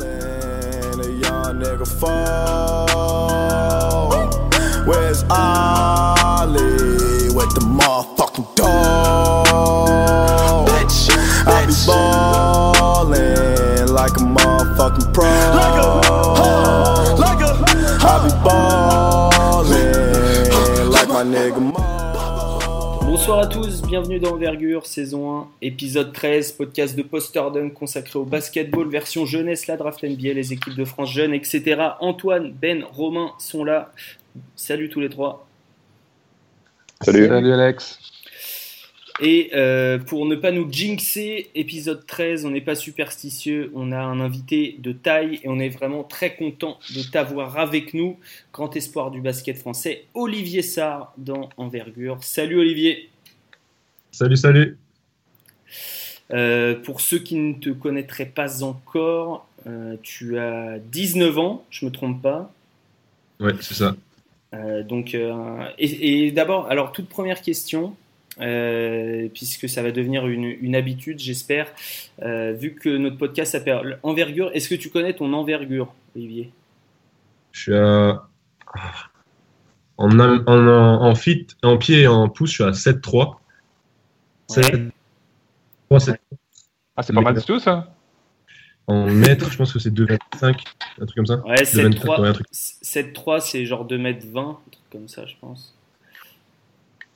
A 0.00 1.10
young 1.10 1.60
nigga 1.60 1.86
fall. 1.86 2.88
Where's 4.86 5.22
Ollie 5.24 7.28
with 7.34 7.54
the 7.54 7.60
motherfucking 7.60 8.54
dog? 8.54 9.48
I 11.44 11.66
be 11.66 11.74
ballin' 11.86 13.92
like 13.92 14.12
a 14.12 14.20
motherfucking 14.20 15.12
pro. 15.12 15.31
Bonsoir 23.22 23.38
à 23.38 23.46
tous, 23.46 23.82
bienvenue 23.82 24.18
dans 24.18 24.32
Envergure, 24.32 24.84
saison 24.84 25.42
1, 25.42 25.48
épisode 25.62 26.12
13, 26.12 26.50
podcast 26.54 26.96
de 26.96 27.02
Poster 27.02 27.40
Dunk 27.54 27.72
consacré 27.72 28.18
au 28.18 28.24
basketball, 28.24 28.88
version 28.88 29.26
jeunesse, 29.26 29.68
la 29.68 29.76
draft 29.76 30.02
NBA, 30.02 30.32
les 30.32 30.52
équipes 30.52 30.74
de 30.74 30.84
France 30.84 31.12
jeunes, 31.12 31.32
etc. 31.32 31.90
Antoine, 32.00 32.52
Ben, 32.52 32.82
Romain 32.82 33.30
sont 33.38 33.62
là. 33.62 33.92
Salut 34.56 34.88
tous 34.88 34.98
les 34.98 35.08
trois. 35.08 35.46
Salut. 37.00 37.28
Salut 37.28 37.52
Alex. 37.52 38.00
Et 39.20 39.50
euh, 39.54 39.98
pour 39.98 40.26
ne 40.26 40.34
pas 40.34 40.50
nous 40.50 40.66
jinxer, 40.68 41.48
épisode 41.54 42.04
13, 42.04 42.44
on 42.44 42.50
n'est 42.50 42.60
pas 42.60 42.74
superstitieux, 42.74 43.70
on 43.76 43.92
a 43.92 44.00
un 44.00 44.18
invité 44.18 44.74
de 44.80 44.90
taille 44.90 45.38
et 45.44 45.48
on 45.48 45.60
est 45.60 45.68
vraiment 45.68 46.02
très 46.02 46.34
content 46.34 46.80
de 46.96 47.02
t'avoir 47.08 47.56
avec 47.56 47.94
nous. 47.94 48.18
Grand 48.52 48.74
espoir 48.74 49.12
du 49.12 49.20
basket 49.20 49.58
français, 49.58 50.06
Olivier 50.14 50.62
Sarr 50.62 51.12
dans 51.18 51.50
Envergure. 51.56 52.18
Salut 52.24 52.58
Olivier. 52.58 53.11
Salut, 54.12 54.36
salut. 54.36 54.78
Euh, 56.32 56.74
pour 56.74 57.00
ceux 57.00 57.18
qui 57.18 57.36
ne 57.36 57.54
te 57.54 57.70
connaîtraient 57.70 58.26
pas 58.26 58.62
encore, 58.62 59.48
euh, 59.66 59.96
tu 60.02 60.38
as 60.38 60.78
19 60.78 61.38
ans, 61.38 61.64
je 61.70 61.86
me 61.86 61.90
trompe 61.90 62.20
pas. 62.20 62.52
Ouais, 63.40 63.52
c'est 63.60 63.74
ça. 63.74 63.96
Euh, 64.54 64.82
donc, 64.82 65.14
et, 65.14 66.26
et 66.26 66.30
d'abord, 66.30 66.66
alors 66.70 66.92
toute 66.92 67.08
première 67.08 67.40
question, 67.40 67.96
puisque 68.36 69.68
ça 69.68 69.82
va 69.82 69.92
devenir 69.92 70.26
une, 70.26 70.44
une 70.44 70.76
habitude, 70.76 71.18
j'espère, 71.18 71.72
vu 72.20 72.74
que 72.74 72.90
notre 72.90 73.16
podcast 73.16 73.52
s'appelle 73.52 73.98
Envergure, 74.02 74.50
est-ce 74.52 74.68
que 74.68 74.74
tu 74.74 74.90
connais 74.90 75.14
ton 75.14 75.32
envergure, 75.32 75.94
Olivier? 76.14 76.50
Je 77.52 77.60
suis 77.60 77.74
à. 77.74 78.28
En, 79.98 80.18
en, 80.18 80.46
en, 80.46 80.68
en 81.02 81.14
fit, 81.14 81.46
en 81.62 81.78
pied 81.78 82.02
et 82.02 82.06
en 82.08 82.28
pouce, 82.28 82.50
je 82.50 82.54
suis 82.54 82.64
à 82.64 82.70
7-3. 82.70 83.36
Ouais. 84.60 84.88
3, 85.88 86.00
7. 86.00 86.20
Ah, 86.96 87.02
c'est 87.02 87.12
pas 87.12 87.20
mal 87.20 87.34
du 87.34 87.42
tout 87.44 87.58
ça. 87.58 87.94
En 88.86 89.06
mètres, 89.06 89.50
je 89.50 89.56
pense 89.56 89.72
que 89.72 89.78
c'est 89.78 89.90
2,25, 89.94 90.18
un 91.00 91.06
truc 91.06 91.14
comme 91.16 91.26
ça. 91.26 91.36
Ouais, 91.46 91.54
2,23, 91.62 92.20
ouais, 92.20 92.28
un 92.28 92.32
truc. 92.32 92.46
7-3, 92.52 93.40
c'est 93.40 93.64
genre 93.64 93.86
2m20, 93.86 94.38
un 94.50 94.56
truc 94.70 94.84
comme 94.90 95.08
ça, 95.08 95.24
je 95.26 95.34
pense. 95.40 95.74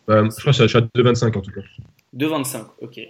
Euh, 0.09 0.25
je 0.31 0.41
crois 0.41 0.53
que 0.53 0.59
je 0.62 0.67
suis 0.69 0.78
à 0.78 0.81
2,25 0.81 1.37
en 1.37 1.41
tout 1.41 1.51
cas. 1.51 1.61
2,25, 2.17 2.67
ok. 2.81 3.01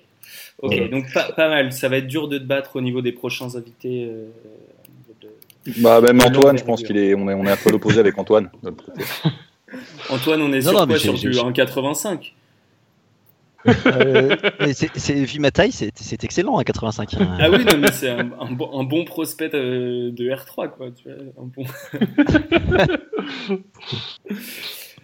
Ok, 0.58 0.70
Ouais. 0.72 0.88
donc 0.88 1.12
pas, 1.12 1.30
pas 1.32 1.48
mal. 1.48 1.70
Ça 1.72 1.88
va 1.90 1.98
être 1.98 2.06
dur 2.06 2.28
de 2.28 2.38
te 2.38 2.44
battre 2.44 2.76
au 2.76 2.80
niveau 2.80 3.02
des 3.02 3.12
prochains 3.12 3.54
invités. 3.54 4.06
euh, 4.10 4.26
de- 5.20 5.82
Bah 5.82 6.00
même 6.00 6.20
Antoine, 6.22 6.56
je 6.56 6.64
pense 6.64 6.82
qu'il 6.82 6.96
est, 6.96 7.14
on 7.14 7.28
est, 7.28 7.34
on 7.34 7.44
est 7.44 7.50
un 7.52 7.56
peu 7.56 7.70
l'opposé 7.70 8.00
avec 8.00 8.16
Antoine. 8.18 8.50
Antoine, 10.10 10.40
on 10.42 10.52
est 10.52 10.60
Non, 10.64 10.70
sur 10.70 10.72
non, 10.80 10.86
quoi 10.86 10.98
Sur 10.98 11.14
du 11.14 11.32
j'ai- 11.32 11.38
1,85 11.40 12.32
Euh, 13.86 14.36
c'est, 14.72 14.90
c'est- 14.96 15.14
vu 15.24 15.38
ma 15.40 15.50
taille, 15.50 15.72
c'est, 15.72 16.24
excellent 16.24 16.56
à 16.58 16.64
85. 16.64 17.14
hein. 17.14 17.36
Ah 17.40 17.50
oui, 17.50 17.64
non, 17.64 17.78
mais 17.78 17.92
c'est 17.92 18.10
un, 18.10 18.30
un 18.40 18.50
bon, 18.52 18.78
un 18.78 18.84
bon 18.84 19.04
prospect 19.04 19.54
euh, 19.54 20.10
de 20.12 20.30
R3, 20.30 20.70
quoi. 20.70 20.90
Tu 20.90 21.08
vois, 21.08 21.42
un 21.42 21.46
bon... 21.46 21.64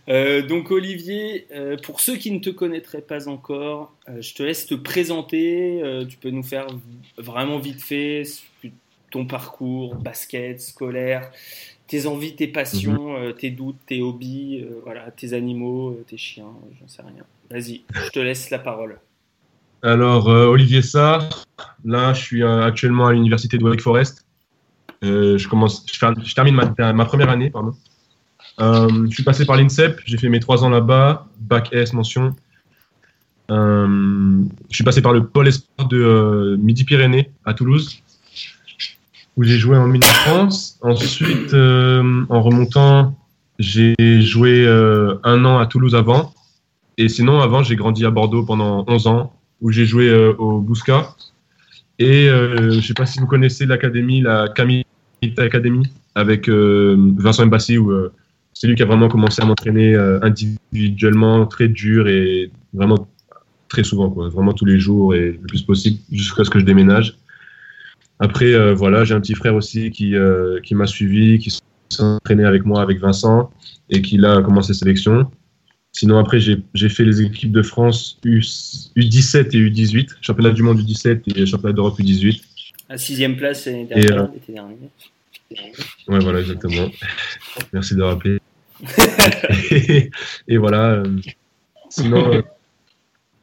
Euh, 0.09 0.43
donc 0.43 0.73
Olivier, 0.73 1.47
euh, 1.53 1.77
pour 1.77 2.01
ceux 2.01 2.17
qui 2.17 2.33
ne 2.33 2.41
te 2.41 2.51
connaîtraient 2.51 3.03
pas 3.03 3.29
encore, 3.29 3.95
euh, 4.09 4.21
je 4.21 4.35
te 4.35 4.43
laisse 4.43 4.67
te 4.67 4.75
présenter. 4.75 5.81
Euh, 5.83 6.05
tu 6.05 6.17
peux 6.19 6.31
nous 6.31 6.43
faire 6.43 6.67
vraiment 7.19 7.59
vite 7.59 7.81
fait 7.81 8.25
ton 9.13 9.27
parcours, 9.27 9.95
basket, 9.95 10.61
scolaire, 10.61 11.31
tes 11.87 12.07
envies, 12.07 12.35
tes 12.35 12.49
passions, 12.49 13.17
euh, 13.17 13.33
tes 13.33 13.51
doutes, 13.51 13.79
tes 13.87 14.01
hobbies, 14.01 14.63
euh, 14.63 14.81
voilà, 14.85 15.11
tes 15.11 15.33
animaux, 15.33 15.91
euh, 15.91 16.05
tes 16.07 16.17
chiens, 16.17 16.53
j'en 16.81 16.89
sais 16.89 17.03
rien. 17.03 17.25
Vas-y, 17.51 17.83
je 17.95 18.11
te 18.11 18.19
laisse 18.19 18.51
la 18.51 18.59
parole. 18.59 18.99
Alors, 19.83 20.29
euh, 20.29 20.47
Olivier 20.47 20.81
Sarr, 20.81 21.29
là, 21.85 22.13
je 22.13 22.21
suis 22.21 22.43
euh, 22.43 22.63
actuellement 22.63 23.09
à 23.09 23.13
l'université 23.13 23.59
de 23.59 23.65
Wake 23.65 23.81
Forest. 23.81 24.25
Euh, 25.03 25.37
je, 25.37 25.49
commence, 25.49 25.85
je, 25.93 26.35
termine 26.35 26.55
ma, 26.55 26.93
ma 26.93 27.05
première 27.05 27.29
année, 27.29 27.51
pardon. 27.51 27.75
Je 28.61 29.11
suis 29.11 29.25
passé 29.25 29.45
par 29.45 29.57
l'INSEP, 29.57 30.01
j'ai 30.05 30.19
fait 30.19 30.29
mes 30.29 30.39
trois 30.39 30.63
ans 30.63 30.69
là-bas, 30.69 31.27
bac 31.41 31.71
S 31.73 31.93
mention. 31.93 32.37
Je 33.49 34.47
suis 34.71 34.85
passé 34.85 35.03
par 35.03 35.13
le 35.13 35.27
pôle 35.27 35.49
espoir 35.49 35.89
de 35.89 36.57
Midi-Pyrénées 36.61 37.33
à 37.45 37.55
Toulouse, 37.55 38.03
où 39.37 39.43
j'ai 39.45 39.59
joué 39.59 39.77
en 39.77 39.87
mini-France. 39.87 40.79
Ensuite, 40.83 41.55
euh, 41.55 42.25
en 42.29 42.43
remontant, 42.43 43.17
j'ai 43.59 43.95
joué 44.21 44.65
euh, 44.67 45.17
un 45.25 45.45
an 45.45 45.59
à 45.59 45.67
Toulouse 45.67 45.95
avant. 45.95 46.33
Et 46.99 47.09
sinon, 47.09 47.41
avant, 47.41 47.63
j'ai 47.63 47.77
grandi 47.77 48.05
à 48.05 48.11
Bordeaux 48.11 48.45
pendant 48.45 48.85
11 48.87 49.07
ans, 49.07 49.33
où 49.61 49.71
j'ai 49.71 49.87
joué 49.87 50.09
euh, 50.09 50.35
au 50.35 50.61
Bousca. 50.61 51.15
Et 51.99 52.27
je 52.27 52.77
ne 52.77 52.81
sais 52.81 52.95
pas 52.95 53.07
si 53.07 53.21
vous 53.21 53.27
connaissez 53.27 53.65
l'académie, 53.65 54.23
la 54.23 54.49
Camille 54.49 54.85
Academy, 55.39 55.87
avec 56.17 56.49
Vincent 56.49 57.47
Mbassi, 57.47 57.79
où 57.79 57.93
c'est 58.55 58.67
lui 58.67 58.75
qui 58.75 58.83
a 58.83 58.87
vraiment 58.87 59.09
commencé 59.09 59.41
à 59.41 59.45
m'entraîner 59.45 59.95
individuellement, 59.95 61.47
très 61.47 61.69
dur 61.69 62.09
et 62.09 62.51
vraiment 62.75 63.07
très 63.69 63.85
souvent, 63.85 64.09
vraiment 64.09 64.53
tous 64.53 64.65
les 64.65 64.81
jours 64.81 65.15
et 65.15 65.39
le 65.41 65.47
plus 65.47 65.63
possible, 65.63 66.01
jusqu'à 66.11 66.43
ce 66.43 66.51
que 66.51 66.59
je 66.59 66.65
déménage. 66.65 67.17
Après, 68.23 68.55
euh, 68.55 68.73
voilà, 68.73 69.03
j'ai 69.03 69.15
un 69.15 69.21
petit 69.21 69.35
frère 69.35 69.57
aussi 69.57 69.91
qui, 69.91 70.15
euh, 70.15 70.61
qui 70.61 70.77
m'a 70.77 70.87
suivi, 70.87 71.41
qui 71.41 71.51
s'est 71.51 72.03
entraîné 72.03 72.45
avec 72.45 72.65
moi, 72.65 72.81
avec 72.81 73.01
Vincent, 73.01 73.51
et 73.91 74.01
qui 74.01 74.17
là 74.17 74.37
a 74.37 74.43
commencé 74.43 74.75
sélection. 74.75 75.29
Sinon, 75.91 76.19
après, 76.19 76.39
j'ai 76.39 76.89
fait 76.89 77.05
les 77.05 77.21
équipes 77.21 77.51
de 77.51 77.63
France 77.63 78.21
U, 78.25 78.39
U17 78.39 79.57
et 79.57 79.69
U18, 79.69 80.11
championnat 80.21 80.53
du 80.53 80.63
monde 80.63 80.81
U17 80.81 81.37
et 81.37 81.47
championnat 81.47 81.73
d'Europe 81.73 81.99
U18. 81.99 82.41
À 82.89 82.97
sixième 82.97 83.37
place 83.37 83.67
l'année 83.67 83.87
dernière, 83.87 84.23
euh, 84.23 84.27
l'été 84.33 84.53
dernier. 84.53 84.77
Ouais, 86.07 86.21
voilà, 86.21 86.39
exactement. 86.43 86.89
Merci 87.73 87.97
de 87.97 88.03
rappeler. 88.03 88.39
et, 89.73 90.11
et 90.47 90.57
voilà. 90.59 90.93
euh, 90.93 91.17
sinon, 91.89 92.35
euh, 92.35 92.43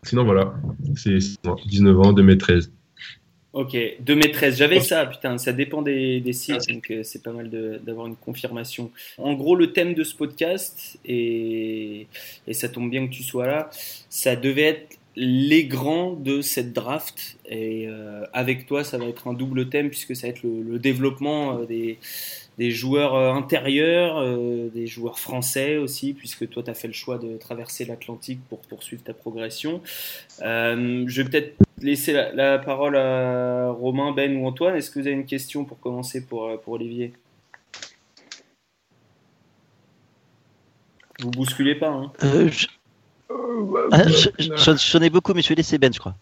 sinon, 0.04 0.24
voilà. 0.24 0.54
C'est 0.96 1.20
c'est 1.20 1.36
moi, 1.44 1.58
19 1.68 2.00
ans, 2.00 2.14
2m13. 2.14 2.70
Ok, 3.52 3.74
2m13, 3.74 4.56
j'avais 4.58 4.80
ça, 4.80 5.08
putain, 5.08 5.40
ça 5.40 5.52
dépend 5.54 5.82
des, 5.82 6.20
des 6.22 6.34
sites, 6.34 6.70
donc 6.70 6.92
euh, 6.92 7.02
c'est 7.02 7.24
pas 7.24 7.32
mal 7.32 7.50
de- 7.50 7.82
d'avoir 7.84 8.06
une 8.06 8.16
confirmation. 8.16 8.92
En 9.18 9.34
gros, 9.34 9.56
le 9.56 9.74
thème 9.74 9.96
de 9.96 10.04
ce 10.04 10.14
podcast, 10.16 11.00
et, 11.04 12.06
et 12.46 12.54
ça 12.54 12.70
tombe 12.70 12.92
bien 12.92 13.08
que 13.08 13.12
tu 13.12 13.24
sois 13.24 13.48
là, 13.48 13.72
ça 14.10 14.36
devait 14.36 14.62
être 14.64 15.00
les 15.16 15.66
grands 15.66 16.14
de 16.14 16.42
cette 16.42 16.74
draft, 16.74 17.38
et 17.50 17.88
euh, 17.88 18.24
avec 18.34 18.68
toi, 18.68 18.84
ça 18.84 19.00
va 19.00 19.06
être 19.06 19.28
un 19.28 19.34
double 19.34 19.68
thème, 19.70 19.90
puisque 19.90 20.16
ça 20.16 20.28
va 20.28 20.34
être 20.34 20.44
le, 20.44 20.62
le 20.62 20.78
développement 20.78 21.58
euh, 21.62 21.66
des, 21.66 21.98
des 22.60 22.70
joueurs 22.70 23.16
euh, 23.16 23.34
intérieurs, 23.34 24.20
euh, 24.20 24.70
des 24.70 24.86
joueurs 24.86 25.18
français 25.18 25.78
aussi, 25.78 26.14
puisque 26.14 26.48
toi, 26.50 26.62
tu 26.62 26.70
as 26.70 26.76
fait 26.76 26.88
le 26.88 26.94
choix 26.94 27.18
de 27.18 27.36
traverser 27.38 27.86
l'Atlantique 27.86 28.42
pour 28.48 28.60
poursuivre 28.60 29.02
ta 29.04 29.16
progression. 29.16 29.82
Euh, 30.44 31.04
je 31.08 31.22
vais 31.24 31.30
peut-être 31.30 31.56
laisser 31.82 32.14
la, 32.14 32.34
la 32.34 32.60
parole 32.60 32.96
à 32.98 33.70
Romain, 33.72 34.12
Ben 34.12 34.36
ou 34.38 34.48
Antoine. 34.48 34.76
Est-ce 34.76 34.92
que 34.92 35.00
vous 35.00 35.08
avez 35.08 35.16
une 35.16 35.26
question 35.26 35.66
pour 35.66 35.80
commencer 35.80 36.26
pour, 36.26 36.46
euh, 36.46 36.58
pour 36.58 36.74
Olivier? 36.74 37.14
Vous 41.22 41.32
bousculez 41.32 41.76
pas, 41.76 41.90
hein 41.90 42.12
Euh, 42.24 42.48
je- 42.50 42.68
Ah, 43.92 44.08
je- 44.08 44.30
je- 44.40 44.56
J'en 44.56 44.76
j'en 44.76 45.02
ai 45.02 45.10
beaucoup, 45.10 45.34
mais 45.34 45.42
je 45.42 45.50
vais 45.50 45.56
laisser 45.56 45.78
Ben, 45.78 45.94
je 45.94 46.00
crois. 46.00 46.16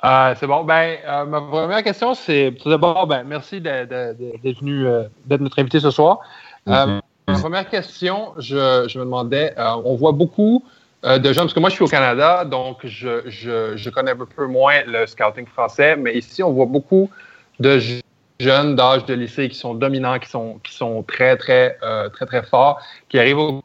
Ah, 0.00 0.34
c'est 0.38 0.46
bon. 0.46 0.64
Ben, 0.64 0.98
euh, 1.04 1.24
ma 1.24 1.40
première 1.40 1.82
question, 1.82 2.14
c'est 2.14 2.54
tout 2.60 2.68
d'abord, 2.70 3.06
ben, 3.06 3.24
merci 3.24 3.60
d'être 3.60 3.92
venu, 4.60 4.86
euh, 4.86 5.04
d'être 5.26 5.40
notre 5.40 5.58
invité 5.58 5.80
ce 5.80 5.90
soir. 5.90 6.20
Euh, 6.68 7.00
ma 7.28 7.38
première 7.38 7.68
question, 7.68 8.32
je, 8.38 8.86
je 8.88 8.98
me 8.98 9.04
demandais, 9.04 9.54
euh, 9.58 9.74
on 9.84 9.96
voit 9.96 10.12
beaucoup 10.12 10.64
euh, 11.04 11.18
de 11.18 11.32
gens, 11.32 11.42
parce 11.42 11.54
que 11.54 11.60
moi 11.60 11.68
je 11.68 11.74
suis 11.74 11.84
au 11.84 11.88
Canada, 11.88 12.44
donc 12.44 12.78
je, 12.84 13.22
je, 13.26 13.90
connais 13.90 14.12
un 14.12 14.16
peu 14.16 14.46
moins 14.46 14.82
le 14.86 15.06
scouting 15.06 15.46
français, 15.46 15.96
mais 15.96 16.14
ici 16.16 16.42
on 16.42 16.52
voit 16.52 16.66
beaucoup 16.66 17.10
de 17.58 17.78
je- 17.78 18.00
jeunes 18.40 18.76
d'âge 18.76 19.04
de 19.06 19.14
lycée 19.14 19.48
qui 19.48 19.56
sont 19.56 19.74
dominants, 19.74 20.18
qui 20.18 20.28
sont, 20.28 20.58
qui 20.62 20.74
sont 20.74 21.02
très, 21.02 21.36
très, 21.36 21.78
euh, 21.82 22.08
très, 22.08 22.26
très 22.26 22.42
forts, 22.42 22.80
qui 23.08 23.18
arrivent 23.18 23.38
au, 23.38 23.62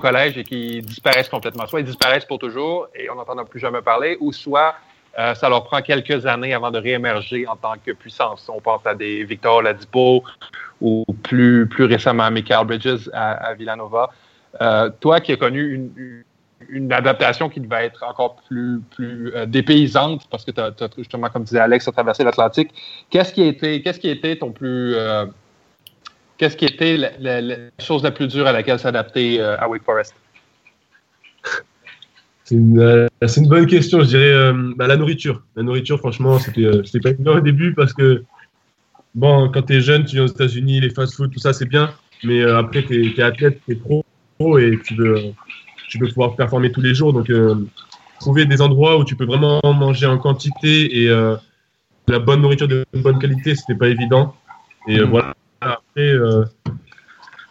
collège 0.00 0.38
et 0.38 0.44
qui 0.44 0.80
disparaissent 0.82 1.28
complètement. 1.28 1.66
Soit 1.66 1.80
ils 1.80 1.86
disparaissent 1.86 2.24
pour 2.24 2.38
toujours 2.38 2.88
et 2.94 3.10
on 3.10 3.16
n'entend 3.16 3.44
plus 3.44 3.60
jamais 3.60 3.82
parler, 3.82 4.16
ou 4.20 4.32
soit 4.32 4.74
euh, 5.18 5.34
ça 5.34 5.48
leur 5.48 5.64
prend 5.64 5.82
quelques 5.82 6.24
années 6.26 6.54
avant 6.54 6.70
de 6.70 6.78
réémerger 6.78 7.46
en 7.46 7.56
tant 7.56 7.74
que 7.84 7.90
puissance. 7.92 8.48
On 8.48 8.60
pense 8.60 8.86
à 8.86 8.94
des 8.94 9.24
Victor 9.24 9.62
Ladipo 9.62 10.22
ou 10.80 11.04
plus, 11.22 11.66
plus 11.66 11.84
récemment 11.84 12.30
Michael 12.30 12.66
Bridges 12.66 13.10
à, 13.12 13.52
Villanova. 13.54 14.10
Euh, 14.60 14.90
toi 15.00 15.20
qui 15.20 15.32
as 15.32 15.36
connu 15.36 16.24
une, 16.68 16.92
adaptation 16.92 17.48
qui 17.48 17.60
devait 17.60 17.86
être 17.86 18.02
encore 18.02 18.42
plus, 18.46 18.82
euh, 19.00 19.46
dépaysante, 19.46 20.26
parce 20.30 20.44
que 20.44 20.50
tu 20.50 20.60
as, 20.60 20.72
justement, 20.98 21.28
comme 21.28 21.44
disait 21.44 21.60
Alex, 21.60 21.88
traversé 21.92 22.24
l'Atlantique, 22.24 22.70
qu'est-ce 23.10 23.32
qui, 23.32 23.42
était, 23.42 24.36
ton 24.36 24.52
plus. 24.52 24.94
qu'est-ce 26.36 26.56
qui 26.56 26.66
était 26.66 26.96
la, 26.96 27.56
chose 27.78 28.02
la 28.02 28.10
plus 28.10 28.28
dure 28.28 28.46
à 28.46 28.52
laquelle 28.52 28.78
s'adapter 28.78 29.40
à 29.40 29.68
Wake 29.68 29.84
Forest? 29.84 30.14
C'est 32.44 32.56
une, 32.56 33.48
bonne 33.48 33.66
question, 33.66 34.00
je 34.00 34.06
dirais 34.06 34.52
bah, 34.76 34.86
la 34.86 34.96
nourriture. 34.96 35.42
La 35.56 35.62
nourriture, 35.62 35.98
franchement, 35.98 36.38
c'était 36.38 37.00
pas 37.00 37.10
évident 37.10 37.36
au 37.36 37.40
début 37.40 37.74
parce 37.74 37.92
que 37.92 38.24
bon, 39.14 39.48
quand 39.48 39.62
tu 39.62 39.76
es 39.76 39.80
jeune, 39.80 40.04
tu 40.04 40.16
viens 40.16 40.24
aux 40.24 40.28
États-Unis, 40.28 40.80
les 40.80 40.90
fast-food, 40.90 41.32
tout 41.32 41.38
ça, 41.38 41.52
c'est 41.52 41.68
bien. 41.68 41.92
Mais 42.22 42.40
euh, 42.42 42.58
après, 42.58 42.82
tu 42.82 43.14
es, 43.18 43.22
athlète, 43.22 43.60
tu 43.64 43.72
es 43.72 43.74
pro, 43.76 44.04
et 44.40 44.78
tu 44.84 44.94
veux, 44.94 45.16
tu 45.88 45.98
veux 45.98 46.08
pouvoir 46.08 46.36
performer 46.36 46.72
tous 46.72 46.80
les 46.80 46.94
jours. 46.94 47.12
Donc, 47.12 47.30
euh, 47.30 47.54
trouver 48.18 48.46
des 48.46 48.60
endroits 48.60 48.98
où 48.98 49.04
tu 49.04 49.16
peux 49.16 49.24
vraiment 49.24 49.60
manger 49.64 50.06
en 50.06 50.18
quantité 50.18 51.02
et 51.02 51.08
euh, 51.08 51.36
la 52.08 52.18
bonne 52.18 52.42
nourriture 52.42 52.68
de 52.68 52.84
bonne 52.94 53.18
qualité, 53.18 53.54
c'était 53.54 53.74
pas 53.74 53.88
évident. 53.88 54.34
Et 54.88 55.00
mm. 55.00 55.04
voilà. 55.04 55.34
Après, 55.60 56.14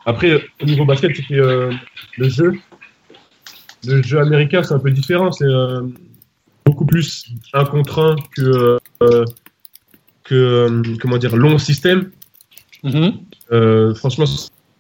après, 0.05 0.43
au 0.61 0.65
niveau 0.65 0.85
basket, 0.85 1.15
c'était 1.15 1.35
le 1.35 2.29
jeu. 2.29 2.53
Le 3.85 4.01
jeu 4.01 4.19
américain, 4.19 4.63
c'est 4.63 4.73
un 4.73 4.79
peu 4.79 4.91
différent. 4.91 5.31
C'est 5.31 5.45
beaucoup 6.65 6.85
plus 6.85 7.29
un 7.53 7.65
contre 7.65 7.99
un 7.99 8.15
que 8.33 8.79
euh, 10.31 10.83
comment 11.01 11.17
dire 11.17 11.35
long 11.35 11.57
système. 11.57 12.11
Mm-hmm. 12.83 13.13
Euh, 13.51 13.95
franchement, 13.95 14.25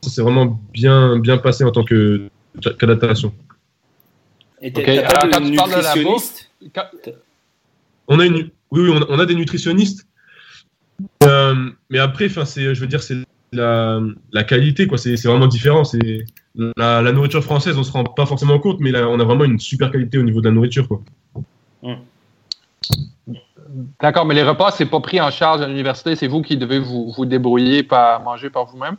ça 0.01 0.09
s'est 0.09 0.21
vraiment 0.21 0.59
bien 0.73 1.17
bien 1.17 1.37
passé 1.37 1.63
en 1.63 1.71
tant 1.71 1.83
que 1.83 2.29
qu'adaptation. 2.79 3.33
Et 4.61 4.71
t'as 4.71 4.83
pas 4.83 5.39
de 5.39 5.45
nutritionniste 5.45 6.51
On 8.07 8.19
a 8.19 8.25
une, 8.25 8.49
oui, 8.71 8.89
oui, 8.89 8.99
on 9.09 9.19
a 9.19 9.25
des 9.25 9.35
nutritionnistes. 9.35 10.05
Euh, 11.23 11.69
mais 11.89 11.99
après, 11.99 12.25
enfin, 12.25 12.45
c'est, 12.45 12.75
je 12.75 12.81
veux 12.81 12.87
dire, 12.87 13.01
c'est 13.01 13.15
la, 13.51 14.01
la 14.31 14.43
qualité, 14.43 14.87
quoi. 14.87 14.97
C'est, 14.97 15.15
vraiment 15.23 15.47
différent. 15.47 15.83
C'est 15.83 16.25
la, 16.55 17.01
la, 17.01 17.11
nourriture 17.11 17.43
française, 17.43 17.77
on 17.77 17.83
se 17.83 17.91
rend 17.91 18.03
pas 18.03 18.25
forcément 18.25 18.59
compte, 18.59 18.79
mais 18.79 18.91
là, 18.91 19.07
on 19.07 19.19
a 19.19 19.23
vraiment 19.23 19.45
une 19.45 19.59
super 19.59 19.91
qualité 19.91 20.17
au 20.17 20.23
niveau 20.23 20.41
de 20.41 20.49
la 20.49 20.55
nourriture, 20.55 20.87
quoi. 20.87 21.01
Mm. 21.81 21.93
D'accord, 24.01 24.25
mais 24.25 24.33
les 24.33 24.43
repas, 24.43 24.71
c'est 24.71 24.87
pas 24.87 24.99
pris 24.99 25.21
en 25.21 25.29
charge 25.29 25.61
à 25.61 25.67
l'université, 25.67 26.15
c'est 26.15 26.27
vous 26.27 26.41
qui 26.41 26.57
devez 26.57 26.79
vous, 26.79 27.13
vous 27.15 27.25
débrouiller 27.25 27.83
par 27.83 28.21
manger 28.23 28.49
par 28.49 28.65
vous-même? 28.65 28.95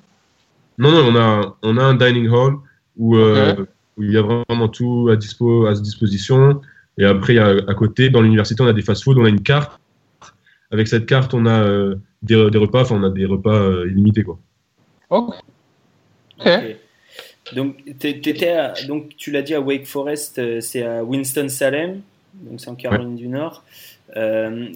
Non, 0.81 0.91
non, 0.93 1.13
on 1.13 1.17
a, 1.17 1.57
on 1.63 1.77
a 1.77 1.83
un 1.83 1.95
dining 1.95 2.27
hall 2.29 2.55
où, 2.97 3.15
euh, 3.17 3.67
il 3.99 4.11
y 4.11 4.17
a 4.17 4.23
vraiment 4.23 4.69
tout 4.69 5.11
à, 5.13 5.17
dispo, 5.17 5.67
à 5.67 5.75
disposition. 5.75 6.63
Et 6.97 7.05
après, 7.05 7.37
à 7.39 7.75
côté, 7.75 8.09
dans 8.09 8.23
l'université, 8.23 8.63
on 8.63 8.67
a 8.67 8.73
des 8.73 8.81
fast-foods, 8.81 9.19
on 9.19 9.27
a 9.27 9.29
une 9.29 9.43
carte. 9.43 9.79
Avec 10.71 10.89
cette 10.89 11.05
carte, 11.05 11.35
on 11.35 11.45
a 11.45 11.63
euh, 11.63 11.97
des, 12.23 12.35
repas, 12.35 12.83
enfin, 12.83 12.97
on 12.97 13.03
a 13.03 13.11
des 13.11 13.27
repas 13.27 13.55
euh, 13.55 13.91
illimités, 13.91 14.23
quoi. 14.23 14.39
Ok. 15.11 15.29
Donc, 17.55 17.77
étais 17.87 18.15
donc, 18.89 19.17
tu 19.19 19.31
l'as 19.33 19.43
dit 19.43 19.55
à 19.55 19.61
Wake 19.61 19.85
Forest, 19.85 20.61
c'est 20.61 20.83
à 20.83 21.05
Winston-Salem, 21.05 22.01
donc 22.35 22.61
c'est 22.61 22.71
en 22.71 22.75
Caroline 22.75 23.17
du 23.17 23.29
Nord. 23.29 23.65
Euh, 24.17 24.67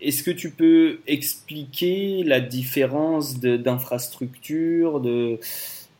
est-ce 0.00 0.22
que 0.22 0.30
tu 0.30 0.50
peux 0.50 0.98
expliquer 1.06 2.22
la 2.24 2.40
différence 2.40 3.40
d'infrastructure, 3.40 5.00
de, 5.00 5.38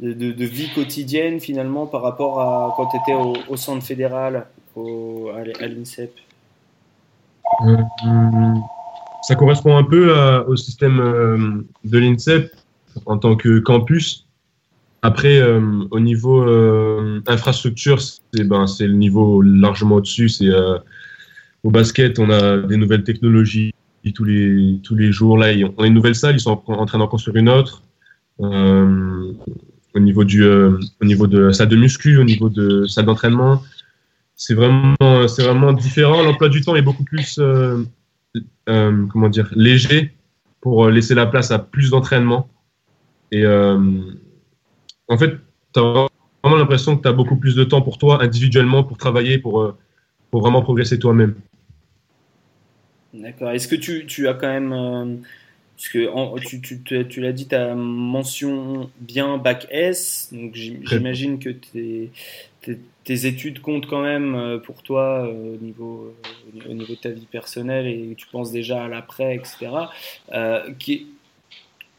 vie 0.01 0.69
quotidienne 0.75 1.41
finalement 1.41 1.87
par 1.87 2.03
rapport 2.03 2.41
à 2.41 2.75
quand 2.77 2.87
tu 2.87 2.97
étais 2.97 3.15
au, 3.49 3.57
centre 3.57 3.85
fédéral, 3.85 4.47
au, 4.77 5.31
à 5.35 5.67
l'INSEP? 5.67 6.13
Euh, 7.67 7.77
Ça 9.23 9.35
correspond 9.35 9.77
un 9.77 9.85
peu 9.85 10.13
au 10.47 10.57
système 10.57 11.01
euh, 11.01 11.67
de 11.85 11.99
l'INSEP 11.99 12.51
en 13.07 13.19
tant 13.19 13.37
que 13.37 13.61
campus. 13.61 14.27
Après, 15.03 15.43
au 15.43 16.01
niveau 16.01 16.43
infrastructure, 17.27 18.01
c'est 18.01 18.45
ben, 18.45 18.65
le 18.81 18.93
niveau 18.93 19.43
largement 19.43 19.97
au-dessus. 19.97 20.31
C'est 20.31 20.49
au 21.65 21.71
basket, 21.71 22.19
on 22.19 22.31
a 22.31 22.59
des 22.59 22.77
nouvelles 22.77 23.05
technologies 23.05 23.73
tous 24.13 24.25
les, 24.25 24.81
tous 24.83 24.95
les 24.95 25.13
jours. 25.13 25.39
Là, 25.39 25.53
on 25.79 25.83
a 25.83 25.87
une 25.87 25.95
nouvelle 25.95 26.15
salle, 26.15 26.37
ils 26.37 26.41
sont 26.41 26.63
en 26.67 26.87
train 26.87 26.99
d'en 26.99 27.09
construire 27.09 27.37
une 27.37 27.49
autre. 27.49 27.83
Euh, 28.41 29.33
au 29.95 30.01
niveau 30.01 30.25
du, 30.25 30.43
euh, 30.43 30.79
au 31.01 31.05
niveau 31.05 31.27
de 31.27 31.51
salle 31.53 31.69
de 31.69 31.77
muscu, 31.77 32.19
au 32.19 32.25
niveau 32.25 32.49
de 32.49 32.85
salle 32.87 33.07
d'entraînement, 33.07 33.63
c'est 34.35 34.55
vraiment, 34.55 34.97
c'est 35.29 35.43
vraiment 35.43 35.73
différent. 35.73 36.23
L'emploi 36.23 36.49
du 36.49 36.61
temps 36.61 36.75
est 36.75 36.83
beaucoup 36.83 37.05
plus, 37.05 37.39
euh, 37.39 37.85
comment 38.67 39.29
dire, 39.29 39.49
léger 39.55 40.13
pour 40.61 40.89
laisser 40.89 41.15
la 41.15 41.27
place 41.27 41.51
à 41.51 41.59
plus 41.59 41.91
d'entraînement. 41.91 42.49
Et 43.31 43.47
en 43.47 45.19
fait, 45.19 45.39
tu 45.73 45.81
as 45.81 46.09
vraiment 46.43 46.59
l'impression 46.59 46.97
que 46.97 47.03
tu 47.03 47.09
as 47.09 47.13
beaucoup 47.13 47.37
plus 47.37 47.55
de 47.55 47.65
temps 47.65 47.81
pour 47.81 47.99
toi 47.99 48.23
individuellement 48.23 48.83
pour 48.85 48.99
travailler, 48.99 49.39
pour, 49.39 49.75
pour 50.31 50.41
vraiment 50.41 50.63
progresser 50.63 50.99
toi-même. 50.99 51.35
D'accord. 53.15 53.53
Est-ce 53.53 53.69
que 53.69 53.77
tu, 53.77 54.07
tu, 54.07 54.27
as 54.27 54.35
quand 54.35 54.49
même. 54.49 54.73
Euh, 54.73 55.17
parce 55.77 55.89
que 55.89 56.41
tu, 56.41 56.61
tu, 56.61 57.07
tu 57.09 57.21
l'as 57.21 57.33
dit, 57.33 57.47
ta 57.47 57.75
mention 57.75 58.91
bien 58.99 59.39
bac 59.39 59.67
S, 59.71 60.31
donc 60.33 60.55
j'imagine 60.55 61.39
que 61.39 61.51
tes, 61.51 62.11
tes, 63.05 63.27
études 63.27 63.61
comptent 63.61 63.87
quand 63.87 64.03
même 64.03 64.35
euh, 64.35 64.59
pour 64.59 64.83
toi 64.83 65.27
euh, 65.27 65.55
au, 65.55 65.65
niveau, 65.65 66.15
au 66.69 66.73
niveau 66.73 66.95
de 66.95 66.99
ta 66.99 67.11
vie 67.11 67.27
personnelle 67.27 67.87
et 67.87 68.15
tu 68.17 68.27
penses 68.27 68.51
déjà 68.51 68.85
à 68.85 68.89
l'après, 68.89 69.37
etc. 69.37 69.69
qui, 70.79 71.07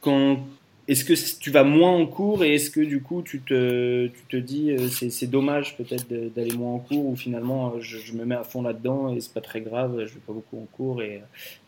quand, 0.02 0.46
est-ce 0.88 1.04
que 1.04 1.40
tu 1.40 1.50
vas 1.50 1.64
moins 1.64 1.92
en 1.92 2.06
cours 2.06 2.44
et 2.44 2.56
est-ce 2.56 2.70
que 2.70 2.82
du 2.82 3.02
coup 3.02 3.24
tu 3.24 3.42
te, 3.42 4.08
tu 4.08 4.24
te 4.30 4.38
dis 4.38 4.72
euh, 4.72 4.88
c'est, 4.88 5.28
dommage 5.28 5.78
peut-être 5.78 6.08
d'aller 6.36 6.56
moins 6.56 6.74
en 6.74 6.80
cours 6.80 7.08
ou 7.08 7.16
finalement 7.16 7.74
euh, 7.76 7.82
je, 7.82 8.14
me 8.14 8.26
mets 8.26 8.36
à 8.36 8.44
fond 8.44 8.62
là-dedans 8.62 9.14
et 9.14 9.20
c'est 9.20 9.34
pas 9.34 9.42
très 9.42 9.62
grave, 9.62 9.98
je 10.00 10.14
vais 10.14 10.22
pas 10.26 10.34
beaucoup 10.34 10.58
en 10.58 10.66
cours 10.66 11.02
et, 11.02 11.22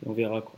on 0.05 0.13
verra 0.13 0.41
quoi. 0.41 0.55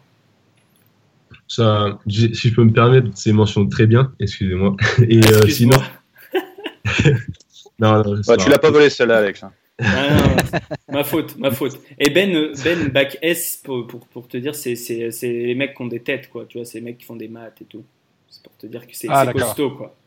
Ça, 1.47 1.99
si 2.07 2.33
je 2.33 2.53
peux 2.53 2.63
me 2.63 2.73
permettre, 2.73 3.09
c'est 3.15 3.31
mentionné 3.31 3.69
très 3.69 3.87
bien, 3.87 4.13
excusez-moi. 4.19 4.75
Et 5.07 5.19
euh, 5.19 5.47
sinon. 5.47 5.77
non, 7.79 8.03
bah, 8.27 8.37
tu 8.37 8.49
l'as 8.49 8.59
pas 8.59 8.69
volé 8.69 8.89
celle-là, 8.89 9.17
Alex. 9.17 9.43
Hein. 9.43 9.51
Ah, 9.79 10.35
ma 10.91 11.03
faute, 11.03 11.37
ma 11.37 11.51
faute. 11.51 11.79
Et 11.99 12.09
Ben, 12.09 12.51
Ben 12.63 12.89
bac 12.89 13.17
S 13.21 13.61
pour, 13.63 13.87
pour, 13.87 14.07
pour 14.07 14.27
te 14.27 14.37
dire, 14.37 14.53
c'est, 14.53 14.75
c'est, 14.75 15.11
c'est 15.11 15.31
les 15.31 15.55
mecs 15.55 15.75
qui 15.75 15.81
ont 15.81 15.87
des 15.87 16.01
têtes, 16.01 16.29
quoi. 16.29 16.45
Tu 16.47 16.57
vois, 16.57 16.65
c'est 16.65 16.79
les 16.79 16.85
mecs 16.85 16.97
qui 16.97 17.05
font 17.05 17.15
des 17.15 17.27
maths 17.27 17.61
et 17.61 17.65
tout. 17.65 17.83
C'est 18.39 18.43
pour 18.43 18.57
te 18.57 18.67
dire 18.67 18.87
que 18.87 18.95
c'est 18.95 19.07
ah, 19.09 19.25
costaud, 19.33 19.71
quoi. 19.71 19.97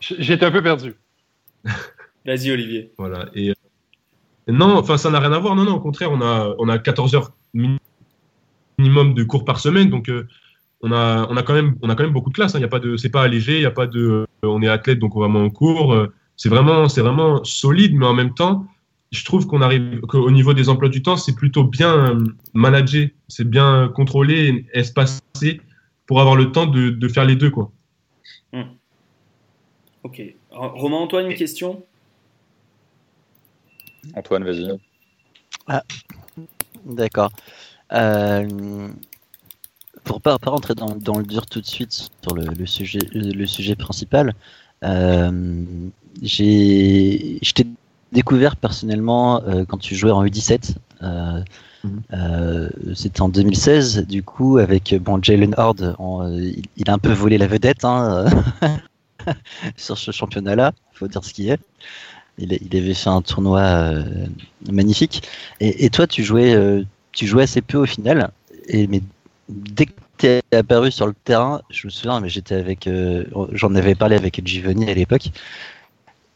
J'étais 0.00 0.44
un 0.44 0.50
peu 0.50 0.64
perdu. 0.64 0.94
Vas-y, 2.26 2.50
Olivier. 2.50 2.92
Voilà. 2.98 3.28
Et, 3.34 3.50
euh, 3.50 3.54
non, 4.48 4.76
enfin, 4.76 4.96
ça 4.96 5.10
n'a 5.10 5.20
rien 5.20 5.30
à 5.30 5.38
voir. 5.38 5.54
Non, 5.54 5.62
non, 5.62 5.74
au 5.74 5.80
contraire, 5.80 6.10
on 6.10 6.20
a, 6.20 6.56
on 6.58 6.68
a 6.68 6.78
14 6.78 7.14
heures 7.14 7.30
minimum 7.54 9.14
de 9.14 9.22
cours 9.22 9.44
par 9.44 9.60
semaine. 9.60 9.90
Donc, 9.90 10.08
euh, 10.08 10.26
on, 10.80 10.90
a, 10.90 11.28
on, 11.30 11.36
a 11.36 11.42
quand 11.44 11.54
même, 11.54 11.76
on 11.82 11.88
a 11.88 11.94
quand 11.94 12.02
même 12.02 12.12
beaucoup 12.12 12.30
de 12.30 12.34
classes. 12.34 12.56
Hein. 12.56 12.62
A 12.64 12.68
pas 12.68 12.80
de, 12.80 12.96
c'est 12.96 13.10
pas 13.10 13.22
allégé. 13.22 13.58
Il 13.58 13.60
n'y 13.60 13.66
a 13.66 13.70
pas 13.70 13.86
de, 13.86 14.00
euh, 14.00 14.26
on 14.42 14.60
est 14.60 14.68
athlète, 14.68 14.98
donc 14.98 15.14
on 15.14 15.20
va 15.20 15.26
en 15.26 15.50
cours. 15.50 15.96
c'est 16.36 16.48
vraiment, 16.48 16.88
c'est 16.88 17.02
vraiment 17.02 17.44
solide, 17.44 17.94
mais 17.94 18.06
en 18.06 18.14
même 18.14 18.34
temps, 18.34 18.66
je 19.12 19.24
trouve 19.24 19.46
qu'on 19.46 19.62
arrive, 19.62 20.00
qu'au 20.00 20.32
niveau 20.32 20.52
des 20.52 20.68
emplois 20.68 20.88
du 20.88 21.00
temps, 21.00 21.16
c'est 21.16 21.36
plutôt 21.36 21.62
bien 21.62 22.18
managé, 22.54 23.14
c'est 23.28 23.48
bien 23.48 23.88
contrôlé, 23.94 24.66
espacé 24.72 25.60
pour 26.06 26.20
avoir 26.20 26.36
le 26.36 26.52
temps 26.52 26.66
de, 26.66 26.90
de 26.90 27.08
faire 27.08 27.24
les 27.24 27.36
deux. 27.36 27.50
Quoi. 27.50 27.70
Hmm. 28.52 28.62
Ok. 30.02 30.22
Romain, 30.50 30.98
Antoine, 30.98 31.26
une 31.26 31.36
question? 31.36 31.82
Antoine, 34.14 34.44
vas-y. 34.44 34.68
Ah, 35.66 35.82
D'accord. 36.84 37.30
Euh, 37.92 38.88
pour 40.04 40.20
pas, 40.20 40.38
pas 40.38 40.50
rentrer 40.50 40.74
dans, 40.74 40.94
dans, 40.94 41.18
le 41.18 41.24
dur 41.24 41.46
tout 41.46 41.60
de 41.60 41.66
suite 41.66 41.92
sur 41.92 42.34
le, 42.34 42.44
le 42.44 42.66
sujet, 42.66 43.00
le 43.12 43.46
sujet 43.46 43.74
principal, 43.74 44.34
euh, 44.84 45.64
j'ai, 46.22 47.38
je 47.42 47.52
t'ai 47.52 47.66
découvert 48.12 48.56
personnellement 48.56 49.42
euh, 49.42 49.64
quand 49.64 49.78
tu 49.78 49.94
jouais 49.94 50.12
en 50.12 50.24
U17. 50.24 50.76
Euh, 52.12 52.68
euh, 52.86 52.94
c'était 52.94 53.22
en 53.22 53.28
2016, 53.28 54.06
du 54.06 54.22
coup, 54.22 54.58
avec 54.58 54.94
bon, 55.00 55.18
Jalen 55.22 55.54
Horde, 55.56 55.96
il, 56.76 56.90
a 56.90 56.92
un 56.92 56.98
peu 56.98 57.12
volé 57.12 57.38
la 57.38 57.46
vedette 57.46 57.84
hein, 57.84 58.26
sur 59.76 59.98
ce 59.98 60.10
championnat-là, 60.10 60.72
il 60.92 60.98
faut 60.98 61.08
dire 61.08 61.24
ce 61.24 61.32
qu'il 61.32 61.48
est. 61.50 61.60
Il, 62.38 62.52
avait 62.76 62.94
fait 62.94 63.08
un 63.08 63.22
tournoi 63.22 63.60
euh, 63.60 64.26
magnifique. 64.70 65.22
Et, 65.60 65.88
toi, 65.88 66.06
tu 66.06 66.22
jouais, 66.22 66.54
euh, 66.54 66.84
tu 67.12 67.26
jouais 67.26 67.44
assez 67.44 67.62
peu 67.62 67.78
au 67.78 67.86
final. 67.86 68.30
Mais 68.72 69.00
dès 69.48 69.86
que 69.86 69.92
tu 70.18 70.26
es 70.26 70.42
apparu 70.52 70.90
sur 70.90 71.06
le 71.06 71.14
terrain, 71.14 71.62
je 71.70 71.86
me 71.86 71.90
souviens, 71.90 72.20
mais 72.20 72.28
j'étais 72.28 72.54
avec. 72.54 72.86
euh, 72.86 73.24
J'en 73.52 73.74
avais 73.74 73.94
parlé 73.94 74.16
avec 74.16 74.46
Givoni 74.46 74.90
à 74.90 74.94
l'époque. 74.94 75.30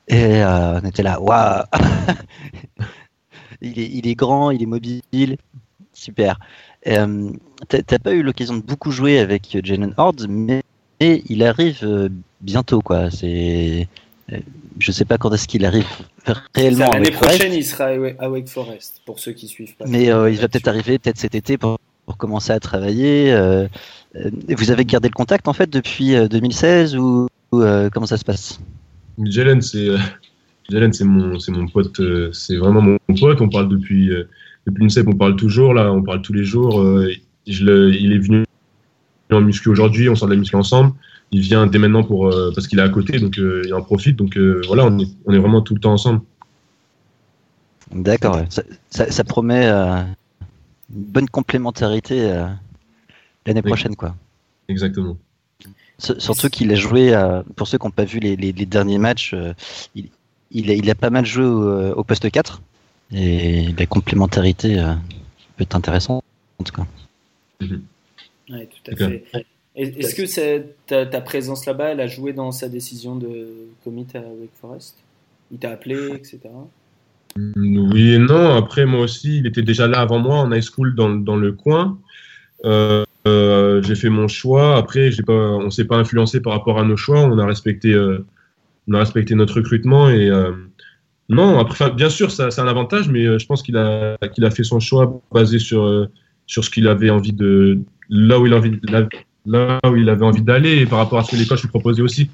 Et 0.09 0.43
euh, 0.43 0.81
on 0.81 0.89
était 0.89 1.03
là, 1.03 1.21
waouh 1.21 1.65
il, 3.63 3.79
est, 3.79 3.89
il 3.93 4.07
est 4.07 4.15
grand, 4.15 4.51
il 4.51 4.63
est 4.63 4.67
mobile, 4.67 5.37
super. 5.93 6.39
Euh, 6.87 7.31
T'as 7.69 7.99
pas 7.99 8.13
eu 8.13 8.23
l'occasion 8.23 8.57
de 8.57 8.63
beaucoup 8.63 8.91
jouer 8.91 9.19
avec 9.19 9.59
Jalen 9.63 9.93
Horde, 9.99 10.27
mais 10.29 10.63
il 11.01 11.43
arrive 11.43 11.81
euh, 11.83 12.09
bientôt, 12.41 12.81
quoi. 12.81 13.11
C'est. 13.11 13.87
euh, 14.33 14.39
Je 14.79 14.93
sais 14.93 15.05
pas 15.05 15.19
quand 15.19 15.33
est-ce 15.33 15.47
qu'il 15.47 15.65
arrive 15.67 15.87
réellement. 16.55 16.87
à 16.91 16.95
L'année 16.95 17.07
Wake 17.11 17.15
Forest. 17.19 17.37
prochaine, 17.39 17.53
il 17.55 17.65
sera 17.65 17.85
à 17.87 17.99
Wa- 17.99 18.13
à 18.19 18.31
Wake 18.31 18.49
Forest, 18.49 19.03
pour 19.05 19.19
ceux 19.21 19.33
qui 19.33 19.47
suivent 19.47 19.77
pas. 19.77 19.85
Mais 19.87 20.11
euh, 20.11 20.31
il 20.31 20.39
va 20.39 20.49
peut-être 20.49 20.69
arriver 20.69 20.99
peut-être 20.99 21.19
cet 21.19 21.35
été 21.35 21.59
pour, 21.59 21.79
pour 22.07 22.17
commencer 22.17 22.53
à 22.53 22.61
travailler. 22.61 23.31
euh, 23.33 23.67
vous 24.49 24.71
avez 24.71 24.85
gardé 24.85 25.09
le 25.09 25.15
contact 25.15 25.47
en 25.49 25.53
fait 25.53 25.69
depuis 25.71 26.15
euh, 26.17 26.27
2016 26.29 26.97
ou, 26.97 27.29
ou, 27.53 27.61
euh, 27.61 27.89
comment 27.91 28.07
ça 28.07 28.17
se 28.17 28.25
passe? 28.25 28.59
Jalen, 29.23 29.61
c'est 29.61 29.89
euh, 29.89 29.99
Jalen, 30.71 30.93
c'est 30.93 31.05
mon, 31.05 31.39
c'est 31.39 31.53
mon 31.53 31.67
pote, 31.67 31.99
euh, 32.01 32.31
c'est 32.33 32.57
vraiment 32.57 32.81
mon 32.81 32.99
pote. 33.19 33.41
On 33.41 33.49
parle 33.49 33.69
depuis, 33.69 34.11
euh, 34.11 34.25
depuis 34.67 34.83
l'INSEP, 34.85 35.09
on 35.09 35.17
parle 35.17 35.37
toujours, 35.37 35.75
là, 35.75 35.93
on 35.93 36.03
parle 36.03 36.23
tous 36.23 36.33
les 36.33 36.45
jours. 36.45 36.81
euh, 36.81 37.11
je 37.47 37.65
le- 37.65 37.95
il 37.95 38.13
est 38.13 38.19
venu 38.19 38.45
en 39.33 39.41
muscu 39.41 39.69
aujourd'hui, 39.69 40.09
on 40.09 40.15
sort 40.15 40.29
de 40.29 40.35
la 40.35 40.39
muscu 40.41 40.57
ensemble. 40.57 40.93
Il 41.33 41.41
vient 41.41 41.67
dès 41.67 41.79
maintenant 41.79 42.03
pour, 42.05 42.29
parce 42.55 42.67
qu'il 42.67 42.79
est 42.79 42.83
à 42.83 42.89
côté, 42.89 43.19
donc 43.21 43.37
il 43.39 43.73
en 43.73 43.83
profite. 43.83 44.17
Donc 44.17 44.37
voilà, 44.67 44.85
on 44.87 44.99
est, 44.99 45.07
on 45.27 45.33
est 45.33 45.39
vraiment 45.39 45.61
tout 45.63 45.75
le 45.75 45.81
temps 45.81 45.93
ensemble. 45.93 46.21
D'accord, 47.93 48.41
ça, 48.51 48.63
ça- 48.91 49.11
ça 49.11 49.25
promet 49.25 49.67
euh, 49.67 50.03
une 50.95 51.05
bonne 51.05 51.29
complémentarité 51.29 52.31
euh, 52.33 52.47
l'année 53.47 53.63
prochaine 53.63 53.97
quoi. 53.97 54.15
Exactement. 54.69 55.17
Surtout 55.99 56.49
qu'il 56.49 56.71
a 56.73 56.77
joué, 56.77 57.13
euh, 57.15 57.43
pour 57.57 57.67
ceux 57.69 57.79
qui 57.79 57.87
n'ont 57.87 57.91
pas 57.91 58.05
vu 58.05 58.21
les, 58.21 58.35
les- 58.37 58.53
les 58.53 58.67
derniers 58.67 58.99
matchs, 58.99 59.35
il, 59.95 60.09
il 60.51 60.71
a, 60.71 60.75
il 60.75 60.91
a 60.91 60.95
pas 60.95 61.11
mal 61.11 61.25
joué 61.25 61.45
au, 61.45 61.63
euh, 61.69 61.95
au 61.95 62.05
poste 62.05 62.31
4 62.31 62.63
et 63.13 63.69
la 63.79 63.87
complémentarité 63.87 64.79
euh, 64.79 64.95
peut 65.57 65.63
être 65.63 65.77
intéressante 65.77 66.25
en 66.59 66.65
tout 66.65 66.75
cas. 66.75 66.87
Ouais, 68.51 68.69
tout 68.85 68.93
à 68.93 68.97
fait. 68.97 69.25
Est- 69.77 69.99
Est-ce 69.99 70.15
que 70.15 70.27
c'est- 70.27 70.75
ta, 70.87 71.07
ta 71.07 71.21
présence 71.21 71.65
là-bas, 71.67 71.91
elle 71.91 72.01
a 72.01 72.07
joué 72.07 72.33
dans 72.33 72.51
sa 72.53 72.69
décision 72.69 73.17
de 73.17 73.49
commit 73.85 74.07
à 74.15 74.19
Wake 74.19 74.51
Forest? 74.61 74.97
Il 75.53 75.59
t'a 75.59 75.71
appelé, 75.71 76.13
etc. 76.15 76.41
Oui 77.57 78.13
et 78.15 78.19
non. 78.19 78.57
Après, 78.57 78.87
moi 78.87 79.01
aussi, 79.01 79.39
il 79.39 79.47
était 79.47 79.63
déjà 79.63 79.87
là 79.87 80.01
avant 80.01 80.19
moi 80.19 80.37
en 80.39 80.53
high 80.53 80.63
school 80.63 80.95
dans, 80.95 81.11
dans 81.11 81.37
le 81.37 81.53
coin. 81.53 81.99
Euh, 82.65 83.05
euh, 83.27 83.83
j'ai 83.83 83.95
fait 83.95 84.09
mon 84.11 84.29
choix. 84.29 84.77
Après, 84.77 85.11
pas, 85.27 85.33
on 85.33 85.71
s'est 85.71 85.85
pas 85.85 85.97
influencé 85.97 86.41
par 86.41 86.53
rapport 86.53 86.79
à 86.79 86.85
nos 86.85 86.97
choix. 86.97 87.21
On 87.21 87.39
a 87.39 87.47
respecté, 87.47 87.93
euh, 87.93 88.25
on 88.91 88.95
a 88.95 88.99
respecté 88.99 89.35
notre 89.35 89.55
recrutement 89.55 90.09
et 90.09 90.29
euh, 90.29 90.53
non. 91.29 91.59
Après, 91.59 91.91
bien 91.93 92.11
sûr, 92.11 92.31
ça, 92.31 92.51
c'est 92.51 92.61
un 92.61 92.67
avantage, 92.67 93.09
mais 93.09 93.25
euh, 93.25 93.39
je 93.39 93.47
pense 93.47 93.63
qu'il 93.63 93.77
a, 93.77 94.17
qu'il 94.35 94.45
a 94.45 94.51
fait 94.51 94.65
son 94.65 94.81
choix 94.81 95.21
basé 95.33 95.59
sur, 95.59 95.83
euh, 95.83 96.11
sur 96.47 96.65
ce 96.65 96.71
qu'il 96.71 96.89
avait 96.89 97.11
envie 97.11 97.33
de, 97.33 97.79
là 98.09 98.39
où 98.41 98.47
il 98.47 98.53
a 98.53 98.57
envie, 98.57 98.81
là, 98.83 99.07
là 99.47 99.79
où 99.89 99.97
il 99.97 100.09
avait 100.09 100.25
envie 100.25 100.43
d'aller 100.43 100.79
et 100.79 100.87
par 100.87 100.99
rapport 100.99 101.21
à 101.21 101.23
ce 101.23 101.31
que 101.31 101.37
les 101.37 101.47
coachs 101.47 101.63
lui 101.63 101.69
proposaient 101.69 102.03
aussi. 102.03 102.31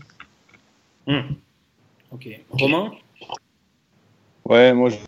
Ok. 1.06 2.28
Romain? 2.50 2.92
Ouais, 4.46 4.72
moi 4.72 4.90
j'ai 4.90 4.98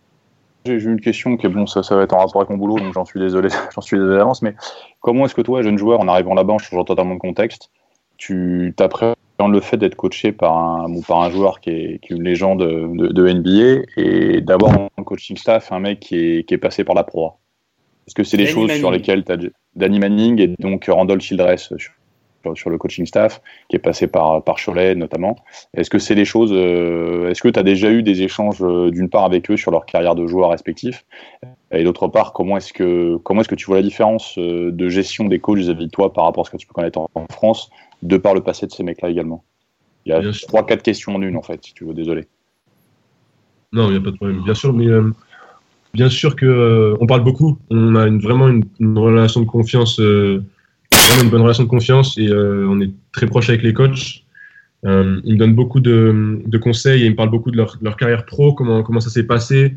j'ai 0.67 0.75
eu 0.75 0.93
une 0.93 1.01
question 1.01 1.39
qui 1.39 1.47
est 1.47 1.49
bon, 1.49 1.67
ça, 1.67 1.83
ça 1.83 1.97
va 1.97 2.03
être 2.03 2.13
en 2.13 2.19
rapport 2.19 2.43
avec 2.43 2.51
mon 2.51 2.59
boulot, 2.59 2.79
donc 2.79 2.93
j'en 2.93 3.07
suis 3.07 3.19
désolé, 3.19 3.49
j'en 3.75 3.81
suis 3.81 3.97
désolé 3.97 4.19
d'avance, 4.19 4.43
mais 4.43 4.55
comment 5.01 5.25
est-ce 5.25 5.35
que 5.35 5.41
toi, 5.41 5.63
jeune 5.63 5.79
joueur, 5.79 6.01
en 6.01 6.09
arrivant 6.09 6.35
là-bas, 6.35 6.53
en 6.53 6.59
changeant 6.59 6.85
totalement 6.85 7.15
de 7.15 7.21
contexte, 7.21 7.71
tu 8.19 8.75
t'appréhendes 8.77 9.15
le 9.47 9.61
fait 9.61 9.77
d'être 9.77 9.95
coaché 9.95 10.33
par 10.33 10.59
un, 10.59 10.89
bon, 10.89 11.01
par 11.03 11.23
un 11.23 11.31
joueur 11.31 11.61
qui 11.61 11.71
est, 11.71 11.99
qui 12.03 12.13
est 12.13 12.17
une 12.17 12.25
légende 12.25 12.61
de, 12.61 13.13
de 13.13 13.33
NBA 13.33 13.85
et 13.97 14.41
d'avoir 14.41 14.73
un 14.99 15.03
coaching 15.05 15.37
staff 15.37 15.71
un 15.71 15.79
mec 15.79 16.01
qui 16.01 16.17
est, 16.17 16.49
qui 16.49 16.55
est 16.55 16.59
passé 16.59 16.83
par 16.83 16.97
la 16.97 17.05
pro 17.05 17.35
Est-ce 18.07 18.17
que 18.17 18.25
c'est 18.25 18.37
des 18.37 18.47
choses 18.47 18.73
sur 18.73 18.91
lesquelles 18.91 19.25
tu 19.25 19.33
as 19.33 19.37
Danny 19.77 20.01
Manning 20.01 20.41
et 20.41 20.49
donc 20.59 20.87
Randall 20.89 21.21
Childress 21.21 21.73
sur, 21.77 21.93
sur 22.55 22.71
le 22.71 22.79
coaching 22.79 23.07
staff, 23.07 23.41
qui 23.69 23.77
est 23.77 23.81
passé 23.81 24.07
par, 24.07 24.43
par 24.43 24.57
Cholet 24.57 24.95
notamment. 24.95 25.37
Est-ce 25.75 25.91
que 25.91 25.99
c'est 25.99 26.15
des 26.15 26.25
choses, 26.25 26.51
euh, 26.53 27.31
est-ce 27.31 27.43
que 27.43 27.49
tu 27.49 27.59
as 27.59 27.63
déjà 27.63 27.91
eu 27.91 28.03
des 28.03 28.23
échanges 28.23 28.63
euh, 28.63 28.91
d'une 28.91 29.09
part 29.09 29.25
avec 29.25 29.51
eux 29.51 29.57
sur 29.57 29.71
leur 29.71 29.87
carrière 29.87 30.15
de 30.15 30.27
joueurs 30.27 30.51
respectifs 30.51 31.05
et 31.71 31.85
d'autre 31.85 32.09
part, 32.09 32.33
comment 32.33 32.57
est-ce 32.57 32.73
que, 32.73 33.19
comment 33.19 33.43
est-ce 33.43 33.49
que 33.49 33.55
tu 33.55 33.67
vois 33.67 33.77
la 33.77 33.83
différence 33.83 34.39
euh, 34.39 34.73
de 34.73 34.89
gestion 34.89 35.27
des 35.27 35.39
coachs 35.39 35.59
vis-à-vis 35.59 35.87
de 35.87 35.91
toi 35.91 36.13
par 36.13 36.25
rapport 36.25 36.43
à 36.43 36.47
ce 36.47 36.51
que 36.51 36.57
tu 36.57 36.67
peux 36.67 36.73
connaître 36.73 36.99
en, 36.99 37.11
en 37.15 37.27
France, 37.31 37.71
de 38.03 38.17
par 38.17 38.35
le 38.35 38.43
passé 38.43 38.67
de 38.67 38.73
ces 38.73 38.83
mecs-là 38.83 39.11
également 39.11 39.45
Il 40.07 40.11
y 40.11 40.13
a 40.13 40.21
trois, 40.47 40.65
quatre 40.67 40.83
questions 40.83 41.15
en 41.15 41.23
une 41.23 41.37
en 41.37 41.43
fait, 41.43 41.65
si 41.65 41.75
tu 41.75 41.85
veux, 41.85 41.95
désolé. 41.95 42.27
Non, 43.73 43.89
il 43.89 43.93
n'y 43.93 43.97
a 43.99 44.01
pas 44.01 44.11
de 44.11 44.17
problème. 44.17 44.43
Bien 44.43 44.55
sûr, 44.55 44.73
mais 44.73 44.87
euh, 44.87 45.11
bien 45.93 46.09
sûr 46.09 46.37
que 46.37 46.47
euh, 46.47 46.97
on 47.01 47.07
parle 47.07 47.23
beaucoup. 47.23 47.59
On 47.71 47.95
a 47.97 48.07
une, 48.07 48.21
vraiment 48.21 48.49
une, 48.49 48.65
une 48.81 48.99
relation 48.99 49.41
de 49.41 49.47
confiance, 49.47 50.01
euh, 50.01 50.43
vraiment 50.93 51.25
une 51.25 51.31
bonne 51.31 51.43
relation 51.43 51.65
de 51.65 51.69
confiance 51.69 52.17
et 52.19 52.33
on 52.33 52.81
est 52.81 52.91
très 53.13 53.27
proche 53.27 53.49
avec 53.49 53.63
les 53.63 53.75
coachs. 53.75 54.25
Ils 54.85 54.91
me 54.91 55.37
donnent 55.37 55.57
beaucoup 55.57 55.81
de, 55.81 56.41
de 56.47 56.59
conseils 56.59 57.03
et 57.03 57.07
ils 57.07 57.11
me 57.11 57.17
parlent 57.17 57.31
beaucoup 57.31 57.51
de 57.51 57.57
leur, 57.57 57.77
de 57.77 57.85
leur 57.85 57.97
carrière 57.97 58.25
pro, 58.25 58.55
comment, 58.55 58.83
comment 58.83 59.01
ça 59.01 59.11
s'est 59.11 59.27
passé, 59.27 59.77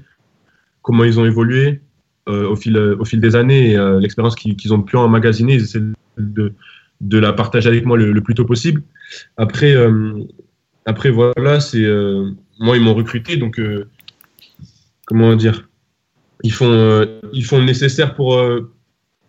comment 0.83 1.03
ils 1.03 1.19
ont 1.19 1.25
évolué 1.25 1.81
au, 2.27 2.55
fil, 2.55 2.77
au 2.77 3.03
fil 3.03 3.19
des 3.19 3.35
années 3.35 3.71
et 3.71 3.99
l'expérience 3.99 4.35
qu'ils 4.35 4.55
qu'ils 4.55 4.73
ont 4.73 4.81
pu 4.81 4.95
emmagasiner. 4.95 5.55
Ils 5.55 5.63
essaient 5.63 5.81
de, 6.17 6.53
de 7.01 7.17
la 7.17 7.33
partager 7.33 7.67
avec 7.67 7.85
moi 7.85 7.97
le, 7.97 8.11
le 8.13 8.21
plus 8.21 8.35
tôt 8.35 8.45
possible. 8.45 8.81
Après, 9.35 9.73
euh, 9.73 10.23
après 10.85 11.09
voilà, 11.09 11.59
c'est 11.59 11.83
euh, 11.83 12.31
moi 12.59 12.77
ils 12.77 12.83
m'ont 12.83 12.93
recruté 12.93 13.35
donc 13.37 13.59
euh, 13.59 13.87
comment 15.05 15.35
dire 15.35 15.67
ils 16.43 16.53
font 16.53 16.71
euh, 16.71 17.19
ils 17.33 17.43
font 17.43 17.57
le 17.59 17.65
nécessaire 17.65 18.15
pour 18.15 18.35
euh, 18.35 18.71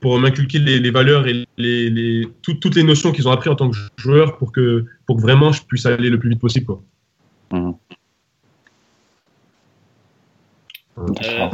pour 0.00 0.18
m'inculquer 0.18 0.58
les, 0.58 0.78
les 0.80 0.90
valeurs 0.90 1.26
et 1.28 1.46
les, 1.58 1.88
les 1.90 2.28
tout- 2.42 2.54
toutes 2.54 2.74
les 2.76 2.82
notions 2.84 3.12
qu'ils 3.12 3.26
ont 3.28 3.32
appris 3.32 3.48
en 3.50 3.54
tant 3.56 3.70
que 3.70 3.76
joueur 3.96 4.36
pour 4.38 4.52
que 4.52 4.84
pour 5.06 5.16
que 5.16 5.22
vraiment 5.22 5.52
je 5.52 5.62
puisse 5.62 5.86
aller 5.86 6.10
le 6.10 6.18
plus 6.18 6.30
vite 6.30 6.40
possible 6.40 6.66
quoi. 6.66 6.82
Euh, 10.98 11.48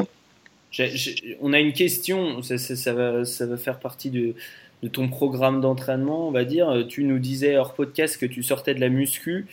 j'ai- 0.71 1.39
on 1.41 1.53
a 1.53 1.61
une 1.61 1.73
question, 1.73 2.43
ça, 2.43 2.59
ça- 2.59 2.77
ça 2.77 2.93
va, 2.93 3.25
ça 3.25 3.47
va 3.47 3.57
faire 3.57 3.79
partie 3.79 4.11
de, 4.11 4.35
de 4.83 4.89
ton 4.89 5.09
programme 5.09 5.61
d'entraînement, 5.61 6.29
on 6.29 6.31
va 6.31 6.45
dire. 6.45 6.69
Euh, 6.71 6.85
Tu 6.85 7.05
nous 7.05 7.19
disais 7.19 7.57
hors 7.57 7.75
podcast 7.75 8.17
que 8.19 8.27
tu 8.27 8.43
sortais 8.43 8.75
de 8.75 8.81
la 8.81 8.89
muscu. 8.89 9.47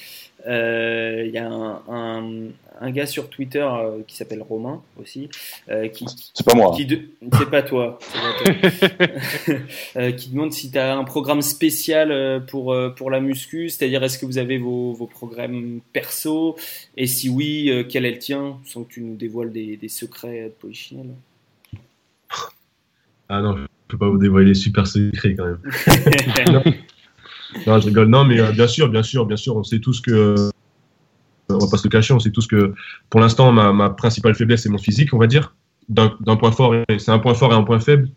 Euh, 0.48 1.24
Il 1.25 1.32
y 1.34 1.38
a 1.39 1.48
un, 1.50 1.82
un, 1.89 2.32
un 2.79 2.91
gars 2.91 3.08
sur 3.08 3.29
Twitter 3.29 3.62
euh, 3.67 4.01
qui 4.05 4.15
s'appelle 4.15 4.44
Romain 4.44 4.84
aussi, 5.01 5.29
euh, 5.70 5.88
qui, 5.88 6.05
C'est 6.36 6.46
pas 6.46 6.53
moi. 6.53 6.75
de- 6.77 7.01
c'est 7.39 7.50
pas 7.50 7.63
toi, 7.63 7.98
c'est 8.01 8.20
pas 8.20 9.08
toi. 9.08 9.55
Euh, 9.98 10.12
qui 10.12 10.29
demande 10.29 10.51
si 10.53 10.70
tu 10.72 10.77
as 10.77 10.96
un 10.96 11.03
programme 11.05 11.41
spécial 11.41 12.12
euh, 12.12 12.39
pour, 12.39 12.74
euh, 12.74 12.89
pour 12.89 13.10
la 13.10 13.20
muscu, 13.22 13.70
c'est-à-dire 13.70 14.03
est-ce 14.03 14.20
que 14.20 14.25
vous 14.25 14.38
avez 14.38 14.58
vos, 14.58 14.91
vos 14.94 15.08
programmes 15.08 15.79
perso? 15.94 16.58
Et 16.98 17.08
si 17.08 17.29
oui, 17.29 17.70
euh, 17.72 17.84
quel 17.88 18.05
est 18.05 18.12
le 18.12 18.20
tien, 18.20 18.60
sans 18.65 18.84
que 18.84 18.94
tu 18.94 19.01
nous 19.01 19.15
dévoiles 19.15 19.51
des, 19.51 19.77
des 19.77 19.89
secrets 19.89 20.44
de 20.44 20.50
Polichinelle. 20.50 21.15
Ah 23.29 23.41
non, 23.41 23.55
peux 23.96 24.06
pas 24.06 24.10
vous 24.10 24.18
dévoiler 24.18 24.48
les 24.48 24.54
super 24.54 24.88
secrets 24.88 25.36
quand 25.36 25.46
même. 25.46 26.74
Non, 27.66 27.80
je 27.80 27.86
rigole. 27.86 28.10
Non, 28.10 28.25
mais 28.25 28.42
euh, 28.42 28.52
bien 28.52 28.68
sûr, 28.68 28.90
bien 28.90 29.04
sûr, 29.04 29.25
bien 29.25 29.38
sûr, 29.38 29.56
on 29.56 29.64
sait 29.64 29.80
tous 29.80 30.02
que 30.02 30.12
euh, 30.12 30.50
on 31.50 31.58
va 31.58 31.68
pas 31.72 31.78
se 31.78 31.86
le 31.86 31.90
cacher, 31.90 32.14
on 32.14 32.20
sait 32.20 32.32
tous 32.32 32.48
que 32.48 32.74
pour 33.10 33.22
l'instant 33.22 33.54
ma, 33.54 33.72
ma 33.72 33.90
principale 33.92 34.36
faiblesse 34.36 34.64
c'est 34.64 34.70
mon 34.70 34.78
physique, 34.78 35.14
on 35.14 35.18
va 35.18 35.28
dire, 35.28 35.56
d'un 35.88 36.10
point 36.36 36.52
fort 36.52 36.75
c'est 36.98 37.12
un 37.12 37.20
point 37.20 37.34
fort 37.34 37.54
et 37.54 37.56
un 37.56 37.64
point 37.64 37.80
faible. 37.80 38.10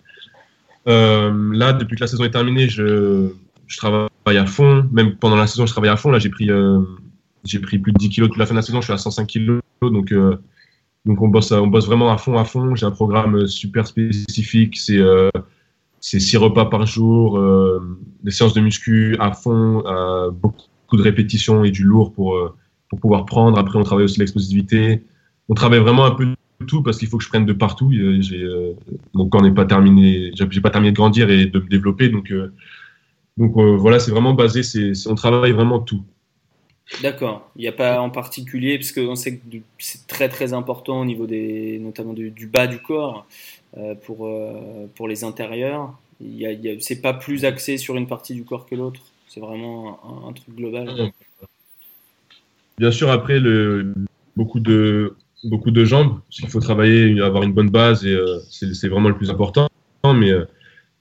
Euh, 0.89 1.53
là, 1.53 1.73
depuis 1.73 1.95
que 1.95 2.01
la 2.01 2.09
saison 2.09 2.25
est 2.25 2.31
terminée, 2.31 2.69
je, 2.69 3.29
je 3.69 3.77
travaille 3.77 4.09
à 4.27 4.47
fond. 4.47 4.89
Même 4.91 5.15
pendant 5.17 5.37
la 5.37 5.47
saison, 5.47 5.67
je 5.67 5.73
travaille 5.73 5.91
à 5.91 5.97
fond. 5.97 6.11
Là, 6.11 6.19
j'ai 6.19 6.31
pris, 6.31 6.51
euh, 6.51 6.81
j'ai 7.45 7.61
pris 7.61 7.79
plus 7.79 7.93
de 7.93 7.99
10 7.99 8.09
kilos 8.09 8.31
toute 8.31 8.39
la 8.39 8.47
fin 8.47 8.55
de 8.55 8.59
la 8.59 8.63
saison. 8.63 8.81
Je 8.81 8.87
suis 8.87 8.93
à 8.93 8.99
105 8.99 9.27
kilos. 9.27 9.61
Donc, 9.83 10.13
donc 11.05 11.23
on, 11.23 11.29
bosse, 11.29 11.53
on 11.53 11.67
bosse 11.67 11.87
vraiment 11.87 12.13
à 12.13 12.19
fond, 12.19 12.39
à 12.39 12.45
fond. 12.45 12.75
J'ai 12.75 12.87
un 12.87 12.91
programme 12.91 13.47
super 13.47 13.87
spécifique. 13.87 14.77
C'est 14.77 14.99
euh, 14.99 15.31
c'est 16.01 16.21
six 16.21 16.37
repas 16.37 16.67
par 16.67 16.87
jour, 16.87 17.39
euh, 17.39 17.81
des 18.23 18.31
séances 18.31 18.55
de 18.55 18.61
muscu 18.61 19.17
à 19.19 19.33
fond, 19.33 19.85
euh, 19.87 20.31
beaucoup 20.31 20.97
de 20.97 21.03
répétitions 21.03 21.65
et 21.65 21.71
du 21.71 21.85
lourd 21.85 22.13
pour, 22.13 22.37
euh, 22.37 22.55
pour 22.89 23.01
pouvoir 23.01 23.27
prendre. 23.27 23.59
Après, 23.59 23.79
on 23.79 23.83
travaille 23.83 24.05
aussi 24.05 24.21
l'explosivité. 24.21 25.03
On 25.49 25.55
travaille 25.55 25.81
vraiment 25.81 26.05
un 26.05 26.13
peu 26.13 26.27
tout 26.67 26.83
parce 26.83 26.99
qu'il 26.99 27.09
faut 27.09 27.19
que 27.19 27.25
je 27.25 27.29
prenne 27.29 27.47
de 27.47 27.53
partout. 27.53 27.93
Mon 29.15 29.29
corps 29.29 29.43
n'est 29.43 29.53
pas 29.53 29.65
terminé, 29.65 30.33
j'ai 30.35 30.61
pas 30.61 30.71
terminé 30.71 30.93
de 30.93 30.97
grandir 30.97 31.31
et 31.31 31.47
de 31.47 31.59
me 31.59 31.69
développer. 31.69 32.09
Donc, 32.09 32.33
donc 33.37 33.57
voilà, 33.57 34.01
c'est 34.01 34.11
vraiment 34.11 34.35
basé, 34.35 34.63
on 35.07 35.15
travaille 35.15 35.53
vraiment 35.53 35.79
tout. 35.79 36.03
D'accord. 37.03 37.51
Il 37.57 37.63
n'y 37.63 37.69
a 37.69 37.73
pas 37.73 38.01
en 38.01 38.11
particulier, 38.11 38.79
parce 38.79 38.93
qu'on 38.93 39.15
sait 39.15 39.37
que 39.37 39.57
c'est 39.79 40.07
très 40.07 40.29
très 40.29 40.53
important 40.53 41.01
au 41.01 41.05
niveau 41.05 41.27
des, 41.27 41.79
notamment 41.79 42.15
du, 42.15 42.47
bas 42.47 42.67
du 42.67 42.81
corps 42.81 43.27
pour, 44.05 44.27
euh, 44.27 44.87
pour 44.95 45.09
les 45.09 45.25
intérieurs. 45.25 45.95
Y 46.21 46.79
c'est 46.81 47.01
pas 47.01 47.15
plus 47.15 47.45
axé 47.45 47.77
sur 47.77 47.97
une 47.97 48.07
partie 48.07 48.35
du 48.35 48.45
corps 48.45 48.67
que 48.67 48.75
l'autre. 48.75 49.01
C'est 49.29 49.41
vraiment 49.41 50.27
un, 50.27 50.33
truc 50.33 50.55
global. 50.57 51.13
Bien 52.79 52.91
sûr, 52.91 53.11
après, 53.11 53.41
beaucoup, 54.37 54.59
de, 54.59 55.15
beaucoup 55.45 55.71
de 55.71 55.85
jambes, 55.85 56.21
parce 56.29 56.41
qu'il 56.41 56.49
faut 56.49 56.61
travailler, 56.61 57.21
avoir 57.21 57.43
une 57.43 57.53
bonne 57.53 57.71
base, 57.71 58.07
et 58.07 58.15
euh, 58.15 58.39
c'est 58.51 58.89
vraiment 58.89 59.11
le 59.11 59.17
plus 59.17 59.31
important. 59.31 59.69
Mais 60.05 60.31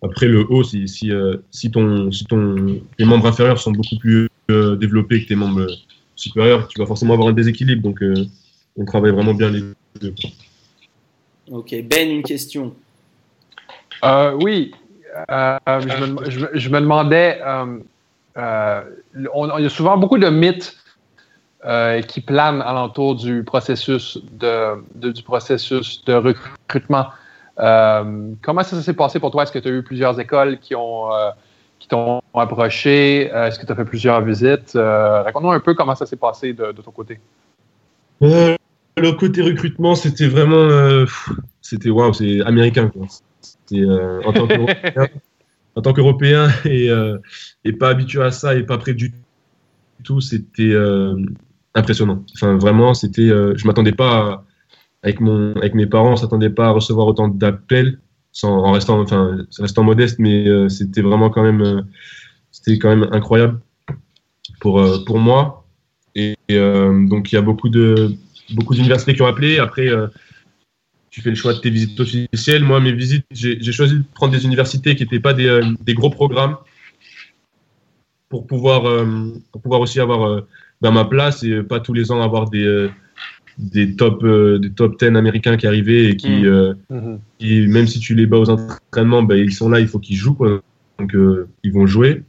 après, 0.04 0.28
le 0.28 0.46
haut, 0.52 0.64
si, 0.64 0.88
si, 0.88 1.72
ton, 1.72 2.12
si 2.12 2.26
ton, 2.26 2.82
tes 2.98 3.06
membres 3.06 3.28
inférieurs 3.28 3.60
sont 3.60 3.72
beaucoup 3.72 3.98
plus 3.98 4.28
développés 4.50 5.24
que 5.24 5.30
tes 5.30 5.36
membres 5.36 5.68
supérieurs, 6.18 6.68
tu 6.68 6.80
vas 6.80 6.86
forcément 6.86 7.14
avoir 7.14 7.30
un 7.30 7.34
déséquilibre. 7.34 7.82
Donc, 7.82 8.02
euh, 8.04 8.26
on 8.76 8.84
travaille 8.84 9.12
vraiment 9.12 9.34
bien 9.34 9.50
les 9.50 9.62
deux. 10.02 10.14
Ok, 11.52 11.76
Ben, 11.84 12.10
une 12.10 12.24
question. 12.24 12.74
Euh, 14.04 14.38
oui, 14.42 14.74
euh, 15.32 15.58
je, 16.54 16.70
me, 16.70 16.80
demandais, 16.80 17.40
il 18.36 19.64
y 19.64 19.66
a 19.66 19.70
souvent 19.70 19.98
beaucoup 19.98 20.18
de 20.18 20.30
mythes 20.30 20.78
qui 22.08 22.22
planent 22.22 22.62
alentour 22.62 23.16
du 23.16 23.44
processus 23.44 24.20
de, 24.32 25.12
du 25.12 25.24
processus 25.24 26.04
de 26.06 26.14
recrutement. 26.14 27.08
comment 27.56 28.64
ça 28.64 28.82
s'est 28.82 28.94
passé 28.94 29.20
pour 29.20 29.32
toi? 29.32 29.44
Est-ce 29.44 29.52
que 29.52 29.60
tu 29.60 29.68
as 29.68 29.72
eu 29.72 29.84
plusieurs 29.84 30.20
écoles 30.20 30.60
qui 30.60 30.76
ont 30.76 31.10
qui 31.80 31.88
t'ont 31.88 32.22
approché? 32.34 33.30
Euh, 33.34 33.48
est-ce 33.48 33.60
que 33.60 33.66
tu 33.66 33.72
as 33.72 33.76
fait 33.76 33.86
plusieurs 33.86 34.22
visites? 34.22 34.76
Euh, 34.76 35.24
raconte-nous 35.24 35.52
un 35.52 35.60
peu 35.60 35.74
comment 35.74 35.96
ça 35.96 36.06
s'est 36.06 36.16
passé 36.16 36.54
de, 36.54 36.72
ton 36.72 36.92
côté. 36.92 37.20
Euh, 38.22 38.57
le 38.98 39.12
côté 39.14 39.42
recrutement, 39.42 39.96
c'était 39.96 40.28
vraiment. 40.28 41.06
c'était 41.62 41.90
waouh, 41.90 42.14
c'est 42.14 42.42
américain. 42.42 42.90
Quoi. 42.90 43.08
en 45.76 45.82
tant 45.82 45.94
qu'Européen 45.94 46.50
et, 46.66 46.90
et, 47.64 47.74
pas 47.74 47.90
habitué 47.90 48.22
à 48.24 48.32
ça 48.32 48.56
et 48.56 48.64
pas 48.64 48.78
prêt 48.78 48.94
du 48.94 49.14
tout, 50.04 50.22
c'était 50.22 50.76
impressionnant. 51.76 52.24
Enfin, 52.36 52.58
vraiment, 52.58 52.94
c'était. 52.94 53.28
je 53.28 53.68
m'attendais 53.68 53.94
pas. 53.94 54.44
avec, 55.04 55.20
mon, 55.20 55.54
avec 55.58 55.76
mes 55.76 55.86
parents, 55.86 56.14
on 56.14 56.16
s'attendait 56.16 56.50
pas 56.50 56.68
à 56.68 56.72
recevoir 56.72 57.08
autant 57.08 57.28
d'appels 57.28 58.00
en 58.44 58.72
restant, 58.72 59.00
enfin, 59.00 59.38
restant 59.58 59.84
modeste, 59.84 60.20
mais 60.20 60.48
euh, 60.48 60.70
c'était 60.70 61.02
vraiment 61.02 61.30
quand 61.30 61.44
même, 61.44 61.62
euh, 61.62 61.82
c'était 62.52 62.78
quand 62.78 62.90
même 62.90 63.08
incroyable 63.12 63.60
pour 64.60 64.80
euh, 64.80 65.04
pour 65.06 65.20
moi. 65.20 65.66
Et, 66.16 66.36
donc 66.50 67.32
il 67.32 67.36
y 67.36 67.38
a 67.38 67.42
beaucoup 67.44 67.70
de 67.70 68.16
beaucoup 68.52 68.74
d'universités 68.76 69.14
qui 69.14 69.22
ont 69.22 69.28
appelé. 69.28 69.60
Après, 69.60 69.90
tu 71.10 71.22
fais 71.22 71.30
le 71.30 71.36
choix 71.36 71.54
de 71.54 71.60
tes 71.60 71.70
visites 71.70 72.00
officielles. 72.00 72.64
Moi, 72.64 72.80
mes 72.80 72.92
visites, 72.92 73.26
j'ai 73.32 73.72
choisi 73.72 73.96
de 73.96 74.04
prendre 74.14 74.34
des 74.34 74.46
universités 74.46 74.96
qui 74.96 75.04
n'étaient 75.04 75.20
pas 75.20 75.34
des, 75.34 75.62
des, 75.82 75.94
gros 75.94 76.10
programmes 76.10 76.58
pour 78.30 78.48
pouvoir, 78.48 79.06
pour 79.52 79.62
pouvoir 79.62 79.82
aussi 79.82 80.00
avoir 80.00 80.44
dans 80.82 80.92
ma 80.92 81.06
place 81.06 81.44
et 81.44 81.64
pas 81.64 81.80
tous 81.80 81.94
les 81.94 82.12
ans 82.12 82.22
avoir 82.22 82.50
des, 82.50 82.90
des 83.58 83.96
top 83.96 84.24
euh, 84.24 84.60
des 84.60 84.72
top 84.72 85.00
10 85.00 85.16
américains 85.16 85.58
qui 85.58 85.68
arrivaient 85.68 86.12
et 86.12 86.16
qui, 86.16 86.30
mm. 86.30 86.46
euh, 86.46 86.74
mm-hmm. 86.92 87.20
qui, 87.40 87.68
même 87.68 87.88
si 87.88 88.00
tu 88.00 88.16
les 88.16 88.26
bats 88.26 88.38
aux 88.38 88.50
entraînements 88.50 89.24
ben, 89.24 89.38
ils 89.38 89.54
sont 89.54 89.70
là 89.70 89.80
il 89.80 89.88
faut 89.88 90.00
qu'ils 90.00 90.16
jouent 90.16 90.36
quoi. 90.36 90.62
donc 91.00 91.16
euh, 91.16 91.48
ils 91.64 91.74
vont 91.74 91.88
jouer 91.88 92.24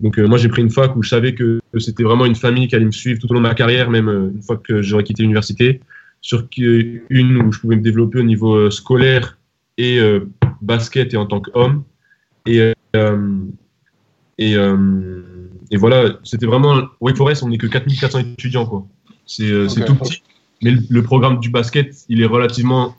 donc 0.00 0.18
moi 0.18 0.38
j'ai 0.38 0.48
pris 0.48 0.62
une 0.62 0.70
fac 0.70 0.96
où 0.96 1.02
je 1.02 1.08
savais 1.08 1.34
que 1.34 1.60
c'était 1.78 2.02
vraiment 2.02 2.26
une 2.26 2.34
famille 2.34 2.68
qui 2.68 2.74
allait 2.74 2.84
me 2.84 2.90
suivre 2.90 3.20
tout 3.20 3.30
au 3.30 3.34
long 3.34 3.40
de 3.40 3.46
ma 3.48 3.54
carrière 3.54 3.90
même 3.90 4.08
une 4.08 4.42
fois 4.42 4.56
que 4.56 4.82
j'aurais 4.82 5.04
quitté 5.04 5.22
l'université. 5.22 5.80
Sur 6.20 6.46
une 6.56 7.42
où 7.42 7.52
je 7.52 7.58
pouvais 7.58 7.74
me 7.74 7.82
développer 7.82 8.20
au 8.20 8.22
niveau 8.22 8.70
scolaire 8.70 9.38
et 9.76 9.98
basket 10.60 11.14
et 11.14 11.16
en 11.16 11.26
tant 11.26 11.40
qu'homme. 11.40 11.84
Et 12.46 12.72
et, 14.38 14.54
et 15.70 15.76
voilà 15.76 16.18
c'était 16.24 16.46
vraiment 16.46 16.82
Wake 17.00 17.16
Forest 17.16 17.42
on 17.42 17.48
n'est 17.48 17.58
que 17.58 17.66
4400 17.66 18.18
étudiants 18.20 18.66
quoi. 18.66 18.86
C'est 19.26 19.84
tout 19.84 19.94
petit. 19.94 20.22
Mais 20.62 20.72
le, 20.88 21.02
programme 21.02 21.40
du 21.40 21.50
basket, 21.50 22.04
il 22.08 22.22
est 22.22 22.26
relativement 22.26 22.96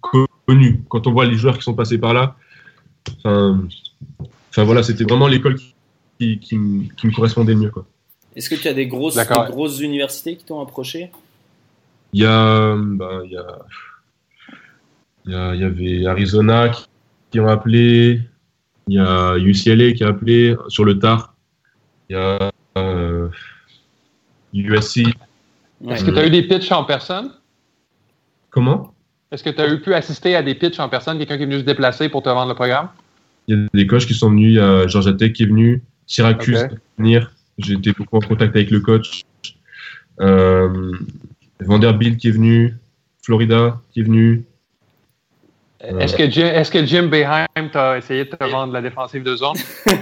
connu. 0.00 0.82
Quand 0.88 1.06
on 1.06 1.12
voit 1.12 1.26
les 1.26 1.36
joueurs 1.36 1.58
qui 1.58 1.62
sont 1.62 1.74
passés 1.74 1.98
par 1.98 2.14
là, 2.14 2.36
enfin, 3.24 4.64
voilà, 4.64 4.82
c'était 4.82 5.04
vraiment 5.04 5.28
l'école 5.28 5.56
qui, 5.56 5.73
qui, 6.18 6.56
me 6.56 7.14
correspondait 7.14 7.54
le 7.54 7.60
mieux. 7.60 7.72
Est-ce 8.36 8.50
que 8.50 8.54
tu 8.54 8.68
as 8.68 8.74
des 8.74 8.86
grosses, 8.86 9.16
grosses 9.16 9.80
universités 9.80 10.36
qui 10.36 10.44
t'ont 10.44 10.60
approché? 10.60 11.10
Il 12.12 12.22
y 12.22 12.26
a, 12.26 12.76
bah, 12.76 13.22
il 13.24 13.32
y 13.32 13.36
a, 13.36 13.58
il 15.54 15.60
y, 15.60 15.64
avait 15.64 16.06
Arizona 16.06 16.70
qui, 17.30 17.40
ont 17.40 17.48
appelé, 17.48 18.20
il 18.88 18.94
y 18.94 18.98
a 18.98 19.36
UCLA 19.36 19.92
qui 19.92 20.04
a 20.04 20.08
appelé 20.08 20.56
sur 20.68 20.84
le 20.84 20.98
tard, 20.98 21.34
il 22.08 22.16
y 22.16 22.18
a 22.18 22.50
USC 24.52 25.06
euh, 25.84 25.90
est-ce 25.90 26.04
que 26.04 26.10
tu 26.10 26.18
as 26.18 26.26
eu 26.26 26.30
des 26.30 26.42
pitchs 26.42 26.72
en 26.72 26.84
personne? 26.84 27.30
Comment? 28.50 28.94
Est-ce 29.30 29.42
que 29.42 29.50
tu 29.50 29.60
as 29.60 29.68
eu 29.68 29.80
pu 29.80 29.94
assister 29.94 30.36
à 30.36 30.42
des 30.42 30.54
pitchs 30.54 30.78
en 30.78 30.88
personne, 30.88 31.18
quelqu'un 31.18 31.36
qui 31.36 31.42
est 31.42 31.46
venu 31.46 31.58
se 31.58 31.64
déplacer 31.64 32.08
pour 32.08 32.22
te 32.22 32.28
vendre 32.28 32.48
le 32.48 32.54
programme? 32.54 32.88
Il 33.48 33.56
y 33.56 33.60
a 33.60 33.66
des 33.74 33.86
coachs 33.86 34.06
qui 34.06 34.14
sont 34.14 34.30
venus, 34.30 34.52
il 34.52 34.54
y 34.54 34.60
a 34.60 34.86
Georgia 34.86 35.12
Tech 35.12 35.32
qui 35.32 35.42
est 35.42 35.46
venu, 35.46 35.82
Syracuse 36.06 36.56
est 36.56 36.70
venir. 36.98 37.32
J'ai 37.58 37.74
été 37.74 37.92
beaucoup 37.92 38.16
en 38.16 38.20
contact 38.20 38.56
avec 38.56 38.70
le 38.70 38.80
coach. 38.80 39.22
Euh, 40.20 40.92
Vanderbilt 41.60 42.18
qui 42.18 42.28
est 42.28 42.32
venu, 42.32 42.74
Florida 43.22 43.80
qui 43.92 44.00
est 44.00 44.04
venu. 44.04 44.44
Est-ce 45.80 46.16
que, 46.16 46.30
Jim, 46.30 46.46
est 46.46 46.72
que 46.72 46.86
Jim 46.86 47.08
Beheim 47.08 47.68
t'a 47.70 47.98
essayé 47.98 48.24
de 48.24 48.30
te 48.30 48.44
vendre 48.44 48.72
la 48.72 48.80
défensive 48.80 49.22
de 49.22 49.36
zone? 49.36 49.56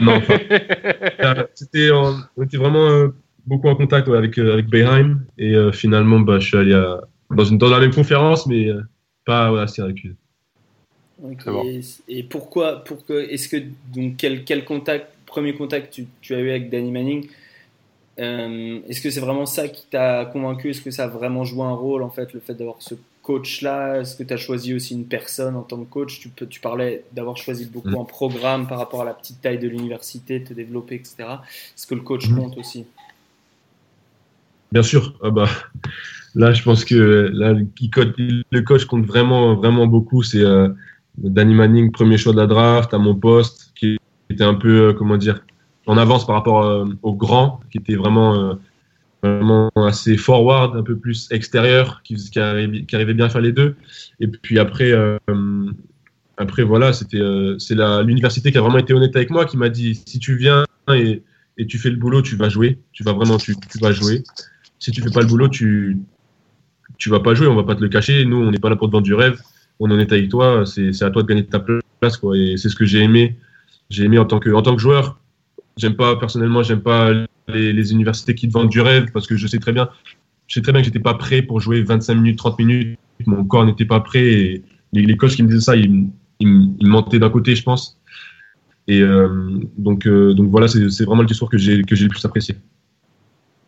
non, 0.00 0.20
c'était, 1.54 1.90
on 1.90 2.42
était 2.42 2.58
vraiment 2.58 2.88
euh, 2.88 3.08
beaucoup 3.46 3.68
en 3.68 3.74
contact 3.74 4.08
avec, 4.08 4.38
euh, 4.38 4.54
avec 4.54 4.68
Beheim. 4.68 5.20
Et 5.38 5.54
euh, 5.54 5.72
finalement, 5.72 6.20
bah, 6.20 6.38
je 6.38 6.46
suis 6.46 6.56
allé 6.56 6.94
dans, 7.30 7.44
une, 7.44 7.58
dans 7.58 7.68
la 7.68 7.80
même 7.80 7.94
conférence, 7.94 8.46
mais 8.46 8.68
euh, 8.68 8.82
pas 9.24 9.60
à 9.60 9.66
Syracuse. 9.66 10.14
Et 12.08 12.22
pourquoi, 12.22 12.84
est-ce 13.28 13.48
que 13.48 13.56
donc 13.94 14.16
quel, 14.16 14.44
quel 14.44 14.64
contact, 14.64 15.06
premier 15.26 15.54
contact 15.54 15.92
tu, 15.92 16.06
tu, 16.20 16.34
as 16.34 16.40
eu 16.40 16.50
avec 16.50 16.70
Danny 16.70 16.90
Manning 16.90 17.28
Est-ce 18.16 19.00
que 19.00 19.10
c'est 19.10 19.20
vraiment 19.20 19.46
ça 19.46 19.68
qui 19.68 19.86
t'a 19.90 20.24
convaincu? 20.26 20.70
Est-ce 20.70 20.82
que 20.82 20.90
ça 20.90 21.04
a 21.04 21.08
vraiment 21.08 21.44
joué 21.44 21.62
un 21.62 21.74
rôle 21.74 22.02
en 22.02 22.10
fait, 22.10 22.32
le 22.32 22.40
fait 22.40 22.54
d'avoir 22.54 22.76
ce 22.80 22.94
coach-là? 23.22 24.00
Est-ce 24.00 24.16
que 24.16 24.22
tu 24.22 24.32
as 24.32 24.38
choisi 24.38 24.74
aussi 24.74 24.94
une 24.94 25.04
personne 25.04 25.56
en 25.56 25.62
tant 25.62 25.78
que 25.78 25.88
coach? 25.88 26.20
Tu, 26.20 26.28
peux, 26.28 26.46
tu 26.46 26.60
parlais 26.60 27.04
d'avoir 27.12 27.36
choisi 27.36 27.66
beaucoup 27.66 27.88
mm. 27.90 28.00
un 28.00 28.04
programme 28.04 28.66
par 28.66 28.78
rapport 28.78 29.02
à 29.02 29.04
la 29.04 29.14
petite 29.14 29.40
taille 29.40 29.58
de 29.58 29.68
l'université, 29.68 30.42
te 30.42 30.54
développer, 30.54 30.96
etc. 30.96 31.16
Est-ce 31.18 31.86
que 31.86 31.94
le 31.94 32.02
coach 32.02 32.28
mm. 32.28 32.36
compte 32.36 32.58
aussi? 32.58 32.86
Bien 34.72 34.82
sûr. 34.82 35.14
Ah 35.22 35.30
bah, 35.30 35.48
là, 36.34 36.52
je 36.52 36.62
pense 36.62 36.84
que 36.84 37.30
là, 37.32 37.52
le 37.52 38.60
coach 38.62 38.84
compte 38.84 39.04
vraiment, 39.04 39.54
vraiment 39.54 39.86
beaucoup. 39.86 40.22
C'est 40.22 40.40
euh, 40.40 40.68
Danny 41.18 41.54
Manning, 41.54 41.92
premier 41.92 42.16
choix 42.18 42.32
de 42.32 42.38
la 42.38 42.46
draft, 42.46 42.94
à 42.94 42.98
mon 42.98 43.14
poste, 43.14 43.72
qui 43.74 43.98
était 44.28 44.44
un 44.44 44.54
peu, 44.54 44.88
euh, 44.88 44.92
comment 44.92 45.16
dire, 45.16 45.44
en 45.86 45.96
avance 45.96 46.26
par 46.26 46.36
rapport 46.36 46.64
euh, 46.64 46.86
au 47.02 47.14
grand, 47.14 47.60
qui 47.70 47.78
était 47.78 47.96
vraiment, 47.96 48.58
vraiment 49.22 49.70
assez 49.76 50.16
forward, 50.16 50.76
un 50.76 50.82
peu 50.82 50.96
plus 50.96 51.28
extérieur, 51.30 52.02
qui, 52.04 52.14
qui, 52.14 52.38
arrivait, 52.38 52.84
qui, 52.84 52.94
arrivait, 52.94 53.14
bien 53.14 53.26
à 53.26 53.28
faire 53.28 53.40
les 53.40 53.52
deux. 53.52 53.76
Et 54.20 54.28
puis 54.28 54.58
après, 54.58 54.92
après 56.36 56.62
voilà, 56.62 56.92
c'était 56.92 57.20
c'est 57.58 57.74
l'université 58.04 58.52
qui 58.52 58.58
a 58.58 58.60
vraiment 58.60 58.78
été 58.78 58.94
honnête 58.94 59.16
avec 59.16 59.30
moi, 59.30 59.46
qui 59.46 59.56
m'a 59.56 59.68
dit 59.68 60.00
si 60.06 60.18
tu 60.18 60.36
viens 60.36 60.64
et, 60.94 61.22
et, 61.58 61.66
tu 61.66 61.78
fais 61.78 61.90
le 61.90 61.96
boulot, 61.96 62.22
tu 62.22 62.36
vas 62.36 62.48
jouer, 62.48 62.78
tu 62.92 63.02
vas 63.02 63.12
vraiment, 63.12 63.36
tu, 63.36 63.56
tu 63.56 63.78
vas 63.78 63.92
jouer 63.92 64.22
si 64.80 64.90
tu 64.90 65.02
fais 65.02 65.10
pas 65.10 65.20
le 65.20 65.26
boulot, 65.26 65.48
tu 65.48 65.98
tu 66.98 67.08
vas 67.08 67.20
pas 67.20 67.34
jouer, 67.34 67.46
on 67.46 67.54
va 67.54 67.62
pas 67.62 67.76
te 67.76 67.80
le 67.80 67.88
cacher. 67.88 68.24
Nous, 68.24 68.36
on 68.36 68.50
n'est 68.50 68.58
pas 68.58 68.68
là 68.68 68.76
pour 68.76 68.88
te 68.88 68.92
vendre 68.92 69.04
du 69.04 69.14
rêve. 69.14 69.40
On 69.80 69.90
en 69.90 69.98
est 69.98 70.12
avec 70.12 70.28
toi. 70.28 70.64
C'est 70.66 71.02
à 71.02 71.10
toi 71.10 71.22
de 71.22 71.28
gagner 71.28 71.44
ta 71.44 71.58
place, 71.58 72.16
quoi. 72.16 72.36
Et 72.36 72.56
c'est 72.56 72.68
ce 72.68 72.76
que 72.76 72.84
j'ai 72.84 73.00
aimé. 73.00 73.36
J'ai 73.88 74.04
aimé 74.04 74.18
en 74.18 74.26
tant 74.26 74.38
que 74.38 74.50
en 74.50 74.62
tant 74.62 74.76
que 74.76 74.80
joueur. 74.80 75.18
J'aime 75.76 75.96
pas 75.96 76.16
personnellement, 76.16 76.62
j'aime 76.62 76.82
pas 76.82 77.10
les, 77.48 77.92
universités 77.92 78.34
qui 78.34 78.48
te 78.48 78.52
vendent 78.52 78.68
du 78.68 78.80
rêve 78.80 79.10
parce 79.12 79.26
que 79.26 79.36
je 79.36 79.46
sais 79.46 79.58
très 79.58 79.72
bien, 79.72 79.88
je 80.46 80.54
sais 80.54 80.60
très 80.60 80.72
bien 80.72 80.82
que 80.82 80.84
j'étais 80.84 81.00
pas 81.00 81.14
prêt 81.14 81.42
pour 81.42 81.60
jouer 81.60 81.82
25 81.82 82.14
minutes, 82.14 82.38
30 82.38 82.58
minutes. 82.58 82.98
Mon 83.26 83.44
corps 83.44 83.64
n'était 83.64 83.84
pas 83.84 84.00
prêt. 84.00 84.24
Et 84.24 84.62
les, 84.92 85.16
coachs 85.16 85.32
qui 85.32 85.42
me 85.42 85.48
disaient 85.48 85.60
ça, 85.60 85.76
ils, 85.76 86.08
ils, 86.40 86.76
mentaient 86.86 87.18
d'un 87.18 87.30
côté, 87.30 87.54
je 87.54 87.62
pense. 87.62 87.98
Et 88.86 89.00
euh, 89.00 89.60
donc, 89.78 90.06
euh, 90.06 90.34
donc 90.34 90.50
voilà, 90.50 90.68
c'est 90.68 91.04
vraiment 91.04 91.22
le 91.22 91.28
discours 91.28 91.48
que 91.48 91.58
j'ai 91.58 91.76
le 91.76 91.84
plus 91.84 92.24
apprécié. 92.24 92.56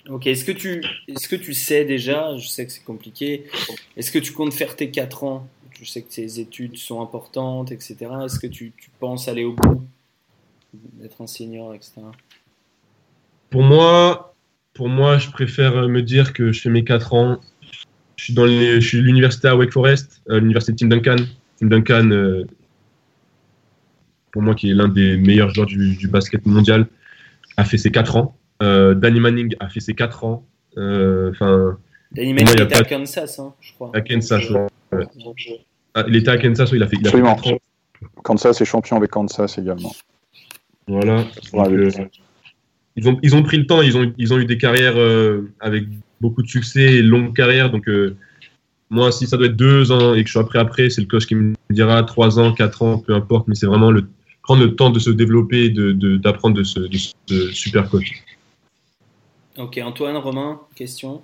Ok, 0.08 0.26
est-ce 0.26 0.44
que, 0.44 0.52
tu, 0.52 0.82
est-ce 1.06 1.28
que 1.28 1.36
tu 1.36 1.54
sais 1.54 1.84
déjà, 1.84 2.36
je 2.36 2.48
sais 2.48 2.66
que 2.66 2.72
c'est 2.72 2.82
compliqué, 2.82 3.44
est-ce 3.96 4.10
que 4.10 4.18
tu 4.18 4.32
comptes 4.32 4.52
faire 4.52 4.74
tes 4.74 4.90
4 4.90 5.24
ans 5.24 5.48
Je 5.82 5.90
sais 5.90 6.00
que 6.00 6.08
tes 6.08 6.38
études 6.38 6.76
sont 6.76 7.02
importantes, 7.02 7.72
etc. 7.72 7.96
Est-ce 8.24 8.38
que 8.38 8.46
tu, 8.46 8.72
tu 8.76 8.88
penses 9.00 9.26
aller 9.26 9.42
au 9.42 9.52
bout, 9.52 9.82
d'être 10.72 11.20
un 11.20 11.26
senior, 11.26 11.74
etc. 11.74 12.02
pour 13.50 13.64
moi, 13.64 14.36
pour 14.74 14.88
moi, 14.88 15.18
je 15.18 15.28
préfère 15.30 15.88
me 15.88 16.00
dire 16.00 16.32
que 16.32 16.52
je 16.52 16.60
fais 16.60 16.70
mes 16.70 16.84
4 16.84 17.14
ans. 17.14 17.40
Je 18.14 18.24
suis 18.24 18.32
dans 18.32 18.44
les, 18.44 18.80
je 18.80 18.86
suis 18.86 19.00
l'université 19.00 19.48
à 19.48 19.56
Wake 19.56 19.72
Forest, 19.72 20.22
euh, 20.30 20.38
l'université 20.38 20.76
Tim 20.76 20.86
Duncan. 20.86 21.16
Tim 21.58 21.66
Duncan, 21.66 22.10
euh, 22.12 22.44
pour 24.30 24.42
moi, 24.42 24.54
qui 24.54 24.70
est 24.70 24.74
l'un 24.74 24.86
des 24.86 25.16
meilleurs 25.16 25.52
joueurs 25.52 25.66
du, 25.66 25.96
du, 25.96 26.06
basket 26.06 26.46
mondial, 26.46 26.86
a 27.56 27.64
fait 27.64 27.76
ses 27.76 27.90
4 27.90 28.14
ans. 28.14 28.36
Euh, 28.62 28.94
Danny 28.94 29.18
Manning 29.18 29.56
a 29.58 29.68
fait 29.68 29.80
ses 29.80 29.94
4 29.94 30.22
ans. 30.22 30.46
Euh, 30.78 31.30
enfin. 31.32 31.76
Danny 32.12 32.34
Manning 32.34 32.62
était 32.62 32.76
à 32.76 32.84
Kansas, 32.84 33.40
hein, 33.40 33.52
je 33.60 33.72
crois. 33.72 33.90
À 33.94 34.00
Kansas, 34.00 34.48
ouais. 34.48 34.68
Ah, 35.94 36.04
il 36.08 36.16
était 36.16 36.30
à 36.30 36.38
Kansas, 36.38 36.70
il 36.72 36.82
a 36.82 36.88
fait, 36.88 36.96
il 37.00 37.06
a 37.06 37.10
fait 37.10 37.22
4 37.22 37.48
ans. 37.48 37.58
Kansas 38.24 38.60
est 38.60 38.64
champion 38.64 38.96
avec 38.96 39.10
Kansas 39.10 39.58
également. 39.58 39.92
Voilà. 40.88 41.24
Donc, 41.52 41.68
euh, 41.68 41.90
ils, 42.96 43.08
ont, 43.08 43.18
ils 43.22 43.36
ont 43.36 43.42
pris 43.42 43.58
le 43.58 43.66
temps, 43.66 43.82
ils 43.82 43.96
ont, 43.96 44.12
ils 44.18 44.32
ont 44.34 44.38
eu 44.38 44.46
des 44.46 44.58
carrières 44.58 44.96
euh, 44.96 45.52
avec 45.60 45.84
beaucoup 46.20 46.42
de 46.42 46.48
succès 46.48 46.94
et 46.94 47.02
longues 47.02 47.34
carrières. 47.34 47.70
Donc, 47.70 47.88
euh, 47.88 48.16
moi, 48.90 49.12
si 49.12 49.26
ça 49.26 49.36
doit 49.36 49.46
être 49.46 49.56
deux 49.56 49.92
ans 49.92 50.14
et 50.14 50.22
que 50.22 50.28
je 50.28 50.32
suis 50.32 50.40
après, 50.40 50.58
après, 50.58 50.90
c'est 50.90 51.00
le 51.00 51.06
coach 51.06 51.26
qui 51.26 51.34
me 51.34 51.54
dira 51.70 52.02
trois 52.02 52.38
ans, 52.38 52.52
quatre 52.52 52.82
ans, 52.82 52.98
peu 52.98 53.14
importe. 53.14 53.48
Mais 53.48 53.54
c'est 53.54 53.66
vraiment 53.66 53.90
le, 53.90 54.06
prendre 54.42 54.62
le 54.62 54.74
temps 54.74 54.90
de 54.90 54.98
se 54.98 55.10
développer 55.10 55.66
et 55.66 55.70
d'apprendre 56.18 56.56
de, 56.56 56.60
de, 56.60 56.64
ce, 56.64 56.80
de 56.80 56.98
ce 57.28 57.52
super 57.52 57.88
coach. 57.88 58.22
Ok, 59.58 59.78
Antoine, 59.82 60.16
Romain, 60.16 60.60
question? 60.74 61.22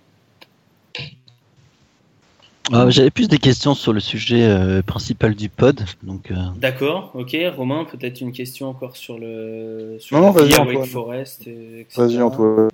Euh, 2.72 2.90
J'avais 2.90 3.10
plus 3.10 3.28
des 3.28 3.38
questions 3.38 3.74
sur 3.74 3.92
le 3.92 4.00
sujet 4.00 4.42
euh, 4.42 4.82
principal 4.82 5.34
du 5.34 5.48
pod. 5.48 5.84
Donc. 6.02 6.30
Euh... 6.30 6.34
D'accord. 6.56 7.12
Ok, 7.14 7.36
Romain, 7.56 7.84
peut-être 7.84 8.20
une 8.20 8.32
question 8.32 8.68
encore 8.68 8.96
sur 8.96 9.18
le. 9.18 9.96
Sur 10.00 10.16
non, 10.16 10.26
non, 10.26 10.30
vas-y, 10.32 10.54
Wake 10.54 10.86
Forest. 10.86 11.48
Vas-y, 11.96 12.20
Antoine. 12.20 12.68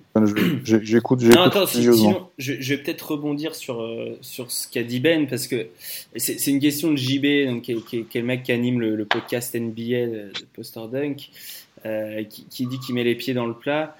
J'écoute. 0.63 1.21
Non, 1.23 1.41
attends, 1.41 1.65
sinon, 1.65 2.29
je, 2.37 2.53
je, 2.59 2.75
vais 2.75 2.81
peut-être 2.81 3.11
rebondir 3.11 3.55
sur 3.55 3.81
euh, 3.81 4.17
sur 4.21 4.51
ce 4.51 4.67
qu'a 4.67 4.83
dit 4.83 4.99
Ben 4.99 5.27
parce 5.27 5.47
que 5.47 5.67
c'est 6.15 6.47
une 6.47 6.59
question 6.59 6.91
de 6.91 6.97
JB, 6.97 7.47
donc 7.47 7.63
qui 7.63 7.73
est, 7.73 7.85
qui, 7.85 7.97
est, 7.97 8.03
qui 8.03 8.17
est, 8.17 8.21
le 8.21 8.27
mec 8.27 8.43
qui 8.43 8.51
anime 8.51 8.79
le, 8.79 8.95
le 8.95 9.05
podcast 9.05 9.55
NBA 9.55 10.07
de 10.07 10.31
Poster 10.53 10.81
Dunk, 10.91 11.29
qui, 12.29 12.45
qui, 12.49 12.67
dit 12.67 12.79
qu'il 12.79 12.95
met 12.95 13.03
les 13.03 13.15
pieds 13.15 13.33
dans 13.33 13.45
le 13.45 13.53
plat 13.53 13.95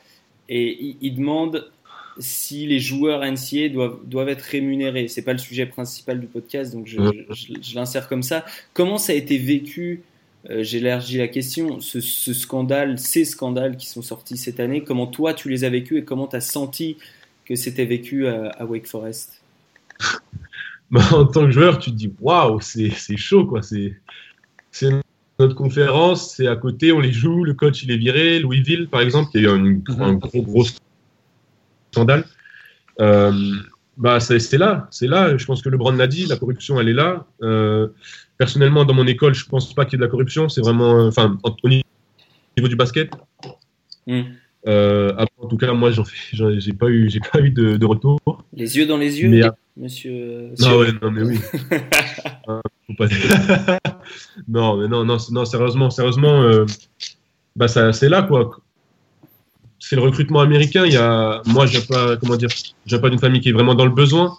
et 0.50 0.78
il, 0.80 0.98
il 1.02 1.16
demande 1.16 1.70
si 2.18 2.66
les 2.66 2.80
joueurs 2.80 3.22
NCA 3.22 3.70
doivent, 3.70 4.00
doivent 4.06 4.30
être 4.30 4.42
rémunérés. 4.42 5.08
C'est 5.08 5.22
pas 5.22 5.34
le 5.34 5.40
sujet 5.40 5.66
principal 5.66 6.20
du 6.20 6.28
podcast, 6.28 6.74
donc 6.74 6.88
je, 6.88 6.98
je, 7.32 7.54
je 7.62 7.76
l'insère 7.76 8.08
comme 8.08 8.24
ça. 8.24 8.46
Comment 8.74 8.98
ça 8.98 9.14
a 9.14 9.16
été 9.16 9.38
vécu? 9.38 10.04
Euh, 10.50 10.64
J'élargis 10.64 11.18
la 11.18 11.28
question. 11.28 11.80
Ce, 11.80 12.00
ce, 12.00 12.34
scandale, 12.34 13.00
ces 13.00 13.26
scandales 13.26 13.78
qui 13.78 13.88
sont 13.88 14.02
sortis 14.02 14.38
cette 14.38 14.60
année, 14.60 14.84
comment 14.84 15.08
toi 15.08 15.34
tu 15.34 15.50
les 15.50 15.64
as 15.64 15.70
vécus 15.70 16.00
et 16.00 16.04
comment 16.04 16.28
tu 16.28 16.36
as 16.36 16.42
senti 16.42 16.98
que 17.46 17.56
c'était 17.56 17.86
vécu 17.86 18.28
à, 18.28 18.50
à, 18.50 18.66
Wake 18.66 18.88
Forest? 18.88 19.42
Bah, 20.92 21.02
En 21.14 21.26
tant 21.26 21.46
que 21.46 21.52
joueur, 21.52 21.80
tu 21.80 21.90
te 21.90 21.96
dis 21.96 22.14
waouh, 22.22 22.62
c'est 22.62 22.92
chaud 23.18 23.48
quoi. 23.48 23.62
C'est 23.64 24.92
notre 25.40 25.56
conférence, 25.56 26.36
c'est 26.36 26.46
à 26.46 26.56
côté, 26.56 26.92
on 26.92 27.00
les 27.00 27.12
joue. 27.12 27.44
Le 27.44 27.56
coach 27.56 27.82
il 27.82 27.90
est 27.90 27.98
viré. 27.98 28.38
Louisville 28.38 28.88
par 28.88 29.02
exemple, 29.02 29.32
il 29.34 29.42
y 29.42 29.48
a 29.48 29.56
eu 29.56 29.58
une, 29.58 29.82
un 30.00 30.14
gros 30.14 30.44
gros 30.44 30.64
scandale. 31.96 32.26
Euh, 33.00 33.32
bah, 33.98 34.20
c'est 34.20 34.58
là, 34.58 34.88
c'est 34.92 35.08
là. 35.08 35.38
Je 35.38 35.46
pense 35.46 35.62
que 35.62 35.70
LeBron 35.70 35.92
l'a 35.92 36.08
dit, 36.08 36.26
la 36.26 36.36
corruption, 36.36 36.80
elle 36.80 36.90
est 36.90 36.94
là. 36.94 37.26
Euh, 37.42 37.88
personnellement, 38.38 38.84
dans 38.84 38.94
mon 38.94 39.08
école, 39.08 39.34
je 39.34 39.46
pense 39.46 39.74
pas 39.74 39.86
qu'il 39.86 39.94
y 39.94 39.96
ait 39.96 40.00
de 40.00 40.04
la 40.04 40.12
corruption. 40.12 40.50
C'est 40.50 40.62
vraiment, 40.62 41.00
euh, 41.00 41.08
enfin, 41.08 41.38
au 41.44 41.70
niveau 41.70 42.68
du 42.68 42.76
basket. 42.76 43.12
Mm. 44.08 44.22
Euh, 44.68 45.14
en 45.38 45.48
tout 45.48 45.58
cas, 45.58 45.72
moi, 45.74 45.92
j'en 45.92 46.04
j'ai 46.34 46.74
pas 46.74 46.88
eu, 46.88 47.10
j'ai 47.10 47.20
pas 47.20 47.40
eu 47.40 47.52
de, 47.52 47.78
de, 47.78 47.86
retour. 47.86 48.20
Les 48.54 48.78
yeux 48.78 48.86
dans 48.86 48.98
les 48.98 49.22
yeux, 49.22 49.30
mais, 49.30 49.44
monsieur. 49.78 50.52
Non, 50.60 50.80
ouais, 50.80 50.88
non, 51.02 51.12
mais 51.12 51.22
oui. 51.22 51.40
pas... 52.98 53.08
non, 54.48 54.78
mais 54.78 54.88
non, 54.88 55.06
non, 55.06 55.18
non, 55.32 55.46
sérieusement, 55.46 55.90
sérieusement, 55.90 56.42
euh, 56.42 56.66
bah, 57.56 57.68
c'est 57.68 58.10
là, 58.10 58.24
quoi 58.24 58.58
c'est 59.88 59.96
le 59.96 60.02
recrutement 60.02 60.40
américain. 60.40 60.84
Il 60.86 60.94
y 60.94 60.98
a, 60.98 61.44
moi, 61.46 61.68
je 61.68 61.80
pas, 61.80 62.18
comment 62.18 62.38
dire, 62.38 62.50
j'ai 62.86 63.00
pas 63.00 63.10
d'une 63.10 63.20
famille 63.20 63.40
qui 63.40 63.50
est 63.50 63.54
vraiment 63.54 63.76
dans 63.76 63.86
le 63.86 63.92
besoin, 63.92 64.36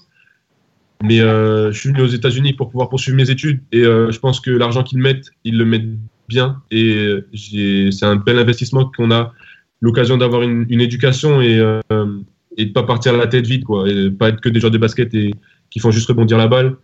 mais 1.03 1.21
euh, 1.21 1.71
je 1.71 1.79
suis 1.79 1.91
venu 1.91 2.03
aux 2.03 2.09
États-Unis 2.09 2.55
pour 2.55 2.69
pouvoir 2.69 2.89
poursuivre 2.89 3.17
mes 3.17 3.31
études 3.31 3.61
et 3.71 3.83
euh, 3.83 4.11
je 4.11 4.19
pense 4.19 4.41
que 4.41 4.51
l'argent 4.51 4.83
qu'ils 4.83 4.99
mettent, 4.99 5.31
ils 5.45 5.57
le 5.57 5.65
mettent 5.65 5.89
bien 6.29 6.63
et 6.73 7.23
c'est 7.33 8.05
un 8.05 8.17
bel 8.17 8.39
investissement 8.39 8.91
qu'on 8.97 9.13
a 9.13 9.33
l'occasion 9.81 10.17
d'avoir 10.17 10.43
une, 10.43 10.81
éducation 10.81 11.41
et, 11.41 11.61
euh, 11.61 11.81
et 12.57 12.65
de 12.67 12.73
pas 12.73 12.83
partir 12.83 13.17
la 13.17 13.29
tête 13.29 13.47
vide, 13.47 13.63
quoi, 13.63 13.89
et 13.89 14.11
pas 14.11 14.31
être 14.31 14.41
que 14.41 14.49
des 14.49 14.59
joueurs 14.59 14.73
de 14.73 14.79
basket 14.79 15.15
et 15.15 15.33
qui 15.71 15.79
font 15.79 15.93
juste 15.93 16.09
rebondir 16.09 16.39
la 16.39 16.49
balle. 16.49 16.77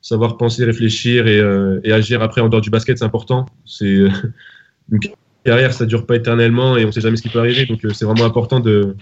Savoir 0.00 0.38
penser, 0.38 0.64
réfléchir 0.64 1.26
et, 1.26 1.38
euh, 1.38 1.80
agir 1.92 2.22
après 2.22 2.40
en 2.40 2.48
dehors 2.48 2.62
du 2.62 2.70
basket, 2.70 2.96
c'est 2.98 3.04
important. 3.04 3.44
carrière, 5.44 5.72
ça 5.72 5.86
dure 5.86 6.06
pas 6.06 6.16
éternellement 6.16 6.76
et 6.76 6.84
on 6.84 6.92
sait 6.92 7.00
jamais 7.00 7.16
ce 7.16 7.22
qui 7.22 7.28
peut 7.28 7.38
arriver. 7.38 7.66
Donc, 7.66 7.84
euh, 7.84 7.92
c'est 7.92 8.04
vraiment 8.04 8.24
important 8.24 8.60
de, 8.60 8.96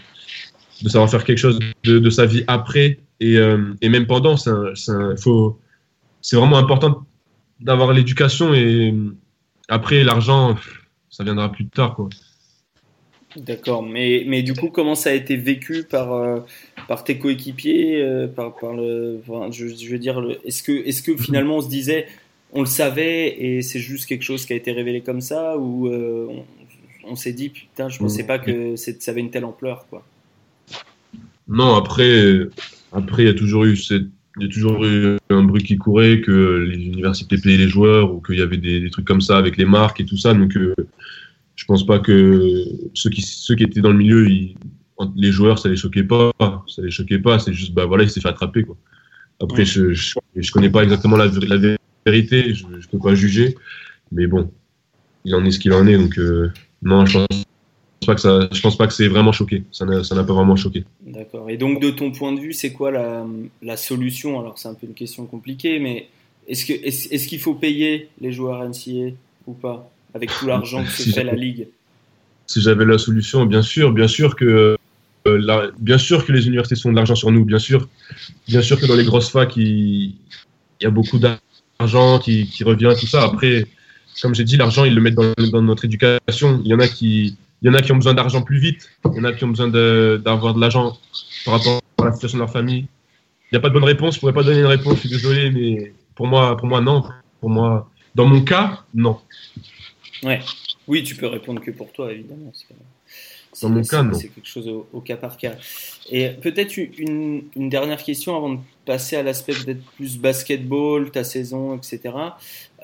de 0.83 0.89
savoir 0.89 1.11
faire 1.11 1.25
quelque 1.25 1.39
chose 1.39 1.59
de, 1.85 1.99
de 1.99 2.11
sa 2.11 2.27
vie 2.27 2.45
après 2.47 2.99
et, 3.21 3.39
euh, 3.39 3.75
et 3.81 3.89
même 3.89 4.07
pendant. 4.07 4.37
C'est 4.37 6.37
vraiment 6.37 6.59
important 6.59 7.05
d'avoir 7.61 7.93
l'éducation 7.93 8.55
et 8.55 8.95
après, 9.69 10.05
l'argent, 10.05 10.57
ça 11.09 11.25
viendra 11.25 11.51
plus 11.51 11.67
tard. 11.67 11.95
Quoi. 11.95 12.09
D'accord, 13.37 13.83
mais, 13.83 14.25
mais 14.27 14.43
du 14.43 14.53
coup, 14.53 14.69
comment 14.69 14.95
ça 14.95 15.11
a 15.11 15.13
été 15.15 15.37
vécu 15.37 15.85
par, 15.85 16.13
euh, 16.13 16.41
par 16.89 17.05
tes 17.05 17.19
coéquipiers 17.19 18.03
euh, 18.03 18.27
par, 18.27 18.55
par 18.57 18.75
le, 18.75 19.23
enfin, 19.27 19.51
je, 19.51 19.69
je, 19.69 19.91
veux 19.91 19.99
dire, 19.99 20.23
est-ce 20.45 20.63
que, 20.63 20.73
est 20.73 21.05
que 21.05 21.17
finalement 21.17 21.57
on 21.57 21.61
se 21.63 21.69
disait, 21.69 22.07
on 22.53 22.61
le 22.61 22.67
savait 22.67 23.43
et 23.43 23.63
c'est 23.63 23.79
juste 23.79 24.07
quelque 24.07 24.23
chose 24.23 24.45
qui 24.47 24.53
a 24.53 24.57
été 24.57 24.73
révélé 24.73 25.01
comme 25.01 25.21
ça 25.21 25.57
ou 25.57 25.89
euh, 25.89 26.27
on, 26.29 26.45
on 27.13 27.17
s'est 27.17 27.33
dit 27.33 27.49
putain 27.49 27.89
je 27.89 27.99
pensais 27.99 28.25
pas 28.25 28.39
que 28.39 28.77
ça 28.77 28.93
avait 29.11 29.21
une 29.21 29.31
telle 29.31 29.45
ampleur 29.45 29.87
quoi. 29.89 30.07
Non 31.49 31.75
après 31.75 32.49
après 32.93 33.25
il 33.25 33.27
y 33.27 33.31
a 33.31 33.35
toujours 33.35 33.65
eu 33.65 33.77
cette 33.77 34.07
il 34.39 34.45
y 34.45 34.47
a 34.47 34.49
toujours 34.49 34.83
eu 34.85 35.19
un 35.29 35.43
bruit 35.43 35.63
qui 35.63 35.77
courait 35.77 36.21
que 36.21 36.67
les 36.71 36.83
universités 36.83 37.37
payaient 37.37 37.59
les 37.59 37.69
joueurs 37.69 38.15
ou 38.15 38.21
qu'il 38.21 38.39
y 38.39 38.43
avait 38.43 38.57
des, 38.57 38.81
des, 38.81 38.91
trucs 38.91 39.05
comme 39.05 39.21
ça 39.21 39.37
avec 39.37 39.59
les 39.59 39.67
marques 39.67 40.01
et 40.01 40.07
tout 40.07 40.17
ça. 40.17 40.33
Donc 40.33 40.57
euh, 40.57 40.75
je 41.55 41.65
pense 41.67 41.85
pas 41.85 41.99
que 41.99 42.65
ceux 42.95 43.11
qui 43.11 43.21
ceux 43.21 43.55
qui 43.55 43.65
étaient 43.65 43.83
dans 43.83 43.91
le 43.91 43.99
milieu 43.99 44.29
ils, 44.29 44.57
les 45.17 45.33
joueurs 45.33 45.59
ça 45.59 45.69
les 45.69 45.77
choquait 45.77 46.05
pas. 46.05 46.33
Ça 46.67 46.83
les 46.83 46.91
choquait 46.91 47.19
pas. 47.19 47.39
C'est 47.39 47.53
juste 47.53 47.75
bah 47.75 47.85
voilà 47.85 48.05
il 48.05 48.11
s'est 48.11 48.21
fait 48.21 48.29
attraper 48.29 48.63
quoi. 48.63 48.77
Après 49.41 49.65
je, 49.65 49.93
je, 49.93 50.15
je 50.35 50.51
connais 50.51 50.71
pas 50.71 50.83
exactement 50.83 51.17
la, 51.17 51.27
la 51.27 51.77
vérité, 52.05 52.55
je 52.55 52.67
ne 52.67 52.81
peux 52.91 52.99
pas 52.99 53.15
juger. 53.15 53.57
Mais 54.11 54.27
bon, 54.27 54.51
il 55.25 55.35
en 55.35 55.45
est 55.45 55.51
ce 55.51 55.59
qu'il 55.59 55.73
en 55.73 55.87
est. 55.87 55.97
Donc, 55.97 56.19
euh, 56.19 56.53
non, 56.83 57.07
je 57.07 57.19
pense 57.19 58.07
pas 58.07 58.15
que 58.15 58.21
ça, 58.21 58.49
je 58.53 58.61
pense 58.61 58.77
pas 58.77 58.87
que 58.87 58.93
c'est 58.93 59.09
vraiment 59.09 59.33
choqué. 59.33 59.65
Ça 59.73 59.85
n'a, 59.85 60.05
ça 60.05 60.15
n'a 60.15 60.25
pas 60.25 60.35
vraiment 60.35 60.57
choqué. 60.57 60.85
D'accord. 61.07 61.49
Et 61.49 61.57
donc, 61.57 61.81
de 61.81 61.91
ton 61.91 62.13
point 62.13 62.33
de 62.33 62.41
vue, 62.41 62.53
c'est 62.53 62.73
quoi 62.73 62.91
la, 62.91 63.27
la 63.63 63.77
solution? 63.77 64.39
Alors, 64.41 64.59
c'est 64.59 64.69
un 64.69 64.75
peu 64.75 64.87
une 64.87 64.95
question 64.95 65.27
compliquée, 65.27 65.79
mais 65.79 66.09
est-ce, 66.49 66.67
que, 66.67 66.73
est-ce, 66.73 67.13
est-ce 67.13 67.29
qu'il 67.29 67.41
faut 67.41 67.55
payer 67.55 68.09
les 68.21 68.33
joueurs 68.33 68.63
NCA 68.69 69.15
ou 69.47 69.53
pas 69.55 69.91
Avec 70.15 70.31
tout 70.31 70.47
l'argent 70.47 70.85
que 70.85 70.91
se 70.91 71.11
fait 71.11 71.25
la 71.25 71.35
Ligue? 71.35 71.69
Si 72.47 72.61
j'avais 72.61 72.85
la 72.85 72.99
solution, 72.99 73.47
bien 73.47 73.63
sûr, 73.63 73.93
bien 73.93 74.09
sûr 74.09 74.37
que. 74.37 74.77
Euh, 75.29 75.39
la, 75.39 75.71
bien 75.79 75.99
sûr 75.99 76.27
que 76.27 76.33
les 76.33 76.49
universités 76.49 76.75
font 76.75 76.91
de 76.91 76.97
l'argent 76.97 77.15
sur 77.15 77.31
nous, 77.31 77.45
bien 77.45 77.61
sûr, 77.61 77.89
bien 78.49 78.61
sûr 78.61 78.81
que 78.81 78.87
dans 78.87 78.97
les 78.97 79.05
grosses 79.05 79.31
facs, 79.31 79.57
il, 79.57 80.17
il 80.81 80.83
y 80.83 80.87
a 80.87 80.91
beaucoup 80.91 81.21
d'argent 81.21 81.39
argent 81.83 82.19
qui, 82.19 82.47
qui, 82.47 82.65
revient, 82.65 82.93
tout 82.99 83.07
ça. 83.07 83.23
Après, 83.25 83.67
comme 84.21 84.35
j'ai 84.35 84.45
dit, 84.45 84.57
l'argent, 84.57 84.85
ils 84.85 84.95
le 84.95 85.01
mettent 85.01 85.15
dans, 85.15 85.33
dans, 85.51 85.63
notre 85.63 85.85
éducation. 85.85 86.61
Il 86.65 86.71
y 86.71 86.75
en 86.75 86.81
a 86.81 86.89
qui, 86.89 87.37
il 87.63 87.67
y 87.67 87.71
en 87.71 87.75
a 87.75 87.83
qui 87.83 87.93
ont 87.93 87.97
besoin 87.97 88.15
d'argent 88.15 88.43
plus 88.43 88.59
vite. 88.59 88.91
Il 89.07 89.17
y 89.17 89.21
en 89.21 89.25
a 89.25 89.33
qui 89.33 89.45
ont 89.45 89.49
besoin 89.49 89.69
d'avoir 89.69 90.53
de, 90.53 90.57
de 90.57 90.61
l'argent 90.61 90.99
par 91.45 91.55
rapport 91.55 91.81
à 91.99 92.05
la 92.07 92.13
situation 92.13 92.39
de 92.39 92.43
leur 92.43 92.53
famille. 92.53 92.87
Il 93.51 93.55
n'y 93.55 93.59
a 93.59 93.61
pas 93.61 93.69
de 93.69 93.75
bonne 93.75 93.85
réponse. 93.85 94.15
Je 94.15 94.21
pourrais 94.21 94.33
pas 94.33 94.43
donner 94.43 94.61
une 94.61 94.67
réponse. 94.67 94.95
Je 94.95 95.01
suis 95.01 95.09
désolé, 95.11 95.51
mais 95.51 95.93
pour 96.15 96.27
moi, 96.27 96.57
pour 96.57 96.67
moi, 96.67 96.81
non. 96.81 97.05
Pour 97.41 97.51
moi, 97.51 97.91
dans 98.15 98.27
mon 98.27 98.43
cas, 98.43 98.85
non. 98.95 99.19
Ouais. 100.23 100.41
Oui, 100.87 101.03
tu 101.03 101.15
peux 101.15 101.27
répondre 101.27 101.61
que 101.61 101.71
pour 101.71 101.93
toi, 101.93 102.13
évidemment. 102.13 102.53
Dans 103.61 103.69
mon 103.69 103.83
cas, 103.83 104.03
non. 104.03 104.15
C'est 104.15 104.29
quelque 104.29 104.49
chose 104.49 104.69
au, 104.69 104.89
au, 104.93 105.01
cas 105.01 105.17
par 105.17 105.37
cas. 105.37 105.55
Et 106.11 106.31
peut-être 106.31 106.77
une, 106.77 107.45
une, 107.55 107.69
dernière 107.69 108.03
question 108.03 108.37
avant 108.37 108.55
de 108.55 108.59
passer 108.85 109.17
à 109.17 109.23
l'aspect 109.23 109.53
peut-être 109.53 109.83
plus 109.97 110.19
basketball, 110.19 111.11
ta 111.11 111.25
saison, 111.25 111.77
etc. 111.77 112.01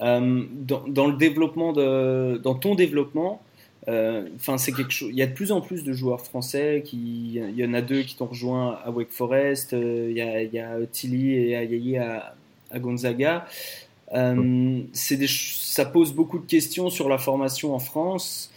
Euh, 0.02 0.44
dans, 0.52 0.84
dans, 0.86 1.06
le 1.06 1.16
développement 1.16 1.72
de, 1.72 2.40
dans 2.42 2.54
ton 2.54 2.74
développement, 2.74 3.42
enfin 3.86 3.92
euh, 3.92 4.56
c'est 4.58 4.72
quelque 4.72 4.92
chose. 4.92 5.10
Il 5.10 5.16
y 5.16 5.22
a 5.22 5.26
de 5.26 5.32
plus 5.32 5.50
en 5.50 5.60
plus 5.60 5.82
de 5.82 5.92
joueurs 5.92 6.20
français 6.20 6.82
qui, 6.84 7.34
il 7.34 7.56
y 7.56 7.64
en 7.64 7.74
a 7.74 7.80
deux 7.80 8.02
qui 8.02 8.16
t'ont 8.16 8.26
rejoint 8.26 8.78
à 8.84 8.90
Wake 8.90 9.10
Forest. 9.10 9.72
Euh, 9.72 10.08
il 10.10 10.16
y 10.16 10.20
a, 10.20 10.42
y 10.42 10.58
a 10.58 10.76
Tilly 10.92 11.34
et 11.34 11.56
Ayayi 11.56 11.96
à, 11.98 12.34
à 12.70 12.78
Gonzaga. 12.78 13.46
Des, 14.12 15.26
ça 15.28 15.84
pose 15.84 16.12
beaucoup 16.12 16.38
de 16.38 16.46
questions 16.46 16.90
sur 16.90 17.08
la 17.08 17.18
formation 17.18 17.74
en 17.74 17.78
France. 17.78 18.52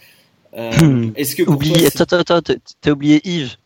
Est-ce 0.54 1.34
que 1.34 1.42
pour 1.44 1.54
Oublié, 1.54 1.90
toi, 1.90 2.06
t'as 2.06 2.90
oublié 2.90 3.20
Yves. 3.26 3.56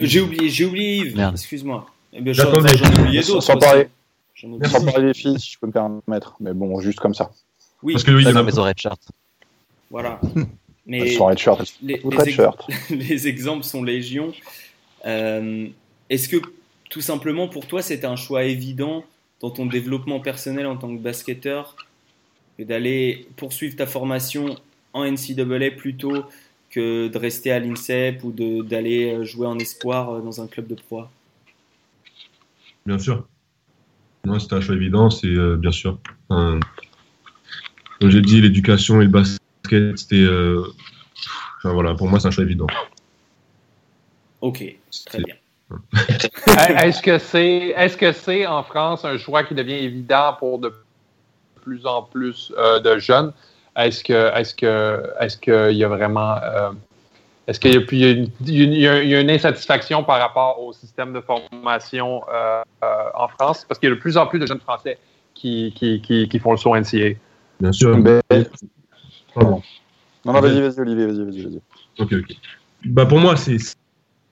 J'ai 0.00 0.20
oublié, 0.20 0.48
j'ai 0.48 0.64
oublié 0.64 0.96
Yves. 0.98 1.30
Excuse-moi. 1.32 1.86
Eh 2.14 2.20
ben, 2.20 2.32
J'en 2.32 2.52
ai 2.52 3.00
oublié 3.00 3.22
Sans- 3.22 3.34
d'autres. 3.34 3.44
sans 3.44 3.58
parler. 3.58 3.88
Sans 4.36 4.84
parler 4.84 5.06
des 5.08 5.14
filles, 5.14 5.38
si 5.40 5.52
je 5.52 5.58
peux 5.58 5.66
me 5.66 5.72
permettre. 5.72 6.36
Mais 6.40 6.52
bon, 6.54 6.80
juste 6.80 7.00
comme 7.00 7.14
ça. 7.14 7.30
Oui, 7.82 7.94
Parce 7.94 8.04
que 8.04 8.10
oui, 8.12 8.22
il 8.22 8.28
a 8.28 8.32
non, 8.32 8.42
mais 8.44 8.52
Red 8.52 8.78
Shirt. 8.78 9.00
voilà. 9.90 10.20
Mais 10.86 11.12
sont 11.12 11.26
red 11.26 11.38
shirt. 11.38 11.74
les, 11.82 12.00
Ou 12.04 12.10
les 12.10 12.16
red 12.18 12.26
ex- 12.28 12.36
shirt. 12.36 12.66
les 12.90 13.26
exemples 13.26 13.64
sont 13.64 13.82
légion. 13.82 14.32
Euh, 15.06 15.66
Est-ce 16.10 16.28
que 16.28 16.36
tout 16.90 17.00
simplement 17.00 17.48
pour 17.48 17.66
toi 17.66 17.80
c'était 17.82 18.06
un 18.06 18.16
choix 18.16 18.44
évident 18.44 19.02
dans 19.40 19.50
ton 19.50 19.64
développement 19.66 20.20
personnel 20.20 20.66
en 20.66 20.76
tant 20.76 20.94
que 20.94 21.00
basketteur 21.00 21.74
que 22.58 22.62
d'aller 22.64 23.26
poursuivre 23.36 23.76
ta 23.76 23.86
formation 23.86 24.56
en 24.92 25.04
NCAA 25.10 25.70
plutôt 25.76 26.24
que 26.70 27.08
de 27.08 27.18
rester 27.18 27.50
à 27.50 27.58
l'INSEP 27.58 28.22
ou 28.22 28.30
de- 28.30 28.62
d'aller 28.62 29.12
euh, 29.14 29.24
jouer 29.24 29.46
en 29.46 29.58
espoir 29.58 30.10
euh, 30.10 30.20
dans 30.20 30.40
un 30.42 30.46
club 30.46 30.66
de 30.68 30.74
proie? 30.74 31.10
Bien 32.86 32.98
sûr. 32.98 33.26
Moi, 34.24 34.40
c'était 34.40 34.54
un 34.54 34.60
choix 34.60 34.74
évident, 34.74 35.10
c'est 35.10 35.26
euh, 35.26 35.56
bien 35.56 35.72
sûr. 35.72 35.98
Enfin, 36.28 36.60
comme 38.00 38.10
j'ai 38.10 38.22
dit, 38.22 38.40
l'éducation 38.40 39.00
et 39.00 39.04
le 39.04 39.10
basket, 39.10 39.98
c'était. 39.98 40.16
euh, 40.16 40.62
enfin, 41.58 41.72
voilà, 41.72 41.94
pour 41.94 42.08
moi, 42.08 42.20
c'est 42.20 42.28
un 42.28 42.30
choix 42.30 42.44
évident. 42.44 42.66
Ok, 44.40 44.62
très 45.06 45.18
bien. 45.22 45.34
Est-ce 46.82 47.00
que 47.00 47.18
c'est 47.18 47.72
est-ce 47.74 47.96
que 47.96 48.12
c'est 48.12 48.46
en 48.46 48.62
France 48.62 49.04
un 49.04 49.16
choix 49.16 49.44
qui 49.44 49.54
devient 49.54 49.72
évident 49.72 50.36
pour 50.38 50.58
de 50.58 50.72
plus 51.62 51.86
en 51.86 52.02
plus 52.02 52.52
euh, 52.58 52.80
de 52.80 52.98
jeunes? 52.98 53.32
Est-ce 53.74 54.04
que 54.04 54.30
est-ce 54.36 54.54
que 54.54 55.02
est-ce 55.18 55.38
qu'il 55.38 55.76
y 55.76 55.82
a 55.82 55.88
vraiment 55.88 56.36
euh, 56.42 56.70
est-ce 57.46 57.60
qu'il 57.60 57.74
y 57.74 57.76
a, 57.76 57.80
puis 57.80 57.98
il 57.98 58.02
y 58.02 58.08
a 58.08 58.10
une, 58.12 58.28
il 58.46 58.78
y 58.80 58.88
a- 58.88 59.02
il 59.02 59.08
y 59.10 59.14
a 59.14 59.20
une 59.20 59.30
insatisfaction 59.30 60.02
par 60.04 60.18
rapport 60.18 60.62
au 60.62 60.72
système 60.72 61.12
de 61.12 61.20
formation 61.20 62.22
euh, 62.32 62.62
euh, 62.82 62.86
en 63.14 63.28
France? 63.28 63.64
Parce 63.68 63.78
qu'il 63.78 63.88
y 63.88 63.92
a 63.92 63.94
de 63.94 64.00
plus 64.00 64.16
en 64.16 64.26
plus 64.26 64.38
de 64.38 64.46
jeunes 64.46 64.60
Français 64.60 64.98
qui, 65.34 65.72
qui, 65.76 66.00
qui, 66.00 66.28
qui 66.28 66.38
font 66.38 66.52
le 66.52 66.56
saut 66.56 66.74
NCA. 66.74 67.18
Bien 67.60 67.72
sûr. 67.72 67.96
Ben, 67.98 68.20
Pardon. 69.34 69.62
Non, 70.24 70.32
non, 70.32 70.40
vas-y, 70.40 70.60
vas-y, 70.60 70.80
Olivier, 70.80 71.06
vas-y, 71.06 71.24
vas-y, 71.24 71.42
vas-y. 71.42 71.60
Ok, 71.98 72.12
ok. 72.12 72.36
Bah 72.86 73.06
pour 73.06 73.18
moi, 73.18 73.34
c'est 73.36 73.58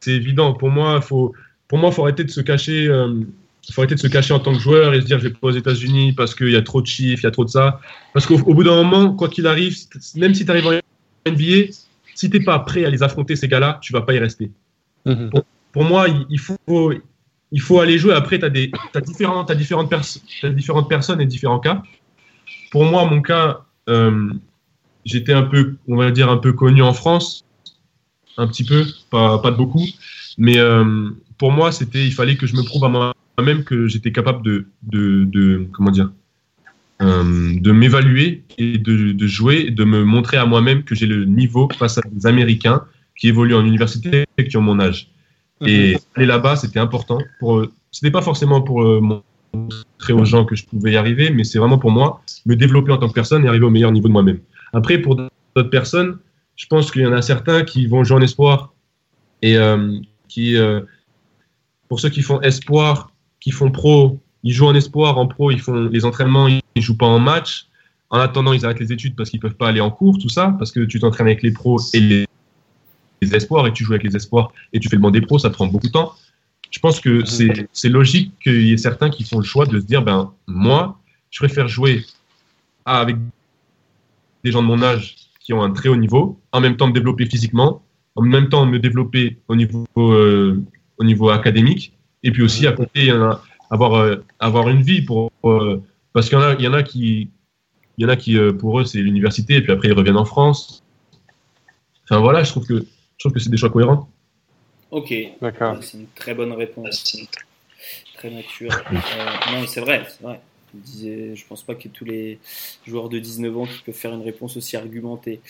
évident. 0.06 0.54
Pour 0.54 0.70
moi, 0.70 1.00
faut 1.00 1.32
pour 1.68 1.78
moi, 1.78 1.90
faut 1.90 2.02
arrêter 2.02 2.24
de 2.24 2.30
se 2.30 2.40
cacher. 2.40 2.86
euh, 2.88 3.20
faut 3.72 3.80
arrêter 3.82 3.94
de 3.94 4.00
se 4.00 4.08
cacher 4.08 4.34
en 4.34 4.40
tant 4.40 4.52
que 4.52 4.58
joueur 4.58 4.92
et 4.94 5.00
se 5.00 5.06
dire 5.06 5.18
je 5.18 5.28
vais 5.28 5.34
pas 5.34 5.48
aux 5.48 5.50
États-Unis 5.52 6.12
parce 6.14 6.34
qu'il 6.34 6.50
y 6.50 6.56
a 6.56 6.62
trop 6.62 6.80
de 6.82 6.86
chiffres, 6.86 7.20
il 7.22 7.26
y 7.26 7.28
a 7.28 7.30
trop 7.30 7.44
de 7.44 7.50
ça. 7.50 7.80
Parce 8.12 8.26
qu'au 8.26 8.34
au 8.40 8.54
bout 8.54 8.64
d'un 8.64 8.74
moment, 8.82 9.12
quoi 9.14 9.28
qu'il 9.28 9.46
arrive, 9.46 9.76
même 10.16 10.34
si 10.34 10.44
tu 10.44 10.50
arrives 10.50 10.66
en 10.66 10.72
NBA, 11.26 11.72
si 12.14 12.30
t'es 12.30 12.40
pas 12.40 12.58
prêt 12.60 12.84
à 12.84 12.90
les 12.90 13.02
affronter 13.02 13.36
ces 13.36 13.48
gars-là, 13.48 13.78
tu 13.82 13.92
vas 13.92 14.02
pas 14.02 14.14
y 14.14 14.18
rester. 14.18 14.50
Pour 15.72 15.84
moi, 15.84 16.06
il, 16.28 16.38
faut 16.38 16.58
il 17.50 17.60
faut 17.60 17.80
aller 17.80 17.98
jouer. 17.98 18.14
Après, 18.14 18.38
tu 18.38 18.44
as 18.44 18.50
des 18.50 18.70
différentes 19.04 19.50
différentes 19.52 19.92
différentes 20.54 20.88
personnes 20.88 21.20
et 21.20 21.26
différents 21.26 21.60
cas. 21.60 21.82
Pour 22.70 22.84
moi, 22.84 23.04
mon 23.06 23.20
cas, 23.22 23.64
euh, 23.88 24.32
j'étais 25.04 25.32
un 25.32 25.42
peu, 25.42 25.76
on 25.88 25.96
va 25.96 26.10
dire 26.10 26.30
un 26.30 26.38
peu 26.38 26.52
connu 26.52 26.82
en 26.82 26.94
France, 26.94 27.44
un 28.36 28.46
petit 28.46 28.64
peu, 28.64 28.84
pas 29.10 29.38
pas 29.38 29.50
de 29.50 29.56
beaucoup, 29.56 29.86
mais 30.38 30.58
euh, 30.58 31.10
pour 31.38 31.52
moi, 31.52 31.72
c'était 31.72 32.04
il 32.06 32.12
fallait 32.12 32.36
que 32.36 32.46
je 32.46 32.56
me 32.56 32.62
prouve 32.62 32.84
à 32.84 32.88
moi-même 32.88 33.64
que 33.64 33.88
j'étais 33.88 34.12
capable 34.12 34.42
de, 34.42 34.66
de, 34.82 35.24
de 35.24 35.66
comment 35.72 35.90
dire 35.90 36.10
de 37.02 37.72
m'évaluer 37.72 38.44
et 38.58 38.78
de, 38.78 39.12
de 39.12 39.26
jouer, 39.26 39.70
de 39.70 39.84
me 39.84 40.04
montrer 40.04 40.36
à 40.36 40.46
moi-même 40.46 40.84
que 40.84 40.94
j'ai 40.94 41.06
le 41.06 41.24
niveau 41.24 41.68
face 41.76 41.98
à 41.98 42.02
des 42.10 42.26
Américains 42.26 42.84
qui 43.16 43.28
évoluent 43.28 43.54
en 43.54 43.64
université 43.64 44.24
et 44.38 44.48
qui 44.48 44.56
ont 44.56 44.62
mon 44.62 44.78
âge. 44.78 45.10
Et 45.66 45.96
aller 46.16 46.26
là-bas, 46.26 46.56
c'était 46.56 46.80
important. 46.80 47.18
Pour, 47.38 47.58
euh, 47.58 47.72
c'était 47.90 48.10
pas 48.10 48.22
forcément 48.22 48.62
pour 48.62 48.82
euh, 48.82 49.00
montrer 49.00 50.12
aux 50.12 50.24
gens 50.24 50.44
que 50.44 50.56
je 50.56 50.64
pouvais 50.64 50.92
y 50.92 50.96
arriver, 50.96 51.30
mais 51.30 51.44
c'est 51.44 51.58
vraiment 51.58 51.78
pour 51.78 51.90
moi 51.90 52.22
me 52.46 52.56
développer 52.56 52.92
en 52.92 52.98
tant 52.98 53.08
que 53.08 53.14
personne 53.14 53.44
et 53.44 53.48
arriver 53.48 53.64
au 53.64 53.70
meilleur 53.70 53.92
niveau 53.92 54.08
de 54.08 54.12
moi-même. 54.12 54.38
Après, 54.72 54.98
pour 54.98 55.16
d'autres 55.16 55.70
personnes, 55.70 56.18
je 56.56 56.66
pense 56.66 56.90
qu'il 56.90 57.02
y 57.02 57.06
en 57.06 57.12
a 57.12 57.22
certains 57.22 57.64
qui 57.64 57.86
vont 57.86 58.04
jouer 58.04 58.18
en 58.18 58.22
espoir 58.22 58.72
et 59.42 59.56
euh, 59.56 59.98
qui, 60.28 60.56
euh, 60.56 60.80
pour 61.88 62.00
ceux 62.00 62.08
qui 62.08 62.22
font 62.22 62.40
espoir, 62.40 63.12
qui 63.40 63.50
font 63.50 63.70
pro, 63.70 64.20
ils 64.42 64.52
jouent 64.52 64.66
en 64.66 64.74
espoir, 64.74 65.18
en 65.18 65.26
pro, 65.26 65.50
ils 65.50 65.60
font 65.60 65.88
les 65.88 66.04
entraînements, 66.04 66.48
ils, 66.48 66.61
ils 66.74 66.82
jouent 66.82 66.96
pas 66.96 67.06
en 67.06 67.18
match. 67.18 67.66
En 68.10 68.18
attendant, 68.18 68.52
ils 68.52 68.64
arrêtent 68.64 68.80
les 68.80 68.92
études 68.92 69.16
parce 69.16 69.30
qu'ils 69.30 69.40
peuvent 69.40 69.54
pas 69.56 69.68
aller 69.68 69.80
en 69.80 69.90
cours, 69.90 70.18
tout 70.18 70.28
ça, 70.28 70.54
parce 70.58 70.70
que 70.70 70.80
tu 70.80 71.00
t'entraînes 71.00 71.28
avec 71.28 71.42
les 71.42 71.50
pros 71.50 71.78
et 71.94 72.00
les, 72.00 72.26
les 73.22 73.34
espoirs 73.34 73.66
et 73.66 73.72
tu 73.72 73.84
joues 73.84 73.92
avec 73.92 74.02
les 74.02 74.16
espoirs 74.16 74.52
et 74.72 74.80
tu 74.80 74.88
fais 74.88 74.96
le 74.96 75.02
banc 75.02 75.10
des 75.10 75.22
pros, 75.22 75.38
ça 75.38 75.48
te 75.48 75.54
prend 75.54 75.66
beaucoup 75.66 75.86
de 75.86 75.92
temps. 75.92 76.12
Je 76.70 76.78
pense 76.78 77.00
que 77.00 77.22
c'est 77.24 77.88
logique 77.88 78.32
qu'il 78.42 78.66
y 78.66 78.72
ait 78.72 78.78
certains 78.78 79.10
qui 79.10 79.24
font 79.24 79.38
le 79.38 79.44
choix 79.44 79.66
de 79.66 79.78
se 79.78 79.84
dire, 79.84 80.02
ben 80.02 80.32
moi, 80.46 80.98
je 81.30 81.38
préfère 81.38 81.68
jouer 81.68 82.04
avec 82.84 83.16
des 84.42 84.50
gens 84.50 84.62
de 84.62 84.66
mon 84.66 84.82
âge 84.82 85.16
qui 85.40 85.52
ont 85.52 85.62
un 85.62 85.70
très 85.70 85.88
haut 85.88 85.96
niveau, 85.96 86.40
en 86.52 86.60
même 86.60 86.76
temps 86.76 86.86
me 86.86 86.92
développer 86.92 87.26
physiquement, 87.26 87.82
en 88.16 88.22
même 88.22 88.48
temps 88.48 88.64
me 88.66 88.78
développer 88.78 89.38
au 89.48 89.56
niveau, 89.56 89.86
euh, 89.96 90.62
au 90.98 91.04
niveau 91.04 91.30
académique, 91.30 91.92
et 92.22 92.30
puis 92.30 92.42
aussi 92.42 92.66
à 92.66 92.72
côté, 92.72 93.10
avoir, 93.70 93.94
euh, 93.94 94.16
avoir 94.38 94.68
une 94.68 94.82
vie 94.82 95.02
pour, 95.02 95.30
euh, 95.44 95.82
parce 96.12 96.28
qu'il 96.28 96.38
y 96.38 96.40
en 96.40 96.44
a, 96.44 96.54
il 96.54 96.62
y 96.62 96.68
en 96.68 96.74
a 96.74 96.82
qui, 96.82 97.30
il 97.98 98.02
y 98.02 98.06
en 98.06 98.08
a 98.08 98.16
qui 98.16 98.36
euh, 98.38 98.52
pour 98.52 98.80
eux 98.80 98.84
c'est 98.84 98.98
l'université, 98.98 99.56
et 99.56 99.62
puis 99.62 99.72
après 99.72 99.88
ils 99.88 99.94
reviennent 99.94 100.16
en 100.16 100.24
France. 100.24 100.82
Enfin 102.04 102.20
voilà, 102.20 102.42
je 102.42 102.50
trouve 102.50 102.66
que 102.66 102.78
je 102.78 103.18
trouve 103.18 103.32
que 103.32 103.40
c'est 103.40 103.50
des 103.50 103.56
choix 103.56 103.70
cohérents. 103.70 104.08
Ok, 104.90 105.14
D'accord. 105.40 105.78
c'est 105.82 105.96
une 105.96 106.06
très 106.14 106.34
bonne 106.34 106.52
réponse. 106.52 107.16
Très 108.14 108.30
mature. 108.30 108.70
Euh, 108.92 109.52
non, 109.52 109.66
c'est 109.66 109.80
vrai, 109.80 110.04
c'est 110.06 110.22
vrai. 110.22 110.40
Je, 110.74 110.78
disais, 110.80 111.34
je 111.34 111.46
pense 111.46 111.62
pas 111.62 111.74
que 111.74 111.88
tous 111.88 112.04
les 112.04 112.38
joueurs 112.86 113.08
de 113.08 113.18
19 113.18 113.56
ans 113.56 113.66
qui 113.66 113.82
peuvent 113.84 113.94
faire 113.94 114.12
une 114.12 114.22
réponse 114.22 114.56
aussi 114.56 114.76
argumentée. 114.76 115.40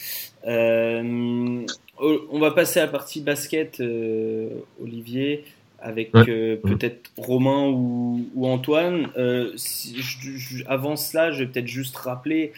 Euh, 0.46 1.66
on 1.98 2.38
va 2.38 2.52
passer 2.52 2.80
à 2.80 2.86
la 2.86 2.92
partie 2.92 3.20
basket, 3.20 3.80
euh, 3.80 4.48
Olivier, 4.80 5.44
avec 5.82 6.14
Ouais. 6.14 6.24
euh, 6.28 6.56
peut-être 6.56 7.10
Romain 7.16 7.68
ou, 7.68 8.26
ou 8.34 8.46
Antoine. 8.46 9.08
Euh, 9.16 9.52
si 9.56 10.00
je- 10.00 10.36
je- 10.36 10.64
avant 10.66 10.96
cela, 10.96 11.30
je 11.32 11.40
vais 11.44 11.50
peut-être 11.50 11.66
juste 11.68 11.96
rappeler 11.96 12.52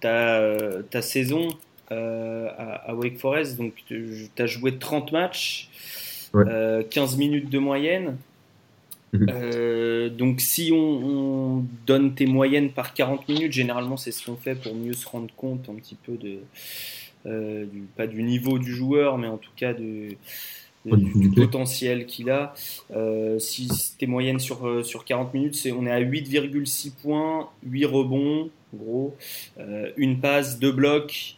ta, 0.00 0.56
ta 0.90 1.02
saison 1.02 1.48
euh, 1.92 2.48
à, 2.56 2.90
à 2.90 2.94
Wake 2.94 3.18
Forest. 3.18 3.56
Donc, 3.58 3.74
tu 3.86 4.28
as 4.38 4.46
joué 4.46 4.76
30 4.78 5.12
matchs, 5.12 5.68
Ouais. 6.32 6.44
euh, 6.48 6.82
15 6.88 7.16
minutes 7.16 7.50
de 7.50 7.58
moyenne. 7.58 8.16
Mhm. 9.12 9.26
Euh, 9.28 10.08
donc, 10.08 10.40
si 10.40 10.70
on, 10.72 10.76
on 11.58 11.64
donne 11.86 12.14
tes 12.14 12.26
moyennes 12.26 12.70
par 12.70 12.94
40 12.94 13.28
minutes, 13.28 13.52
généralement, 13.52 13.96
c'est 13.96 14.12
ce 14.12 14.24
qu'on 14.24 14.36
fait 14.36 14.54
pour 14.54 14.74
mieux 14.76 14.92
se 14.92 15.08
rendre 15.08 15.34
compte 15.36 15.68
un 15.68 15.74
petit 15.74 15.96
peu 15.96 16.12
de. 16.16 16.38
du, 17.26 17.82
pas 17.96 18.06
du 18.06 18.22
niveau 18.22 18.58
du 18.58 18.72
joueur, 18.72 19.18
mais 19.18 19.26
en 19.26 19.36
tout 19.36 19.50
cas 19.56 19.74
de, 19.74 20.10
du, 20.84 21.12
du 21.14 21.30
potentiel 21.30 22.06
qu'il 22.06 22.30
a. 22.30 22.54
Euh, 22.94 23.38
si 23.38 23.68
tes 23.98 24.06
moyennes 24.06 24.38
sur, 24.38 24.66
euh, 24.66 24.82
sur 24.82 25.04
40 25.04 25.34
minutes, 25.34 25.54
c'est, 25.54 25.72
on 25.72 25.86
est 25.86 25.90
à 25.90 26.00
8,6 26.00 26.92
points, 27.02 27.48
8 27.66 27.84
rebonds, 27.86 28.50
gros, 28.74 29.14
euh, 29.58 29.90
une 29.96 30.20
passe, 30.20 30.58
deux 30.58 30.72
blocs, 30.72 31.36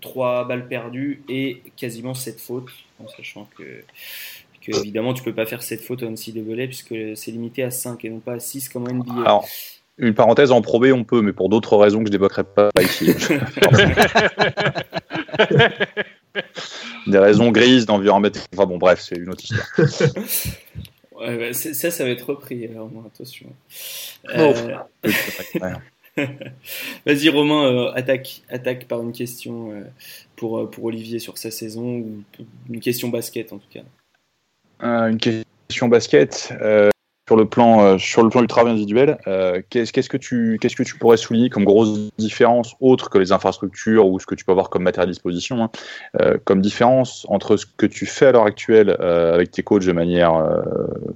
3 0.00 0.46
balles 0.46 0.68
perdues 0.68 1.22
et 1.28 1.62
quasiment 1.76 2.14
7 2.14 2.40
fautes, 2.40 2.70
en 3.02 3.08
sachant 3.08 3.48
que, 3.56 3.64
que 4.62 4.78
évidemment 4.78 5.12
tu 5.12 5.22
peux 5.22 5.34
pas 5.34 5.46
faire 5.46 5.62
7 5.62 5.80
fautes 5.82 6.02
en 6.02 6.10
NCAA 6.10 6.66
puisque 6.66 6.94
c'est 7.14 7.30
limité 7.30 7.62
à 7.62 7.70
5 7.70 8.04
et 8.04 8.10
non 8.10 8.20
pas 8.20 8.34
à 8.34 8.40
6 8.40 8.68
comme 8.68 8.84
en 8.84 8.92
NBA. 8.92 9.20
Alors, 9.20 9.46
une 9.98 10.14
parenthèse 10.14 10.52
en 10.52 10.60
probé, 10.60 10.92
on 10.92 11.04
peut, 11.04 11.22
mais 11.22 11.32
pour 11.32 11.48
d'autres 11.48 11.76
raisons 11.76 12.00
que 12.02 12.08
je 12.08 12.12
n'évoquerai 12.12 12.44
pas 12.44 12.70
ici. 12.80 13.10
Des 17.06 17.18
raisons 17.18 17.50
grises 17.50 17.86
d'environnement. 17.86 18.28
Enfin 18.52 18.66
bon, 18.66 18.78
bref, 18.78 19.00
c'est 19.00 19.16
une 19.16 19.30
autre 19.30 19.44
histoire. 19.44 19.66
Ouais, 21.18 21.34
bah, 21.38 21.52
c'est- 21.54 21.72
ça, 21.72 21.90
ça 21.90 22.04
va 22.04 22.10
être 22.10 22.28
repris, 22.28 22.66
alors 22.66 22.90
moi, 22.90 23.02
attention. 23.06 23.46
Oh. 24.36 24.52
Euh. 25.56 25.74
Vas-y 27.06 27.28
Romain, 27.30 27.64
euh, 27.72 27.92
attaque, 27.94 28.42
attaque 28.50 28.86
par 28.86 29.02
une 29.02 29.12
question 29.12 29.72
euh, 29.72 29.84
pour, 30.36 30.58
euh, 30.58 30.70
pour 30.70 30.84
Olivier 30.84 31.18
sur 31.18 31.38
sa 31.38 31.50
saison 31.50 32.00
ou 32.00 32.22
une 32.68 32.80
question 32.80 33.08
basket 33.08 33.52
en 33.54 33.58
tout 33.58 33.68
cas. 33.72 33.80
Euh, 34.82 35.08
une 35.08 35.18
question 35.18 35.88
basket. 35.88 36.52
Sur 37.26 37.36
le 37.36 37.46
plan, 37.48 37.82
euh, 37.82 37.98
sur 37.98 38.22
le 38.22 38.28
plan 38.28 38.40
du 38.40 38.46
travail 38.46 38.72
individuel, 38.72 39.18
euh, 39.26 39.60
qu'est-ce 39.68 40.08
que 40.08 40.16
tu, 40.16 40.58
qu'est-ce 40.60 40.76
que 40.76 40.84
tu 40.84 40.96
pourrais 40.96 41.16
souligner 41.16 41.50
comme 41.50 41.64
grosse 41.64 41.98
différence 42.18 42.76
autre 42.80 43.10
que 43.10 43.18
les 43.18 43.32
infrastructures 43.32 44.06
ou 44.06 44.20
ce 44.20 44.26
que 44.26 44.36
tu 44.36 44.44
peux 44.44 44.52
avoir 44.52 44.70
comme 44.70 44.84
matériel 44.84 45.08
à 45.08 45.12
disposition, 45.12 45.64
hein, 45.64 45.70
euh, 46.20 46.38
comme 46.44 46.60
différence 46.60 47.26
entre 47.28 47.56
ce 47.56 47.66
que 47.66 47.86
tu 47.86 48.06
fais 48.06 48.26
à 48.26 48.32
l'heure 48.32 48.44
actuelle 48.44 48.90
avec 49.00 49.50
tes 49.50 49.62
coachs 49.62 49.84
de 49.84 49.92
manière 49.92 50.34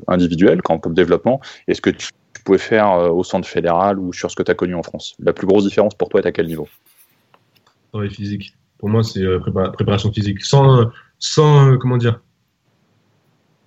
individuelle, 0.09 0.63
comme, 0.63 0.81
comme 0.81 0.95
développement, 0.95 1.41
et 1.69 1.75
ce 1.75 1.81
que 1.81 1.91
tu, 1.91 2.09
pouvais 2.45 2.59
faire 2.59 3.13
au 3.15 3.23
centre 3.23 3.47
fédéral 3.47 3.99
ou 3.99 4.15
sur 4.15 4.31
ce 4.31 4.37
que 4.37 4.43
tu 4.43 4.51
as 4.51 4.55
connu 4.55 4.75
en 4.75 4.83
France? 4.83 5.15
La 5.19 5.35
plus 5.35 5.47
grosse 5.47 5.65
différence 5.65 5.95
pour 5.95 6.09
toi 6.09 6.21
est 6.21 6.27
à 6.27 6.33
quel 6.33 6.47
niveau? 6.47 6.67
Travail 7.93 8.09
physique. 8.09 8.55
Pour 8.79 8.89
moi, 8.89 9.03
c'est 9.03 9.21
prépa- 9.21 9.71
préparation 9.73 10.11
physique. 10.11 10.43
Sans, 10.43 10.91
sans 11.19 11.77
comment 11.77 11.99
dire, 11.99 12.23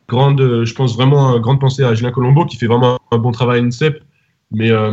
grande, 0.07 0.41
euh, 0.41 0.65
je 0.65 0.73
pense 0.73 0.95
vraiment, 0.95 1.39
grande 1.39 1.59
pensée 1.59 1.83
à 1.83 1.93
Julien 1.93 2.11
Colombo 2.11 2.45
qui 2.45 2.57
fait 2.57 2.67
vraiment 2.67 2.99
un 3.11 3.17
bon 3.17 3.31
travail 3.31 3.59
à 3.59 3.61
l'INSEP, 3.61 4.03
mais, 4.51 4.71
euh, 4.71 4.91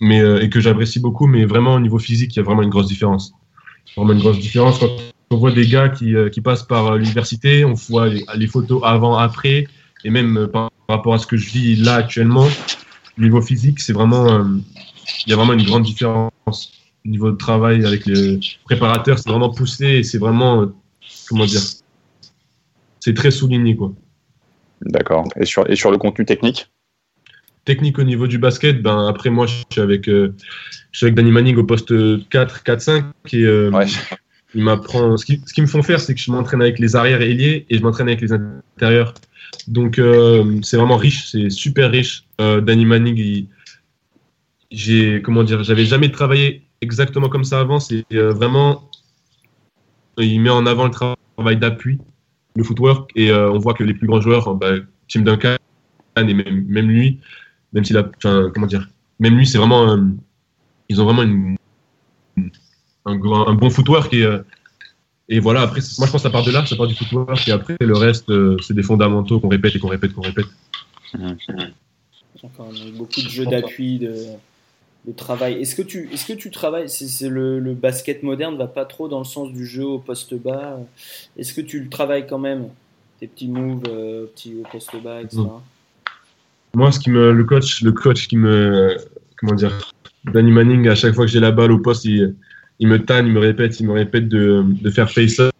mais, 0.00 0.20
euh, 0.20 0.42
et 0.42 0.50
que 0.50 0.60
j'apprécie 0.60 1.00
beaucoup, 1.00 1.26
mais 1.26 1.44
vraiment 1.44 1.74
au 1.74 1.80
niveau 1.80 1.98
physique, 1.98 2.34
il 2.34 2.38
y 2.38 2.40
a 2.40 2.42
vraiment 2.42 2.62
une 2.62 2.70
grosse 2.70 2.88
différence. 2.88 3.32
Vraiment 3.96 4.12
une 4.12 4.20
grosse 4.20 4.38
différence. 4.38 4.78
Quand 4.78 4.90
on 5.30 5.36
voit 5.36 5.52
des 5.52 5.66
gars 5.66 5.88
qui, 5.88 6.14
qui 6.32 6.40
passent 6.40 6.62
par 6.62 6.96
l'université, 6.96 7.64
on 7.64 7.74
voit 7.74 8.08
les, 8.08 8.46
photos 8.46 8.82
avant, 8.84 9.16
après, 9.16 9.66
et 10.04 10.10
même 10.10 10.48
par 10.52 10.70
rapport 10.88 11.14
à 11.14 11.18
ce 11.18 11.26
que 11.26 11.36
je 11.36 11.50
vis 11.50 11.76
là 11.76 11.96
actuellement, 11.96 12.46
au 13.18 13.20
niveau 13.20 13.40
physique, 13.40 13.80
c'est 13.80 13.92
vraiment, 13.92 14.46
il 15.26 15.30
y 15.30 15.32
a 15.32 15.36
vraiment 15.36 15.52
une 15.52 15.64
grande 15.64 15.82
différence. 15.82 16.30
Au 17.04 17.08
niveau 17.08 17.32
de 17.32 17.36
travail 17.36 17.84
avec 17.84 18.06
les 18.06 18.38
préparateurs, 18.64 19.18
c'est 19.18 19.28
vraiment 19.28 19.50
poussé 19.50 19.86
et 19.86 20.02
c'est 20.04 20.18
vraiment, 20.18 20.66
comment 21.28 21.46
dire, 21.46 21.62
c'est 23.00 23.14
très 23.14 23.32
souligné, 23.32 23.74
quoi. 23.74 23.92
D'accord. 24.86 25.28
Et 25.36 25.44
sur, 25.44 25.68
et 25.70 25.76
sur 25.76 25.90
le 25.90 25.98
contenu 25.98 26.24
technique 26.24 26.70
Technique 27.64 27.98
au 28.00 28.02
niveau 28.02 28.26
du 28.26 28.38
basket, 28.38 28.82
ben 28.82 29.06
après 29.06 29.30
moi, 29.30 29.46
je 29.46 29.54
suis 29.70 29.80
avec, 29.80 30.08
euh, 30.08 30.34
je 30.90 30.98
suis 30.98 31.06
avec 31.06 31.14
Danny 31.14 31.30
Manning 31.30 31.56
au 31.56 31.64
poste 31.64 31.92
4, 32.28 32.64
4, 32.64 32.80
5 32.80 33.04
et 33.32 33.44
euh, 33.44 33.70
Ouais. 33.70 33.86
il 34.54 34.64
m'apprend. 34.64 35.16
Ce 35.16 35.24
qui, 35.24 35.40
ce 35.46 35.54
qui 35.54 35.62
me 35.62 35.68
font 35.68 35.82
faire, 35.82 36.00
c'est 36.00 36.14
que 36.14 36.20
je 36.20 36.30
m'entraîne 36.32 36.60
avec 36.60 36.80
les 36.80 36.96
arrières 36.96 37.22
ailiers 37.22 37.66
et 37.70 37.78
je 37.78 37.82
m'entraîne 37.82 38.08
avec 38.08 38.20
les 38.20 38.32
intérieurs. 38.32 39.14
Donc 39.68 39.98
euh, 39.98 40.58
c'est 40.62 40.76
vraiment 40.76 40.96
riche, 40.96 41.30
c'est 41.30 41.50
super 41.50 41.90
riche. 41.90 42.24
Euh, 42.40 42.60
Danny 42.60 42.84
Manning, 42.84 43.46
j'ai 44.72 45.22
comment 45.22 45.44
dire, 45.44 45.62
j'avais 45.62 45.84
jamais 45.84 46.10
travaillé 46.10 46.62
exactement 46.80 47.28
comme 47.28 47.44
ça 47.44 47.60
avant. 47.60 47.78
C'est 47.78 48.04
vraiment, 48.10 48.90
il 50.18 50.40
met 50.40 50.50
en 50.50 50.66
avant 50.66 50.86
le 50.86 50.90
travail 50.90 51.56
d'appui, 51.58 51.98
le 52.54 52.64
footwork 52.64 53.10
et 53.16 53.30
euh, 53.30 53.50
on 53.50 53.58
voit 53.58 53.74
que 53.74 53.84
les 53.84 53.94
plus 53.94 54.06
grands 54.06 54.20
joueurs, 54.20 54.54
bah, 54.54 54.74
Tim 55.08 55.22
Duncan 55.22 55.56
et 56.16 56.34
même, 56.34 56.64
même 56.66 56.88
lui, 56.88 57.20
même 57.72 57.84
s'il 57.84 57.96
a, 57.96 58.10
comment 58.22 58.66
dire, 58.66 58.88
même 59.18 59.36
lui, 59.36 59.46
c'est 59.46 59.58
vraiment, 59.58 59.88
euh, 59.90 60.02
ils 60.88 61.00
ont 61.00 61.04
vraiment 61.04 61.22
un, 63.06 63.14
un 63.14 63.54
bon 63.54 63.70
footwork 63.70 64.12
et 64.12 64.24
euh, 64.24 64.38
et 65.28 65.40
voilà, 65.40 65.62
après, 65.62 65.80
moi 65.98 66.06
je 66.06 66.12
pense 66.12 66.22
que 66.22 66.28
ça 66.28 66.30
part 66.30 66.44
de 66.44 66.50
là, 66.50 66.66
ça 66.66 66.76
part 66.76 66.88
du 66.88 66.94
footwork, 66.94 67.48
et 67.48 67.52
après 67.52 67.76
le 67.80 67.96
reste, 67.96 68.28
euh, 68.28 68.58
c'est 68.60 68.74
des 68.74 68.82
fondamentaux 68.82 69.40
qu'on 69.40 69.48
répète 69.48 69.74
et 69.76 69.78
qu'on 69.78 69.88
répète, 69.88 70.12
qu'on 70.12 70.20
répète. 70.20 70.44
Donc 71.14 72.52
beaucoup 72.98 73.22
de 73.22 73.28
jeux 73.28 73.46
d'appui, 73.46 73.98
de, 73.98 74.14
de 75.06 75.12
travail. 75.12 75.54
Est-ce 75.54 75.74
que 75.74 75.82
tu, 75.82 76.08
est-ce 76.12 76.26
que 76.26 76.32
tu 76.32 76.50
travailles 76.50 76.88
c'est, 76.88 77.28
le, 77.28 77.58
le 77.58 77.74
basket 77.74 78.22
moderne 78.22 78.56
va 78.56 78.68
pas 78.68 78.84
trop 78.84 79.08
dans 79.08 79.18
le 79.18 79.24
sens 79.24 79.52
du 79.52 79.66
jeu 79.66 79.84
au 79.84 79.98
poste 79.98 80.34
bas. 80.34 80.78
Est-ce 81.36 81.52
que 81.54 81.60
tu 81.60 81.80
le 81.80 81.88
travailles 81.88 82.26
quand 82.26 82.38
même 82.38 82.68
Tes 83.18 83.26
petits 83.26 83.48
moves, 83.48 83.82
euh, 83.88 84.26
petits 84.26 84.54
au 84.60 84.68
poste 84.70 84.90
bas, 85.02 85.20
etc. 85.20 85.42
Moi, 86.74 86.92
ce 86.92 87.00
qui 87.00 87.10
me, 87.10 87.32
le 87.32 87.44
coach, 87.44 87.82
le 87.82 87.92
coach 87.92 88.28
qui 88.28 88.36
me, 88.36 88.96
comment 89.36 89.54
dire, 89.54 89.92
Danny 90.24 90.52
Manning, 90.52 90.88
à 90.88 90.94
chaque 90.94 91.14
fois 91.14 91.26
que 91.26 91.30
j'ai 91.30 91.40
la 91.40 91.50
balle 91.50 91.72
au 91.72 91.78
poste, 91.78 92.04
il, 92.04 92.34
me 92.80 92.98
tanne, 92.98 93.26
il 93.26 93.32
me 93.32 93.40
répète, 93.40 93.78
il 93.80 93.86
me 93.86 93.92
répète 93.92 94.28
de, 94.28 94.64
faire 94.90 95.10
face 95.10 95.40
up 95.40 95.52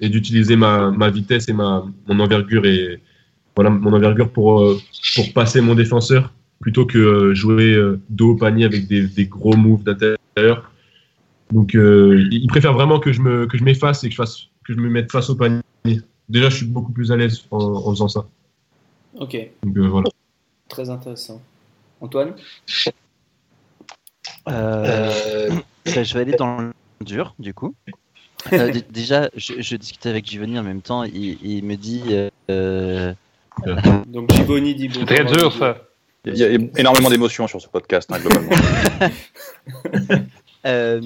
et 0.00 0.08
d'utiliser 0.08 0.56
ma, 0.56 1.10
vitesse 1.10 1.48
et 1.48 1.52
ma, 1.52 1.84
mon 2.08 2.20
envergure 2.20 2.64
et 2.64 3.00
voilà 3.54 3.68
mon 3.68 3.92
envergure 3.92 4.30
pour, 4.30 4.62
euh, 4.62 4.78
pour 5.14 5.32
passer 5.34 5.60
mon 5.60 5.74
défenseur 5.74 6.32
plutôt 6.60 6.86
que 6.86 6.98
euh, 6.98 7.34
jouer 7.34 7.72
euh, 7.74 8.00
dos 8.08 8.32
au 8.32 8.36
panier 8.36 8.64
avec 8.66 8.86
des, 8.86 9.06
des 9.06 9.26
gros 9.26 9.56
moves 9.56 9.82
d'intérieur. 9.82 10.70
Donc, 11.50 11.74
euh, 11.74 12.28
il 12.30 12.46
préfère 12.46 12.72
vraiment 12.74 13.00
que 13.00 13.12
je 13.12 13.20
me, 13.20 13.46
que 13.46 13.58
je 13.58 13.64
m'efface 13.64 14.04
et 14.04 14.08
que 14.08 14.12
je 14.12 14.16
fasse, 14.16 14.42
que 14.64 14.72
je 14.74 14.78
me 14.78 14.88
mette 14.88 15.10
face 15.10 15.30
au 15.30 15.34
panier. 15.36 15.62
Déjà, 16.28 16.48
je 16.48 16.56
suis 16.56 16.66
beaucoup 16.66 16.92
plus 16.92 17.10
à 17.10 17.16
l'aise 17.16 17.44
en, 17.50 17.58
en 17.58 17.90
faisant 17.90 18.08
ça. 18.08 18.26
Ok, 19.18 19.36
Donc, 19.64 19.76
euh, 19.76 19.88
voilà. 19.88 20.08
très 20.68 20.88
intéressant. 20.90 21.42
Antoine? 22.00 22.34
Euh, 24.48 25.50
je 25.86 26.14
vais 26.14 26.20
aller 26.20 26.32
dans 26.36 26.60
le 26.60 26.72
dur, 27.04 27.34
du 27.38 27.52
coup. 27.54 27.74
Euh, 28.52 28.70
d- 28.72 28.84
déjà, 28.90 29.28
je, 29.34 29.54
je 29.60 29.76
discutais 29.76 30.08
avec 30.10 30.26
Giovanni 30.26 30.58
en 30.58 30.62
même 30.62 30.82
temps. 30.82 31.04
Il, 31.04 31.38
il 31.42 31.64
me 31.64 31.76
dit. 31.76 32.02
euh, 32.50 33.12
Donc 34.06 34.30
Givoni 34.32 34.74
dit 34.74 34.88
C'est 34.92 35.04
très 35.04 35.24
dur, 35.24 35.52
ça. 35.52 35.86
Il 36.26 36.36
y 36.36 36.44
a 36.44 36.48
énormément 36.78 37.08
d'émotions 37.08 37.46
sur 37.46 37.60
ce 37.60 37.68
podcast, 37.68 38.10
hein, 38.12 38.18
globalement. 38.20 38.50
euh, 40.66 41.00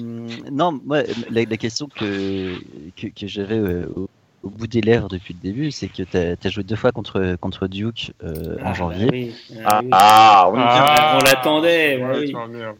non, 0.51 0.79
moi, 0.83 1.03
la, 1.31 1.43
la 1.45 1.57
question 1.57 1.87
que, 1.87 2.55
que, 2.99 3.07
que 3.07 3.27
j'avais 3.27 3.55
euh, 3.57 3.85
au, 3.95 4.09
au 4.43 4.49
bout 4.49 4.67
des 4.67 4.81
lèvres 4.81 5.07
depuis 5.07 5.33
le 5.33 5.39
début, 5.39 5.71
c'est 5.71 5.87
que 5.87 6.03
tu 6.03 6.17
as, 6.17 6.49
joué 6.49 6.63
deux 6.63 6.75
fois 6.75 6.91
contre, 6.91 7.35
contre 7.39 7.67
Duke 7.67 8.11
euh, 8.23 8.57
en 8.61 8.71
Ah, 8.71 8.73
janvier. 8.73 9.05
bah 9.05 9.11
oui, 9.13 9.33
ah 9.65 9.81
oui. 9.81 9.89
ah. 9.93 10.49
Ah, 10.57 11.19
on 11.19 11.23
l'attendait, 11.23 12.03
Ouais, 12.03 12.19
oui. 12.19 12.33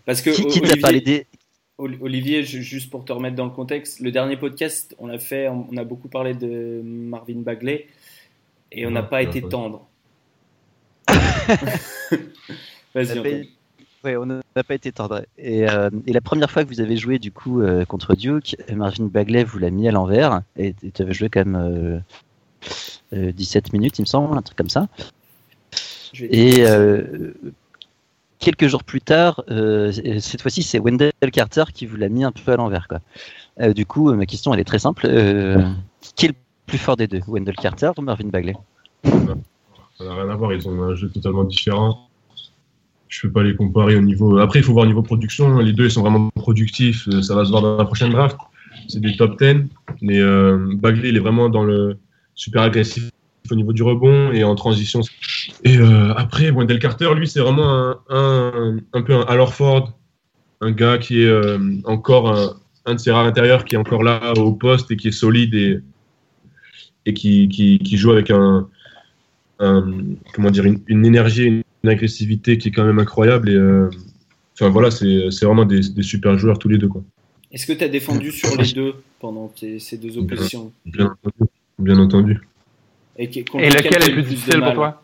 Parce 0.05 0.21
que 0.21 0.31
Qui, 0.31 0.45
qui 0.47 0.59
t'a 0.61 0.67
Olivier- 0.67 0.81
parlé 0.81 1.01
des. 1.01 1.25
Oli- 1.77 1.97
Olivier, 2.01 2.43
ju- 2.43 2.63
juste 2.63 2.89
pour 2.89 3.03
te 3.03 3.11
remettre 3.11 3.35
dans 3.35 3.43
le 3.45 3.51
contexte, 3.51 3.99
le 3.99 4.09
dernier 4.11 4.37
podcast, 4.37 4.95
on 4.99 5.09
a 5.09 5.17
fait, 5.17 5.49
on 5.49 5.75
a 5.75 5.83
beaucoup 5.83 6.07
parlé 6.07 6.33
de 6.33 6.81
Marvin 6.83 7.39
Bagley 7.41 7.87
et 8.71 8.85
on 8.87 8.91
n'a 8.91 9.01
Ouais, 9.01 9.07
pas 9.09 9.21
été 9.21 9.41
ouais. 9.43 9.49
tendre. 9.49 9.85
On 11.09 11.15
Vas-y, 12.95 13.07
n'a 13.07 13.13
pas- 13.15 13.19
Antoine. 13.19 13.45
Ouais, 14.03 14.15
on 14.17 14.25
n'a 14.27 14.63
pas 14.63 14.75
été 14.75 14.91
tendre. 14.91 15.23
Et, 15.39 15.67
euh, 15.67 15.89
et 16.05 16.13
la 16.13 16.21
première 16.21 16.51
fois 16.51 16.63
que 16.63 16.69
vous 16.69 16.79
avez 16.79 16.95
joué 16.95 17.17
du 17.17 17.31
coup 17.31 17.61
euh, 17.61 17.85
contre 17.85 18.15
Duke, 18.15 18.55
Marvin 18.71 19.05
Bagley 19.05 19.43
vous 19.43 19.57
l'a 19.57 19.71
mis 19.71 19.87
à 19.87 19.91
l'envers 19.91 20.41
et 20.57 20.75
tu 20.93 21.01
avais 21.01 21.13
joué 21.13 21.27
quand 21.29 21.43
même 21.43 21.55
euh, 21.55 21.99
euh, 23.13 23.31
17 23.31 23.73
minutes, 23.73 23.97
il 23.97 24.03
me 24.03 24.07
semble, 24.07 24.37
un 24.37 24.43
truc 24.43 24.55
comme 24.57 24.69
ça. 24.69 24.87
Et 26.21 26.65
euh, 26.67 27.33
quelques 28.37 28.67
jours 28.67 28.83
plus 28.83 29.01
tard, 29.01 29.43
euh, 29.49 29.91
cette 30.19 30.41
fois-ci, 30.43 30.61
c'est 30.61 30.77
Wendell 30.79 31.11
Carter 31.33 31.63
qui 31.73 31.87
vous 31.87 31.97
l'a 31.97 32.07
mis 32.09 32.23
un 32.23 32.31
peu 32.31 32.51
à 32.51 32.57
l'envers. 32.57 32.87
Quoi. 32.87 32.99
Euh, 33.59 33.73
du 33.73 33.87
coup, 33.87 34.11
euh, 34.11 34.15
ma 34.15 34.27
question, 34.27 34.53
elle 34.53 34.59
est 34.59 34.65
très 34.65 34.79
simple. 34.79 35.07
Euh, 35.09 35.67
qui 36.15 36.25
est 36.25 36.29
le 36.29 36.35
plus 36.67 36.77
fort 36.77 36.95
des 36.95 37.07
deux, 37.07 37.21
Wendell 37.27 37.55
Carter 37.55 37.91
ou 37.97 38.01
Marvin 38.01 38.27
Bagley? 38.27 38.55
Ça 39.97 40.03
n'a 40.03 40.13
rien 40.13 40.29
à 40.29 40.35
voir, 40.35 40.53
ils 40.53 40.67
ont 40.67 40.83
un 40.83 40.95
jeu 40.95 41.09
totalement 41.09 41.45
différent. 41.45 42.09
Je 43.07 43.21
peux 43.21 43.31
pas 43.31 43.43
les 43.43 43.55
comparer 43.55 43.95
au 43.95 44.01
niveau. 44.01 44.39
Après, 44.39 44.59
il 44.59 44.65
faut 44.65 44.73
voir 44.73 44.83
au 44.83 44.87
niveau 44.87 45.03
production. 45.03 45.57
Les 45.59 45.71
deux, 45.71 45.85
ils 45.85 45.91
sont 45.91 46.01
vraiment 46.01 46.29
productifs. 46.35 47.07
Euh, 47.07 47.21
Ça 47.21 47.35
va 47.35 47.45
se 47.45 47.49
voir 47.49 47.61
dans 47.61 47.77
la 47.77 47.85
prochaine 47.85 48.11
draft. 48.11 48.35
C'est 48.89 48.99
des 48.99 49.15
top 49.15 49.41
10. 49.41 49.67
Mais 50.01 50.19
euh, 50.19 50.75
Bagley, 50.75 51.09
il 51.09 51.15
est 51.15 51.19
vraiment 51.19 51.49
dans 51.49 51.63
le 51.63 51.97
super 52.33 52.63
agressif 52.63 53.09
au 53.49 53.55
niveau 53.55 53.71
du 53.71 53.83
rebond 53.83 54.31
et 54.33 54.43
en 54.43 54.55
transition. 54.55 54.99
Et 55.63 55.77
euh, 55.77 56.13
après, 56.15 56.49
Wendell 56.49 56.79
Carter, 56.79 57.13
lui, 57.15 57.27
c'est 57.27 57.39
vraiment 57.39 57.95
un, 58.09 58.77
un, 58.91 59.01
peu 59.01 59.15
un 59.15 59.21
Al 59.21 59.39
Horford, 59.39 59.93
un 60.59 60.71
gars 60.71 60.97
qui 60.97 61.21
est 61.21 61.57
encore 61.85 62.29
un, 62.35 62.55
un 62.85 62.95
de 62.95 62.99
ces 62.99 63.11
rares 63.11 63.27
intérieurs 63.27 63.63
qui 63.63 63.75
est 63.75 63.77
encore 63.77 64.03
là 64.03 64.33
au 64.35 64.51
poste 64.51 64.91
et 64.91 64.97
qui 64.97 65.09
est 65.09 65.11
solide 65.11 65.53
et, 65.53 65.79
et 67.05 67.13
qui, 67.13 67.47
qui 67.47 67.97
joue 67.97 68.11
avec 68.11 68.31
un, 68.31 68.67
un- 69.59 70.15
comment 70.33 70.51
dire, 70.51 70.65
une, 70.65 70.81
une 70.87 71.05
énergie, 71.05 71.45
une, 71.45 71.63
une 71.83 71.89
agressivité 71.89 72.57
qui 72.57 72.69
est 72.69 72.71
quand 72.71 72.85
même 72.85 72.99
incroyable. 72.99 73.49
Et 73.49 73.55
euh, 73.55 73.89
enfin 74.53 74.69
voilà, 74.69 74.91
c'est 74.91 75.31
c'est 75.31 75.45
vraiment 75.45 75.65
des, 75.65 75.79
des 75.79 76.03
super 76.03 76.37
joueurs 76.37 76.59
tous 76.59 76.69
les 76.69 76.77
deux. 76.77 76.87
Quoi. 76.87 77.03
Est-ce 77.51 77.65
que 77.65 77.73
tu 77.73 77.83
as 77.83 77.89
défendu 77.89 78.31
sur 78.31 78.55
les 78.57 78.73
deux 78.73 78.95
pendant 79.19 79.47
tes- 79.47 79.79
ces 79.79 79.97
deux 79.97 80.17
oppositions? 80.17 80.71
Bien 80.85 81.05
entendu. 81.05 81.49
Bien 81.79 81.97
entendu. 81.99 82.41
Et, 83.17 83.29
contre 83.45 83.63
Et 83.63 83.69
lequel 83.69 84.03
est 84.03 84.07
le 84.07 84.13
plus 84.13 84.23
difficile 84.23 84.61
pour 84.61 84.73
toi? 84.73 85.01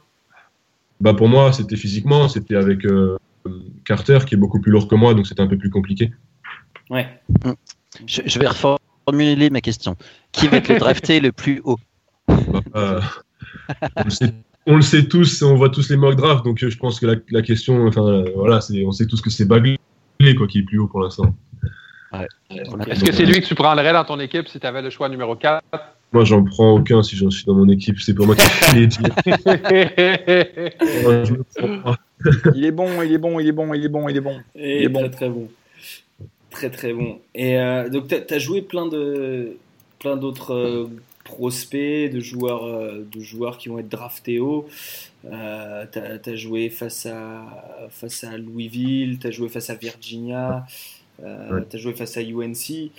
Bah 1.00 1.14
pour 1.14 1.30
moi, 1.30 1.54
c'était 1.54 1.78
physiquement, 1.78 2.28
c'était 2.28 2.56
avec 2.56 2.86
euh, 2.86 3.18
Carter 3.86 4.20
qui 4.28 4.36
est 4.36 4.38
beaucoup 4.38 4.60
plus 4.60 4.72
lourd 4.72 4.88
que 4.88 4.96
moi, 4.96 5.14
donc 5.14 5.28
c'était 5.28 5.42
un 5.42 5.48
peu 5.48 5.58
plus 5.58 5.70
compliqué. 5.70 6.12
Ouais. 6.90 7.08
je, 8.06 8.22
je 8.26 8.40
vais 8.40 8.48
reformuler 8.48 9.50
ma 9.50 9.62
question. 9.62 9.96
Qui 10.32 10.48
va 10.48 10.58
être 10.58 10.68
le 10.68 10.78
drafté 10.78 11.20
le 11.22 11.32
plus 11.32 11.62
haut? 11.64 11.80
Bah, 12.28 12.62
euh, 12.76 13.02
on, 13.98 14.04
le 14.04 14.10
sait, 14.10 14.34
on 14.66 14.76
le 14.76 14.82
sait 14.82 15.08
tous, 15.08 15.42
on 15.42 15.56
voit 15.56 15.70
tous 15.70 15.90
les 15.90 15.98
mock 15.98 16.16
drafts, 16.16 16.46
donc 16.46 16.64
euh, 16.64 16.70
je 16.70 16.78
pense 16.78 17.00
que 17.00 17.06
la, 17.06 17.16
la 17.30 17.42
question, 17.42 17.88
enfin 17.88 18.06
euh, 18.06 18.26
voilà, 18.36 18.62
c'est, 18.62 18.86
on 18.86 18.92
sait 18.92 19.06
tous 19.06 19.22
que 19.22 19.30
c'est 19.30 19.46
Bagley 19.46 19.78
quoi 20.38 20.48
qui 20.48 20.60
est 20.60 20.64
plus 20.64 20.80
haut 20.80 20.88
pour 20.88 21.02
l'instant. 21.02 21.36
Est-ce 22.52 23.04
que 23.04 23.12
c'est 23.12 23.26
lui 23.26 23.42
que 23.42 23.46
tu 23.46 23.56
prendrais 23.56 23.94
dans 23.94 24.04
ton 24.04 24.20
équipe 24.20 24.48
si 24.48 24.60
tu 24.60 24.68
avais 24.68 24.82
le 24.82 24.90
choix 24.90 25.10
numéro 25.10 25.36
4 25.36 25.64
Moi, 26.12 26.26
j'en 26.26 26.44
prends 26.44 26.74
aucun 26.74 27.04
si 27.04 27.16
j'en 27.16 27.30
suis 27.30 27.46
dans 27.46 27.56
mon 27.56 27.70
équipe. 27.70 28.00
C'est 28.00 28.14
pour 28.14 28.26
moi 28.26 28.36
qui. 28.36 28.44
Il 32.54 32.66
est 32.66 32.72
bon, 32.72 33.02
il 33.02 33.14
est 33.14 33.18
bon, 33.18 33.40
il 33.40 33.48
est 33.48 33.52
bon, 33.52 33.74
il 33.74 33.84
est 33.84 33.90
bon, 33.90 34.08
il 34.08 34.18
est 34.18 34.22
bon. 34.22 34.40
Et 34.54 34.80
Il 34.80 34.84
est 34.84 34.90
bon. 34.90 35.00
très 35.00 35.10
très 35.10 35.30
bon. 35.30 35.50
Très 36.52 36.70
très 36.70 36.94
bon. 36.94 37.20
Et 37.34 37.58
euh, 37.58 37.90
donc 37.90 38.08
tu 38.08 38.34
as, 38.34 38.40
joué 38.40 38.62
plein 38.62 38.86
de 38.86 39.58
plein 39.98 40.18
d'autres 40.18 40.54
euh, 40.54 40.90
prospects, 41.32 42.12
de 42.12 42.20
joueurs, 42.20 42.66
euh, 42.66 43.08
de 43.10 43.20
joueurs 43.22 43.58
qui 43.58 43.70
vont 43.70 43.80
être 43.80 43.90
draftés 43.90 44.40
haut. 44.40 44.68
Euh, 45.26 45.86
tu 45.92 46.30
as, 46.30 46.36
joué 46.36 46.70
face 46.70 47.06
à, 47.06 47.88
face 47.90 48.24
à 48.24 48.38
Louisville, 48.38 49.20
tu 49.20 49.28
as 49.28 49.32
joué 49.32 49.50
face 49.50 49.70
à 49.70 49.76
Virginia, 49.76 50.66
euh, 51.24 51.60
Ouais. 51.60 51.66
tu 51.70 51.76
as 51.76 51.80
joué 51.80 51.94
face 51.94 52.18
à 52.18 52.22
UNC. 52.22 52.92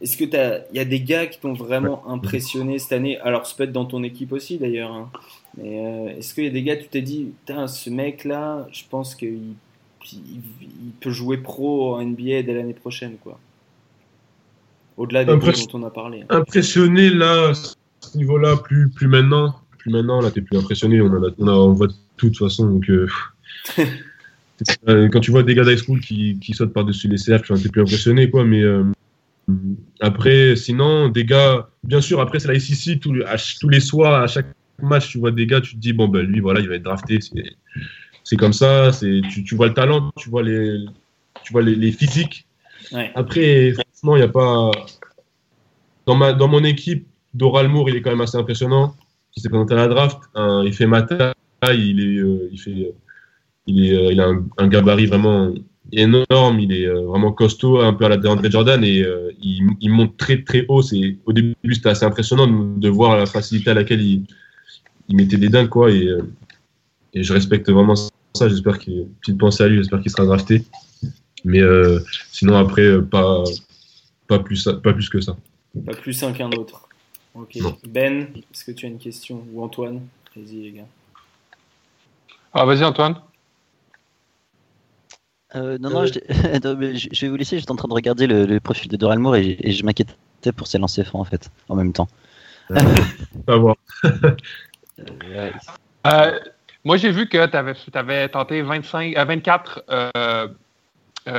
est-ce 0.00 0.16
que 0.16 0.24
il 0.24 0.76
y 0.76 0.80
a 0.80 0.84
des 0.84 1.00
gars 1.00 1.26
qui 1.26 1.38
t'ont 1.40 1.52
vraiment 1.52 2.08
impressionné 2.08 2.78
cette 2.78 2.92
année? 2.92 3.18
Alors, 3.20 3.46
ça 3.46 3.54
peut 3.56 3.64
être 3.64 3.72
dans 3.72 3.86
ton 3.86 4.02
équipe 4.02 4.32
aussi 4.32 4.58
d'ailleurs. 4.58 4.92
Hein. 4.92 5.10
Mais 5.56 5.84
euh, 5.84 6.18
est-ce 6.18 6.34
qu'il 6.34 6.44
y 6.44 6.48
a 6.48 6.50
des 6.50 6.62
gars, 6.62 6.76
tu 6.76 6.88
t'es 6.88 7.02
dit, 7.02 7.32
ce 7.46 7.90
mec-là, 7.90 8.66
je 8.72 8.84
pense 8.88 9.14
qu'il 9.14 9.54
il, 10.12 10.92
peut 11.00 11.10
jouer 11.10 11.38
pro 11.38 11.94
en 11.96 12.04
NBA 12.04 12.42
dès 12.42 12.54
l'année 12.54 12.74
prochaine, 12.74 13.16
quoi. 13.22 13.38
Au-delà 14.96 15.24
des 15.24 15.32
Impress... 15.32 15.66
dont 15.66 15.78
on 15.78 15.82
a 15.84 15.90
parlé. 15.90 16.22
Hein. 16.22 16.26
Impressionné 16.40 17.10
là, 17.10 17.52
ce 18.00 18.16
niveau-là, 18.16 18.56
plus, 18.56 18.88
plus 18.88 19.08
maintenant. 19.08 19.60
Plus 19.78 19.90
maintenant, 19.90 20.20
là, 20.20 20.30
t'es 20.30 20.40
plus 20.40 20.58
impressionné. 20.58 21.00
On, 21.00 21.12
a, 21.22 21.32
on, 21.38 21.72
voit 21.72 21.88
tout 22.16 22.28
de 22.28 22.34
toute 22.34 22.38
façon. 22.38 22.66
Donc, 22.66 22.90
euh, 22.90 23.08
quand 25.08 25.20
tu 25.20 25.30
vois 25.30 25.42
des 25.42 25.54
gars 25.54 25.64
d'high 25.64 25.78
school 25.78 26.00
qui, 26.00 26.38
qui 26.38 26.52
sautent 26.52 26.72
par-dessus 26.72 27.08
les 27.08 27.18
cercles, 27.18 27.58
t'es 27.60 27.68
plus 27.68 27.82
impressionné, 27.82 28.30
quoi. 28.30 28.44
Mais 28.44 28.62
euh, 28.62 28.84
après, 30.00 30.56
sinon, 30.56 31.08
des 31.08 31.24
gars, 31.24 31.68
bien 31.84 32.00
sûr, 32.00 32.20
après, 32.20 32.40
c'est 32.40 32.48
la 32.48 32.58
SEC, 32.58 33.00
tous, 33.00 33.22
tous 33.60 33.68
les 33.68 33.80
soirs, 33.80 34.22
à 34.22 34.26
chaque 34.26 34.46
match, 34.82 35.10
tu 35.10 35.18
vois 35.18 35.30
des 35.30 35.46
gars, 35.46 35.60
tu 35.60 35.74
te 35.74 35.80
dis, 35.80 35.92
bon, 35.92 36.08
ben 36.08 36.26
lui, 36.26 36.40
voilà, 36.40 36.60
il 36.60 36.68
va 36.68 36.74
être 36.74 36.82
drafté. 36.82 37.18
C'est 38.24 38.36
comme 38.36 38.52
ça. 38.52 38.90
Tu, 39.00 39.44
tu 39.44 39.54
vois 39.54 39.68
le 39.68 39.74
talent, 39.74 40.12
tu 40.16 40.30
vois 40.30 40.42
les, 40.42 40.84
tu 41.42 41.52
vois 41.52 41.62
les, 41.62 41.92
physiques. 41.92 42.46
Après, 43.14 43.72
franchement, 43.72 44.16
il 44.16 44.20
n'y 44.20 44.24
a 44.24 44.28
pas. 44.28 44.70
Dans, 46.06 46.16
ma, 46.16 46.32
dans 46.32 46.48
mon 46.48 46.64
équipe, 46.64 47.06
Doral 47.34 47.68
Moore, 47.68 47.90
il 47.90 47.96
est 47.96 48.02
quand 48.02 48.10
même 48.10 48.20
assez 48.20 48.36
impressionnant. 48.36 48.94
Il 49.36 49.42
s'est 49.42 49.48
présenté 49.48 49.74
à 49.74 49.78
la 49.78 49.88
draft. 49.88 50.18
il 50.36 50.72
fait 50.72 50.86
ma 50.86 51.02
taille. 51.02 51.32
Il, 51.62 52.00
est, 52.00 52.18
euh, 52.18 52.48
il, 52.50 52.58
fait, 52.58 52.94
il, 53.66 53.84
est, 53.84 53.96
euh, 53.96 54.12
il 54.12 54.20
a 54.20 54.32
un, 54.58 54.68
gabarit 54.68 55.06
vraiment 55.06 55.52
énorme, 55.92 56.60
il 56.60 56.72
est 56.72 56.86
euh, 56.86 57.02
vraiment 57.02 57.32
costaud, 57.32 57.80
un 57.80 57.92
peu 57.92 58.04
à 58.04 58.08
la 58.08 58.16
DeAndre 58.16 58.50
Jordan, 58.50 58.82
et 58.84 59.02
euh, 59.02 59.30
il, 59.42 59.90
monte 59.90 60.16
très 60.16 60.42
très 60.42 60.64
haut. 60.68 60.82
C'est 60.82 61.18
au 61.26 61.32
début 61.32 61.54
c'était 61.72 61.88
assez 61.88 62.04
impressionnant 62.04 62.46
de, 62.46 62.88
voir 62.88 63.16
la 63.16 63.26
facilité 63.26 63.70
à 63.70 63.74
laquelle 63.74 64.02
il, 64.02 64.26
mettait 65.10 65.36
des 65.36 65.48
dingues 65.48 65.68
quoi. 65.68 65.90
Et, 65.90 66.06
euh, 66.06 66.22
je 67.14 67.32
respecte 67.32 67.68
vraiment 67.70 67.96
ça. 67.96 68.48
J'espère 68.48 68.78
qu'il 68.78 69.08
petite 69.20 69.60
à 69.60 69.68
lui, 69.68 69.78
j'espère 69.78 70.00
qu'il 70.00 70.10
sera 70.10 70.24
drafté. 70.24 70.64
Mais 71.44 71.60
sinon 72.30 72.54
après 72.54 73.02
pas 73.02 73.42
pas 74.28 74.38
plus 74.38 74.68
pas 74.82 74.92
plus 74.92 75.08
que 75.08 75.20
ça. 75.20 75.36
Pas 75.86 75.94
plus 75.94 76.22
un 76.22 76.32
qu'un 76.32 76.50
autre. 76.50 76.88
Ok. 77.34 77.58
Ben, 77.88 78.28
est-ce 78.52 78.64
que 78.64 78.72
tu 78.72 78.86
as 78.86 78.88
une 78.88 78.98
question? 78.98 79.44
Ou 79.52 79.62
Antoine? 79.62 80.06
Vas-y 80.34 80.56
les 80.56 80.70
gars. 80.72 80.86
Ah 82.52 82.64
vas-y 82.64 82.84
Antoine. 82.84 83.16
Euh, 85.54 85.78
non, 85.78 85.90
non, 85.90 86.06
je, 86.06 86.12
je, 87.12 87.20
vais 87.20 87.28
vous 87.28 87.36
laisser. 87.36 87.58
J'étais 87.58 87.70
en 87.70 87.76
train 87.76 87.88
de 87.88 87.94
regarder 87.94 88.26
le, 88.26 88.58
profil 88.60 88.88
de 88.88 88.96
Doral 88.96 89.18
Moore 89.18 89.36
et, 89.36 89.58
je 89.64 89.84
m'inquiétais 89.84 90.52
pour 90.56 90.66
ses 90.66 90.78
lancers 90.78 91.06
francs 91.06 91.20
en 91.20 91.24
fait, 91.24 91.50
en 91.68 91.76
même 91.76 91.92
temps. 91.92 92.08
Euh, 92.70 92.76
pas 93.46 93.56
voir. 93.56 93.76
Euh, 96.06 96.38
moi, 96.84 96.96
j'ai 96.96 97.10
vu 97.10 97.28
que 97.28 97.46
tu 97.46 97.56
avais, 97.56 97.74
avais, 97.94 98.28
tenté 98.28 98.62
25, 98.62 99.16
24 99.16 99.84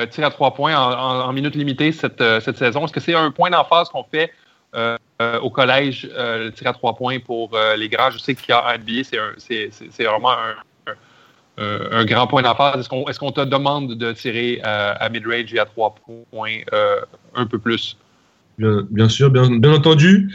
tirs 0.10 0.26
à 0.26 0.30
3 0.30 0.54
points 0.54 0.78
en, 0.78 1.32
minutes 1.34 1.56
limitées 1.56 1.92
cette, 1.92 2.24
cette 2.42 2.58
saison. 2.58 2.86
Est-ce 2.86 2.94
que 2.94 3.00
c'est 3.00 3.16
un 3.16 3.32
point 3.32 3.50
d'emphase 3.50 3.89
qu'on 3.89 4.04
fait 4.04 4.32
au 4.74 5.49
collège, 5.49 6.09
le 6.13 6.49
tir 6.49 6.67
à 6.67 6.74
3 6.74 6.95
points 6.95 7.19
pour 7.19 7.57
les 7.78 7.89
grands? 7.89 8.11
Je 8.11 8.17
sais 8.17 8.36
qu'il 8.36 8.49
y 8.49 8.51
a 8.53 8.65
un 8.67 8.78
NBA, 8.78 9.03
c'est 9.38 10.03
vraiment 10.03 10.32
un, 10.32 10.55
euh, 11.59 11.89
un 11.91 12.05
grand 12.05 12.28
point 12.28 12.41
d'emphase. 12.41 12.80
Est-ce 12.80 13.19
qu'on 13.19 13.30
est 13.30 13.34
te 13.34 13.45
demande 13.45 13.95
de 13.95 14.11
tirer 14.13 14.61
euh, 14.65 14.93
à 14.97 15.09
mid-range 15.09 15.53
et 15.53 15.59
à 15.59 15.65
trois 15.65 15.93
points 15.93 16.59
euh, 16.74 17.01
un 17.36 17.45
peu 17.45 17.59
plus? 17.59 17.97
Bien, 18.57 18.88
bien 18.89 19.09
sûr, 19.09 19.30
bien, 19.30 19.49
bien, 19.59 19.74
entendu. 19.74 20.34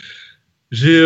J'ai 0.71 1.01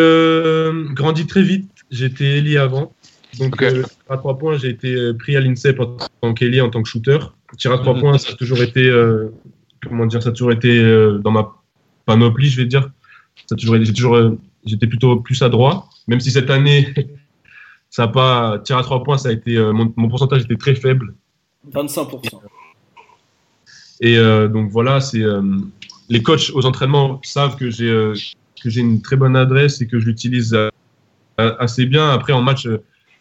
grandi 0.92 1.26
très 1.26 1.42
vite. 1.42 1.70
J'étais 1.90 2.38
Eli 2.38 2.58
avant. 2.58 2.92
Donc, 3.38 3.62
à 4.08 4.16
trois 4.16 4.36
points, 4.36 4.58
j'ai 4.58 4.68
été 4.68 5.14
pris 5.14 5.36
à 5.36 5.40
l'INSEP 5.40 5.78
en 5.80 5.96
tant 6.20 6.34
qu'Eli, 6.34 6.60
en 6.60 6.70
tant 6.70 6.82
que 6.82 6.88
shooter. 6.88 7.18
Tir 7.56 7.72
à 7.72 7.78
trois 7.78 7.94
mhm. 7.94 8.00
points, 8.00 8.18
ça 8.18 8.32
a 8.32 8.36
toujours 8.36 8.60
été, 8.62 8.90
comment 9.86 10.06
dire, 10.06 10.22
ça 10.22 10.30
a 10.30 10.32
toujours 10.32 10.52
été 10.52 10.82
dans 11.22 11.30
ma 11.30 11.52
panoplie, 12.04 12.48
je 12.48 12.60
vais 12.60 12.66
dire. 12.66 12.90
Ça 13.46 13.56
toujours, 13.56 13.76
j'ai 13.82 13.92
toujours, 13.92 14.36
j'étais 14.64 14.86
plutôt 14.86 15.20
plus 15.20 15.42
adroit. 15.42 15.88
Même 16.06 16.20
si 16.20 16.30
cette 16.30 16.50
année, 16.50 16.94
ça 17.90 18.04
a 18.04 18.08
pas 18.08 18.58
tir 18.60 18.78
à 18.78 18.82
trois 18.82 19.02
points, 19.02 19.18
ça 19.18 19.28
a 19.28 19.32
été 19.32 19.56
euh, 19.56 19.72
mon, 19.72 20.08
pourcentage 20.08 20.42
était 20.42 20.56
très 20.56 20.74
faible. 20.74 21.14
25%. 21.72 22.40
Et 24.00 24.16
euh, 24.16 24.48
donc 24.48 24.70
voilà, 24.70 25.00
c'est 25.00 25.22
euh, 25.22 25.42
les 26.08 26.22
coachs 26.22 26.50
aux 26.54 26.64
entraînements 26.64 27.20
savent 27.22 27.56
que 27.56 27.70
j'ai 27.70 28.12
que 28.62 28.68
j'ai 28.68 28.80
une 28.80 29.02
très 29.02 29.16
bonne 29.16 29.36
adresse 29.36 29.80
et 29.80 29.86
que 29.86 29.98
je 29.98 30.06
l'utilise 30.06 30.56
assez 31.36 31.86
bien. 31.86 32.10
Après 32.10 32.32
en 32.32 32.42
match, 32.42 32.68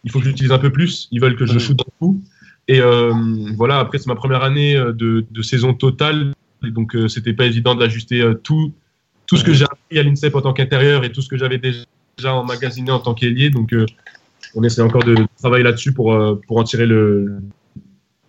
il 0.04 0.10
faut 0.10 0.18
que 0.18 0.24
j'utilise 0.26 0.52
un 0.52 0.58
peu 0.58 0.70
plus. 0.70 1.08
Ils 1.10 1.20
veulent 1.20 1.36
que 1.36 1.46
je 1.46 1.58
shoote 1.58 1.78
beaucoup. 1.78 2.22
Et 2.68 2.80
voilà, 3.56 3.78
après 3.78 3.98
c'est 3.98 4.06
ma 4.06 4.16
première 4.16 4.42
année 4.42 4.74
de, 4.74 5.24
de 5.30 5.42
saison 5.42 5.72
totale, 5.72 6.34
et 6.66 6.70
donc 6.70 6.96
c'était 7.08 7.32
pas 7.32 7.46
évident 7.46 7.74
de 7.74 7.80
l'ajuster 7.80 8.22
tout 8.42 8.72
tout 9.30 9.36
ce 9.36 9.44
que 9.44 9.52
j'ai 9.52 9.64
appris 9.64 9.96
à 9.96 10.02
l'INSEP 10.02 10.34
en 10.34 10.42
tant 10.42 10.52
qu'intérieur 10.52 11.04
et 11.04 11.12
tout 11.12 11.22
ce 11.22 11.28
que 11.28 11.36
j'avais 11.36 11.58
déjà 11.58 12.34
emmagasiné 12.34 12.90
en 12.90 12.98
tant 12.98 13.14
qu'ailier. 13.14 13.48
Donc 13.48 13.72
on 14.56 14.64
essaie 14.64 14.82
encore 14.82 15.04
de 15.04 15.14
travailler 15.38 15.62
là-dessus 15.62 15.92
pour, 15.92 16.12
euh, 16.12 16.40
pour 16.48 16.58
en 16.58 16.64
tirer 16.64 16.84
le, 16.84 17.40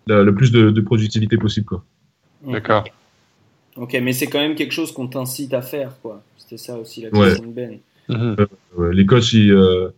le, 0.05 0.35
plus 0.35 0.51
de, 0.51 0.79
productivité 0.81 1.37
possible. 1.37 1.77
D'accord. 2.45 2.83
Ok, 3.77 3.97
mais 4.01 4.13
c'est 4.13 4.27
quand 4.27 4.39
même 4.39 4.53
quelque 4.53 4.73
chose 4.73 4.91
qu'on 4.91 5.07
t'incite 5.07 5.55
à 5.55 5.63
faire, 5.63 5.97
quoi. 6.03 6.21
C'était 6.37 6.57
ça 6.57 6.77
aussi 6.77 7.01
la 7.01 7.09
question 7.09 7.45
de 7.47 7.51
Ben. 7.51 7.79
Mhm. 8.07 8.35
Euh, 8.77 8.93
les 8.93 9.05
coachs, 9.07 9.33
ils, 9.33 9.51
euh, 9.51 9.89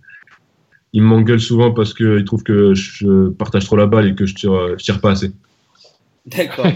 ils 0.94 1.02
m'engueulent 1.02 1.42
souvent 1.42 1.72
parce 1.72 1.94
qu'ils 1.94 2.24
trouvent 2.24 2.44
que 2.44 2.74
je 2.76 3.30
partage 3.30 3.66
trop 3.66 3.76
la 3.76 3.88
balle 3.88 4.08
et 4.08 4.16
que 4.16 4.26
je 4.26 4.36
tire, 4.36 4.76
tire 4.78 5.02
pas 5.02 5.12
assez. 5.12 5.32
D'accord. 6.26 6.68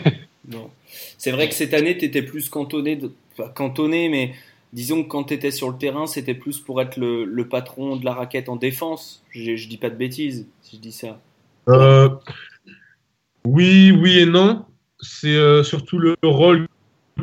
C'est 1.18 1.32
vrai 1.32 1.50
que 1.50 1.56
cette 1.56 1.74
année, 1.74 1.98
tu 1.98 2.06
étais 2.06 2.22
plus 2.22 2.50
cantonné, 2.50 2.96
de... 2.96 3.12
cantonné, 3.56 4.10
mais 4.10 4.34
disons 4.74 5.04
que 5.04 5.10
quand 5.10 5.26
tu 5.26 5.34
étais 5.34 5.52
sur 5.52 5.70
le 5.70 5.78
terrain, 5.78 6.08
c'était 6.08 6.34
plus 6.34 6.60
pour 6.60 6.82
être 6.82 6.98
le, 6.98 7.48
patron 7.48 7.96
de 7.96 8.06
la 8.06 8.14
raquette 8.14 8.50
en 8.50 8.56
défense. 8.56 9.24
Je, 9.32 9.56
je 9.56 9.68
dis 9.68 9.78
pas 9.78 9.90
de 9.90 9.96
bêtises 9.96 10.48
si 10.62 10.78
je 10.78 10.82
dis 10.82 10.92
ça. 10.92 11.20
Euh, 11.70 12.10
oui, 13.46 13.92
oui 13.92 14.20
et 14.20 14.26
non. 14.26 14.66
C'est 15.00 15.36
euh, 15.36 15.64
surtout 15.64 16.00
le 16.00 16.16
rôle 16.24 16.68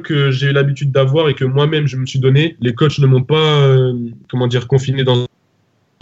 que 0.02 0.30
j'ai 0.30 0.52
l'habitude 0.52 0.90
d'avoir 0.90 1.28
et 1.28 1.34
que 1.34 1.44
moi-même 1.44 1.86
je 1.86 1.96
me 1.96 2.06
suis 2.06 2.18
donné. 2.18 2.56
Les 2.60 2.74
coachs 2.74 2.98
ne 2.98 3.06
m'ont 3.06 3.22
pas, 3.22 3.62
euh, 3.62 3.94
comment 4.28 4.46
dire, 4.46 4.66
confiné 4.66 5.04
dans, 5.04 5.26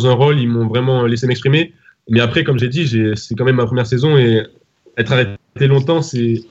un 0.05 0.13
rôle. 0.13 0.41
Ils 0.41 0.49
m'ont 0.49 0.67
vraiment 0.67 1.05
laissé 1.05 1.27
m'exprimer. 1.27 1.73
Mais 2.09 2.21
après, 2.21 2.45
comme 2.45 2.59
j'ai 2.59 2.69
dit, 2.69 2.89
c'est 3.15 3.35
quand 3.37 3.45
même 3.45 3.57
ma 3.57 3.67
première 3.67 3.87
saison 3.87 4.19
et 4.19 4.43
être 4.97 5.13
arrêté 5.13 5.67
longtemps, 5.69 6.03
c'est 6.03 6.43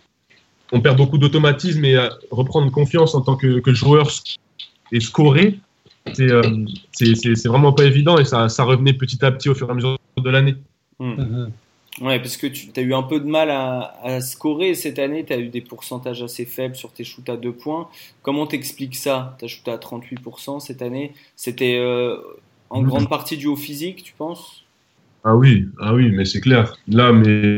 on 0.71 0.81
perd 0.81 0.97
beaucoup 0.97 1.17
d'automatisme 1.17 1.83
et 1.85 1.97
reprendre 2.31 2.71
confiance 2.71 3.15
en 3.15 3.21
tant 3.21 3.35
que, 3.35 3.59
que 3.59 3.73
joueur 3.73 4.09
et 4.91 4.99
scorer, 4.99 5.59
euh, 6.19 6.65
c'est 6.91 7.47
vraiment 7.47 7.73
pas 7.73 7.85
évident 7.85 8.17
et 8.17 8.25
ça, 8.25 8.49
ça, 8.49 8.63
revenait 8.63 8.93
petit 8.93 9.23
à 9.23 9.31
petit 9.31 9.49
au 9.49 9.55
fur 9.55 9.67
et 9.67 9.71
à 9.71 9.73
mesure 9.75 9.97
de 10.17 10.29
l'année. 10.29 10.55
Hmm. 10.99 11.13
Mhm. 11.13 11.51
Ouais, 12.01 12.19
parce 12.19 12.37
que 12.37 12.47
tu 12.47 12.71
as 12.77 12.81
eu 12.81 12.93
un 12.93 13.03
peu 13.03 13.19
de 13.19 13.27
mal 13.27 13.49
à, 13.49 13.95
à 14.01 14.21
scorer 14.21 14.75
cette 14.75 14.97
année, 14.97 15.25
tu 15.25 15.33
as 15.33 15.37
eu 15.37 15.49
des 15.49 15.61
pourcentages 15.61 16.23
assez 16.23 16.45
faibles 16.45 16.75
sur 16.75 16.91
tes 16.91 17.03
shoots 17.03 17.27
à 17.29 17.35
deux 17.35 17.51
points. 17.51 17.89
Comment 18.23 18.47
t'expliques 18.47 18.95
ça 18.95 19.35
Tu 19.37 19.45
as 19.45 19.47
shooté 19.49 19.71
à 19.71 19.77
38% 19.77 20.61
cette 20.61 20.81
année? 20.81 21.13
C'était 21.35 21.77
euh, 21.77 22.15
en 22.69 22.81
grande 22.81 23.09
partie 23.09 23.37
dû 23.37 23.47
au 23.47 23.57
physique, 23.57 24.03
tu 24.03 24.13
penses? 24.17 24.63
Ah 25.23 25.35
oui, 25.35 25.67
ah 25.79 25.93
oui, 25.93 26.11
mais 26.11 26.25
c'est 26.25 26.41
clair. 26.41 26.75
Là, 26.87 27.11
mais 27.11 27.57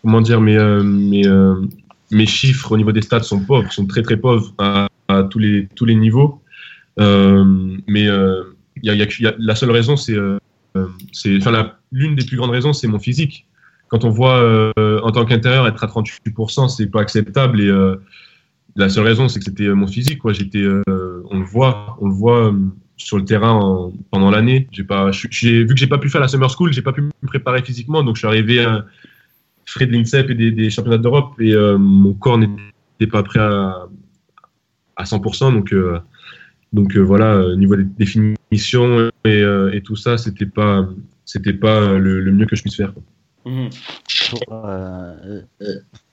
comment 0.00 0.20
dire, 0.20 0.40
mes, 0.40 0.56
euh, 0.56 1.60
mes 2.10 2.26
chiffres 2.26 2.72
au 2.72 2.76
niveau 2.76 2.92
des 2.92 3.02
stats 3.02 3.22
sont 3.22 3.40
pauvres, 3.40 3.70
sont 3.72 3.86
très 3.86 4.02
très 4.02 4.16
pauvres 4.16 4.54
à, 4.58 4.88
tous, 5.30 5.38
les, 5.38 5.68
tous 5.74 5.84
les 5.84 5.94
niveaux. 5.94 6.40
Euh, 6.98 7.76
mais 7.86 8.06
euh, 8.06 8.42
la 8.82 9.54
seule 9.54 9.70
raison, 9.70 9.96
c'est, 9.96 10.14
euh, 10.14 10.38
enfin, 10.74 11.72
l'une 11.92 12.14
des 12.14 12.24
plus 12.24 12.36
grandes 12.36 12.50
raisons, 12.50 12.72
c'est 12.72 12.88
mon 12.88 12.98
physique. 12.98 13.46
Quand 13.88 14.04
on 14.04 14.10
voit 14.10 14.72
en 14.76 15.12
tant 15.12 15.24
qu'intérieur 15.24 15.66
être 15.68 15.84
à 15.84 15.86
38%, 15.86 16.68
c'est 16.68 16.86
pas 16.86 17.00
acceptable 17.00 17.60
et 17.60 17.96
la 18.74 18.88
seule 18.88 19.04
raison, 19.04 19.28
c'est 19.28 19.38
que 19.38 19.44
c'était 19.44 19.68
mon 19.68 19.86
physique. 19.86 20.20
J'étais, 20.30 20.64
on 20.66 21.38
le 21.38 21.44
voit, 21.44 21.96
on 22.00 22.08
le 22.08 22.12
voit 22.14 22.52
sur 22.96 23.16
le 23.16 23.24
terrain 23.24 23.92
pendant 24.10 24.32
l'année. 24.32 24.68
Vu 24.76 24.86
que 24.86 25.76
j'ai 25.76 25.86
pas 25.86 25.98
pu 25.98 26.08
faire 26.08 26.20
la 26.20 26.26
summer 26.26 26.50
school, 26.50 26.72
j'ai 26.72 26.82
pas 26.82 26.92
pu 26.92 27.02
me 27.02 27.10
préparer 27.28 27.62
physiquement, 27.62 28.02
donc 28.02 28.16
je 28.16 28.20
suis 28.20 28.28
arrivé 28.28 28.64
à, 28.64 28.84
de 29.80 29.92
l'INSEP 29.92 30.30
et 30.30 30.34
des, 30.34 30.50
des 30.50 30.70
championnats 30.70 30.98
d'Europe 30.98 31.34
et 31.40 31.54
mon 31.78 32.14
corps 32.14 32.38
n'était 32.38 33.10
pas 33.10 33.22
prêt 33.22 33.40
à, 33.40 33.88
à 34.96 35.04
100%. 35.04 35.52
Donc 35.52 35.72
donc 36.72 36.94
euh, 36.96 37.00
voilà, 37.00 37.32
euh, 37.32 37.56
niveau 37.56 37.76
des 37.76 37.84
définitions 37.84 39.10
et, 39.24 39.28
euh, 39.28 39.72
et 39.72 39.82
tout 39.82 39.96
ça, 39.96 40.18
c'était 40.18 40.46
pas, 40.46 40.86
c'était 41.24 41.52
pas 41.52 41.94
le, 41.94 42.30
mieux 42.32 42.46
que 42.46 42.56
je 42.56 42.62
puisse 42.62 42.76
faire. 42.76 42.92
Euh, 43.46 45.42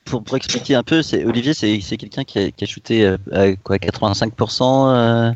pour, 0.05 0.23
pour, 0.23 0.37
expliquer 0.37 0.75
un 0.75 0.83
peu, 0.83 1.01
c'est 1.01 1.25
Olivier, 1.25 1.53
c'est 1.53 1.97
quelqu'un 1.97 2.23
qui 2.23 2.39
a, 2.39 2.51
qui 2.51 2.63
a 2.63 2.67
shooté 2.67 3.05
à 3.31 3.55
quoi 3.57 3.77
85%, 3.77 5.35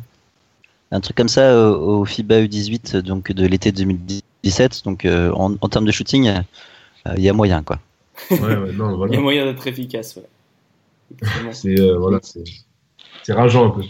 un 0.90 1.00
truc 1.02 1.18
comme 1.18 1.28
ça 1.28 1.70
au, 1.70 2.06
FIBA 2.06 2.44
U18 2.44 3.00
donc 3.00 3.32
de 3.32 3.46
l'été 3.46 3.72
2017. 3.72 4.84
Donc 4.86 5.06
en, 5.06 5.56
en, 5.60 5.70
termes 5.70 5.86
de 5.86 5.92
shooting, 5.92 6.32
il 7.18 7.24
y 7.24 7.30
a 7.30 7.34
moyen 7.34 7.64
quoi. 7.64 7.80
Ouais, 8.32 8.38
ouais, 8.40 8.72
non, 8.74 8.96
voilà. 8.98 9.14
Il 9.14 9.16
y 9.16 9.20
a 9.20 9.22
moyen 9.22 9.46
d'être 9.46 9.66
efficace. 9.68 10.18
Ouais. 10.18 11.54
c'est 11.54 11.76
voilà, 11.96 12.20
c'est 13.24 13.34
rageant 13.34 13.68
un 13.68 13.70
peu. 13.70 13.84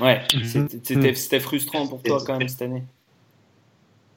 Ouais, 0.00 0.22
mhm. 0.34 0.68
c'était 1.14 1.40
frustrant 1.40 1.86
pour 1.86 2.02
toi 2.02 2.18
quand 2.26 2.38
même 2.38 2.48
cette 2.48 2.62
année. 2.62 2.82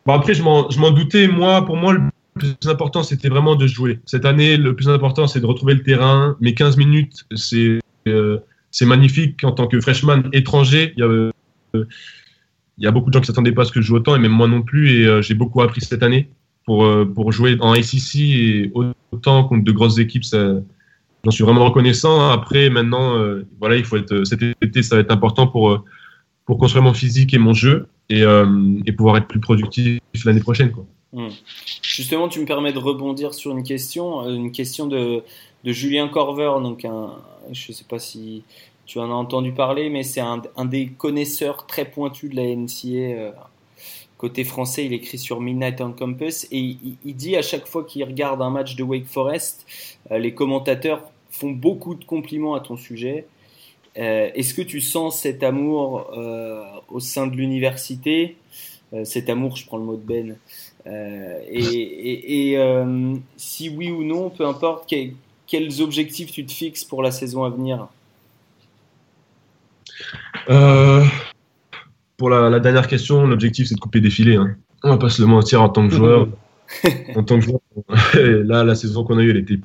Bon, 0.05 0.13
après, 0.13 0.33
je 0.33 0.41
m'en 0.41 0.91
doutais. 0.91 1.27
Moi, 1.27 1.65
pour 1.65 1.75
moi, 1.75 1.93
le 1.93 2.01
plus 2.37 2.55
important, 2.65 3.03
c'était 3.03 3.29
vraiment 3.29 3.55
de 3.55 3.67
jouer. 3.67 3.99
Cette 4.05 4.25
année, 4.25 4.57
le 4.57 4.75
plus 4.75 4.89
important, 4.89 5.27
c'est 5.27 5.39
de 5.39 5.45
retrouver 5.45 5.73
le 5.73 5.83
terrain. 5.83 6.37
Mes 6.39 6.53
15 6.53 6.77
minutes, 6.77 7.25
c'est 7.35 7.79
euh, 8.07 8.39
c'est 8.71 8.85
magnifique. 8.85 9.43
En 9.43 9.51
tant 9.51 9.67
que 9.67 9.79
freshman 9.81 10.23
étranger, 10.33 10.93
il 10.95 10.99
y 10.99 11.03
a, 11.03 11.07
euh, 11.07 11.31
il 11.73 12.83
y 12.83 12.87
a 12.87 12.91
beaucoup 12.91 13.09
de 13.09 13.13
gens 13.13 13.21
qui 13.21 13.27
s'attendaient 13.27 13.51
pas 13.51 13.63
à 13.63 13.65
ce 13.65 13.71
que 13.71 13.81
je 13.81 13.87
joue 13.87 13.95
autant, 13.95 14.15
et 14.15 14.19
même 14.19 14.31
moi 14.31 14.47
non 14.47 14.61
plus. 14.61 15.01
Et 15.01 15.05
euh, 15.05 15.21
j'ai 15.21 15.33
beaucoup 15.33 15.61
appris 15.61 15.81
cette 15.81 16.03
année 16.03 16.29
pour, 16.67 16.87
pour 17.15 17.31
jouer 17.31 17.57
en 17.59 17.73
SEC 17.73 18.21
et 18.21 18.71
autant 19.11 19.43
contre 19.45 19.63
de 19.63 19.71
grosses 19.71 19.97
équipes. 19.97 20.23
J'en 21.23 21.31
suis 21.31 21.43
vraiment 21.43 21.65
reconnaissant. 21.65 22.29
Après, 22.29 22.69
maintenant, 22.69 23.15
voilà, 23.59 23.77
il 23.77 23.85
faut 23.85 23.97
être, 23.97 24.23
cet 24.25 24.43
été, 24.43 24.83
ça 24.83 24.95
va 24.95 25.01
être 25.01 25.11
important 25.11 25.47
pour, 25.47 25.83
pour 26.45 26.59
construire 26.59 26.83
mon 26.83 26.93
physique 26.93 27.33
et 27.33 27.39
mon 27.39 27.53
jeu 27.53 27.87
et, 28.09 28.21
et 28.85 28.91
pouvoir 28.91 29.17
être 29.17 29.27
plus 29.27 29.39
productif 29.39 29.99
l'année 30.25 30.41
prochaine. 30.41 30.71
Quoi. 30.71 30.85
Hmm. 31.13 31.29
Justement, 31.81 32.27
tu 32.27 32.39
me 32.39 32.45
permets 32.45 32.73
de 32.73 32.79
rebondir 32.79 33.33
sur 33.33 33.51
une 33.51 33.63
question, 33.63 34.25
euh, 34.25 34.35
une 34.35 34.51
question 34.51 34.87
de, 34.87 35.23
de 35.63 35.71
Julien 35.71 36.09
Corver, 36.09 36.51
donc 36.61 36.85
je 37.51 37.71
ne 37.71 37.73
sais 37.73 37.85
pas 37.85 37.99
si 37.99 38.43
tu 38.85 38.99
en 38.99 39.09
as 39.09 39.15
entendu 39.15 39.53
parler, 39.53 39.89
mais 39.89 40.03
c'est 40.03 40.21
un, 40.21 40.41
un, 40.55 40.65
des 40.65 40.87
connaisseurs 40.89 41.65
très 41.65 41.85
pointus 41.85 42.29
de 42.29 42.35
la 42.35 42.43
NCA. 42.55 43.49
Euh, 44.17 44.27
côté 44.27 44.43
français, 44.43 44.85
il 44.85 44.93
écrit 44.93 45.17
sur 45.17 45.41
Midnight 45.41 45.79
on 45.81 45.91
Campus 45.91 46.47
et 46.51 46.77
il, 47.05 47.15
dit 47.15 47.35
à 47.35 47.41
chaque 47.41 47.67
fois 47.67 47.83
qu'il 47.83 48.03
regarde 48.03 48.41
un 48.41 48.49
match 48.49 48.75
de 48.75 48.83
Wake 48.83 49.05
Forest, 49.05 49.65
euh, 50.11 50.17
les 50.17 50.33
commentateurs 50.33 51.03
font 51.29 51.51
beaucoup 51.51 51.95
de 51.95 52.03
compliments 52.03 52.55
à 52.55 52.59
ton 52.59 52.77
sujet. 52.77 53.25
Est-ce 53.95 54.53
que 54.53 54.61
tu 54.61 54.79
sens 54.79 55.21
cet 55.21 55.41
amour 55.41 56.11
au 56.89 56.99
sein 56.99 57.25
de 57.25 57.35
l'université? 57.35 58.37
Cet 59.03 59.27
amour, 59.27 59.55
je 59.55 59.65
prends 59.65 59.77
le 59.77 59.85
mot 59.85 59.95
de 59.95 60.01
Ben, 60.01 60.37
euh, 60.87 61.39
et, 61.49 62.57
euh, 62.57 63.15
si 63.35 63.69
oui 63.69 63.91
ou 63.91 64.03
non, 64.03 64.29
peu 64.29 64.45
importe, 64.45 64.93
quels 65.47 65.81
objectifs 65.81 66.31
tu 66.31 66.45
te 66.45 66.51
fixes 66.51 66.83
pour 66.83 67.03
la 67.03 67.11
saison 67.11 67.43
à 67.43 67.49
venir? 67.49 67.87
Euh, 70.49 71.03
Pour 72.17 72.29
la, 72.29 72.59
dernière 72.59 72.87
question, 72.87 73.27
l'objectif 73.27 73.67
c'est 73.67 73.75
de 73.75 73.79
couper 73.79 74.01
des 74.01 74.09
filets. 74.09 74.35
Hein. 74.35 74.55
On 74.83 74.89
va 74.89 74.97
pas 74.97 75.09
se 75.09 75.21
le 75.21 75.27
mentir 75.27 75.61
en 75.61 75.69
tant 75.69 75.87
que 75.87 75.93
joueur. 75.93 76.27
en 77.15 77.23
tant 77.23 77.39
que 77.39 77.45
joueur, 77.45 77.61
là, 78.15 78.63
la 78.63 78.75
saison 78.75 79.03
qu'on 79.03 79.17
a 79.17 79.23
eue, 79.23 79.31
elle 79.31 79.37
était. 79.37 79.59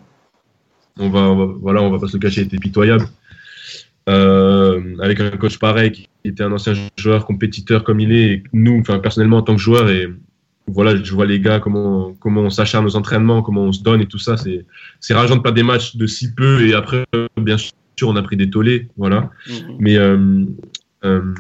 On 0.99 1.09
va, 1.09 1.33
voilà, 1.61 1.83
on 1.83 1.91
va 1.91 1.99
pas 1.99 2.09
se 2.09 2.15
le 2.15 2.19
cacher, 2.19 2.43
elle 2.43 2.49
était 2.49 2.59
pitoyable. 2.59 3.07
avec 4.07 5.21
un 5.21 5.31
coach 5.31 5.59
pareil 5.59 5.93
qui 5.93 6.09
était 6.25 6.43
un 6.43 6.53
ancien 6.53 6.75
joueur 6.97 7.25
compétiteur 7.25 7.85
comme 7.85 8.01
il 8.01 8.13
est, 8.13 8.33
et 8.33 8.43
nous, 8.53 8.79
enfin 8.81 8.99
personnellement 8.99 9.39
en 9.39 9.43
tant 9.43 9.55
que 9.57 9.61
joueur, 9.61 9.89
et 9.89 10.09
voilà, 10.69 10.97
je 10.97 11.13
vois 11.13 11.27
les 11.27 11.41
gars, 11.41 11.61
comment, 11.61 12.15
comment 12.21 12.43
on 12.43 12.51
s'acharne 12.51 12.87
aux 12.87 12.97
entraînements, 12.97 13.43
comment 13.43 13.63
on 13.63 13.73
se 13.73 13.83
donne 13.83 14.01
et 14.01 14.07
tout 14.07 14.19
ça. 14.19 14.37
C'est, 14.37 14.65
c'est 15.01 15.15
rageant 15.15 15.37
de 15.37 15.43
perdre 15.43 15.57
des 15.57 15.63
matchs 15.63 15.97
de 15.97 16.07
si 16.07 16.33
peu 16.33 16.67
et 16.67 16.75
après, 16.75 17.05
bien 17.37 17.57
sûr, 17.57 18.09
on 18.09 18.17
a 18.17 18.23
pris 18.23 18.37
des 18.37 18.51
tollés. 18.51 18.89
Voilà. 18.97 19.31
Mhm. 19.49 19.77
Mais, 19.79 19.97
euh, 19.97 20.45
euh, 21.05 21.35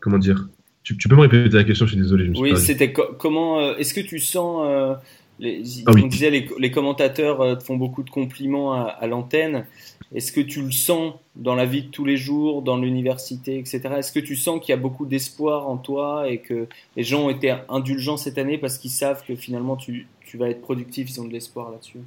comment 0.00 0.18
dire? 0.18 0.48
Tu, 0.82 0.96
peux 0.96 1.16
me 1.16 1.20
répéter 1.20 1.54
la 1.54 1.64
question 1.64 1.84
Je 1.84 1.92
suis 1.92 2.00
désolé. 2.00 2.30
oui, 2.38 2.56
c'était 2.56 2.92
comment. 2.92 3.60
Euh, 3.60 3.76
est-ce 3.76 3.92
que 3.92 4.00
tu 4.00 4.18
sens. 4.18 4.96
Les, 5.40 5.62
ah 5.86 5.92
on 5.94 6.06
disait 6.08 6.30
les, 6.30 6.48
les 6.58 6.70
commentateurs 6.72 7.58
te 7.58 7.62
font 7.62 7.76
beaucoup 7.76 8.02
de 8.02 8.10
compliments 8.10 8.72
à, 8.72 8.86
à 8.88 9.06
l'antenne. 9.06 9.66
Est-ce 10.14 10.32
que 10.32 10.40
tu 10.40 10.62
le 10.62 10.72
sens 10.72 11.14
dans 11.36 11.54
la 11.54 11.66
vie 11.66 11.82
de 11.82 11.88
tous 11.88 12.04
les 12.04 12.16
jours, 12.16 12.62
dans 12.62 12.78
l'université, 12.78 13.58
etc. 13.58 13.80
Est-ce 13.98 14.12
que 14.12 14.20
tu 14.20 14.36
sens 14.36 14.60
qu'il 14.60 14.70
y 14.70 14.72
a 14.72 14.80
beaucoup 14.80 15.04
d'espoir 15.04 15.68
en 15.68 15.76
toi 15.76 16.28
et 16.28 16.38
que 16.38 16.66
les 16.96 17.02
gens 17.02 17.26
ont 17.26 17.30
été 17.30 17.54
indulgents 17.68 18.16
cette 18.16 18.38
année 18.38 18.56
parce 18.56 18.78
qu'ils 18.78 18.90
savent 18.90 19.22
que 19.26 19.36
finalement 19.36 19.76
tu, 19.76 20.06
tu, 20.24 20.38
vas 20.38 20.48
être 20.48 20.62
productif, 20.62 21.10
ils 21.10 21.20
ont 21.20 21.26
de 21.26 21.32
l'espoir 21.32 21.70
là-dessus? 21.70 21.98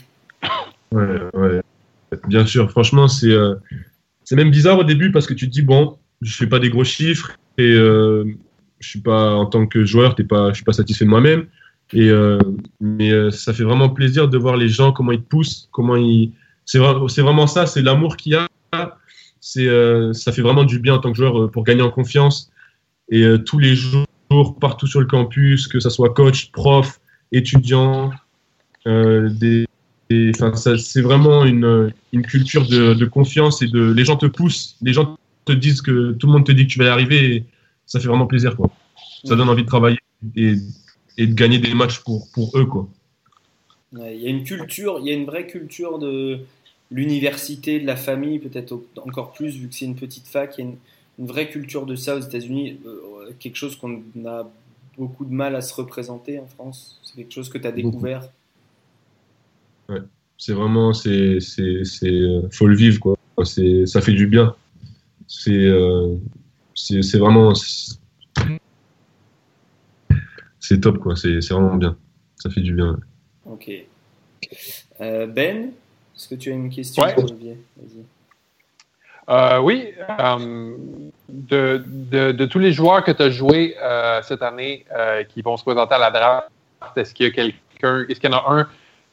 Ouais, 0.92 1.20
ouais. 1.36 1.62
Bien 2.28 2.46
sûr, 2.46 2.70
franchement, 2.72 3.08
c'est 3.08 3.32
euh, 3.32 3.56
c'est 4.24 4.36
même 4.36 4.52
bizarre 4.52 4.80
au 4.80 4.84
début 4.84 5.12
parce 5.12 5.28
que 5.28 5.34
tu 5.34 5.48
te 5.48 5.52
dis, 5.52 5.62
bon, 5.62 5.98
je 6.22 6.36
fais 6.36 6.48
pas 6.48 6.60
des 6.60 6.70
gros 6.70 6.84
chiffres 6.84 7.38
et 7.62 7.74
euh, 7.74 8.26
je 8.80 8.90
suis 8.90 9.02
pas, 9.02 9.34
en 9.34 9.46
tant 9.46 9.68
que 9.68 9.86
joueur, 9.86 10.16
t'es 10.16 10.24
pas, 10.24 10.50
je 10.50 10.56
suis 10.56 10.64
pas 10.64 10.74
satisfait 10.74 11.06
de 11.06 11.10
moi-même. 11.10 11.46
Et, 11.94 12.10
euh, 12.10 12.40
mais 12.80 13.12
euh, 13.12 13.32
ça 13.32 13.54
fait 13.54 13.64
vraiment 13.64 13.90
plaisir 13.90 14.30
de 14.30 14.38
voir 14.38 14.58
les 14.58 14.70
gens, 14.70 14.92
comment 14.92 15.12
ils 15.12 15.22
te 15.22 15.28
poussent, 15.28 15.70
comment 15.72 15.96
ils 15.96 16.32
c'est 16.66 16.80
vraiment 16.80 17.48
ça, 17.48 17.66
c'est 17.66 17.82
l'amour 17.82 18.16
qu'il 18.16 18.34
y 18.34 18.36
a. 18.36 18.48
C'est, 19.42 19.68
ça 20.14 20.32
fait 20.32 20.44
vraiment 20.44 20.64
du 20.64 20.80
bien 20.80 20.94
en 20.94 21.00
tant 21.00 21.12
que 21.12 21.18
joueur 21.18 21.52
pour 21.52 21.64
gagner 21.66 21.82
en 21.82 21.90
confiance. 21.90 22.50
Et 23.10 23.26
tous 23.46 23.60
les 23.60 23.76
jours, 23.76 24.06
partout 24.62 24.88
sur 24.88 25.02
le 25.02 25.08
campus, 25.08 25.68
que 25.68 25.82
ce 25.82 25.90
soit 25.90 26.14
coach, 26.14 26.52
prof, 26.52 27.02
étudiant, 27.34 28.12
des, 28.86 29.66
c'est 30.56 31.02
vraiment 31.02 31.44
une, 31.44 31.92
une 32.14 32.22
culture 32.22 32.66
de, 32.68 32.94
de, 32.94 33.06
confiance 33.06 33.62
et 33.62 33.68
de 33.68 33.92
les 33.92 34.06
gens 34.06 34.16
te 34.16 34.28
poussent, 34.28 34.78
les 34.82 34.94
gens 34.94 35.18
te 35.46 35.52
disent 35.52 35.82
que 35.82 36.14
tout 36.14 36.28
le 36.28 36.34
monde 36.34 36.46
te 36.46 36.52
dit 36.52 36.68
que 36.68 36.72
tu 36.72 36.80
vas 36.80 36.86
y 36.86 36.90
arriver. 36.90 37.36
Et 37.36 37.46
ça 37.86 38.00
fait 38.00 38.08
vraiment 38.08 38.28
plaisir, 38.28 38.56
quoi. 38.56 38.70
Ça 39.24 39.36
donne 39.36 39.50
envie 39.50 39.64
de 39.64 39.68
travailler 39.68 40.00
et, 40.36 40.56
et 41.18 41.28
de 41.28 41.34
gagner 41.34 41.60
des 41.60 41.74
matchs 41.74 42.00
pour, 42.00 42.28
pour 42.32 42.58
eux, 42.58 42.66
quoi. 42.66 42.88
Il 43.94 44.22
y 44.22 44.28
a 44.28 44.30
une 44.30 44.44
culture, 44.44 45.00
il 45.02 45.08
y 45.08 45.12
a 45.12 45.14
une 45.14 45.26
vraie 45.26 45.48
culture 45.48 46.00
de 46.00 46.40
l'université, 46.92 47.80
de 47.80 47.86
la 47.86 47.98
famille, 47.98 48.40
peut-être 48.40 48.82
encore 49.06 49.34
plus, 49.34 49.58
vu 49.58 49.68
que 49.68 49.76
c'est 49.76 49.86
une 49.86 49.96
petite 49.96 50.28
fac. 50.28 50.56
Il 50.58 50.62
y 50.62 50.68
a 50.68 50.70
une, 50.70 50.78
vraie 51.28 51.50
culture 51.50 51.86
de 51.86 51.96
ça 51.96 52.16
aux 52.16 52.20
États-Unis, 52.20 52.80
euh, 52.86 53.32
quelque 53.38 53.56
chose 53.56 53.76
qu'on 53.76 54.02
a 54.26 54.50
beaucoup 54.98 55.24
de 55.24 55.34
mal 55.34 55.56
à 55.56 55.62
se 55.62 55.74
représenter 55.74 56.40
en 56.40 56.48
France. 56.48 57.00
C'est 57.04 57.16
quelque 57.16 57.34
chose 57.34 57.50
que 57.50 57.60
tu 57.60 57.68
as 57.68 57.72
découvert. 57.72 58.28
Ouais, 59.88 60.00
c'est 60.38 60.54
vraiment, 60.54 60.94
c'est, 60.94 61.40
c'est, 61.40 61.84
c'est, 61.84 62.24
faut 62.52 62.66
le 62.66 62.76
vivre 62.76 63.00
quoi. 63.00 63.16
C'est, 63.44 63.86
ça 63.86 64.02
fait 64.02 64.14
du 64.14 64.26
bien. 64.26 64.56
C'est, 65.34 65.52
euh, 65.54 66.18
c'est, 66.76 67.02
c'est 67.02 67.18
vraiment, 67.18 67.54
c'est 70.60 70.82
top 70.82 70.98
quoi. 70.98 71.16
C'est, 71.16 71.40
c'est 71.40 71.54
vraiment 71.54 71.76
bien. 71.76 71.96
Ça 72.36 72.50
fait 72.50 72.60
du 72.60 72.74
bien. 72.74 73.00
Ok. 73.46 73.72
Euh, 75.00 75.28
ben, 75.28 75.72
est-ce 76.14 76.28
que 76.28 76.36
tu 76.36 76.52
as 76.52 76.54
une 76.54 76.70
question, 76.70 77.04
Olivier? 77.18 77.58
Euh, 79.30 79.60
oui. 79.60 79.94
Euh, 80.20 80.76
de, 81.30 81.82
de, 82.34 82.46
tous 82.46 82.60
les 82.60 82.74
joueurs 82.74 83.02
que 83.02 83.12
tu 83.12 83.24
as 83.24 83.30
joués 83.30 83.78
cette 84.24 84.42
année 84.42 84.86
qui 85.30 85.42
vont 85.42 85.56
se 85.56 85.64
présenter 85.64 85.96
à 85.96 86.00
la 86.00 86.12
draft, 86.12 86.50
est-ce 86.98 87.14
qu'il 87.14 87.28
y 87.28 87.30
a 87.30 87.32
quelqu'un, 87.32 88.06
est-ce 88.10 88.20
qu'il 88.20 88.30
y 88.30 88.34
en 88.34 88.38
a 88.38 88.52
un 88.52 88.68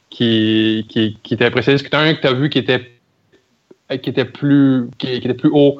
qui, 0.09 0.85
qui, 0.89 1.17
qui 1.23 1.37
t'a 1.37 1.45
impressionné? 1.45 1.75
Est-ce 1.75 1.83
que 1.83 1.89
tu 1.89 1.95
as 1.95 1.99
un 1.99 2.13
que 2.13 2.19
tu 2.21 2.27
as 2.27 2.33
vu 2.33 2.49
qui 2.49 2.59
était, 2.59 2.91
qui 4.01 4.09
était, 4.09 4.25
plus, 4.25 4.89
qui, 4.97 5.13
était 5.13 5.33
plus 5.33 5.49
haut 5.53 5.79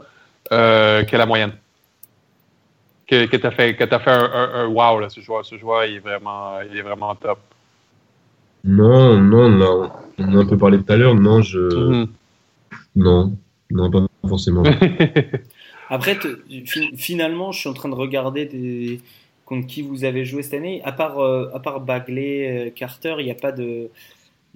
que 0.49 1.15
la 1.15 1.25
moyenne? 1.25 1.53
Que, 3.07 3.25
que 3.25 3.37
tu 3.37 3.45
as 3.47 3.51
fait, 3.51 3.75
que 3.75 3.83
as 3.83 3.99
fait 3.99 4.11
un, 4.11 4.51
un, 4.53 4.67
wow, 4.67 4.99
là, 4.99 5.09
ce 5.09 5.19
joueur. 5.21 5.45
Ce 5.45 5.57
joueur, 5.57 5.85
il 5.85 5.95
est 5.95 5.99
vraiment, 5.99 6.59
il 6.61 6.77
est 6.77 6.83
vraiment 6.83 7.15
top. 7.15 7.39
Non, 8.63 9.19
non, 9.19 9.49
non. 9.49 9.91
On 10.17 10.37
a 10.37 10.41
un 10.41 10.45
peu 10.45 10.57
parlé 10.57 10.77
tout 10.77 10.91
à 10.91 10.97
l'heure. 10.97 11.15
Non, 11.15 11.41
je. 11.41 11.59
Mhm. 11.59 12.07
Non, 12.95 13.33
non, 13.71 13.89
pas 13.89 14.05
forcément. 14.27 14.63
Après, 15.89 16.17
finalement, 16.95 17.51
je 17.51 17.59
suis 17.59 17.69
en 17.69 17.73
train 17.73 17.89
de 17.89 17.95
regarder 17.95 18.45
des... 18.45 18.99
contre 19.45 19.65
qui 19.65 19.81
vous 19.81 20.03
avez 20.03 20.25
joué 20.25 20.43
cette 20.43 20.53
année. 20.53 20.81
À 20.83 20.91
part, 20.91 21.19
euh, 21.19 21.49
à 21.53 21.59
part 21.59 21.81
Bagley, 21.81 22.67
euh, 22.67 22.69
Carter, 22.69 23.15
il 23.19 23.25
n'y 23.25 23.31
a 23.31 23.35
pas 23.35 23.51
de. 23.51 23.89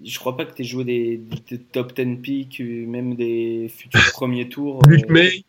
Je 0.03 0.19
crois 0.19 0.35
pas 0.35 0.45
que 0.45 0.53
tu 0.53 0.63
aies 0.63 0.65
joué 0.65 0.83
des, 0.83 1.21
top 1.71 1.93
10 1.95 2.17
picks, 2.17 2.59
même 2.59 3.15
des 3.15 3.71
futurs 3.75 4.01
premiers 4.13 4.49
tours. 4.49 4.81
Luke 4.87 5.05
euh. 5.09 5.13
May, 5.13 5.43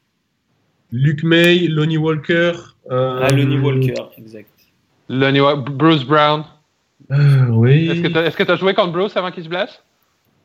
Luke 0.95 1.25
May, 1.25 1.67
Lonnie 1.67 1.99
Walker. 1.99 2.53
Ah, 2.89 3.29
Lonnie 3.33 3.59
Walker, 3.59 3.95
exact. 4.17 4.49
Lonnie 5.09 5.41
Bruce 5.73 6.05
Brown. 6.05 6.45
Euh, 7.11 7.47
oui. 7.49 7.89
Est-ce 7.91 8.37
que 8.37 8.43
tu 8.45 8.51
as, 8.51 8.57
joué 8.57 8.75
contre 8.75 8.93
Bruce 8.93 9.17
avant 9.17 9.33
qu'il 9.33 9.43
se 9.43 9.49
blesse? 9.49 9.83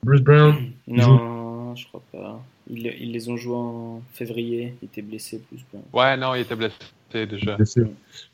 Bruce 0.03 0.21
Brown 0.21 0.55
Non, 0.87 1.75
je 1.75 1.85
crois 1.85 2.01
pas. 2.11 2.41
Ils, 2.67 3.11
les 3.11 3.29
ont 3.29 3.37
joués 3.37 3.55
en 3.55 4.01
février. 4.11 4.73
Il 4.81 4.87
était 4.87 5.03
blessé, 5.03 5.39
plus. 5.47 5.59
Ouais, 5.93 6.17
non, 6.17 6.33
il 6.33 6.41
était 6.41 6.55
blessé 6.55 6.75
déjà. 7.13 7.57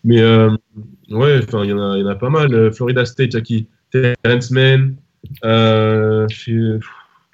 Mais 0.06 0.22
euh, 0.22 0.56
ouais, 1.10 1.40
il 1.40 1.70
y, 1.70 1.74
en 1.74 1.92
a, 1.92 1.98
y 1.98 2.04
en 2.04 2.08
a 2.08 2.16
pas 2.16 2.30
mal. 2.30 2.54
Euh, 2.54 2.72
Florida 2.72 3.06
State, 3.06 3.34
il 3.34 3.36
y 3.36 3.38
a 3.38 3.42
qui? 3.42 3.68
Terrence 3.92 4.52
Mann, 4.52 4.96
Euh, 5.44 6.28
chez... 6.30 6.54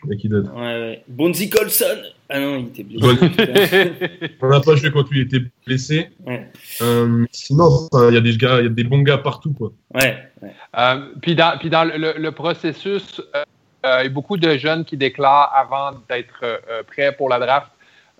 Il 0.04 0.10
y 0.10 0.14
a 0.14 0.16
qui 0.16 0.30
d'autre 0.30 0.52
Ouais, 0.56 0.62
ouais. 0.62 1.04
Bonzi 1.08 1.50
Colson 1.50 2.02
Ah 2.34 2.40
non, 2.40 2.58
il 2.58 2.68
était 2.68 2.84
blessé. 2.84 3.92
On 4.42 4.48
n'a 4.48 4.62
pas 4.62 4.76
joué 4.76 4.90
quand 4.92 5.10
lui 5.12 5.22
était 5.22 5.42
blessé. 5.68 6.10
Ouais. 6.26 6.50
Euh, 6.82 7.26
sinon, 7.32 7.90
il 8.10 8.14
y 8.14 8.18
a 8.18 8.22
des 8.22 8.38
gars, 8.38 8.60
il 8.60 8.64
y 8.64 8.68
a 8.68 8.70
des 8.70 8.86
bons 8.86 9.02
gars 9.02 9.18
partout, 9.18 9.52
quoi. 9.54 9.72
ouais, 9.96 10.18
ouais. 10.42 10.52
Euh, 10.78 11.10
puis 11.22 11.36
dans, 11.36 11.58
puis 11.60 11.70
dans 11.70 11.84
le, 11.84 12.14
le 12.18 12.32
processus, 12.32 13.22
euh, 13.36 13.44
euh, 13.86 13.98
il 14.02 14.04
y 14.04 14.08
a 14.08 14.10
beaucoup 14.10 14.38
de 14.38 14.58
jeunes 14.58 14.86
qui 14.86 14.96
déclarent 14.96 15.52
avant 15.56 15.92
d'être 16.08 16.62
prêts 16.88 17.14
pour 17.16 17.28
la 17.28 17.40
draft. 17.40 17.72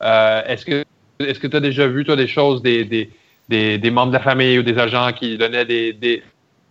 Euh, 0.02 0.44
est-ce 0.46 0.66
que 0.66 0.84
est-ce 1.20 1.40
que 1.40 1.48
tu 1.48 1.56
as 1.56 1.60
déjà 1.60 1.88
vu, 1.88 2.04
toi, 2.04 2.16
des 2.16 2.28
choses, 2.28 2.62
des, 2.64 2.84
des, 2.84 3.10
des, 3.48 3.78
des 3.78 3.92
membres 3.92 4.12
de 4.12 4.18
la 4.18 4.24
famille 4.24 4.58
ou 4.58 4.64
des 4.64 4.78
agents 4.80 5.12
qui 5.14 5.38
donnaient 5.38 5.66
des, 5.66 5.94
des, 5.94 6.24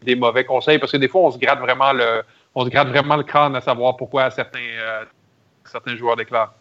des 0.03 0.17
mauvais 0.17 0.45
conseils? 0.45 0.79
Parce 0.79 0.91
que 0.93 0.97
des 0.97 1.09
fois, 1.09 1.23
on 1.23 1.31
se 1.31 1.39
gratte 1.39 1.61
vraiment 1.61 1.93
le, 1.93 2.23
on 2.55 2.65
se 2.65 2.71
gratte 2.71 2.89
vraiment 2.89 3.17
le 3.17 3.23
crâne 3.23 3.55
à 3.55 3.61
savoir 3.61 3.97
pourquoi 3.97 4.29
certains, 4.31 4.59
euh, 4.59 5.05
certains 5.65 5.97
joueurs 5.97 6.17
déclarent. 6.17 6.53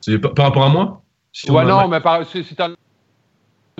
C'est 0.00 0.18
par, 0.18 0.34
par 0.34 0.46
rapport 0.46 0.64
à 0.64 0.68
moi? 0.68 1.02
Si 1.32 1.50
Ouais, 1.50 1.62
a- 1.62 1.64
non, 1.64 1.88
mais 1.88 2.00
par, 2.00 2.24
si, 2.26 2.42
si 2.44 2.54
t'en 2.54 2.70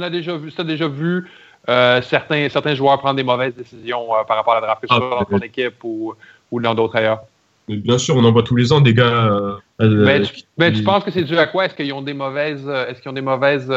as 0.01 0.11
déjà 0.11 0.37
vu, 0.37 0.51
si 0.51 0.65
déjà 0.65 0.89
vu 0.89 1.29
euh, 1.69 2.01
certains, 2.03 2.49
certains 2.49 2.75
joueurs 2.75 2.99
prendre 2.99 3.17
des 3.17 3.23
mauvaises 3.23 3.55
décisions 3.55 4.15
euh, 4.15 4.25
par 4.25 4.37
rapport 4.37 4.55
à 4.55 4.61
la 4.61 4.67
draft, 4.67 4.83
que 4.83 4.89
ce 4.89 4.95
Ah, 4.95 4.99
soit 4.99 5.11
dans 5.11 5.39
ton 5.39 5.45
équipe 5.45 5.83
ou, 5.83 6.15
ou 6.51 6.61
dans 6.61 6.75
d'autres 6.75 6.97
ailleurs. 6.97 7.21
Bien 7.69 7.99
sûr, 7.99 8.17
on 8.17 8.25
en 8.25 8.33
voit 8.33 8.43
tous 8.43 8.57
les 8.57 8.73
ans 8.73 8.81
des 8.81 8.95
gars. 8.95 9.05
euh, 9.05 9.57
Mais 9.81 10.23
tu, 10.23 10.43
mais 10.59 10.73
tu 10.73 10.83
penses 10.83 11.05
que 11.05 11.11
c'est 11.11 11.25
dû 11.25 11.39
à 11.39 11.47
quoi? 11.47 11.67
Est-ce 11.67 11.75
qu'ils 11.75 11.93
ont 11.93 12.03
des 12.03 12.15
mauvaises, 12.15 12.67
est-ce 12.67 13.01
qu'ils 13.01 13.11
ont 13.11 13.15
des 13.15 13.21
mauvaises, 13.21 13.73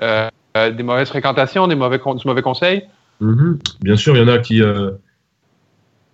des 0.00 0.82
mauvaises 0.82 1.08
fréquentations, 1.08 1.66
des 1.66 1.74
mauvais, 1.74 1.98
du 1.98 2.26
mauvais 2.26 2.42
conseil? 2.42 2.84
Mhm. 3.20 3.58
Bien 3.80 3.96
sûr, 3.96 4.16
il 4.16 4.20
y 4.20 4.22
en 4.22 4.28
a 4.28 4.38
qui, 4.38 4.62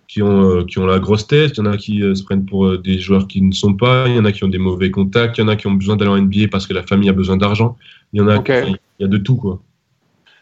qui, 0.09 0.23
ont, 0.23 0.57
euh, 0.57 0.65
qui 0.65 0.79
ont 0.79 0.87
la 0.87 0.99
grosse 0.99 1.27
tête, 1.27 1.51
il 1.55 1.63
y 1.63 1.67
en 1.67 1.71
a 1.71 1.77
qui 1.77 2.01
euh, 2.01 2.15
se 2.15 2.23
prennent 2.23 2.43
pour 2.43 2.65
euh, 2.65 2.77
des 2.79 2.97
joueurs 2.97 3.27
qui 3.27 3.43
ne 3.43 3.51
sont 3.51 3.75
pas, 3.75 4.07
il 4.07 4.15
y 4.15 4.19
en 4.19 4.25
a 4.25 4.31
qui 4.31 4.43
ont 4.43 4.47
des 4.49 4.57
mauvais 4.57 4.89
contacts, 4.89 5.37
il 5.37 5.41
y 5.41 5.43
en 5.43 5.47
a 5.47 5.55
qui 5.55 5.67
ont 5.67 5.73
besoin 5.73 5.95
d'aller 5.95 6.09
en 6.09 6.17
NBA 6.17 6.47
parce 6.51 6.65
que 6.65 6.73
la 6.73 6.81
famille 6.81 7.09
a 7.09 7.13
besoin 7.13 7.37
d'argent. 7.37 7.77
Il 8.11 8.19
y 8.19 8.21
en 8.21 8.27
a, 8.27 8.43
il 8.47 8.77
y 8.99 9.03
a 9.05 9.07
de 9.07 9.17
tout, 9.17 9.35
quoi. 9.35 9.61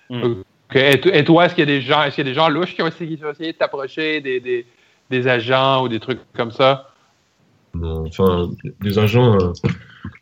Ok. 0.09 0.75
Et, 0.75 1.23
toi, 1.25 1.45
est-ce 1.45 1.53
qu'il 1.55 1.67
y 1.67 1.69
a 1.69 1.73
des 1.79 1.81
gens, 1.81 2.01
est-ce 2.03 2.15
qu'il 2.15 2.25
y 2.25 2.27
a 2.27 2.31
des 2.31 2.35
gens 2.35 2.47
louches 2.47 2.75
qui 2.75 2.81
ont 2.81 2.87
essayé, 2.87 3.17
qui 3.17 3.25
ont 3.25 3.31
essayé 3.31 3.51
de 3.51 3.57
t'approcher, 3.57 4.21
des, 4.21 4.39
des, 4.39 4.65
des 5.09 5.27
agents 5.27 5.83
ou 5.83 5.89
des 5.89 5.99
trucs 5.99 6.19
comme 6.33 6.51
ça? 6.51 6.93
Non, 7.73 8.05
Enfin, 8.07 8.49
des 8.81 8.97
agents, 8.97 9.35
euh, 9.35 9.51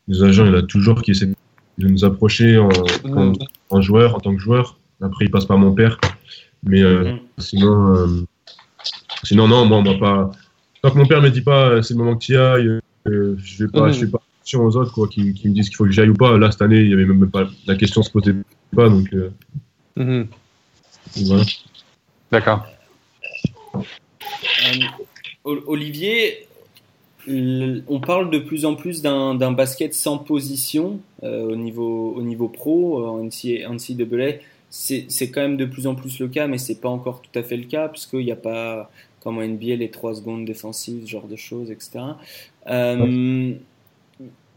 des 0.07 0.23
agents, 0.23 0.45
il 0.45 0.51
y 0.51 0.55
en 0.55 0.57
a 0.57 0.63
toujours 0.63 1.03
qui 1.03 1.11
essaient 1.11 1.27
de 1.27 1.87
nous 1.87 2.03
approcher 2.03 2.57
en, 2.57 2.69
en, 3.15 3.33
en 3.69 3.81
joueur, 3.81 4.15
en 4.15 4.19
tant 4.19 4.35
que 4.35 4.41
joueur. 4.41 4.79
Après, 5.01 5.25
ils 5.25 5.31
passent 5.31 5.45
par 5.45 5.59
mon 5.59 5.71
père. 5.71 5.99
Mais 6.63 6.81
euh, 6.81 7.11
Mhm. 7.11 7.19
sinon, 7.37 7.95
euh, 7.95 8.07
sinon, 9.23 9.47
non, 9.47 9.65
moi, 9.65 9.77
on 9.77 9.81
m'a 9.83 9.95
pas. 9.97 10.31
Tant 10.81 10.91
que 10.91 10.97
mon 10.97 11.05
père 11.07 11.21
me 11.21 11.29
dit 11.29 11.41
pas, 11.41 11.69
euh, 11.69 11.81
c'est 11.81 11.93
le 11.93 11.99
moment 11.99 12.15
que 12.15 12.23
tu 12.25 12.33
y 12.33 12.37
ailles, 12.37 12.79
euh, 13.07 13.35
je 13.37 13.63
vais 13.65 13.71
pas, 13.71 13.87
Mhm. 13.87 13.93
je 13.93 13.99
fais 14.01 14.07
pas 14.11 14.19
attention 14.39 14.65
aux 14.65 14.75
autres, 14.77 14.91
quoi, 14.93 15.07
qui, 15.07 15.33
qui 15.33 15.49
me 15.49 15.53
disent 15.53 15.67
qu'il 15.69 15.75
faut 15.77 15.85
que 15.85 15.91
j'y 15.91 16.01
aille 16.01 16.09
ou 16.09 16.13
pas. 16.15 16.37
Là, 16.37 16.51
cette 16.51 16.61
année, 16.61 16.79
il 16.81 16.89
y 16.89 16.93
avait 16.93 17.05
même 17.05 17.29
pas 17.29 17.47
la 17.65 17.75
question 17.75 18.03
se 18.03 18.11
posait 18.11 18.35
pas, 18.75 18.89
donc 18.89 19.11
euh, 19.13 19.31
Mhm. 19.95 20.27
voilà. 21.27 21.43
D'accord. 22.31 22.65
Euh, 23.75 23.81
Olivier, 25.67 26.47
on 27.27 27.99
parle 27.99 28.29
de 28.29 28.39
plus 28.39 28.65
en 28.65 28.75
plus 28.75 29.01
d'un 29.01 29.35
d'un 29.35 29.51
basket 29.51 29.93
sans 29.93 30.17
position 30.17 30.99
euh, 31.23 31.43
au, 31.51 31.55
niveau, 31.55 32.13
au 32.15 32.21
niveau 32.21 32.47
pro, 32.47 33.05
en 33.07 33.23
NCAA. 33.23 34.39
C'est 34.77 35.05
c'est 35.07 35.31
quand 35.31 35.39
même 35.39 35.55
de 35.55 35.63
plus 35.63 35.87
en 35.87 35.95
plus 35.95 36.19
le 36.19 36.27
cas, 36.27 36.47
mais 36.47 36.57
c'est 36.57 36.81
pas 36.81 36.89
encore 36.89 37.21
tout 37.21 37.39
à 37.39 37.43
fait 37.43 37.55
le 37.55 37.63
cas, 37.63 37.87
puisqu'il 37.87 38.25
n'y 38.25 38.31
a 38.33 38.35
pas, 38.35 38.91
comme 39.21 39.37
en 39.37 39.41
NBA, 39.41 39.77
les 39.77 39.89
3 39.89 40.15
secondes 40.15 40.43
défensives, 40.43 41.05
ce 41.05 41.09
genre 41.11 41.29
de 41.29 41.37
choses, 41.37 41.71
etc. 41.71 41.99
Euh, 42.67 43.53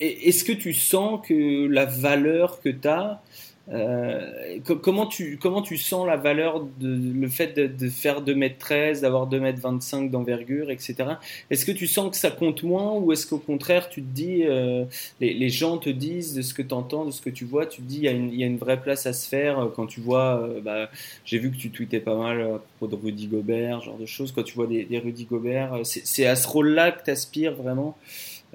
Est-ce 0.01 0.43
que 0.43 0.53
tu 0.53 0.73
sens 0.73 1.25
que 1.25 1.67
la 1.69 1.85
valeur 1.85 2.61
que 2.61 2.69
tu 2.69 2.89
as, 2.89 3.23
euh, 3.71 4.59
co- 4.65 4.77
comment, 4.77 5.07
tu, 5.07 5.39
comment 5.41 5.61
tu 5.61 5.77
sens 5.77 6.07
la 6.07 6.17
valeur 6.17 6.65
de 6.81 6.89
le 7.15 7.29
fait 7.29 7.55
de, 7.57 7.67
de 7.67 7.89
faire 7.91 8.23
2m13, 8.23 9.03
d'avoir 9.03 9.27
2m25 9.29 10.11
d'envergure, 10.11 10.71
etc. 10.71 11.19
Est-ce 11.51 11.67
que 11.67 11.73
tu 11.73 11.87
sens 11.87 12.11
que 12.11 12.17
ça 12.17 12.31
compte 12.31 12.63
moins 12.63 12.93
ou 12.95 13.13
est-ce 13.13 13.27
qu'au 13.27 13.39
contraire 13.39 13.89
tu 13.91 14.01
te 14.03 14.07
dis, 14.09 14.45
euh, 14.45 14.85
les, 15.21 15.35
les 15.35 15.49
gens 15.51 15.77
te 15.79 15.91
disent 15.91 16.35
de 16.35 16.43
ce 16.43 16.55
que 16.55 16.63
tu 16.63 16.73
entends, 16.75 17.05
de 17.05 17.11
ce 17.11 17.21
que 17.21 17.31
tu 17.31 17.45
vois, 17.45 17.67
tu 17.67 17.83
te 17.83 17.87
dis 17.87 17.97
il 17.99 18.05
y, 18.05 18.09
a 18.09 18.13
une- 18.13 18.33
il 18.33 18.41
y 18.41 18.45
a 18.45 18.47
une 18.47 18.59
vraie 18.59 18.81
place 18.81 19.05
à 19.07 19.13
se 19.13 19.29
faire 19.29 19.59
euh, 19.59 19.69
quand 19.75 19.87
tu 19.87 20.01
vois, 20.01 20.41
euh, 20.43 20.61
bah, 20.63 20.89
j'ai 21.27 21.39
vu 21.39 21.51
que 21.51 21.57
tu 21.57 21.71
tweetais 21.71 22.01
pas 22.01 22.15
mal 22.17 22.41
à 22.41 22.59
propos 22.79 22.97
de 22.97 23.03
Rudy 23.03 23.27
Gobert, 23.27 23.83
genre 23.83 23.99
de 23.99 24.07
choses, 24.07 24.33
quand 24.33 24.43
tu 24.45 24.55
vois 24.55 24.67
des, 24.67 24.85
des 24.85 24.99
Rudy 24.99 25.25
Gobert, 25.27 25.81
c'est 25.85 26.07
c'est 26.07 26.27
à 26.27 26.37
ce 26.37 26.49
rôle-là 26.49 26.93
que 26.93 27.05
tu 27.05 27.11
aspires 27.11 27.55
vraiment? 27.55 27.97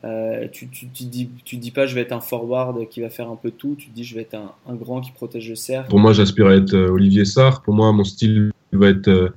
Euh, 0.05 0.47
tu, 0.51 0.67
tu, 0.67 0.85
dis, 0.87 1.29
tu 1.45 1.55
dis 1.55 1.71
pas 1.71 1.87
je 1.87 1.95
vais 1.95 2.01
être 2.01 2.11
un 2.11 2.19
forward 2.19 2.89
qui 2.89 2.99
va 2.99 3.09
faire 3.09 3.29
un 3.29 3.37
peu 3.37 3.51
tout, 3.51 3.75
tu 3.77 3.89
dis 3.89 4.03
je 4.03 4.15
vais 4.15 4.21
être 4.21 4.35
un, 4.35 4.75
grand 4.75 4.99
qui 4.99 5.11
protège 5.11 5.49
le 5.49 5.55
cercle. 5.55 5.89
Pour 5.89 5.99
moi, 5.99 6.11
j'aspire 6.11 6.47
à 6.47 6.55
être 6.55 6.73
euh, 6.73 6.89
Olivier 6.89 7.23
Sarr. 7.23 7.61
Pour 7.61 7.73
moi, 7.73 7.91
mon 7.93 8.03
style 8.03 8.51
va 8.73 8.89
être. 8.89 9.07
euh, 9.07 9.29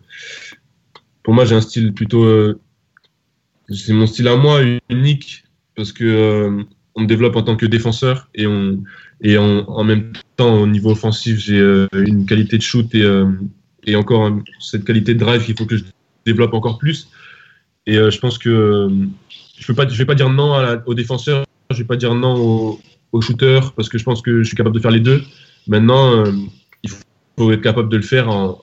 pour 1.22 1.34
moi, 1.34 1.44
j'ai 1.44 1.54
un 1.54 1.60
style 1.60 1.92
plutôt. 1.92 2.24
c'est 3.68 3.92
mon 3.92 4.06
style 4.06 4.26
à 4.28 4.36
moi, 4.36 4.60
unique, 4.90 5.44
parce 5.76 5.92
que 5.92 6.64
on 6.94 7.02
me 7.02 7.06
développe 7.06 7.36
en 7.36 7.42
tant 7.42 7.56
que 7.56 7.66
défenseur 7.66 8.28
et 8.34 8.46
en, 8.46 9.84
même 9.84 10.12
temps 10.36 10.54
au 10.60 10.66
niveau 10.66 10.92
offensif, 10.92 11.38
j'ai 11.38 11.58
une 11.92 12.26
qualité 12.26 12.58
de 12.58 12.62
shoot 12.62 12.86
et 12.94 13.96
encore 13.96 14.30
cette 14.60 14.84
qualité 14.84 15.14
de 15.14 15.18
drive 15.18 15.44
qu'il 15.44 15.56
faut 15.56 15.66
que 15.66 15.76
je 15.76 15.84
développe 16.24 16.54
encore 16.54 16.78
plus. 16.78 17.08
Et 17.86 17.94
je 17.96 18.18
pense 18.20 18.38
que 18.38 18.88
je 19.58 19.62
je 19.66 19.98
vais 19.98 20.04
pas 20.06 20.14
dire 20.14 20.30
non 20.30 20.54
à 20.54 20.62
la- 20.62 20.82
aux 20.86 20.94
défenseurs, 20.94 21.44
je 21.70 21.78
vais 21.78 21.84
pas 21.84 21.96
dire 21.96 22.14
non 22.14 22.34
aux, 22.36 22.80
aux 23.12 23.20
shooters 23.20 23.72
parce 23.72 23.88
que 23.88 23.98
je 23.98 24.04
pense 24.04 24.22
que 24.22 24.42
je 24.42 24.48
suis 24.48 24.56
capable 24.56 24.76
de 24.76 24.80
faire 24.80 24.90
les 24.90 25.00
deux. 25.00 25.22
Maintenant, 25.66 26.12
euh, 26.12 26.32
il 26.82 26.90
faut 27.38 27.50
être 27.52 27.62
capable 27.62 27.88
de 27.88 27.96
le 27.96 28.02
faire 28.02 28.28
en, 28.28 28.62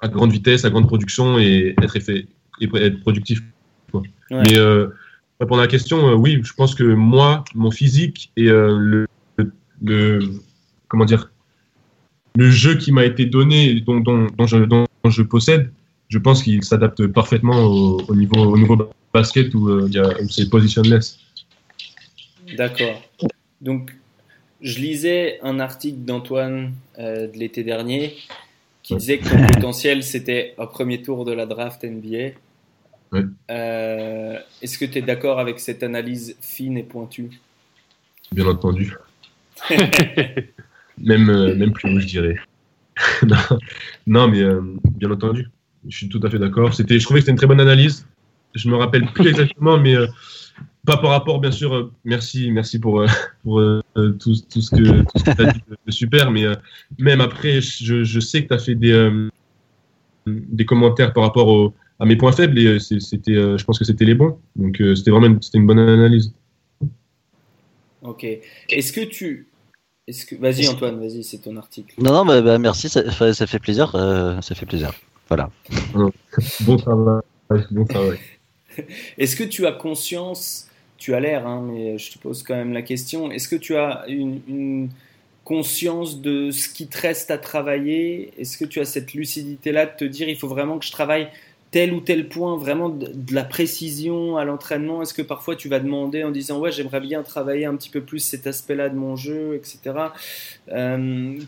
à 0.00 0.08
grande 0.08 0.32
vitesse, 0.32 0.64
à 0.64 0.70
grande 0.70 0.86
production 0.86 1.38
et 1.38 1.74
être, 1.82 1.96
effet, 1.96 2.26
et 2.60 2.68
être 2.76 3.00
productif. 3.00 3.42
quoi. 3.90 4.02
Ouais. 4.30 4.42
Mais 4.46 4.58
euh, 4.58 4.86
pour 4.86 5.46
répondre 5.46 5.60
à 5.62 5.64
la 5.64 5.68
question, 5.70 6.08
euh, 6.08 6.14
oui, 6.14 6.40
je 6.44 6.52
pense 6.52 6.74
que 6.74 6.84
moi, 6.84 7.44
mon 7.54 7.70
physique 7.70 8.30
et 8.36 8.48
euh, 8.48 9.06
le, 9.82 10.20
comment 10.88 11.04
dire, 11.04 11.30
le 12.36 12.50
jeu 12.50 12.74
qui 12.76 12.92
m'a 12.92 13.04
été 13.04 13.26
donné, 13.26 13.80
dont, 13.80 14.00
dont, 14.00 14.26
dont, 14.36 14.46
je, 14.46 14.58
dont 14.58 14.86
je 15.08 15.22
possède, 15.22 15.72
je 16.08 16.18
pense 16.18 16.42
qu'il 16.42 16.62
s'adapte 16.62 17.06
parfaitement 17.08 17.64
au, 17.64 18.00
au 18.08 18.14
niveau, 18.14 18.40
au 18.44 18.58
niveau 18.58 18.76
basket 19.14 19.54
où, 19.54 19.68
euh, 19.68 19.88
où 20.20 20.28
c'est 20.28 20.50
positionless. 20.50 21.18
D'accord. 22.56 23.00
Donc, 23.60 23.92
je 24.60 24.78
lisais 24.78 25.38
un 25.42 25.60
article 25.60 26.00
d'Antoine 26.00 26.72
euh, 26.98 27.28
de 27.28 27.38
l'été 27.38 27.62
dernier 27.62 28.14
qui 28.82 28.96
disait 28.96 29.18
que 29.18 29.28
ton 29.28 29.46
potentiel 29.46 30.02
c'était 30.02 30.54
un 30.58 30.66
premier 30.66 31.00
tour 31.00 31.24
de 31.24 31.32
la 31.32 31.46
draft 31.46 31.84
NBA. 31.84 32.34
Euh, 33.50 34.38
Est-ce 34.60 34.76
que 34.76 34.84
tu 34.84 34.98
es 34.98 35.02
d'accord 35.02 35.38
avec 35.38 35.60
cette 35.60 35.82
analyse 35.82 36.36
fine 36.40 36.76
et 36.76 36.82
pointue? 36.82 37.30
Bien 38.32 38.46
entendu. 38.46 38.94
même, 40.98 41.30
euh, 41.30 41.54
même 41.54 41.72
plus 41.72 41.94
haut, 41.94 42.00
je 42.00 42.06
dirais. 42.06 42.36
non, 44.06 44.28
mais 44.28 44.42
bien 44.96 45.10
entendu. 45.10 45.48
Je 45.88 45.96
suis 45.96 46.08
tout 46.08 46.20
à 46.22 46.30
fait 46.30 46.38
d'accord. 46.38 46.72
Je 46.72 46.82
trouvais 46.82 47.20
que 47.20 47.24
c'était 47.24 47.30
une 47.30 47.36
très 47.36 47.46
bonne 47.46 47.60
analyse. 47.60 48.06
Je 48.54 48.68
me 48.68 48.76
rappelle 48.76 49.06
plus 49.12 49.28
exactement, 49.28 49.78
mais 49.78 49.94
euh, 49.96 50.06
pas 50.86 50.96
par 50.98 51.10
rapport, 51.10 51.40
bien 51.40 51.50
sûr. 51.50 51.74
euh, 51.74 51.90
merci, 52.04 52.50
merci 52.50 52.78
pour, 52.78 53.00
euh, 53.00 53.06
pour 53.42 53.58
euh, 53.60 53.80
tout, 53.96 54.34
tout 54.50 54.60
ce 54.60 54.70
que 54.70 55.02
tout 55.02 55.18
ce 55.18 55.24
que 55.24 55.30
tu 55.32 55.42
as 55.42 55.52
dit 55.52 55.60
de, 55.86 55.90
super. 55.92 56.30
Mais 56.30 56.44
euh, 56.44 56.54
même 56.98 57.20
après, 57.20 57.60
je, 57.60 58.04
je 58.04 58.20
sais 58.20 58.42
que 58.42 58.48
tu 58.48 58.54
as 58.54 58.58
fait 58.58 58.74
des, 58.74 58.92
euh, 58.92 59.28
des 60.26 60.64
commentaires 60.64 61.12
par 61.12 61.24
rapport 61.24 61.48
au- 61.48 61.74
à 62.00 62.06
mes 62.06 62.16
points 62.16 62.32
faibles 62.32 62.58
et 62.58 62.66
euh, 62.66 62.78
c'est- 62.78 63.00
c'était, 63.00 63.32
euh, 63.36 63.56
je 63.58 63.64
pense 63.64 63.78
que 63.78 63.84
c'était 63.84 64.04
les 64.04 64.14
bons. 64.14 64.38
Donc 64.56 64.80
euh, 64.80 64.94
c'était 64.94 65.10
vraiment 65.10 65.26
une, 65.26 65.42
c'était 65.42 65.58
une 65.58 65.66
bonne 65.66 65.78
analyse. 65.78 66.32
Ok. 68.02 68.24
Est-ce 68.68 68.92
que 68.92 69.00
tu. 69.04 69.48
Est-ce 70.06 70.26
que... 70.26 70.36
Vas-y 70.36 70.68
Antoine, 70.68 71.00
vas-y, 71.00 71.24
c'est 71.24 71.38
ton 71.38 71.56
article. 71.56 71.94
Non, 71.98 72.12
non, 72.12 72.26
bah, 72.26 72.42
bah, 72.42 72.58
merci, 72.58 72.88
ça, 72.90 73.32
ça 73.32 73.46
fait 73.46 73.58
plaisir. 73.58 73.94
euh, 73.94 74.40
ça 74.42 74.54
fait 74.54 74.66
plaisir. 74.66 74.92
Voilà. 75.28 75.50
Bon 76.60 76.76
travail. 76.76 77.22
Bon 77.70 77.84
travail. 77.86 78.18
Est-ce 79.18 79.36
que 79.36 79.44
tu 79.44 79.66
as 79.66 79.72
conscience, 79.72 80.68
tu 80.98 81.14
as 81.14 81.20
l'air, 81.20 81.46
hein, 81.46 81.62
mais 81.66 81.98
je 81.98 82.12
te 82.12 82.18
pose 82.18 82.42
quand 82.42 82.54
même 82.54 82.72
la 82.72 82.82
question, 82.82 83.30
est-ce 83.30 83.48
que 83.48 83.56
tu 83.56 83.76
as 83.76 84.04
une, 84.08 84.88
conscience 85.44 86.22
de 86.22 86.50
ce 86.50 86.70
qui 86.70 86.86
te 86.86 86.98
reste 86.98 87.30
à 87.30 87.36
travailler? 87.36 88.32
Est-ce 88.38 88.56
que 88.56 88.64
tu 88.64 88.80
as 88.80 88.86
cette 88.86 89.12
lucidité-là 89.12 89.84
de 89.84 89.90
te 89.94 90.04
dire 90.06 90.26
il 90.26 90.38
faut 90.38 90.48
vraiment 90.48 90.78
que 90.78 90.86
je 90.86 90.90
travaille 90.90 91.28
tel 91.70 91.92
ou 91.92 92.00
tel 92.00 92.30
point, 92.30 92.56
vraiment 92.56 92.88
de, 92.88 93.12
la 93.30 93.44
précision 93.44 94.38
à 94.38 94.46
l'entraînement? 94.46 95.02
Est-ce 95.02 95.12
que 95.12 95.20
parfois 95.20 95.54
tu 95.54 95.68
vas 95.68 95.80
demander 95.80 96.24
en 96.24 96.30
disant 96.30 96.60
ouais 96.60 96.72
j'aimerais 96.72 97.00
bien 97.00 97.22
travailler 97.22 97.66
un 97.66 97.76
petit 97.76 97.90
peu 97.90 98.00
plus 98.00 98.20
cet 98.20 98.46
aspect-là 98.46 98.88
de 98.88 98.96
mon 98.96 99.16
jeu, 99.16 99.54
etc. 99.54 99.80
Euh, 100.72 101.38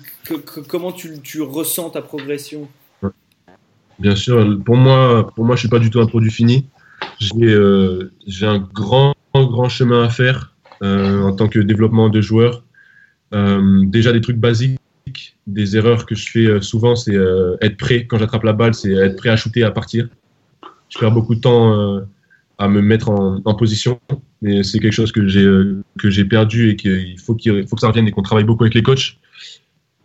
comment 0.68 0.93
tu, 0.93 1.18
tu 1.22 1.41
ressens 1.41 1.89
ta 1.89 2.03
progression? 2.03 2.68
Bien 3.99 4.14
sûr, 4.14 4.59
pour 4.64 4.77
moi, 4.77 5.31
pour 5.35 5.45
moi, 5.45 5.57
je 5.57 5.61
suis 5.61 5.68
pas 5.68 5.79
du 5.79 5.89
tout 5.89 6.01
un 6.01 6.07
produit 6.07 6.31
fini. 6.31 6.66
J'ai 7.18 7.44
euh, 7.44 8.10
un 8.42 8.58
grand, 8.58 9.14
grand 9.34 9.68
chemin 9.68 10.04
à 10.04 10.08
faire 10.08 10.54
euh, 10.82 11.22
en 11.22 11.32
tant 11.34 11.48
que 11.48 11.58
développement 11.58 12.08
de 12.08 12.20
joueurs. 12.20 12.62
Euh, 13.34 13.84
déjà 13.86 14.12
des 14.12 14.20
trucs 14.20 14.36
basiques, 14.36 14.78
des 15.46 15.76
erreurs 15.76 16.06
que 16.06 16.14
je 16.14 16.28
fais 16.28 16.46
euh, 16.46 16.60
souvent, 16.60 16.94
c'est 16.96 17.14
euh, 17.14 17.56
être 17.60 17.76
prêt 17.76 18.06
quand 18.06 18.18
j'attrape 18.18 18.44
la 18.44 18.52
balle, 18.52 18.74
c'est 18.74 18.92
être 18.92 19.16
prêt 19.16 19.30
à 19.30 19.36
shooter, 19.36 19.62
à 19.62 19.70
partir. 19.70 20.08
Je 20.88 20.98
perds 20.98 21.12
beaucoup 21.12 21.34
de 21.34 21.40
temps 21.40 22.06
à 22.58 22.68
me 22.68 22.80
mettre 22.80 23.10
en, 23.10 23.40
en 23.44 23.54
position, 23.54 23.98
mais 24.40 24.62
c'est 24.62 24.78
quelque 24.78 24.92
chose 24.92 25.10
que 25.10 25.26
j'ai 25.26 25.44
que 25.98 26.10
j'ai 26.10 26.24
perdu 26.24 26.70
et 26.70 26.76
qu'il 26.76 27.18
faut 27.18 27.34
qu'il 27.34 27.66
faut 27.66 27.74
que 27.74 27.80
ça 27.80 27.88
revienne 27.88 28.06
et 28.06 28.12
qu'on 28.12 28.22
travaille 28.22 28.44
beaucoup 28.44 28.62
avec 28.62 28.74
les 28.74 28.84
coachs. 28.84 29.18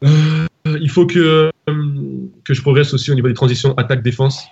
Il 0.01 0.89
faut 0.89 1.05
que 1.05 1.51
que 1.67 2.53
je 2.55 2.61
progresse 2.63 2.95
aussi 2.95 3.11
au 3.11 3.15
niveau 3.15 3.27
des 3.27 3.35
transitions 3.35 3.75
attaque-défense. 3.77 4.43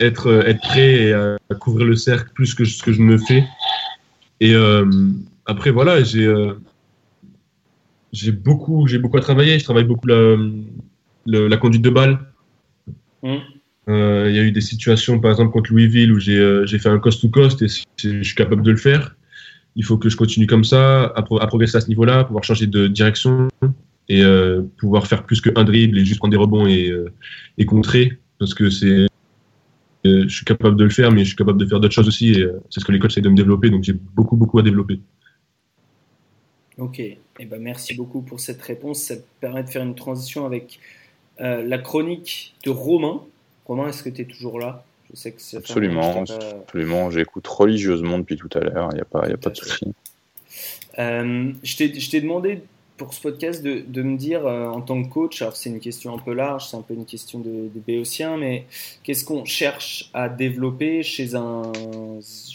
Être 0.00 0.28
euh, 0.28 0.42
être 0.46 0.60
prêt 0.60 0.94
et 1.06 1.12
euh, 1.12 1.36
couvrir 1.58 1.86
le 1.86 1.96
cercle 1.96 2.30
plus 2.32 2.54
que 2.54 2.64
ce 2.64 2.82
que 2.82 2.92
je 2.92 3.02
ne 3.02 3.16
fais. 3.16 3.44
Et 4.40 4.54
euh, 4.54 4.84
après 5.44 5.70
voilà, 5.72 6.02
j'ai 6.04 6.24
euh, 6.24 6.54
j'ai 8.12 8.32
beaucoup 8.32 8.86
j'ai 8.86 8.98
beaucoup 8.98 9.18
à 9.18 9.20
travailler. 9.20 9.58
Je 9.58 9.64
travaille 9.64 9.84
beaucoup 9.84 10.06
la 10.06 10.36
la 11.26 11.56
conduite 11.56 11.82
de 11.82 11.90
balle. 11.90 12.20
Mm. 13.22 13.36
Euh, 13.88 14.26
Il 14.28 14.36
y 14.36 14.38
a 14.38 14.42
eu 14.42 14.52
des 14.52 14.60
situations, 14.60 15.18
par 15.18 15.30
exemple 15.32 15.50
contre 15.50 15.72
Louisville, 15.72 16.12
où 16.12 16.20
j'ai 16.20 16.38
euh, 16.38 16.64
j'ai 16.66 16.78
fait 16.78 16.90
un 16.90 17.00
cost 17.00 17.20
to 17.20 17.28
cost 17.28 17.60
et 17.62 17.68
je 17.96 18.22
suis 18.22 18.34
capable 18.36 18.62
de 18.62 18.70
le 18.70 18.76
faire. 18.76 19.16
Il 19.76 19.84
faut 19.84 19.98
que 19.98 20.08
je 20.08 20.16
continue 20.16 20.46
comme 20.46 20.64
ça, 20.64 21.06
à, 21.16 21.22
pro- 21.22 21.40
à 21.40 21.46
progresser 21.46 21.76
à 21.76 21.80
ce 21.80 21.88
niveau-là, 21.88 22.24
pouvoir 22.24 22.44
changer 22.44 22.66
de 22.66 22.86
direction 22.86 23.48
et 24.08 24.22
euh, 24.22 24.62
pouvoir 24.78 25.06
faire 25.06 25.24
plus 25.24 25.40
qu'un 25.40 25.64
dribble 25.64 25.98
et 25.98 26.04
juste 26.04 26.18
prendre 26.18 26.32
des 26.32 26.38
rebonds 26.38 26.66
et, 26.66 26.92
et 27.58 27.64
contrer. 27.64 28.18
Parce 28.38 28.54
que 28.54 28.70
c'est, 28.70 29.06
je 30.04 30.28
suis 30.28 30.44
capable 30.44 30.76
de 30.76 30.84
le 30.84 30.90
faire, 30.90 31.10
mais 31.10 31.22
je 31.24 31.28
suis 31.28 31.36
capable 31.36 31.58
de 31.58 31.66
faire 31.66 31.80
d'autres 31.80 31.94
choses 31.94 32.08
aussi. 32.08 32.32
et 32.32 32.42
euh, 32.42 32.60
c'est 32.70 32.80
ce 32.80 32.84
que 32.84 32.92
les 32.92 32.98
coachs 32.98 33.10
essaient 33.12 33.20
de 33.20 33.28
me 33.28 33.36
développer, 33.36 33.70
donc 33.70 33.82
j'ai 33.82 33.92
beaucoup, 33.92 34.36
beaucoup 34.36 34.58
à 34.58 34.62
développer. 34.62 35.00
Ok, 36.78 37.00
eh 37.00 37.44
ben, 37.44 37.60
merci 37.60 37.94
beaucoup 37.94 38.22
pour 38.22 38.38
cette 38.38 38.62
réponse. 38.62 39.00
Ça 39.00 39.14
permet 39.40 39.64
de 39.64 39.68
faire 39.68 39.82
une 39.82 39.96
transition 39.96 40.46
avec 40.46 40.78
euh, 41.40 41.64
la 41.64 41.78
chronique 41.78 42.54
de 42.64 42.70
Romain. 42.70 43.22
Romain, 43.66 43.88
est-ce 43.88 44.02
que 44.02 44.10
tu 44.10 44.22
es 44.22 44.24
toujours 44.24 44.60
là? 44.60 44.84
Je 45.10 45.16
sais 45.16 45.32
que 45.32 45.56
Absolument, 45.56 46.02
moment 46.02 46.24
que 46.24 46.32
je 46.32 46.38
t'ai 46.38 46.50
pas- 46.50 46.56
absolument. 46.62 47.10
J'écoute 47.10 47.46
religieusement 47.46 48.18
depuis 48.18 48.36
tout 48.36 48.50
à 48.54 48.60
l'heure. 48.60 48.90
Il 48.92 48.96
n'y 48.96 49.00
a 49.00 49.04
pas, 49.04 49.22
il 49.26 49.30
y 49.30 49.34
a 49.34 49.38
pas 49.38 49.50
de 49.50 49.56
souci. 49.56 49.86
Euh, 50.98 51.52
je 51.62 51.76
t'ai 51.76 51.98
je 51.98 52.10
t'ai 52.10 52.20
demandé 52.20 52.62
pour 52.98 53.14
ce 53.14 53.20
podcast 53.22 53.62
de, 53.62 53.82
de 53.86 54.02
me 54.02 54.18
dire 54.18 54.46
euh, 54.46 54.66
en 54.66 54.82
tant 54.82 55.02
que 55.02 55.08
coach, 55.08 55.40
alors 55.40 55.56
c'est 55.56 55.70
une 55.70 55.80
question 55.80 56.14
un 56.14 56.18
peu 56.18 56.34
large, 56.34 56.68
c'est 56.68 56.76
un 56.76 56.82
peu 56.82 56.92
une 56.94 57.06
question 57.06 57.38
de, 57.38 57.48
de 57.74 57.80
béotien, 57.86 58.36
mais 58.36 58.66
qu'est-ce 59.04 59.24
qu'on 59.24 59.46
cherche 59.46 60.10
à 60.12 60.28
développer 60.28 61.02
chez 61.02 61.34
un 61.34 61.72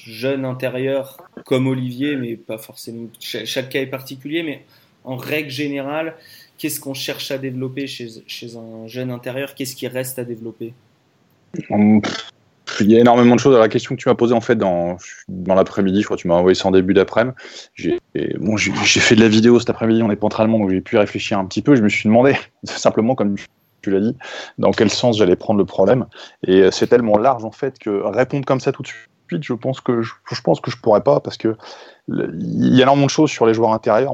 jeune 0.05 0.45
intérieur 0.45 1.17
comme 1.45 1.65
Olivier, 1.67 2.15
mais 2.17 2.35
pas 2.35 2.59
forcément, 2.59 3.07
cha- 3.19 3.45
chaque 3.45 3.69
cas 3.69 3.81
est 3.81 3.87
particulier, 3.87 4.43
mais 4.43 4.63
en 5.05 5.15
règle 5.15 5.49
générale, 5.49 6.15
qu'est-ce 6.57 6.79
qu'on 6.79 6.93
cherche 6.93 7.31
à 7.31 7.37
développer 7.37 7.87
chez, 7.87 8.07
chez 8.27 8.55
un 8.55 8.87
jeune 8.87 9.11
intérieur? 9.11 9.55
Qu'est-ce 9.55 9.75
qui 9.75 9.87
reste 9.87 10.19
à 10.19 10.23
développer? 10.23 10.73
Hum, 11.69 12.01
Il 12.80 12.91
y 12.91 12.95
a 12.95 12.99
énormément 12.99 13.36
de 13.36 13.39
choses. 13.39 13.55
À 13.55 13.59
la 13.59 13.69
question 13.69 13.95
que 13.95 14.01
tu 14.01 14.09
m'as 14.09 14.15
posée 14.15 14.34
en 14.34 14.41
fait 14.41 14.55
dans, 14.55 14.97
dans 15.28 15.55
l'après-midi, 15.55 16.01
je 16.01 16.05
crois 16.05 16.17
que 16.17 16.21
tu 16.21 16.28
m'as 16.28 16.36
envoyé 16.36 16.55
ça 16.55 16.67
en 16.67 16.71
début 16.71 16.93
d'après-midi. 16.93 17.36
J'ai 17.76 17.99
bon, 18.39 18.57
fait 18.57 19.15
de 19.15 19.21
la 19.21 19.28
vidéo 19.28 19.59
cet 19.59 19.69
après-midi, 19.69 20.01
pas 20.15 20.26
entre 20.26 20.41
allemands, 20.41 20.59
donc 20.59 20.69
j'ai 20.69 20.82
pu 20.82 20.97
réfléchir 20.97 21.39
un 21.39 21.45
petit 21.45 21.61
peu. 21.61 21.76
Je 21.76 21.82
me 21.82 21.89
suis 21.89 22.07
demandé, 22.07 22.36
simplement 22.63 23.15
comme 23.15 23.36
tu 23.82 23.91
l'as 23.91 23.99
dit, 23.99 24.15
dans 24.57 24.71
quel 24.71 24.89
sens 24.89 25.17
j'allais 25.17 25.36
prendre 25.36 25.59
le 25.59 25.65
problème. 25.65 26.05
Et 26.47 26.61
euh, 26.61 26.71
c'est 26.71 26.88
tellement 26.88 27.17
large 27.17 27.43
en 27.43 27.51
fait 27.51 27.78
que 27.78 28.01
répondre 28.05 28.45
comme 28.45 28.59
ça 28.59 28.71
tout 28.71 28.82
de 28.82 28.88
suite, 28.88 29.43
je 29.43 29.53
pense 29.53 29.82
que 29.82 30.01
je, 30.01 30.13
je 30.32 30.41
pense 30.41 30.59
que 30.61 30.71
je 30.71 30.78
pourrais 30.78 31.01
pas 31.01 31.19
parce 31.19 31.38
que 31.38 31.55
il 32.09 32.76
y 32.76 32.80
a 32.80 32.84
énormément 32.84 33.05
de 33.05 33.11
choses 33.11 33.30
sur 33.30 33.45
les 33.45 33.53
joueurs 33.53 33.74
intérieurs. 33.74 34.13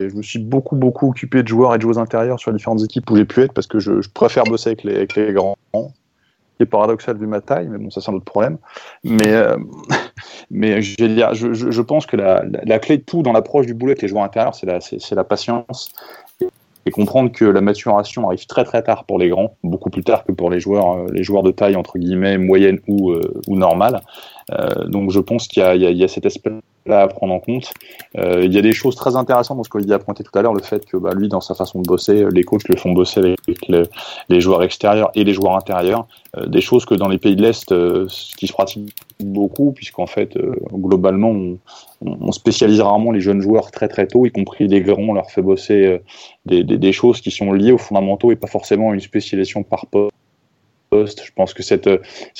Je 0.00 0.14
me 0.14 0.22
suis 0.22 0.38
beaucoup, 0.38 0.76
beaucoup 0.76 1.08
occupé 1.08 1.42
de 1.42 1.48
joueurs 1.48 1.74
et 1.74 1.78
de 1.78 1.82
joueuses 1.82 1.98
intérieures 1.98 2.38
sur 2.38 2.50
les 2.50 2.56
différentes 2.56 2.82
équipes 2.82 3.10
où 3.10 3.16
j'ai 3.16 3.24
pu 3.24 3.42
être 3.42 3.52
parce 3.52 3.66
que 3.66 3.78
je, 3.78 3.92
préfère 4.12 4.44
bosser 4.44 4.70
avec 4.70 5.14
les 5.16 5.32
grands. 5.32 5.56
Qui 6.56 6.62
est 6.62 6.66
paradoxal 6.66 7.16
vu 7.16 7.26
ma 7.26 7.40
taille, 7.40 7.68
mais 7.68 7.78
bon, 7.78 7.90
ça 7.90 8.00
c'est 8.00 8.10
un 8.10 8.14
autre 8.14 8.24
problème. 8.24 8.58
Mais, 9.02 9.32
euh, 9.32 9.56
mais 10.50 10.82
je, 10.82 11.04
dire, 11.04 11.34
je, 11.34 11.80
pense 11.82 12.06
que 12.06 12.16
la, 12.16 12.78
clé 12.78 12.98
de 12.98 13.02
tout 13.02 13.22
dans 13.22 13.32
l'approche 13.32 13.66
du 13.66 13.74
boulot 13.74 13.90
avec 13.90 14.02
les 14.02 14.08
joueurs 14.08 14.24
intérieurs, 14.24 14.54
c'est 14.54 14.66
la, 14.66 14.80
c'est 14.80 15.14
la 15.14 15.24
patience 15.24 15.92
et 16.86 16.90
comprendre 16.90 17.32
que 17.32 17.44
la 17.44 17.60
maturation 17.60 18.26
arrive 18.26 18.46
très 18.46 18.64
très 18.64 18.82
tard 18.82 19.04
pour 19.04 19.18
les 19.18 19.28
grands, 19.28 19.56
beaucoup 19.62 19.90
plus 19.90 20.04
tard 20.04 20.24
que 20.24 20.32
pour 20.32 20.50
les 20.50 20.60
joueurs, 20.60 20.98
euh, 20.98 21.06
les 21.12 21.22
joueurs 21.22 21.42
de 21.42 21.50
taille 21.50 21.76
entre 21.76 21.98
guillemets 21.98 22.38
moyenne 22.38 22.80
ou, 22.86 23.10
euh, 23.10 23.20
ou 23.48 23.56
normale. 23.56 24.00
Euh, 24.52 24.84
donc 24.86 25.10
je 25.10 25.20
pense 25.20 25.48
qu'il 25.48 25.62
y 25.62 25.86
y 25.86 25.96
y 25.96 26.04
a 26.04 26.08
cet 26.08 26.26
aspect-là 26.26 27.02
à 27.02 27.08
prendre 27.08 27.32
en 27.32 27.40
compte. 27.40 27.72
Euh, 28.18 28.42
il 28.44 28.52
y 28.52 28.58
a 28.58 28.62
des 28.62 28.72
choses 28.72 28.94
très 28.94 29.16
intéressantes 29.16 29.56
dans 29.56 29.64
ce 29.64 29.68
qu'Olivier 29.68 29.94
a 29.94 29.98
pointé 29.98 30.22
tout 30.22 30.36
à 30.38 30.42
l'heure, 30.42 30.54
le 30.54 30.62
fait 30.62 30.84
que 30.84 30.96
bah, 30.96 31.12
lui, 31.14 31.28
dans 31.28 31.40
sa 31.40 31.54
façon 31.54 31.80
de 31.80 31.86
bosser, 31.86 32.26
les 32.30 32.44
coachs 32.44 32.68
le 32.68 32.76
font 32.76 32.92
bosser 32.92 33.20
avec 33.20 33.68
le, 33.68 33.84
les 34.28 34.40
joueurs 34.40 34.62
extérieurs 34.62 35.10
et 35.14 35.24
les 35.24 35.32
joueurs 35.32 35.56
intérieurs. 35.56 36.06
Euh, 36.36 36.46
des 36.46 36.60
choses 36.60 36.84
que 36.84 36.94
dans 36.94 37.08
les 37.08 37.18
pays 37.18 37.36
de 37.36 37.42
l'Est, 37.42 37.72
euh, 37.72 38.06
qui 38.36 38.46
se 38.46 38.52
pratiquent 38.52 38.94
beaucoup, 39.20 39.72
puisqu'en 39.72 40.06
fait, 40.06 40.36
globalement, 40.72 41.30
on, 41.30 41.58
on, 42.02 42.32
spécialise 42.32 42.80
rarement 42.80 43.12
les 43.12 43.20
jeunes 43.20 43.40
joueurs 43.40 43.70
très 43.70 43.88
très 43.88 44.06
tôt, 44.06 44.26
y 44.26 44.30
compris 44.30 44.66
les 44.68 44.82
grands, 44.82 45.02
on 45.02 45.14
leur 45.14 45.30
fait 45.30 45.42
bosser 45.42 46.00
des, 46.46 46.64
des, 46.64 46.78
des, 46.78 46.92
choses 46.92 47.20
qui 47.20 47.30
sont 47.30 47.52
liées 47.52 47.72
aux 47.72 47.78
fondamentaux 47.78 48.32
et 48.32 48.36
pas 48.36 48.48
forcément 48.48 48.92
une 48.92 49.00
spécialisation 49.00 49.62
par 49.62 49.86
poste. 49.86 50.13
Je 51.06 51.32
pense 51.34 51.54
que 51.54 51.62
cette, 51.62 51.88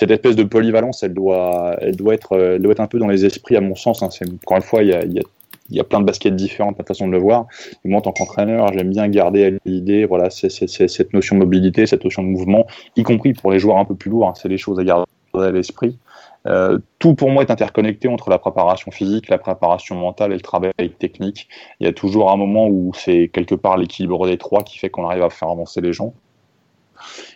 espèce 0.00 0.36
de 0.36 0.44
polyvalence, 0.44 1.02
elle 1.02 1.14
doit, 1.14 1.76
être, 1.80 2.78
un 2.78 2.86
peu 2.86 2.98
dans 2.98 3.09
les 3.09 3.24
esprits, 3.24 3.57
à 3.57 3.61
mon 3.61 3.74
sens. 3.74 4.02
Hein. 4.02 4.09
Encore 4.44 4.57
une 4.57 4.62
fois, 4.62 4.82
il 4.82 5.22
y 5.70 5.80
a, 5.80 5.84
plein 5.84 6.00
de 6.00 6.05
baskets 6.05 6.34
différentes, 6.34 6.78
la 6.78 6.84
façon 6.84 7.07
de 7.07 7.12
le 7.12 7.18
voir. 7.18 7.46
Et 7.84 7.88
moi, 7.88 7.98
en 7.98 8.02
tant 8.02 8.12
qu'entraîneur, 8.12 8.72
j'aime 8.72 8.90
bien 8.90 9.09
garder 9.09 9.46
à 9.46 9.50
l'idée, 9.64 10.05
voilà, 10.05 10.30
cette 10.30 11.12
notion 11.12 11.36
de 11.36 11.40
mobilité, 11.40 11.86
cette 11.86 12.05
notion 12.05 12.22
de 12.22 12.28
mouvement, 12.28 12.66
y 12.96 13.02
compris 13.02 13.32
pour 13.32 13.52
les 13.52 13.59
joueurs 13.59 13.78
un 13.78 13.84
peu 13.84 13.94
plus 13.94 14.11
lourds. 14.11 14.28
Hein, 14.28 14.34
c'est 14.36 14.48
des 14.48 14.59
choses 14.59 14.78
à 14.78 14.84
garder 14.84 15.05
à 15.34 15.50
l'esprit. 15.50 15.98
Euh, 16.46 16.78
tout 16.98 17.14
pour 17.14 17.30
moi 17.30 17.42
est 17.42 17.50
interconnecté 17.50 18.09
entre 18.09 18.28
la 18.28 18.38
préparation 18.38 18.90
physique, 18.90 19.28
la 19.28 19.38
préparation 19.38 19.96
mentale 19.96 20.32
et 20.32 20.36
le 20.36 20.42
travail 20.42 20.72
technique. 20.98 21.48
Il 21.80 21.86
y 21.86 21.88
a 21.88 21.92
toujours 21.92 22.30
un 22.30 22.36
moment 22.36 22.68
où 22.68 22.92
c'est 22.94 23.28
quelque 23.28 23.55
part 23.55 23.78
l'équilibre 23.78 24.26
des 24.26 24.36
trois 24.36 24.62
qui 24.62 24.78
fait 24.78 24.90
qu'on 24.90 25.07
arrive 25.09 25.22
à 25.22 25.30
faire 25.30 25.48
avancer 25.48 25.80
les 25.80 25.92
gens. 25.92 26.12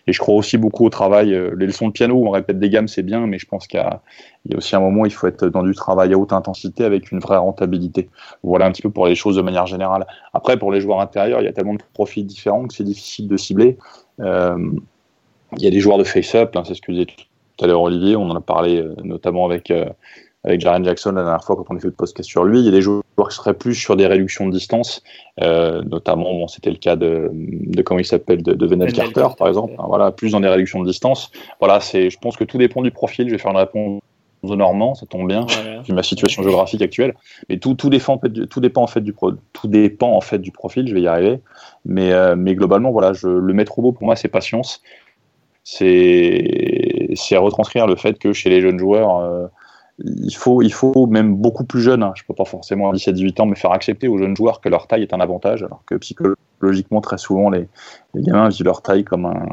Et 0.06 0.12
je 0.12 0.18
crois 0.18 0.34
aussi 0.34 0.58
beaucoup 0.58 0.86
au 0.86 0.90
travail. 0.90 1.30
Les 1.56 1.66
leçons 1.66 1.88
de 1.88 1.92
piano 1.92 2.14
où 2.14 2.26
on 2.26 2.30
répète 2.30 2.58
des 2.58 2.70
gammes, 2.70 2.88
c'est 2.88 3.02
bien, 3.02 3.26
mais 3.26 3.38
je 3.38 3.46
pense 3.46 3.66
qu'il 3.66 3.80
y 3.80 3.82
a, 3.82 4.00
aussi 4.56 4.76
un 4.76 4.80
moment 4.80 5.02
où 5.02 5.06
il 5.06 5.12
faut 5.12 5.26
être 5.26 5.48
dans 5.48 5.62
du 5.62 5.74
travail 5.74 6.12
à 6.14 6.18
haute 6.18 6.32
intensité 6.32 6.84
avec 6.84 7.12
une 7.12 7.18
vraie 7.18 7.36
rentabilité. 7.36 8.08
Voilà 8.42 8.66
un 8.66 8.72
petit 8.72 8.82
peu 8.82 8.90
pour 8.90 9.06
les 9.06 9.14
choses 9.14 9.36
de 9.36 9.42
manière 9.42 9.66
générale. 9.66 10.06
Après, 10.32 10.58
pour 10.58 10.72
les 10.72 10.80
joueurs 10.80 11.00
intérieurs, 11.00 11.40
il 11.40 11.44
y 11.44 11.48
a 11.48 11.52
tellement 11.52 11.74
de 11.74 11.82
profils 11.92 12.26
différents 12.26 12.66
que 12.66 12.74
c'est 12.74 12.84
difficile 12.84 13.28
de 13.28 13.36
cibler. 13.36 13.76
Euh, 14.20 14.56
il 15.56 15.62
y 15.62 15.66
a 15.66 15.70
des 15.70 15.80
joueurs 15.80 15.98
de 15.98 16.04
face-up, 16.04 16.56
hein, 16.56 16.62
c'est 16.66 16.74
ce 16.74 16.82
que 16.82 16.92
disait 16.92 17.06
tout 17.06 17.64
à 17.64 17.66
l'heure 17.66 17.82
Olivier, 17.82 18.16
on 18.16 18.30
en 18.30 18.36
a 18.36 18.40
parlé 18.40 18.80
euh, 18.80 18.94
notamment 19.02 19.46
avec, 19.46 19.70
euh, 19.70 19.86
avec 20.44 20.60
Jaren 20.60 20.84
Jackson 20.84 21.12
la 21.12 21.22
dernière 21.22 21.44
fois 21.44 21.56
quand 21.56 21.64
on 21.70 21.76
a 21.76 21.80
fait 21.80 21.88
le 21.88 21.92
podcast 21.92 22.28
sur 22.28 22.44
lui. 22.44 22.60
Il 22.60 22.64
y 22.64 22.68
a 22.68 22.72
des 22.72 22.80
joueurs 22.80 23.02
qui 23.28 23.36
seraient 23.36 23.54
plus 23.54 23.74
sur 23.74 23.96
des 23.96 24.06
réductions 24.06 24.46
de 24.46 24.52
distance, 24.52 25.02
euh, 25.42 25.82
notamment, 25.82 26.32
bon, 26.32 26.48
c'était 26.48 26.70
le 26.70 26.76
cas 26.76 26.96
de, 26.96 27.30
de 27.32 27.82
comment 27.82 28.00
il 28.00 28.04
s'appelle, 28.04 28.42
de, 28.42 28.54
de 28.54 28.66
Venel 28.66 28.92
Carter, 28.92 29.12
Carter, 29.12 29.36
par 29.36 29.48
exemple. 29.48 29.74
Voilà, 29.78 30.12
plus 30.12 30.32
dans 30.32 30.40
des 30.40 30.48
réductions 30.48 30.80
de 30.80 30.86
distance. 30.86 31.30
Voilà, 31.60 31.80
c'est, 31.80 32.10
je 32.10 32.18
pense 32.18 32.36
que 32.36 32.44
tout 32.44 32.58
dépend 32.58 32.82
du 32.82 32.90
profil. 32.90 33.26
Je 33.26 33.32
vais 33.32 33.38
faire 33.38 33.50
une 33.50 33.58
réponse 33.58 34.00
de 34.44 34.54
Normand, 34.54 34.94
ça 34.94 35.04
tombe 35.06 35.26
bien, 35.26 35.46
voilà. 35.48 35.82
vu 35.82 35.92
ma 35.92 36.04
situation 36.04 36.42
géographique 36.42 36.80
actuelle. 36.82 37.14
Mais 37.48 37.58
tout, 37.58 37.74
tout, 37.74 37.90
dépend, 37.90 38.14
en 38.14 38.18
fait, 38.18 38.28
du, 38.28 38.46
tout 38.46 38.60
dépend 38.60 38.82
en 38.82 38.86
fait 38.86 39.00
du 39.00 39.12
pro, 39.12 39.32
tout 39.52 39.66
dépend 39.66 40.12
en 40.12 40.20
fait 40.20 40.38
du 40.38 40.52
profil. 40.52 40.86
Je 40.86 40.94
vais 40.94 41.00
y 41.00 41.08
arriver. 41.08 41.40
Mais, 41.84 42.12
euh, 42.12 42.36
mais 42.36 42.54
globalement, 42.54 42.92
voilà, 42.92 43.12
je, 43.12 43.26
le 43.28 43.52
maître 43.52 43.80
mot 43.80 43.92
pour 43.92 44.04
moi, 44.04 44.14
c'est 44.14 44.28
patience. 44.28 44.82
C'est, 45.64 47.10
c'est 47.14 47.36
retranscrire 47.36 47.86
le 47.86 47.96
fait 47.96 48.18
que 48.18 48.32
chez 48.32 48.48
les 48.48 48.60
jeunes 48.60 48.78
joueurs, 48.78 49.18
euh, 49.18 49.46
il 50.04 50.34
faut, 50.34 50.62
il 50.62 50.72
faut 50.72 51.06
même 51.06 51.34
beaucoup 51.34 51.64
plus 51.64 51.80
jeune, 51.80 52.02
hein, 52.02 52.12
je 52.14 52.22
peux 52.24 52.34
pas 52.34 52.44
forcément 52.44 52.90
à 52.90 52.92
17-18 52.92 53.42
ans, 53.42 53.46
mais 53.46 53.56
faire 53.56 53.72
accepter 53.72 54.06
aux 54.06 54.16
jeunes 54.16 54.36
joueurs 54.36 54.60
que 54.60 54.68
leur 54.68 54.86
taille 54.86 55.02
est 55.02 55.12
un 55.12 55.20
avantage, 55.20 55.64
alors 55.64 55.82
que 55.86 55.96
psychologiquement, 55.96 57.00
très 57.00 57.18
souvent, 57.18 57.50
les, 57.50 57.68
les 58.14 58.22
gamins 58.22 58.48
vivent 58.48 58.64
leur 58.64 58.82
taille 58.82 59.02
comme 59.02 59.26
un, 59.26 59.46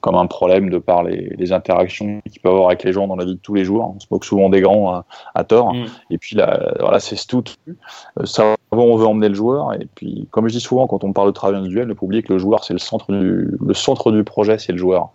comme 0.00 0.16
un 0.16 0.26
problème 0.26 0.70
de 0.70 0.78
par 0.78 1.04
les, 1.04 1.34
les 1.38 1.52
interactions 1.52 2.20
qu'ils 2.28 2.40
peuvent 2.40 2.52
avoir 2.52 2.68
avec 2.68 2.82
les 2.82 2.92
gens 2.92 3.06
dans 3.06 3.14
la 3.14 3.24
vie 3.24 3.36
de 3.36 3.40
tous 3.40 3.54
les 3.54 3.64
jours. 3.64 3.94
On 3.96 4.00
se 4.00 4.06
moque 4.10 4.24
souvent 4.24 4.48
des 4.48 4.60
grands 4.60 4.92
à, 4.92 5.04
à 5.36 5.44
tort. 5.44 5.72
Mmh. 5.72 5.84
Et 6.10 6.18
puis 6.18 6.34
là, 6.34 6.74
voilà, 6.80 6.98
c'est 6.98 7.16
tout. 7.26 7.44
Savoir 8.24 8.56
où 8.72 8.80
on 8.80 8.96
veut 8.96 9.06
emmener 9.06 9.28
le 9.28 9.34
joueur. 9.34 9.72
Et 9.74 9.86
puis, 9.94 10.26
comme 10.32 10.48
je 10.48 10.54
dis 10.54 10.60
souvent, 10.60 10.88
quand 10.88 11.04
on 11.04 11.12
parle 11.12 11.28
de 11.28 11.32
travail 11.32 11.58
individuel, 11.58 11.86
ne 11.86 11.94
pas 11.94 12.04
oublier 12.04 12.24
que 12.24 12.32
le 12.32 12.38
joueur, 12.40 12.64
c'est 12.64 12.72
le 12.72 12.80
centre 12.80 13.12
du, 13.12 13.56
le 13.64 13.74
centre 13.74 14.10
du 14.10 14.24
projet, 14.24 14.58
c'est 14.58 14.72
le 14.72 14.78
joueur. 14.78 15.10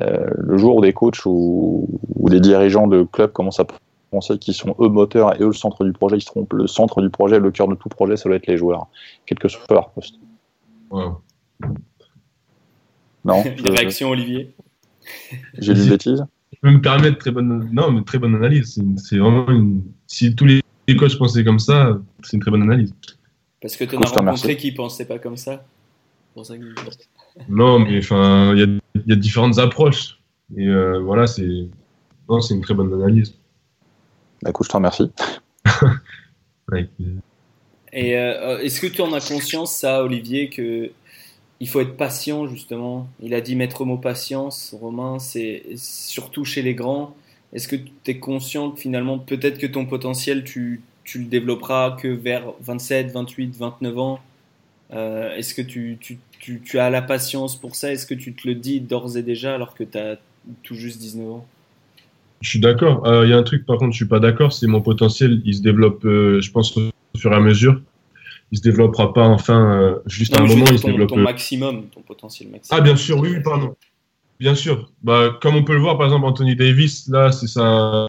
Euh, 0.00 0.26
le 0.36 0.58
jour 0.58 0.76
où 0.76 0.80
des 0.80 0.92
coachs 0.92 1.24
ou, 1.24 1.88
ou 2.16 2.28
des 2.28 2.40
dirigeants 2.40 2.88
de 2.88 3.04
clubs 3.04 3.30
commencent 3.30 3.60
à 3.60 3.64
penser 4.14 4.38
qu'ils 4.38 4.54
sont 4.54 4.76
eux 4.80 4.88
moteurs 4.88 5.34
et 5.34 5.42
eux 5.42 5.48
le 5.48 5.52
centre 5.52 5.84
du 5.84 5.92
projet, 5.92 6.16
ils 6.16 6.20
se 6.20 6.26
trompent. 6.26 6.52
Le 6.52 6.66
centre 6.68 7.02
du 7.02 7.10
projet, 7.10 7.38
le 7.40 7.50
cœur 7.50 7.66
de 7.68 7.74
tout 7.74 7.88
projet, 7.88 8.16
ça 8.16 8.28
doit 8.28 8.36
être 8.36 8.46
les 8.46 8.56
joueurs, 8.56 8.86
quel 9.26 9.38
que 9.38 9.48
soit 9.48 9.62
leur 9.70 9.90
poste. 9.90 10.14
Wow. 10.90 11.20
Non. 13.24 13.42
Des 13.64 13.70
réactions, 13.70 14.10
Olivier 14.10 14.54
J'ai 15.58 15.74
dit 15.74 15.82
une 15.84 15.90
bêtise 15.90 16.24
Je 16.52 16.58
peux 16.62 16.70
me 16.70 16.80
permettre 16.80 17.18
très 17.18 17.30
bonne, 17.32 17.68
non, 17.72 17.90
mais 17.90 18.02
très 18.04 18.18
bonne 18.18 18.34
analyse. 18.36 18.74
C'est- 18.74 18.98
C'est 19.04 19.18
vraiment 19.18 19.48
une. 19.50 19.82
Si 20.06 20.34
tous 20.36 20.44
les 20.46 20.62
coachs 20.96 21.18
pensaient 21.18 21.44
comme 21.44 21.58
ça, 21.58 21.98
c'est 22.22 22.36
une 22.36 22.40
très 22.40 22.50
bonne 22.50 22.62
analyse. 22.62 22.94
Parce 23.60 23.76
que 23.76 23.84
tu 23.84 23.96
en 23.96 24.00
as 24.02 24.08
je 24.08 24.14
rencontré 24.14 24.56
qui 24.56 24.72
pensaient 24.72 25.06
pas 25.06 25.18
comme 25.18 25.36
ça. 25.36 25.64
C'est 26.28 26.34
pour 26.34 26.46
ça 26.46 26.56
que- 26.56 26.74
Non, 27.48 27.78
mais 27.80 27.98
enfin, 27.98 28.52
il 28.54 28.60
y 28.60 28.62
a, 28.62 28.66
il 28.94 29.10
y 29.10 29.12
a 29.12 29.16
différentes 29.16 29.58
approches. 29.58 30.20
Et 30.56 30.66
euh, 30.68 31.00
voilà, 31.00 31.26
c'est. 31.26 31.48
Non, 32.28 32.40
c'est 32.40 32.54
une 32.54 32.60
très 32.60 32.74
bonne 32.74 32.92
analyse. 32.94 33.34
Bah, 34.44 34.50
écoute, 34.50 34.66
je 34.66 34.72
te 34.72 34.76
remercie. 34.76 35.10
Et 37.94 38.18
euh, 38.18 38.58
est-ce 38.58 38.78
que 38.78 38.86
tu 38.86 39.00
en 39.00 39.10
as 39.14 39.26
conscience, 39.26 39.74
ça, 39.74 40.04
Olivier, 40.04 40.50
que 40.50 40.90
il 41.60 41.68
faut 41.68 41.80
être 41.80 41.96
patient, 41.96 42.46
justement? 42.46 43.08
Il 43.20 43.32
a 43.32 43.40
dit 43.40 43.56
maître 43.56 43.86
mot 43.86 43.96
patience, 43.96 44.74
Romain, 44.78 45.18
c'est 45.18 45.62
surtout 45.76 46.44
chez 46.44 46.60
les 46.60 46.74
grands. 46.74 47.16
Est-ce 47.54 47.68
que 47.68 47.76
tu 47.76 48.10
es 48.10 48.18
conscient 48.18 48.72
que 48.72 48.80
finalement, 48.80 49.18
peut-être 49.18 49.56
que 49.56 49.66
ton 49.66 49.86
potentiel, 49.86 50.44
tu, 50.44 50.82
tu 51.04 51.20
le 51.20 51.24
développeras 51.24 51.92
que 51.92 52.08
vers 52.08 52.52
27, 52.60 53.12
28, 53.12 53.56
29 53.56 53.98
ans? 53.98 54.20
Euh, 54.92 55.34
Est-ce 55.36 55.54
que 55.54 55.62
tu, 55.62 55.96
tu, 56.00 56.18
tu, 56.38 56.60
tu 56.60 56.78
as 56.78 56.90
la 56.90 57.00
patience 57.00 57.56
pour 57.56 57.76
ça? 57.76 57.92
Est-ce 57.92 58.04
que 58.04 58.14
tu 58.14 58.34
te 58.34 58.46
le 58.46 58.56
dis 58.56 58.80
d'ores 58.80 59.16
et 59.16 59.22
déjà 59.22 59.54
alors 59.54 59.74
que 59.74 59.84
tu 59.84 59.96
as 59.96 60.18
tout 60.62 60.74
juste 60.74 60.98
19 60.98 61.30
ans? 61.30 61.46
Je 62.44 62.50
suis 62.50 62.60
d'accord. 62.60 63.06
Euh, 63.06 63.24
Il 63.26 63.30
y 63.30 63.32
a 63.32 63.38
un 63.38 63.42
truc, 63.42 63.64
par 63.64 63.78
contre, 63.78 63.92
je 63.92 63.96
suis 63.96 64.04
pas 64.04 64.20
d'accord. 64.20 64.52
C'est 64.52 64.66
mon 64.66 64.82
potentiel. 64.82 65.40
Il 65.46 65.54
se 65.54 65.62
développe, 65.62 66.04
euh, 66.04 66.42
je 66.42 66.50
pense, 66.52 66.76
au 66.76 66.90
fur 67.16 67.32
et 67.32 67.34
à 67.34 67.40
mesure. 67.40 67.80
Il 68.52 68.58
se 68.58 68.62
développera 68.62 69.14
pas 69.14 69.24
enfin 69.26 69.80
euh, 69.80 69.94
juste 70.04 70.36
à 70.36 70.42
un 70.42 70.46
moment. 70.46 70.66
Il 70.70 70.76
se 70.78 70.82
ton, 70.82 70.88
développe. 70.90 71.08
ton 71.08 71.16
maximum, 71.16 71.86
ton 71.86 72.02
potentiel 72.02 72.50
maximum. 72.50 72.78
Ah, 72.78 72.82
bien 72.82 72.96
sûr, 72.96 73.18
oui, 73.18 73.40
pardon. 73.42 73.74
Bien 74.38 74.54
sûr. 74.54 74.90
Bah, 75.02 75.38
comme 75.40 75.56
on 75.56 75.64
peut 75.64 75.72
le 75.72 75.80
voir, 75.80 75.96
par 75.96 76.06
exemple, 76.06 76.26
Anthony 76.26 76.54
Davis, 76.54 77.08
là, 77.08 77.32
c'est 77.32 77.46
sa, 77.46 78.08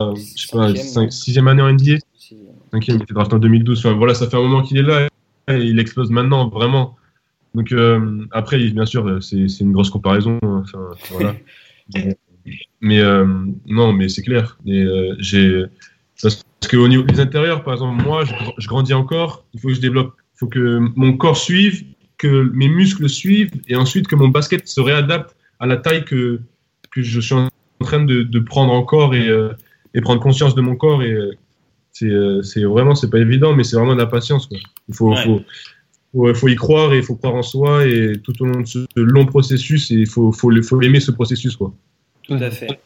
je 0.00 0.04
sais 0.20 0.46
pas, 0.52 0.68
Cinquième, 0.68 0.76
cinq- 0.86 1.02
non 1.06 1.10
sixième 1.10 1.48
année 1.48 1.62
en 1.62 1.68
NBA. 1.68 1.96
Si- 2.16 2.36
Cinquième, 2.70 2.98
il 2.98 3.02
était 3.02 3.14
drafté 3.14 3.34
en 3.34 3.38
2012. 3.40 3.80
Enfin, 3.80 3.94
voilà, 3.96 4.14
ça 4.14 4.30
fait 4.30 4.36
un 4.36 4.40
moment 4.42 4.62
qu'il 4.62 4.78
est 4.78 4.82
là 4.82 5.08
et 5.48 5.56
il 5.56 5.80
explose 5.80 6.10
maintenant, 6.10 6.48
vraiment. 6.48 6.96
Donc, 7.56 7.74
après, 8.30 8.58
bien 8.70 8.86
sûr, 8.86 9.20
c'est 9.20 9.46
une 9.60 9.72
grosse 9.72 9.90
comparaison. 9.90 10.38
hein. 10.42 10.62
Enfin, 10.64 10.90
voilà. 11.10 11.34
mais 12.80 13.00
euh, 13.00 13.26
non, 13.66 13.92
mais 13.92 14.08
c'est 14.08 14.22
clair. 14.22 14.58
Et, 14.66 14.82
euh, 14.82 15.14
j'ai 15.18 15.64
parce 16.22 16.44
que 16.68 16.76
au 16.76 16.86
niveau 16.88 17.02
des 17.02 17.18
intérieurs, 17.20 17.64
par 17.64 17.74
exemple, 17.74 18.02
moi, 18.04 18.24
je, 18.24 18.32
je 18.58 18.68
grandis 18.68 18.94
encore. 18.94 19.44
Il 19.54 19.60
faut 19.60 19.68
que 19.68 19.74
je 19.74 19.80
développe. 19.80 20.14
Il 20.34 20.38
faut 20.38 20.46
que 20.46 20.78
mon 20.96 21.16
corps 21.16 21.36
suive, 21.36 21.84
que 22.18 22.50
mes 22.54 22.68
muscles 22.68 23.08
suivent, 23.08 23.50
et 23.68 23.74
ensuite 23.76 24.06
que 24.06 24.14
mon 24.16 24.28
basket 24.28 24.66
se 24.68 24.80
réadapte 24.80 25.36
à 25.58 25.66
la 25.66 25.76
taille 25.76 26.04
que 26.04 26.40
que 26.92 27.02
je 27.02 27.20
suis 27.20 27.34
en 27.34 27.48
train 27.80 28.04
de, 28.04 28.22
de 28.22 28.38
prendre 28.38 28.72
encore 28.72 29.14
et, 29.14 29.28
euh, 29.28 29.50
et 29.94 30.00
prendre 30.00 30.20
conscience 30.20 30.54
de 30.54 30.60
mon 30.60 30.76
corps. 30.76 31.02
Et 31.02 31.16
c'est 31.92 32.10
c'est 32.42 32.64
vraiment, 32.64 32.94
c'est 32.94 33.10
pas 33.10 33.18
évident, 33.18 33.54
mais 33.54 33.64
c'est 33.64 33.76
vraiment 33.76 33.94
de 33.94 33.98
la 34.00 34.06
patience. 34.06 34.46
Quoi. 34.46 34.58
Il 34.88 34.94
faut, 34.94 35.10
Ouais. 35.10 35.24
faut, 35.24 35.40
faut, 36.12 36.34
faut 36.34 36.48
y 36.48 36.56
croire 36.56 36.92
et 36.92 36.98
il 36.98 37.02
faut 37.02 37.16
croire 37.16 37.34
en 37.34 37.42
soi 37.42 37.86
et 37.86 38.20
tout 38.22 38.40
au 38.42 38.46
long 38.46 38.60
de 38.60 38.66
ce 38.66 38.86
long 38.96 39.26
processus, 39.26 39.90
et 39.90 39.94
il 39.96 40.06
faut, 40.06 40.30
faut, 40.32 40.50
faut 40.62 40.80
aimer 40.82 41.00
ce 41.00 41.10
processus. 41.10 41.56
Quoi. 41.56 41.74
Tout 42.28 42.38
à 42.40 42.50
fait. 42.50 42.80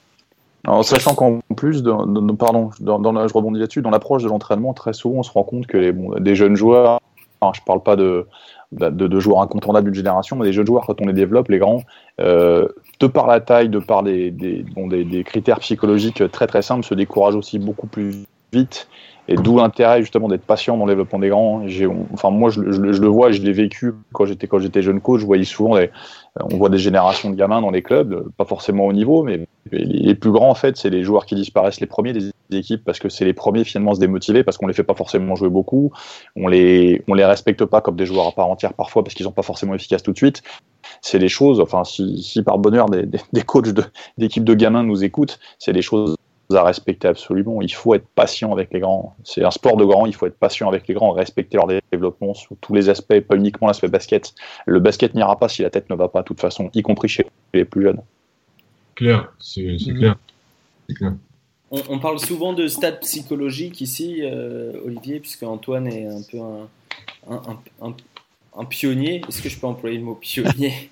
Alors, 0.67 0.85
sachant 0.85 1.15
qu'en 1.15 1.41
plus, 1.57 1.83
dans, 1.83 2.07
dans- 2.07 2.35
pardon, 2.35 2.71
dans, 2.81 2.99
dans 2.99 3.13
la- 3.13 3.29
je 3.29 3.33
rebondis 3.35 3.61
là-dessus, 3.61 3.83
dans 3.83 3.91
l'approche 3.91 4.23
de 4.25 4.29
l'entraînement, 4.29 4.75
très 4.75 4.93
souvent, 4.93 5.21
on 5.21 5.23
se 5.23 5.31
rend 5.31 5.45
compte 5.45 5.67
que 5.67 5.77
les, 5.77 5.93
bon, 5.93 6.15
des 6.19 6.35
jeunes 6.35 6.57
joueurs, 6.57 7.01
enfin, 7.41 7.53
je 7.55 7.65
parle 7.65 7.83
pas 7.83 7.95
de, 7.95 8.27
de, 8.73 8.89
de 8.91 9.21
joueurs 9.21 9.43
incontournables 9.43 9.87
d'une 9.87 9.95
génération, 9.95 10.37
mais 10.37 10.45
des 10.45 10.53
jeunes 10.53 10.67
joueurs, 10.67 10.85
quand 10.87 11.01
on 11.01 11.07
les 11.07 11.13
développe, 11.13 11.49
les 11.49 11.59
grands, 11.59 11.83
euh, 12.21 12.67
de 12.99 13.07
par 13.07 13.27
la 13.29 13.41
taille, 13.41 13.69
de 13.69 13.79
par 13.79 14.03
des, 14.03 14.31
des, 14.33 14.65
bon, 14.75 14.89
des, 14.89 15.05
des 15.05 15.23
critères 15.23 15.61
psychologiques 15.61 16.31
très 16.33 16.47
très 16.49 16.63
simples, 16.63 16.85
se 16.85 16.95
découragent 16.95 17.37
aussi 17.37 17.59
beaucoup 17.61 17.87
plus 17.87 18.25
vite. 18.53 18.89
Et 19.29 19.35
d'où 19.35 19.57
l'intérêt 19.59 20.01
justement 20.01 20.29
d'être 20.29 20.45
patient 20.45 20.77
dans 20.77 20.85
le 20.87 20.93
développement 20.93 21.19
des 21.19 21.29
grands. 21.29 21.63
Enfin 22.13 22.31
moi 22.31 22.51
je, 22.51 22.71
je 22.71 22.81
le- 22.81 22.93
je 22.93 23.01
le 23.01 23.09
vois, 23.09 23.33
je 23.33 23.43
l'ai 23.43 23.53
vécu 23.53 23.93
quand 24.13 24.25
j'étais 24.25 24.47
quand 24.47 24.61
j'étais 24.61 24.83
jeune 24.83 25.01
coach. 25.01 25.21
Je 25.21 25.27
voyais 25.27 25.45
souvent, 25.45 25.77
des- 25.77 25.91
on 26.41 26.57
voit 26.57 26.69
des 26.69 26.79
générations 26.79 27.31
de 27.31 27.35
gamins 27.37 27.61
dans 27.61 27.71
les 27.71 27.83
clubs, 27.83 28.29
pas 28.37 28.45
forcément 28.45 28.87
au 28.87 28.93
niveau, 28.93 29.23
mais 29.25 29.47
les 29.73 29.85
les 29.85 30.15
plus 30.15 30.31
grands, 30.31 30.51
en 30.51 30.55
fait, 30.55 30.77
c'est 30.77 30.91
les 30.91 31.03
joueurs 31.03 31.27
qui 31.27 31.35
disparaissent 31.35 31.81
les 31.81 31.87
premiers 31.89 32.13
des 32.13 32.31
équipes 32.53 32.85
parce 32.85 33.01
que 33.01 33.09
c'est 33.09 33.25
les 33.25 33.33
premiers 33.35 33.65
finalement 33.65 33.95
se 33.95 34.01
démotiver 34.01 34.45
parce 34.45 34.57
qu'on 34.59 34.69
les 34.69 34.75
fait 34.75 34.85
pas 34.85 34.95
forcément 34.95 35.35
jouer 35.35 35.49
beaucoup. 35.51 35.91
On 36.37 36.47
les, 36.47 37.03
on 37.09 37.15
les 37.15 37.25
respecte 37.25 37.65
pas 37.65 37.81
comme 37.81 37.97
des 37.97 38.07
joueurs 38.07 38.29
à 38.29 38.33
part 38.33 38.49
entière 38.49 38.75
parfois 38.75 39.03
parce 39.03 39.15
qu'ils 39.15 39.25
sont 39.25 39.33
pas 39.33 39.43
forcément 39.43 39.75
efficaces 39.75 40.05
tout 40.05 40.13
de 40.13 40.17
suite. 40.17 40.43
C'est 41.03 41.19
les 41.19 41.29
choses, 41.29 41.61
enfin, 41.61 41.83
si, 41.85 42.23
si 42.23 42.43
par 42.43 42.59
bonheur 42.59 42.89
des, 42.89 43.05
des, 43.05 43.19
des 43.33 43.43
coachs 43.43 43.73
de- 43.73 43.83
d'équipes 44.19 44.45
de, 44.45 44.55
gamins 44.55 44.85
nous 44.85 45.03
écoutent, 45.03 45.41
c'est 45.59 45.73
des 45.73 45.83
choses 45.83 46.15
à 46.55 46.63
respecter 46.63 47.09
absolument. 47.09 47.61
Il 47.63 47.73
faut 47.73 47.95
être 47.95 48.07
patient 48.15 48.53
avec 48.53 48.73
les 48.73 48.81
grands. 48.81 49.17
C'est 49.25 49.45
un 49.45 49.51
sport 49.51 49.77
de 49.77 49.85
grands, 49.85 50.07
il 50.07 50.15
faut 50.15 50.27
être 50.27 50.39
patient 50.39 50.69
avec 50.69 50.87
les 50.89 50.95
grands, 50.95 51.13
respecter 51.13 51.57
leur 51.57 51.67
développement 51.93 52.35
sous 52.35 52.57
tous 52.61 52.75
les 52.75 52.89
aspects, 52.89 53.19
pas 53.21 53.37
uniquement 53.37 53.67
l'aspect 53.69 53.89
basket. 53.89 54.35
Le 54.67 54.79
basket 54.81 55.15
n'ira 55.15 55.39
pas 55.39 55.49
si 55.49 55.63
la 55.63 55.71
tête 55.71 55.91
ne 55.91 55.97
va 55.97 56.09
pas, 56.09 56.21
de 56.21 56.27
toute 56.27 56.41
façon, 56.41 56.71
y 56.75 56.83
compris 56.83 57.09
chez 57.09 57.27
les 57.55 57.65
plus 57.65 57.83
jeunes. 57.83 58.01
Clair, 58.95 59.33
c'est 59.39 59.77
c'est 59.79 59.91
Mhm. 59.93 59.99
clair. 59.99 60.17
C'est 60.89 60.95
clair. 60.95 61.13
On, 61.73 61.81
on 61.89 61.99
parle 61.99 62.21
souvent 62.21 62.53
de 62.53 62.69
stats 62.69 62.93
psychologiques 62.93 63.81
ici, 63.81 64.21
euh, 64.23 64.73
Olivier, 64.85 65.19
puisque 65.21 65.43
Antoine 65.43 65.89
est 65.89 66.07
un 66.07 66.23
peu 66.31 66.39
un, 66.39 66.69
un, 67.29 67.59
un- 67.83 67.95
un- 68.57 68.65
pionnier. 68.65 69.23
Est-ce 69.29 69.43
que 69.43 69.49
je 69.49 69.59
peux 69.59 69.67
employer 69.67 69.99
le 69.99 70.05
mot 70.05 70.15
pionnier? 70.15 70.91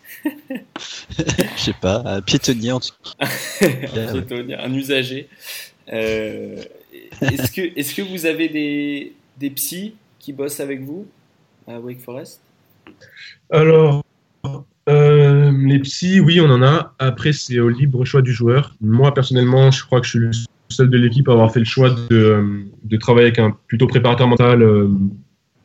Je 1.16 1.60
sais 1.60 1.74
pas, 1.80 2.02
un 2.04 2.20
piétonnier 2.20 2.72
en 2.72 2.80
tout 2.80 2.90
cas. 3.02 3.26
un, 3.66 4.12
piétonnier, 4.12 4.54
un 4.56 4.72
usager. 4.74 5.28
Euh, 5.92 6.62
est-ce 7.20 7.50
que, 7.50 7.78
est-ce 7.78 7.94
que 7.94 8.02
vous 8.02 8.26
avez 8.26 8.48
des, 8.48 9.12
des 9.38 9.50
psys 9.50 9.94
qui 10.18 10.32
bossent 10.32 10.60
avec 10.60 10.82
vous 10.82 11.06
à 11.66 11.78
Wake 11.78 12.00
Forest? 12.00 12.40
Alors, 13.50 14.02
euh, 14.88 15.52
les 15.66 15.78
psys, 15.80 16.20
oui, 16.20 16.40
on 16.40 16.50
en 16.50 16.62
a. 16.62 16.94
Après, 16.98 17.32
c'est 17.32 17.58
au 17.58 17.68
libre 17.68 18.04
choix 18.04 18.22
du 18.22 18.32
joueur. 18.32 18.74
Moi, 18.80 19.12
personnellement, 19.14 19.70
je 19.70 19.84
crois 19.84 20.00
que 20.00 20.06
je 20.06 20.10
suis 20.10 20.18
le 20.18 20.30
seul 20.68 20.90
de 20.90 20.98
l'équipe 20.98 21.28
à 21.28 21.32
avoir 21.32 21.52
fait 21.52 21.60
le 21.60 21.64
choix 21.64 21.90
de, 21.90 22.06
euh, 22.10 22.64
de 22.82 22.96
travailler 22.96 23.26
avec 23.28 23.38
un 23.38 23.56
plutôt 23.66 23.86
préparateur 23.86 24.26
mental. 24.28 24.62
euh, 24.62 24.88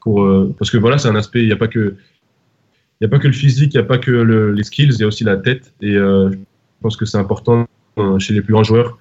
euh, 0.08 0.54
parce 0.58 0.72
que 0.72 0.78
voilà, 0.78 0.97
c'est 0.97 1.08
un 1.08 1.16
aspect, 1.16 1.41
il 1.41 1.47
n'y 1.47 1.54
a 1.54 1.58
pas 1.58 1.68
que. 1.68 1.95
Il 3.02 3.06
a 3.06 3.08
pas 3.08 3.20
que 3.20 3.28
le 3.28 3.34
physique, 3.34 3.74
il 3.74 3.78
n'y 3.78 3.84
a 3.84 3.88
pas 3.88 3.97
que 3.97 4.12
le- 4.12 4.52
les 4.52 4.64
skills, 4.64 4.89
il 4.93 5.00
y 5.00 5.04
a 5.04 5.08
aussi 5.08 5.24
la 5.24 5.38
tête. 5.38 5.74
Et 5.82 5.95
euh, 5.95 6.30
je 6.32 6.38
pense 6.82 6.97
que 6.97 7.06
c'est 7.06 7.18
important 7.18 7.66
euh, 7.97 8.20
chez 8.20 8.34
les 8.34 8.41
plus 8.41 8.52
grands 8.52 8.64
joueurs. 8.64 8.97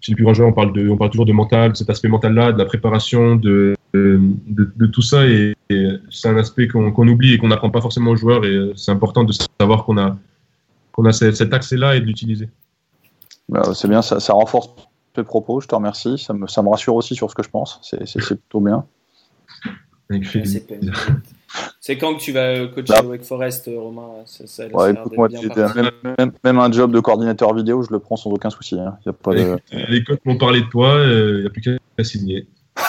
Chez 0.00 0.12
les 0.12 0.14
plus 0.14 0.24
grands 0.24 0.34
joueurs, 0.34 0.48
on 0.48 0.52
parle, 0.52 0.72
toujours 1.10 1.26
de 1.26 1.32
mental, 1.32 1.72
de 1.72 1.76
cet 1.76 1.90
aspect 1.90 2.08
mental-là, 2.08 2.52
de 2.52 2.58
la 2.58 2.64
préparation, 2.64 3.34
de, 3.34 3.74
tout 4.92 5.02
ça. 5.02 5.26
Et, 5.26 5.54
c'est 6.10 6.28
un 6.28 6.36
aspect 6.36 6.68
qu'on 6.68 7.08
oublie 7.08 7.32
et 7.32 7.38
qu'on 7.38 7.48
n'apprend 7.48 7.70
pas 7.70 7.80
forcément 7.80 8.12
aux 8.12 8.16
joueurs. 8.16 8.44
Et 8.44 8.72
c'est 8.76 8.92
important 8.92 9.24
de 9.24 9.32
savoir 9.58 9.84
qu'on 9.84 9.98
a, 9.98 10.16
qu'on 10.92 11.04
a 11.06 11.12
cet, 11.12 11.34
cet 11.34 11.52
accès-là 11.52 11.96
et 11.96 12.00
de 12.00 12.06
l'utiliser. 12.06 12.48
Bah, 13.48 13.74
c'est 13.74 13.88
bien, 13.88 14.02
ça, 14.02 14.32
renforce 14.32 14.70
tes 15.12 15.22
propos, 15.22 15.60
je 15.60 15.68
te 15.68 15.74
remercie. 15.74 16.18
Ça 16.18 16.32
me, 16.32 16.68
rassure 16.68 16.94
aussi 16.94 17.14
sur 17.14 17.30
ce 17.30 17.34
que 17.34 17.42
je 17.42 17.50
pense. 17.50 17.80
C'est 17.82 18.20
plutôt 18.20 18.60
bien. 18.60 18.84
Avec 20.10 20.22
Ouais, 20.24 20.28
plaisir. 20.30 20.60
c'est, 20.68 20.80
pas- 20.80 21.12
c'est 21.80 21.96
quand 21.98 22.14
que 22.16 22.20
tu 22.20 22.32
vas 22.32 22.66
coacher 22.66 22.84
Bah. 22.88 22.98
à 22.98 23.04
Wake 23.04 23.24
Forest, 23.24 23.68
euh, 23.68 23.78
Romain 23.80 24.08
ça, 24.26 24.46
ça, 24.46 24.66
Ouais, 24.66 24.92
écoute, 24.92 25.16
moi, 25.16 25.28
même, 25.28 25.90
même- 26.18 26.32
même 26.44 26.58
un 26.58 26.70
job 26.72 26.92
de 26.92 27.00
coordinateur 27.00 27.54
vidéo, 27.54 27.82
je 27.82 27.90
le 27.92 27.98
prends 28.00 28.16
sans 28.16 28.30
aucun 28.30 28.50
souci. 28.50 28.78
hein. 28.78 28.96
Y 29.06 29.08
a 29.08 29.12
pas 29.12 29.34
de... 29.34 29.56
Les 29.88 30.04
coachs 30.04 30.24
m'ont 30.26 30.36
parlé 30.36 30.60
de 30.60 30.66
toi, 30.66 30.96
il 31.06 31.40
n'y 31.40 31.46
a 31.46 31.50
plus 31.50 31.62
qu'à 31.62 32.04
signer. 32.04 32.46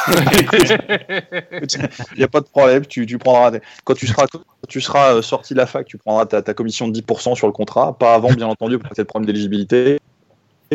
Il 0.92 2.18
n'y 2.18 2.24
a 2.24 2.28
pas 2.28 2.42
de 2.42 2.46
problème, 2.48 2.86
tu, 2.86 3.06
tu 3.06 3.18
prendras 3.18 3.52
quand 3.84 3.94
tu 3.94 4.08
seras, 4.08 4.26
quand 4.28 4.40
tu 4.68 4.82
seras 4.82 5.16
euh, 5.16 5.22
sorti 5.22 5.54
de 5.54 5.60
la 5.60 5.66
fac, 5.68 5.86
tu 5.86 5.98
prendras 5.98 6.26
ta, 6.26 6.42
ta 6.42 6.54
commission 6.54 6.88
de 6.88 7.00
10% 7.00 7.36
sur 7.36 7.48
le 7.48 7.54
contrat, 7.54 7.98
pas 7.98 8.14
avant 8.16 8.34
bien 8.34 8.48
entendu 8.48 8.78
pour 8.80 8.90
peut-être 8.90 9.08
problème 9.08 9.28
d'éligibilité, 9.28 10.00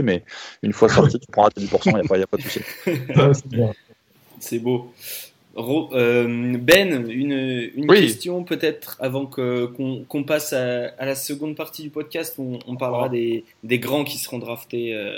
mais 0.00 0.24
une 0.62 0.72
fois 0.72 0.88
sorti, 0.88 1.18
tu 1.18 1.26
prendras 1.30 1.50
tes 1.50 1.60
10%, 1.60 1.80
il 1.90 1.94
n'y 1.94 2.00
a, 2.00 2.04
pas- 2.04 2.18
y 2.18 2.22
a 2.22 2.26
pas 2.26 2.36
de 2.36 2.42
souci. 2.42 2.60
Ah. 3.16 3.32
C'est 4.38 4.58
beau. 4.58 4.90
Euh, 5.56 6.56
ben, 6.58 7.08
une, 7.10 7.70
une 7.74 7.90
Oui. 7.90 8.00
question 8.00 8.44
peut-être 8.44 8.96
avant 9.00 9.26
que, 9.26 9.66
qu'on, 9.66 10.04
qu'on 10.08 10.22
passe 10.22 10.52
à, 10.52 10.88
à 10.98 11.04
la 11.06 11.14
seconde 11.14 11.56
partie 11.56 11.82
du 11.82 11.90
podcast 11.90 12.36
où 12.38 12.58
on, 12.66 12.72
on 12.72 12.76
parlera 12.76 13.08
des, 13.08 13.44
des 13.64 13.78
grands 13.78 14.04
qui 14.04 14.18
seront 14.18 14.38
draftés 14.38 14.94
euh, 14.94 15.12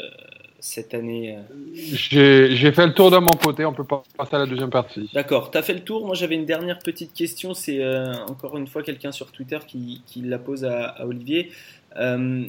cette 0.58 0.94
année. 0.94 1.36
euh. 1.36 1.40
J'ai 1.74 2.56
j'ai 2.56 2.72
fait 2.72 2.86
le 2.86 2.94
tour 2.94 3.10
de 3.10 3.18
mon 3.18 3.26
côté, 3.26 3.64
on 3.66 3.74
peut 3.74 3.84
pas 3.84 4.02
passer 4.16 4.36
à 4.36 4.38
la 4.38 4.46
deuxième 4.46 4.70
partie. 4.70 5.10
D'accord, 5.12 5.50
t'as 5.50 5.62
fait 5.62 5.74
le 5.74 5.80
tour. 5.80 6.06
Moi 6.06 6.14
j'avais 6.14 6.36
une 6.36 6.46
dernière 6.46 6.78
petite 6.78 7.12
question. 7.12 7.52
C'est 7.52 7.82
euh, 7.82 8.14
encore 8.28 8.56
une 8.56 8.66
fois 8.66 8.82
quelqu'un 8.82 9.12
sur 9.12 9.32
Twitter 9.32 9.58
qui, 9.66 10.02
qui 10.06 10.22
la 10.22 10.38
pose 10.38 10.64
à, 10.64 10.86
à 10.86 11.04
Olivier. 11.04 11.50
Euh, 11.98 12.44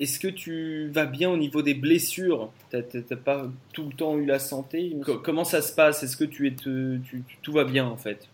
est-ce 0.00 0.18
que 0.18 0.28
tu 0.28 0.88
vas 0.88 1.06
bien 1.06 1.30
au 1.30 1.36
niveau 1.36 1.62
des 1.62 1.74
blessures? 1.74 2.50
T'as 2.70 2.82
t'as- 2.82 3.02
t'as 3.02 3.16
pas 3.16 3.50
tout 3.72 3.86
le 3.86 3.92
temps 3.94 4.16
eu 4.16 4.24
la 4.24 4.38
santé? 4.38 4.96
Co- 5.04 5.18
Comment 5.18 5.44
ça 5.44 5.62
se 5.62 5.74
passe? 5.74 6.02
Est-ce 6.02 6.16
que 6.16 6.24
tu 6.24 6.46
es 6.46 6.52
te- 6.52 6.98
tu- 6.98 7.22
tout 7.42 7.52
va 7.52 7.64
bien 7.64 7.84
en 7.84 7.96
fait? 7.96 8.28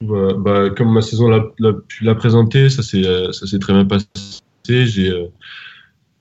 Bah, 0.00 0.32
bah, 0.36 0.70
comme 0.70 0.92
ma 0.92 1.00
saison 1.00 1.28
l'a, 1.28 1.44
l'a, 1.60 1.72
ça 2.70 2.82
s'est, 2.82 3.06
euh, 3.06 3.30
ça 3.30 3.46
s'est 3.46 3.58
très 3.60 3.72
bien 3.72 3.84
passé. 3.84 4.06
J'ai, 4.68 5.10
euh, 5.10 5.26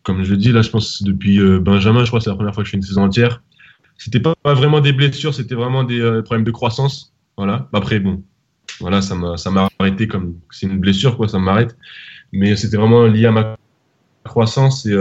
comme 0.04 0.24
je 0.24 0.32
le 0.32 0.38
dis, 0.38 0.52
là, 0.52 0.62
je 0.62 0.70
pense 0.70 1.02
depuis 1.02 1.40
Benjamin, 1.60 2.04
je 2.04 2.10
crois 2.10 2.20
que 2.20 2.24
c'est 2.24 2.30
la 2.30 2.36
première 2.36 2.54
fois 2.54 2.64
que 2.64 2.68
je 2.68 2.72
fais 2.72 2.78
une 2.78 2.84
saison 2.84 3.04
entière. 3.04 3.42
C'était 3.98 4.20
pas, 4.20 4.36
pas 4.44 4.54
vraiment 4.54 4.82
des 4.82 4.94
blessures, 4.94 5.34
c'était 5.34 5.56
vraiment 5.56 5.84
des 5.84 6.00
problèmes 6.24 6.44
de 6.44 6.52
croissance. 6.52 7.14
Voilà. 7.38 7.70
Après, 7.74 8.00
bon, 8.00 8.24
voilà, 8.80 9.02
ça 9.02 9.16
m'a, 9.16 9.38
ça 9.38 9.52
m'a 9.52 9.68
arrêté 9.80 10.08
comme 10.08 10.40
c'est 10.52 10.68
une 10.68 10.80
blessure, 10.80 11.18
quoi, 11.18 11.28
ça 11.28 11.40
m'arrête. 11.40 11.76
Mais 12.32 12.56
c'était 12.56 12.78
vraiment 12.78 13.06
lié 13.06 13.26
à 13.26 13.32
ma 13.32 13.58
croissance 14.24 14.86
et, 14.86 14.98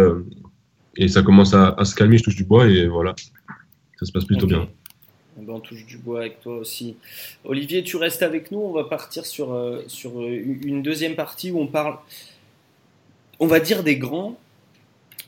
et 0.96 1.08
ça 1.08 1.22
commence 1.22 1.54
à, 1.54 1.74
à, 1.76 1.84
se 1.84 1.94
calmer, 1.94 2.18
je 2.18 2.24
touche 2.24 2.36
du 2.36 2.44
bois 2.44 2.66
et 2.66 2.86
voilà, 2.86 3.14
ça 3.98 4.06
se 4.06 4.12
passe 4.12 4.24
plutôt 4.24 4.46
bien. 4.46 4.68
Eh 5.40 5.44
ben, 5.44 5.54
on 5.54 5.60
touche 5.60 5.86
du 5.86 5.96
bois 5.96 6.20
avec 6.20 6.40
toi 6.40 6.56
aussi. 6.56 6.96
Olivier, 7.44 7.82
tu 7.82 7.96
restes 7.96 8.22
avec 8.22 8.50
nous. 8.50 8.60
On 8.60 8.72
va 8.72 8.84
partir 8.84 9.24
sur, 9.24 9.52
euh, 9.52 9.82
sur 9.86 10.20
euh, 10.20 10.58
une 10.64 10.82
deuxième 10.82 11.14
partie 11.14 11.50
où 11.50 11.58
on 11.60 11.66
parle, 11.66 11.96
on 13.38 13.46
va 13.46 13.60
dire 13.60 13.82
des 13.82 13.96
grands. 13.96 14.38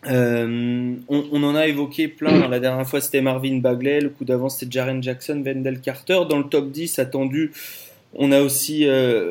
Euh, 0.07 0.96
on, 1.09 1.42
en 1.44 1.55
a 1.55 1.66
évoqué 1.66 2.09
plein. 2.09 2.48
La 2.48 2.59
dernière 2.59 2.86
fois, 2.86 3.00
c'était 3.00 3.20
Marvin 3.20 3.59
Bagley. 3.59 4.00
Le 4.00 4.11
coup 4.11 4.24
d'avant, 4.24 4.48
c'était 4.48 4.70
Jaren 4.70 5.03
Jackson, 5.03 5.42
Wendell 5.44 5.80
Carter. 5.80 6.20
Dans 6.28 6.38
le 6.38 6.44
top 6.44 6.70
10 6.70 6.98
attendu, 6.98 7.53
on 8.15 8.33
a 8.33 8.41
aussi 8.41 8.87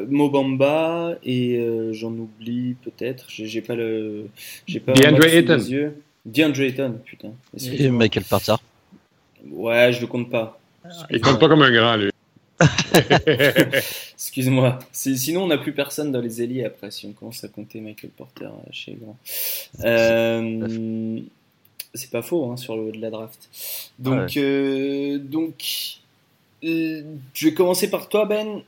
Mobamba 0.09 1.15
et 1.23 1.63
j'en 1.91 2.11
oublie 2.11 2.75
peut-être. 2.83 3.25
J'ai 3.29 3.61
pas 3.61 3.75
le. 3.75 4.27
J'ai 4.67 4.79
pas 4.79 4.93
DeAndre 4.93 5.25
Ayton. 5.25 5.93
DeAndre 6.25 6.61
Ayton, 6.61 6.99
putain. 7.03 7.33
Et 7.57 7.89
Michael 7.89 8.23
Porter. 8.23 8.55
Ouais, 9.49 9.91
je 9.91 10.01
le 10.01 10.07
compte 10.07 10.29
pas. 10.29 10.59
Il 11.09 11.21
compte 11.21 11.39
pas 11.39 11.47
comme 11.47 11.61
un 11.61 11.71
grand, 11.71 11.95
lui. 11.95 12.11
Excuse-moi. 14.13 14.79
Sinon, 14.91 15.43
on 15.43 15.47
n'a 15.47 15.57
plus 15.57 15.73
personne 15.73 16.11
dans 16.11 16.21
les 16.21 16.41
ailiers 16.41 16.65
après, 16.65 16.91
si 16.91 17.05
on 17.05 17.11
commence 17.11 17.43
à 17.43 17.47
compter 17.47 17.81
Michael 17.81 18.11
Porter 18.11 18.45
euh, 18.45 18.69
chez 18.71 18.93
Grand. 18.93 19.17
Euh, 19.83 21.19
c'est 21.93 22.11
pas 22.11 22.21
faux 22.21 22.51
hein, 22.51 22.57
sur 22.57 22.75
le 22.75 22.83
haut 22.83 22.91
de 22.91 23.01
la 23.01 23.09
draft. 23.09 23.49
Donc, 23.99 24.37
euh, 24.37 25.17
donc 25.17 26.00
je 26.61 27.45
vais 27.45 27.53
commencer 27.53 27.89
par 27.89 28.09
toi, 28.09 28.25
Ben. 28.25 28.61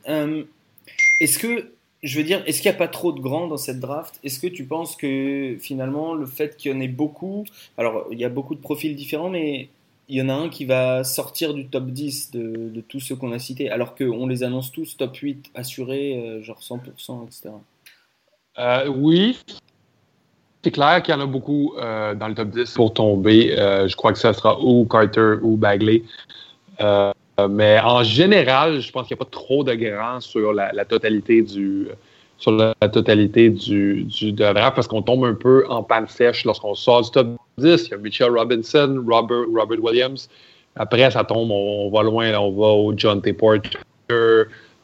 est-ce 1.19 1.39
que, 1.39 1.71
je 2.01 2.17
veux 2.17 2.23
dire, 2.23 2.43
est-ce 2.45 2.61
qu'il 2.61 2.69
n'y 2.69 2.75
a 2.75 2.79
pas 2.79 2.87
trop 2.87 3.11
de 3.11 3.19
grands 3.19 3.47
dans 3.47 3.57
cette 3.57 3.79
draft? 3.79 4.19
Est-ce 4.23 4.39
que 4.39 4.47
tu 4.47 4.65
penses 4.65 4.95
que 4.95 5.57
finalement, 5.59 6.13
le 6.13 6.25
fait 6.25 6.57
qu'il 6.57 6.71
y 6.71 6.75
en 6.75 6.79
ait 6.79 6.87
beaucoup, 6.87 7.45
alors 7.77 8.07
il 8.11 8.19
y 8.19 8.25
a 8.25 8.29
beaucoup 8.29 8.55
de 8.55 8.61
profils 8.61 8.95
différents, 8.95 9.29
mais 9.29 9.69
il 10.09 10.17
y 10.17 10.21
en 10.21 10.29
a 10.29 10.33
un 10.33 10.49
qui 10.49 10.65
va 10.65 11.03
sortir 11.03 11.53
du 11.53 11.67
top 11.67 11.85
10 11.85 12.31
de, 12.31 12.81
tous 12.87 12.99
ceux 12.99 13.15
qu'on 13.15 13.31
a 13.31 13.39
cités, 13.39 13.69
alors 13.69 13.95
qu'on 13.95 14.27
les 14.27 14.43
annonce 14.43 14.71
tous 14.71 14.97
top 14.97 15.15
8 15.15 15.51
assurés, 15.55 16.17
euh, 16.17 16.43
genre 16.43 16.59
100%, 16.59 17.25
etc. 17.25 17.49
Euh, 18.59 18.87
oui, 18.87 19.39
c'est 20.63 20.71
clair 20.71 21.01
qu'il 21.01 21.13
y 21.13 21.17
en 21.17 21.21
a 21.21 21.25
beaucoup 21.25 21.73
euh, 21.77 22.13
dans 22.15 22.27
le 22.27 22.35
top 22.35 22.49
10 22.49 22.71
pour 22.73 22.93
tomber. 22.93 23.55
je 23.57 23.95
crois 23.95 24.11
que 24.13 24.19
ça 24.19 24.33
sera 24.33 24.59
ou 24.61 24.85
Carter 24.85 25.35
ou 25.41 25.55
Bagley. 25.55 26.03
Mais 27.49 27.79
en 27.79 28.03
général, 28.03 28.79
je 28.79 28.91
pense 28.91 29.07
qu'il 29.07 29.15
n'y 29.15 29.21
a 29.21 29.25
pas 29.25 29.31
trop 29.31 29.63
de 29.63 29.73
grands 29.73 30.19
sur 30.19 30.53
la, 30.53 30.85
totalité 30.85 31.41
du 31.41 31.87
sur 32.37 32.51
la, 32.51 32.73
totalité 32.91 33.49
du, 33.49 34.03
du 34.03 34.31
de 34.33 34.53
draft 34.53 34.75
parce 34.75 34.87
qu'on 34.87 35.01
tombe 35.01 35.25
un 35.25 35.33
peu 35.33 35.65
en 35.69 35.81
panne 35.81 36.07
sèche 36.07 36.45
lorsqu'on 36.45 36.75
sort 36.75 37.01
du 37.03 37.11
top 37.11 37.27
10, 37.57 37.87
il 37.87 37.91
y 37.91 37.93
a 37.93 37.97
Mitchell 37.97 38.29
Robinson, 38.29 39.03
Robert, 39.07 39.45
Robert 39.53 39.83
Williams. 39.83 40.29
Après, 40.75 41.09
ça 41.11 41.23
tombe, 41.23 41.51
on, 41.51 41.89
va 41.89 42.03
loin, 42.03 42.33
on 42.39 42.51
va 42.51 42.67
au 42.67 42.93
John 42.97 43.21
T. 43.21 43.33
Porter, 43.33 43.69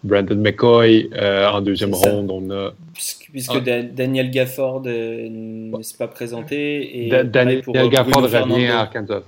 Brandon 0.04 0.36
McCoy 0.36 1.10
euh, 1.14 1.50
en 1.50 1.62
deuxième 1.62 1.94
ronde. 1.94 2.32
On 2.32 2.50
a, 2.52 2.74
puisque, 2.94 3.56
ah. 3.56 3.82
Daniel 3.82 4.30
Gafford 4.30 4.84
euh, 4.86 5.28
ne 5.30 5.82
s'est 5.82 5.98
pas 5.98 6.08
présenté. 6.08 7.08
Et 7.08 7.24
Daniel 7.24 7.62
Gafford 7.90 8.24
revient 8.24 8.68
à 8.68 8.82
Arkansas. 8.82 9.24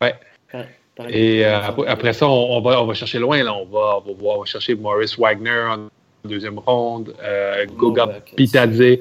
Ouais. 0.00 0.14
Et 1.08 1.44
euh, 1.44 1.60
après, 1.86 2.12
ça, 2.12 2.28
on, 2.28 2.60
va, 2.60 2.82
on 2.82 2.86
va 2.86 2.94
chercher 2.94 3.18
loin. 3.18 3.42
Là. 3.42 3.54
On, 3.54 3.66
va, 3.66 4.02
on, 4.06 4.12
va 4.12 4.36
on 4.36 4.40
va 4.40 4.44
chercher 4.46 4.74
Maurice 4.74 5.18
Wagner 5.18 5.64
en 5.70 5.88
deuxième 6.28 6.58
ronde, 6.58 7.14
Goga 7.76 8.20
Pitadze, 8.36 8.98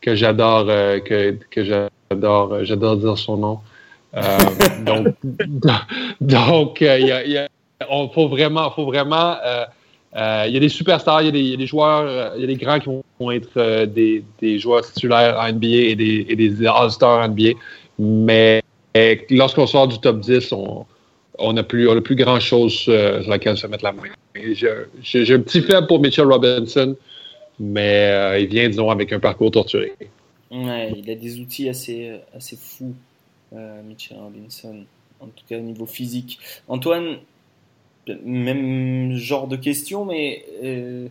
que 0.00 0.14
j'adore, 0.14 0.66
que, 0.66 1.36
que 1.50 1.64
j'adore 1.64 1.90
J'adore, 2.10 2.52
euh, 2.54 2.64
j'adore 2.64 2.96
dire 2.96 3.18
son 3.18 3.36
nom. 3.36 3.60
Euh, 4.16 4.38
donc, 4.80 5.08
donc, 6.20 6.82
euh, 6.82 6.98
il 6.98 7.32
y 7.32 7.36
a, 7.36 7.48
on, 7.90 8.08
faut 8.08 8.28
vraiment, 8.28 8.70
faut 8.70 8.86
vraiment. 8.86 9.36
il 10.14 10.52
y 10.52 10.56
a 10.56 10.60
des 10.60 10.68
superstars, 10.68 11.22
il 11.22 11.36
y 11.36 11.38
a 11.38 11.50
y 11.50 11.54
a 11.54 11.56
des 11.56 11.66
joueurs, 11.66 12.34
il 12.36 12.40
y 12.40 12.44
a 12.44 12.46
des 12.46 12.56
grands 12.56 12.80
qui 12.80 12.88
vont, 13.20 13.30
être 13.30 13.84
des, 13.84 14.24
des, 14.40 14.58
joueurs 14.58 14.82
titulaires 14.82 15.38
en 15.38 15.52
NBA 15.52 15.66
et 15.66 15.94
des, 15.94 16.26
et 16.28 16.36
des 16.36 16.66
All-Stars 16.66 17.24
en 17.24 17.28
NBA. 17.28 17.58
Mais 17.98 18.62
lorsqu'on 19.30 19.66
sort 19.66 19.86
du 19.86 19.98
top 19.98 20.20
10, 20.20 20.52
on, 20.52 20.86
on 21.38 21.52
n'a 21.52 21.62
plus, 21.62 21.88
plus 22.02 22.16
grand 22.16 22.40
chose 22.40 22.74
sur 22.74 23.28
laquelle 23.28 23.56
se 23.56 23.66
mettre 23.66 23.84
la 23.84 23.92
main. 23.92 24.02
J'ai 24.34 25.34
un 25.34 25.40
petit 25.40 25.62
faible 25.62 25.86
pour 25.86 26.00
Mitchell 26.00 26.26
Robinson, 26.26 26.96
mais 27.58 28.40
il 28.40 28.48
vient, 28.48 28.68
disons, 28.68 28.90
avec 28.90 29.12
un 29.12 29.20
parcours 29.20 29.50
torturé. 29.50 29.92
Il 30.50 31.04
a 31.10 31.14
des 31.14 31.40
outils 31.40 31.68
assez, 31.68 32.12
assez 32.34 32.56
fous, 32.56 32.94
euh, 33.52 33.82
Mitchell 33.82 34.18
Robinson, 34.18 34.84
en 35.20 35.26
tout 35.26 35.44
cas 35.48 35.58
au 35.58 35.62
niveau 35.62 35.86
physique. 35.86 36.38
Antoine, 36.68 37.18
même 38.24 39.14
genre 39.14 39.48
de 39.48 39.56
question, 39.56 40.04
mais 40.04 40.44
euh, 40.62 41.08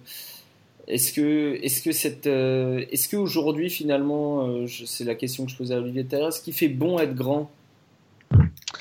est-ce 0.87 1.13
que, 1.13 1.59
est-ce 1.61 1.81
que 1.81 2.27
euh, 2.27 2.85
qu'aujourd'hui 3.11 3.69
finalement, 3.69 4.47
euh, 4.47 4.67
c'est 4.67 5.03
la 5.03 5.15
question 5.15 5.45
que 5.45 5.51
je 5.51 5.57
posais 5.57 5.75
à 5.75 5.79
Olivier 5.79 6.03
tout 6.03 6.29
est-ce 6.29 6.41
qu'il 6.41 6.53
fait 6.53 6.69
bon 6.69 6.99
être 6.99 7.15
grand? 7.15 7.51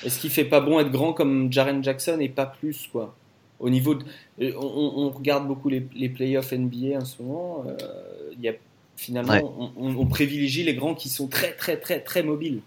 Est-ce 0.04 0.18
qu'il 0.18 0.30
fait 0.30 0.44
pas 0.44 0.60
bon 0.60 0.78
être 0.80 0.90
grand 0.90 1.12
comme 1.12 1.52
Jaren 1.52 1.82
Jackson 1.82 2.18
et 2.20 2.28
pas 2.28 2.46
plus 2.46 2.88
quoi? 2.92 3.14
Au 3.58 3.70
niveau, 3.70 3.94
de, 3.94 4.04
on, 4.38 4.92
on, 4.96 5.10
regarde 5.10 5.46
beaucoup 5.46 5.70
les, 5.70 5.86
les 5.94 6.10
playoffs 6.10 6.52
NBA 6.52 6.98
en 6.98 7.04
ce 7.04 7.22
moment. 7.22 7.64
Il 8.36 8.44
y 8.44 8.48
a 8.48 8.52
Finalement, 8.96 9.72
on, 9.76 10.06
privilégie 10.06 10.62
les 10.62 10.74
grands 10.74 10.94
qui 10.94 11.10
sont 11.10 11.26
très, 11.26 11.52
très, 11.52 11.76
très, 11.76 12.00
très 12.00 12.22
mobiles. 12.22 12.60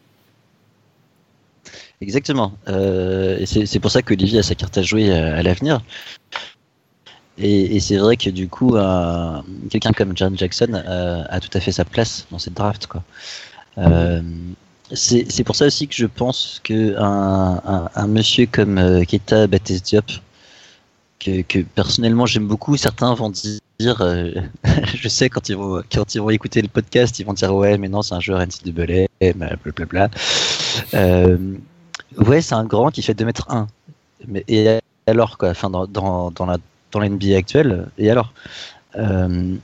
Exactement. 2.02 2.54
Euh, 2.68 3.40
et 3.40 3.46
c'est 3.48 3.80
pour 3.80 3.90
ça 3.90 4.04
qu'Olivier 4.04 4.40
a 4.40 4.44
sa 4.44 4.54
carte 4.54 4.78
à 4.78 4.84
jouer 4.84 5.12
à, 5.12 5.42
l'avenir. 5.42 5.82
Et, 7.40 7.80
c'est 7.80 7.98
vrai 7.98 8.16
que 8.16 8.30
du 8.30 8.48
coup, 8.48 8.76
quelqu'un 9.72 9.92
comme 9.92 10.16
John 10.16 10.38
Jackson 10.38 10.74
a 10.74 11.40
tout 11.40 11.58
à 11.58 11.60
fait 11.60 11.72
sa 11.72 11.84
place 11.84 12.28
dans 12.30 12.38
cette 12.40 12.54
draft. 12.54 12.86
Quoi. 12.86 13.04
Euh, 13.80 14.22
c'est 14.94 15.44
pour 15.44 15.56
ça 15.56 15.66
aussi 15.66 15.88
que 15.88 15.96
je 15.96 16.06
pense 16.06 16.60
qu'un 16.64 17.62
un, 17.96 18.08
monsieur 18.08 18.48
comme 18.48 18.78
euh, 18.78 19.04
Keita 19.04 19.48
Diop, 19.48 20.06
que, 21.20 21.42
que 21.42 21.60
personnellement 21.60 22.26
j'aime 22.26 22.48
beaucoup, 22.48 22.76
certains 22.78 23.14
vont 23.14 23.30
dire 23.30 24.02
euh, 24.02 24.32
je 24.96 25.08
sais 25.08 25.30
quand 25.30 25.50
ils 25.50 25.56
vont 25.56 25.84
quand 25.92 26.16
ils 26.16 26.22
vont 26.22 26.30
écouter 26.30 26.62
le 26.62 26.68
podcast, 26.68 27.20
ils 27.20 27.26
vont 27.26 27.34
dire 27.34 27.54
ouais 27.54 27.78
mais 27.78 27.90
non 27.90 28.02
c'est 28.02 28.16
un 28.16 28.20
joueur 28.20 28.40
NCAA, 28.46 29.08
blablabla. 29.64 30.10
Euh, 30.94 31.38
ouais 32.18 32.42
c'est 32.42 32.56
un 32.56 32.66
grand 32.66 32.90
qui 32.90 33.02
fait 33.02 33.14
2 33.14 33.26
mètres 33.26 33.46
1 33.50 33.68
mais 34.28 34.44
et 34.48 34.80
alors 35.08 35.38
quoi, 35.38 35.50
enfin 35.50 35.70
dans, 35.70 35.88
dans, 35.88 36.32
dans 36.32 36.46
la 36.46 36.58
dans 36.92 37.00
l'NBA 37.00 37.36
actuelle 37.36 37.88
et 37.98 38.10
alors 38.10 38.34
euh, 38.96 39.56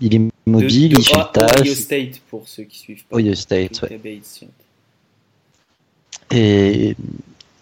il 0.00 0.14
est 0.16 0.30
mobile, 0.46 0.98
il 0.98 1.04
fait 1.04 1.16
le 1.16 1.32
tâche. 1.32 1.60
Ohio 1.60 1.74
State 1.74 2.20
pour 2.28 2.48
ceux 2.48 2.64
qui 2.64 2.78
suivent. 2.78 3.04
Pas. 3.04 3.16
Ohio 3.16 3.34
State, 3.34 3.82
ouais. 3.82 4.20
Et, 6.32 6.96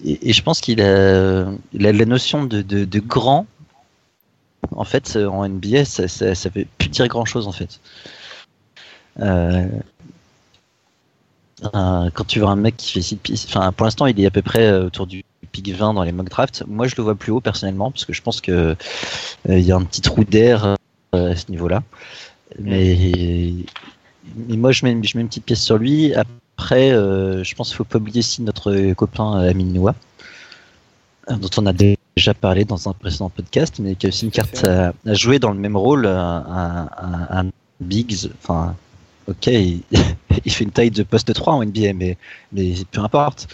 je 0.05 0.43
pense 0.43 0.61
qu'il 0.61 0.81
a, 0.81 1.45
la 1.73 1.93
notion 1.93 2.45
de, 2.45 2.99
grand 3.01 3.47
en 4.73 4.85
fait, 4.85 5.16
euh, 5.16 5.27
en 5.27 5.49
NBA, 5.49 5.85
ça, 5.85 6.07
ça, 6.07 6.35
ça 6.35 6.49
veut 6.49 6.66
plus 6.79 6.89
dire 6.89 7.09
grand 7.09 7.25
chose 7.25 7.49
en 7.49 7.53
fait. 7.53 7.81
Euh, 9.21 9.68
quand 11.62 12.25
tu 12.27 12.41
vois 12.41 12.51
un 12.51 12.57
mec 12.57 12.77
qui 12.77 12.93
fait 12.93 13.03
6 13.03 13.16
pistes, 13.16 13.49
enfin 13.49 13.73
pour 13.73 13.85
l'instant 13.85 14.07
il 14.07 14.18
est 14.18 14.27
à 14.27 14.31
peu 14.31 14.43
près 14.43 14.66
euh, 14.66 14.87
autour 14.87 15.07
du 15.07 15.25
pick 15.53 15.68
20 15.68 15.95
dans 15.95 16.05
les 16.05 16.12
mock 16.12 16.29
drafts. 16.29 16.64
Moi 16.66 16.87
je 16.87 16.95
le 16.97 17.03
vois 17.03 17.14
plus 17.14 17.33
haut 17.33 17.41
personnellement 17.41 17.91
parce 17.91 18.05
que 18.05 18.12
je 18.12 18.23
pense 18.23 18.41
que 18.41 18.77
il 19.49 19.61
y 19.61 19.73
a 19.73 19.77
un 19.77 19.85
petit 19.85 20.01
trou 20.01 20.25
d'air 20.25 20.77
à 21.12 21.37
ce 21.37 21.51
niveau-là. 21.51 21.83
Mais, 22.59 23.55
moi 24.49 24.73
je 24.73 24.85
mets, 24.85 24.93
une 24.93 25.01
petite 25.03 25.45
pièce 25.45 25.62
sur 25.62 25.77
lui. 25.77 26.14
Je 26.69 27.55
pense 27.55 27.69
qu'il 27.69 27.77
faut 27.77 27.85
pas 27.85 27.99
oublier 27.99 28.21
aussi 28.21 28.43
notre 28.43 28.93
copain 28.95 29.41
Amin 29.41 29.65
Noah, 29.65 29.95
dont 31.29 31.51
on 31.57 31.67
a 31.67 31.73
déjà 31.73 32.35
parlé 32.35 32.65
dans 32.65 32.89
un 32.89 32.93
précédent 32.93 33.31
podcast, 33.31 33.79
mais 33.79 33.95
qui 33.95 34.07
a 34.07 34.09
aussi 34.09 34.25
une 34.25 34.31
carte 34.31 34.65
à, 34.65 34.93
jouer 35.07 35.39
dans 35.39 35.51
le 35.51 35.59
même 35.59 35.77
rôle, 35.77 36.07
un, 36.07 37.51
Biggs. 37.81 38.31
Enfin, 38.43 38.77
ok, 39.27 39.47
il, 39.47 39.83
fait 40.53 40.65
une 40.65 40.71
taille 40.71 40.91
de 40.91 41.03
poste 41.03 41.33
3 41.33 41.55
en 41.55 41.65
NBA, 41.65 41.95
mais, 41.95 42.17
mais 42.53 42.75
peu 42.91 43.01
importe. 43.01 43.49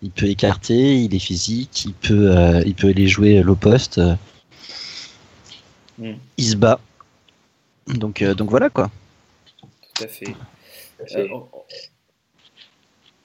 Il 0.00 0.10
peut 0.10 0.26
écarter, 0.26 0.96
il 1.02 1.14
est 1.14 1.18
physique, 1.18 1.84
il 1.84 1.92
peut, 1.92 2.36
euh, 2.36 2.62
il 2.64 2.74
peut 2.74 2.88
aller 2.88 3.08
jouer 3.08 3.42
low 3.42 3.56
poste. 3.56 4.00
Hmm. 5.98 6.14
Il 6.36 6.44
se 6.44 6.54
bat. 6.54 6.78
Donc, 7.88 8.22
euh, 8.22 8.34
donc 8.34 8.50
voilà 8.50 8.70
quoi. 8.70 8.90
Tout 9.96 10.04
à 10.04 10.06
fait. 10.06 10.36
Euh, 11.16 11.26
Euh, 11.26 11.40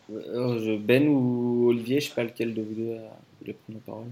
ben 0.10 1.08
ou 1.08 1.68
Olivier, 1.70 2.00
je 2.00 2.10
sais 2.10 2.16
pas 2.16 2.24
lequel 2.24 2.54
de 2.54 2.62
vous 2.62 2.74
deux 2.76 2.94
a 2.96 3.18
voulu 3.42 3.54
prendre 3.54 3.80
la 3.80 3.86
parole. 3.86 4.08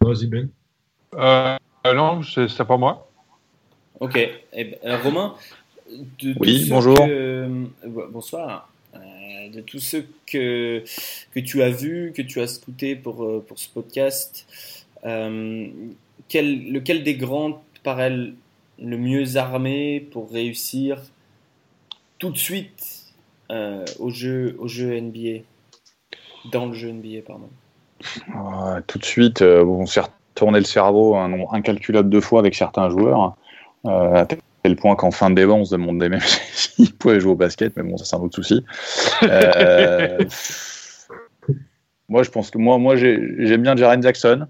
Vas-y, 0.00 0.26
Ben. 0.26 0.48
Euh, 1.14 1.58
non, 1.94 2.22
c'est 2.22 2.64
pas 2.64 2.76
moi. 2.76 3.08
Ok. 4.00 4.16
Eh 4.52 4.64
ben, 4.64 4.76
euh, 4.84 4.98
Romain, 5.02 5.34
de 5.90 6.32
tous 6.34 6.36
Oui, 6.40 6.64
ceux 6.64 6.70
bonjour. 6.70 6.96
que- 6.96 7.10
euh, 7.10 7.64
bonsoir. 8.10 8.70
Euh, 8.94 9.50
de 9.50 9.60
tous 9.60 9.80
ceux 9.80 10.06
que, 10.26 10.82
que 11.32 11.40
tu 11.40 11.62
as 11.62 11.70
vus, 11.70 12.12
que 12.14 12.22
tu 12.22 12.40
as 12.40 12.46
scoutés 12.46 12.96
pour, 12.96 13.22
euh, 13.24 13.44
pour 13.46 13.58
ce 13.58 13.68
podcast, 13.68 14.46
euh, 15.04 15.68
quel, 16.28 16.72
lequel 16.72 17.02
des 17.04 17.14
grands 17.14 17.52
te 17.74 17.80
paraît 17.82 18.10
le 18.10 18.96
mieux 18.96 19.36
armé 19.36 20.00
pour 20.10 20.30
réussir 20.30 21.00
tout 22.18 22.30
de 22.30 22.38
suite 22.38 22.97
euh, 23.50 23.84
au, 23.98 24.10
jeu, 24.10 24.56
au 24.58 24.68
jeu 24.68 24.98
NBA 25.00 25.42
Dans 26.52 26.66
le 26.66 26.74
jeu 26.74 26.90
NBA, 26.92 27.22
pardon. 27.26 27.48
Euh, 28.36 28.80
tout 28.86 28.98
de 28.98 29.04
suite, 29.04 29.42
euh, 29.42 29.64
on 29.64 29.86
s'est 29.86 30.00
retourné 30.00 30.58
le 30.58 30.64
cerveau 30.64 31.16
un 31.16 31.28
nombre 31.28 31.52
incalculable 31.54 32.10
de 32.10 32.20
fois 32.20 32.40
avec 32.40 32.54
certains 32.54 32.90
joueurs, 32.90 33.36
euh, 33.86 34.14
à 34.14 34.26
tel 34.26 34.76
point 34.76 34.94
qu'en 34.96 35.10
fin 35.10 35.30
de 35.30 35.34
débat, 35.34 35.54
on 35.54 35.64
se 35.64 35.74
demandait 35.74 36.08
même 36.08 36.20
s'ils 36.52 36.94
pouvaient 36.94 37.20
jouer 37.20 37.32
au 37.32 37.36
basket, 37.36 37.76
mais 37.76 37.82
bon, 37.82 37.96
ça 37.96 38.04
c'est 38.04 38.16
un 38.16 38.20
autre 38.20 38.36
souci. 38.36 38.64
Euh, 39.24 40.18
moi, 42.08 42.22
je 42.22 42.30
pense 42.30 42.50
que 42.50 42.58
moi, 42.58 42.78
moi 42.78 42.96
j'ai- 42.96 43.20
j'aime 43.46 43.62
bien 43.62 43.76
Jaren 43.76 44.02
Jackson. 44.02 44.46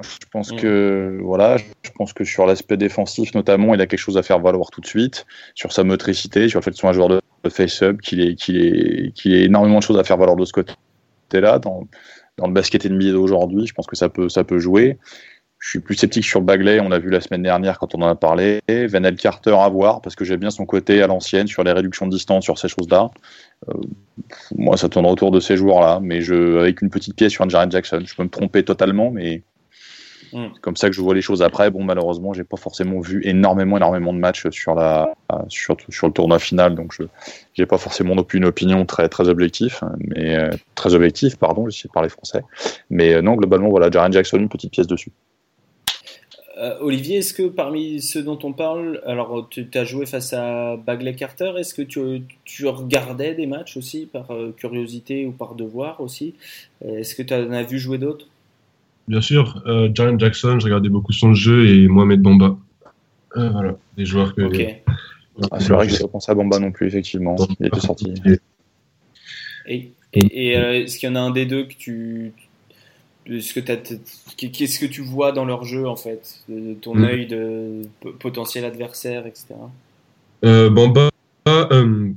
Je 0.00 0.26
pense 0.30 0.52
Mm. 0.52 0.56
que 0.56 1.18
voilà, 1.22 1.58
je 1.58 1.90
pense 1.94 2.12
que 2.12 2.24
sur 2.24 2.46
l'aspect 2.46 2.76
défensif 2.76 3.34
notamment, 3.34 3.74
il 3.74 3.80
a 3.80 3.86
quelque 3.86 4.00
chose 4.00 4.16
à 4.16 4.22
faire 4.22 4.40
valoir 4.40 4.70
tout 4.70 4.80
de 4.80 4.86
suite 4.86 5.26
sur 5.54 5.72
sa 5.72 5.84
motricité, 5.84 6.48
sur 6.48 6.60
le 6.60 6.64
fait 6.64 6.70
que 6.70 6.76
ce 6.76 6.80
soit 6.80 6.90
un 6.90 6.94
joueur 6.94 7.08
de, 7.08 7.20
face-up, 7.50 8.00
qu'il 8.00 8.20
ait, 8.20 8.34
qu'il 8.34 8.56
ait, 8.64 9.12
qu'il 9.12 9.34
ait 9.34 9.44
énormément 9.44 9.78
de 9.78 9.82
choses 9.82 9.98
à 9.98 10.04
faire 10.04 10.16
valoir 10.16 10.36
de 10.36 10.44
ce 10.44 10.52
côté-là. 10.52 11.58
Dans, 11.58 11.88
dans 12.38 12.46
le 12.46 12.52
basket 12.52 12.86
NBA 12.86 13.12
d'aujourd'hui, 13.12 13.66
je 13.66 13.74
pense 13.74 13.86
que 13.86 13.96
ça 13.96 14.08
peut, 14.08 14.28
ça 14.28 14.44
peut 14.44 14.58
jouer. 14.58 14.98
Je 15.58 15.68
suis 15.68 15.80
plus 15.80 15.94
sceptique 15.94 16.24
sur 16.24 16.40
Bagley, 16.40 16.80
on 16.80 16.88
l'a 16.88 16.98
vu 16.98 17.08
la 17.08 17.20
semaine 17.20 17.42
dernière 17.42 17.78
quand 17.78 17.94
on 17.94 18.02
en 18.02 18.08
a 18.08 18.16
parlé. 18.16 18.60
Venel 18.68 19.14
Carter 19.14 19.54
à 19.56 19.68
voir, 19.68 20.00
parce 20.00 20.16
que 20.16 20.24
j'aime 20.24 20.40
bien 20.40 20.50
son 20.50 20.66
côté 20.66 21.02
à 21.02 21.06
l'ancienne, 21.06 21.46
sur 21.46 21.62
les 21.62 21.70
réductions 21.70 22.06
de 22.06 22.10
distance, 22.10 22.42
sur 22.42 22.58
ces 22.58 22.66
choses-là. 22.66 23.10
Euh, 23.68 23.74
moi, 24.56 24.76
ça 24.76 24.88
tourne 24.88 25.06
autour 25.06 25.30
de 25.30 25.38
ces 25.38 25.56
joueurs-là, 25.56 26.00
mais 26.02 26.20
je, 26.20 26.58
avec 26.58 26.82
une 26.82 26.90
petite 26.90 27.14
pièce 27.14 27.32
sur 27.32 27.44
un 27.44 27.48
Jaren 27.48 27.70
Jackson. 27.70 28.02
Je 28.04 28.14
peux 28.16 28.24
me 28.24 28.28
tromper 28.28 28.64
totalement, 28.64 29.12
mais 29.12 29.42
Mm. 30.32 30.46
c'est 30.54 30.60
comme 30.60 30.76
ça 30.76 30.88
que 30.88 30.94
je 30.94 31.00
vois 31.00 31.14
les 31.14 31.22
choses 31.22 31.42
après. 31.42 31.70
Bon, 31.70 31.84
malheureusement, 31.84 32.32
j'ai 32.32 32.44
pas 32.44 32.56
forcément 32.56 33.00
vu 33.00 33.20
énormément, 33.24 33.76
énormément 33.76 34.12
de 34.12 34.18
matchs 34.18 34.48
sur, 34.50 34.74
la, 34.74 35.12
sur, 35.48 35.76
sur 35.88 36.06
le 36.06 36.12
tournoi 36.12 36.38
final, 36.38 36.74
donc 36.74 36.92
je 36.92 37.04
j'ai 37.54 37.66
pas 37.66 37.78
forcément 37.78 38.14
non 38.14 38.24
plus 38.24 38.38
une 38.38 38.46
opinion 38.46 38.86
très, 38.86 39.08
très 39.08 39.28
objective, 39.28 39.80
mais 39.98 40.36
euh, 40.36 40.50
très 40.74 40.94
objective, 40.94 41.36
pardon, 41.36 41.68
j'essaie 41.68 41.88
de 41.88 41.92
parler 41.92 42.08
français. 42.08 42.42
Mais 42.90 43.12
euh, 43.12 43.22
non, 43.22 43.34
globalement, 43.34 43.68
voilà, 43.68 43.90
Jaren 43.90 44.12
Jackson, 44.12 44.38
une 44.38 44.48
petite 44.48 44.72
pièce 44.72 44.86
dessus. 44.86 45.12
Euh, 46.58 46.76
Olivier, 46.80 47.18
est-ce 47.18 47.34
que 47.34 47.48
parmi 47.48 48.00
ceux 48.00 48.22
dont 48.22 48.38
on 48.42 48.52
parle, 48.52 49.02
alors 49.06 49.48
tu 49.50 49.66
as 49.74 49.84
joué 49.84 50.06
face 50.06 50.32
à 50.32 50.76
Bagley 50.76 51.14
Carter, 51.14 51.52
est-ce 51.58 51.74
que 51.74 51.82
tu, 51.82 52.22
tu 52.44 52.66
regardais 52.66 53.34
des 53.34 53.46
matchs 53.46 53.76
aussi 53.76 54.06
par 54.06 54.28
curiosité 54.56 55.26
ou 55.26 55.32
par 55.32 55.54
devoir 55.54 56.00
aussi? 56.00 56.34
Est-ce 56.84 57.14
que 57.14 57.22
tu 57.22 57.34
en 57.34 57.52
as 57.52 57.62
vu 57.62 57.78
jouer 57.78 57.98
d'autres? 57.98 58.26
Bien 59.08 59.20
sûr, 59.20 59.62
euh, 59.66 59.90
Jaren 59.94 60.18
Jackson, 60.18 60.58
je 60.60 60.64
regardais 60.64 60.88
beaucoup 60.88 61.12
son 61.12 61.34
jeu 61.34 61.66
et 61.68 61.88
Mohamed 61.88 62.20
Bamba. 62.22 62.56
Euh, 63.36 63.48
voilà, 63.50 63.76
des 63.96 64.06
joueurs 64.06 64.34
que. 64.34 64.42
Ok. 64.42 64.82
Ah, 65.50 65.58
c'est 65.58 65.72
vrai 65.72 65.86
que 65.86 65.92
j'ai 65.92 66.00
pas 66.00 66.08
pensé 66.08 66.30
à 66.30 66.34
Bamba 66.34 66.58
non 66.58 66.70
plus, 66.72 66.86
effectivement. 66.86 67.36
Il 67.58 67.66
était 67.66 67.80
sorti. 67.80 68.12
Et, 69.66 69.90
et, 70.12 70.50
et, 70.50 70.58
euh, 70.58 70.72
est-ce 70.82 70.98
qu'il 70.98 71.08
y 71.08 71.12
en 71.12 71.16
a 71.16 71.20
un 71.20 71.30
des 71.30 71.46
deux 71.46 71.64
que 71.64 71.74
tu. 71.74 72.32
Est-ce 73.26 73.54
que 73.54 73.60
Qu'est-ce 74.36 74.78
que 74.80 74.86
tu 74.86 75.00
vois 75.00 75.32
dans 75.32 75.44
leur 75.44 75.64
jeu 75.64 75.88
en 75.88 75.96
fait 75.96 76.40
de 76.48 76.74
ton 76.74 76.94
Mm. 76.96 77.04
œil 77.04 77.26
de 77.26 77.82
potentiel 78.18 78.64
adversaire, 78.64 79.26
etc. 79.26 79.54
Euh, 80.44 80.68
Bamba, 80.70 81.08
euh, 81.48 82.10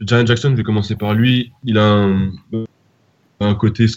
Jaren 0.00 0.26
Jackson, 0.26 0.50
je 0.52 0.56
vais 0.56 0.62
commencer 0.62 0.96
par 0.96 1.14
lui. 1.14 1.52
Il 1.64 1.78
a 1.78 1.84
un, 1.84 2.32
un 3.40 3.54
côté, 3.54 3.86
ce 3.88 3.96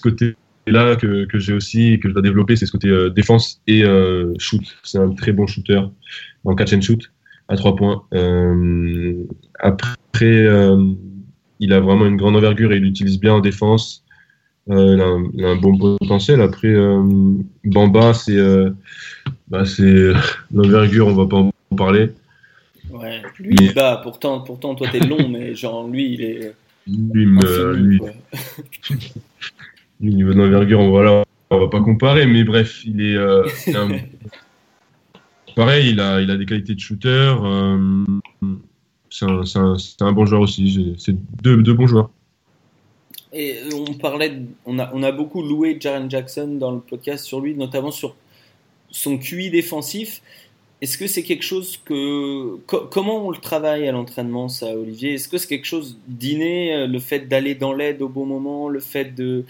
côté-là 0.70 0.96
que, 0.96 1.26
que 1.26 1.40
j'ai 1.40 1.54
aussi 1.54 1.94
et 1.94 2.00
que 2.00 2.10
je 2.10 2.14
dois 2.14 2.22
développer, 2.22 2.56
c'est 2.56 2.66
ce 2.66 2.72
côté 2.72 2.88
euh, 2.90 3.10
défense 3.10 3.62
et 3.68 3.84
euh, 3.84 4.34
shoot. 4.38 4.62
C'est 4.84 4.98
un 4.98 5.14
très 5.14 5.32
bon 5.32 5.48
shooter 5.48 5.82
en 6.46 6.56
catch 6.56 6.74
and 6.74 6.82
shoot 6.82 7.12
à 7.48 7.56
trois 7.56 7.76
points. 7.76 8.04
Euh, 8.14 9.24
après, 9.60 10.48
il 11.60 11.74
a 11.74 11.80
vraiment 11.80 12.06
une 12.06 12.18
grande 12.18 12.36
envergure 12.36 12.72
et 12.72 12.78
il 12.78 12.84
l'utilise 12.84 13.20
bien 13.20 13.34
en 13.34 13.40
défense. 13.40 14.04
Il, 14.68 15.02
a 15.02 15.06
un, 15.06 15.24
il 15.34 15.46
a 15.46 15.50
un 15.50 15.56
bon 15.56 15.98
potentiel. 15.98 16.42
Après, 16.42 16.76
Bamba, 17.66 18.14
c'est 18.14 18.38
bah, 19.48 19.64
l'envergure, 20.54 21.08
on 21.08 21.16
va 21.16 21.26
pas 21.26 21.38
en 21.38 21.52
parler. 21.76 22.12
Ouais, 22.92 23.22
lui 23.40 23.56
il 23.60 23.74
bat, 23.74 24.00
pourtant, 24.02 24.42
pourtant 24.42 24.76
toi 24.76 24.88
t'es 24.92 25.00
long, 25.00 25.28
mais 25.30 25.54
genre 25.56 25.88
lui 25.88 26.14
il 26.14 26.22
est. 26.24 26.54
Lui, 26.88 27.26
me- 27.28 27.72
infini, 27.72 27.88
lui, 27.88 28.02
Au 30.02 30.06
niveau 30.06 30.34
de 30.34 30.38
l'envergure, 30.38 30.80
on, 30.80 30.90
voilà, 30.90 31.24
on 31.50 31.60
va 31.60 31.68
pas 31.68 31.82
comparer, 31.82 32.26
mais 32.26 32.44
bref, 32.44 32.84
il 32.86 33.02
est. 33.02 33.16
euh, 33.16 33.44
un- 33.76 33.98
Pareil, 35.56 35.90
il 35.90 36.00
a, 36.00 36.22
il 36.22 36.32
a 36.32 36.38
des 36.38 36.46
qualités 36.46 36.74
de 36.76 36.80
shooter. 36.80 37.36
euh, 37.44 38.06
c'est 39.10 39.26
un, 39.26 40.12
bon 40.14 40.26
joueur 40.26 40.42
aussi. 40.42 40.96
C'est 40.98 41.16
deux, 41.42 41.62
deux 41.62 41.74
bons 41.74 41.88
joueurs. 41.88 42.10
Et 43.34 43.58
on 43.74 43.94
parlait, 43.96 44.30
de- 44.30 44.46
on 44.66 44.80
a, 44.80 44.90
on 44.94 45.04
a 45.04 45.12
beaucoup 45.12 45.42
loué 45.42 45.78
Jaren 45.80 46.10
Jackson 46.10 46.56
dans 46.60 46.72
le 46.72 46.80
podcast 46.80 47.26
sur 47.26 47.42
lui, 47.42 47.56
notamment 47.56 47.92
sur 47.92 48.16
son 48.90 49.18
QI 49.18 49.50
défensif. 49.50 50.22
Est-ce 50.82 50.98
que 50.98 51.08
c'est 51.08 51.24
quelque 51.24 51.44
chose 51.44 51.78
que. 51.84 52.56
co- 52.66 52.88
comment 52.90 53.28
on 53.28 53.32
le 53.32 53.38
travaille 53.38 53.86
à 53.88 53.92
l'entraînement, 53.92 54.48
ça, 54.48 54.68
Olivier? 54.78 55.16
Est-ce 55.16 55.28
que 55.28 55.38
c'est 55.38 55.48
quelque 55.50 55.66
chose 55.68 55.98
d'inné, 56.08 56.74
euh, 56.74 56.88
le 56.88 57.00
fait 57.00 57.28
d'aller 57.28 57.54
dans 57.54 57.74
l'aide 57.74 58.02
au 58.02 58.08
bon 58.08 58.26
moment, 58.26 58.70
le 58.70 58.80
fait 58.80 59.14
de. 59.14 59.44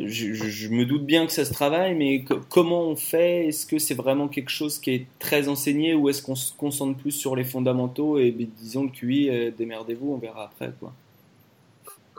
Je, 0.00 0.68
me 0.68 0.84
doute 0.84 1.04
bien 1.04 1.26
que 1.26 1.32
ça 1.32 1.44
se 1.44 1.52
travaille, 1.52 1.94
mais 1.94 2.22
co- 2.22 2.40
comment 2.48 2.88
on 2.88 2.94
fait? 2.96 3.48
Est-ce 3.48 3.66
que 3.66 3.78
c'est 3.78 3.94
vraiment 3.94 4.28
quelque 4.28 4.50
chose 4.50 4.78
qui 4.78 4.90
est 4.90 5.06
très 5.18 5.48
enseigné 5.48 5.94
ou 5.94 6.08
est-ce 6.08 6.22
qu'on 6.22 6.36
se 6.36 6.52
concentre 6.56 6.96
plus 6.98 7.10
sur 7.10 7.34
les 7.34 7.44
fondamentaux 7.44 8.16
et 8.18 8.30
ben, 8.30 8.46
disons 8.60 8.84
le 8.84 8.90
QI, 8.90 9.28
euh, 9.28 9.50
démerdez-vous, 9.56 10.12
on 10.12 10.18
verra 10.18 10.44
après, 10.44 10.72
quoi. 10.78 10.92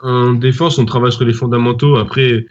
En 0.02 0.34
défense, 0.34 0.78
on 0.78 0.84
travaille 0.84 1.12
sur 1.12 1.24
les 1.24 1.32
fondamentaux. 1.34 1.96
Après, 1.96 2.46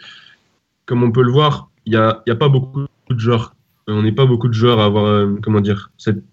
comme 0.85 1.03
on 1.03 1.11
peut 1.11 1.23
le 1.23 1.31
voir, 1.31 1.69
il 1.85 1.91
n'y 1.93 1.97
a, 1.97 2.23
y 2.25 2.31
a 2.31 2.35
pas 2.35 2.49
beaucoup 2.49 2.85
de 3.09 3.19
joueurs. 3.19 3.55
On 3.87 4.03
n'est 4.03 4.11
pas 4.11 4.25
beaucoup 4.25 4.47
de 4.47 4.53
joueurs 4.53 4.79
à 4.79 4.85
avoir, 4.85 5.05
euh, 5.05 5.35
comment 5.43 5.61
dire, 5.61 5.91
cette 5.97 6.23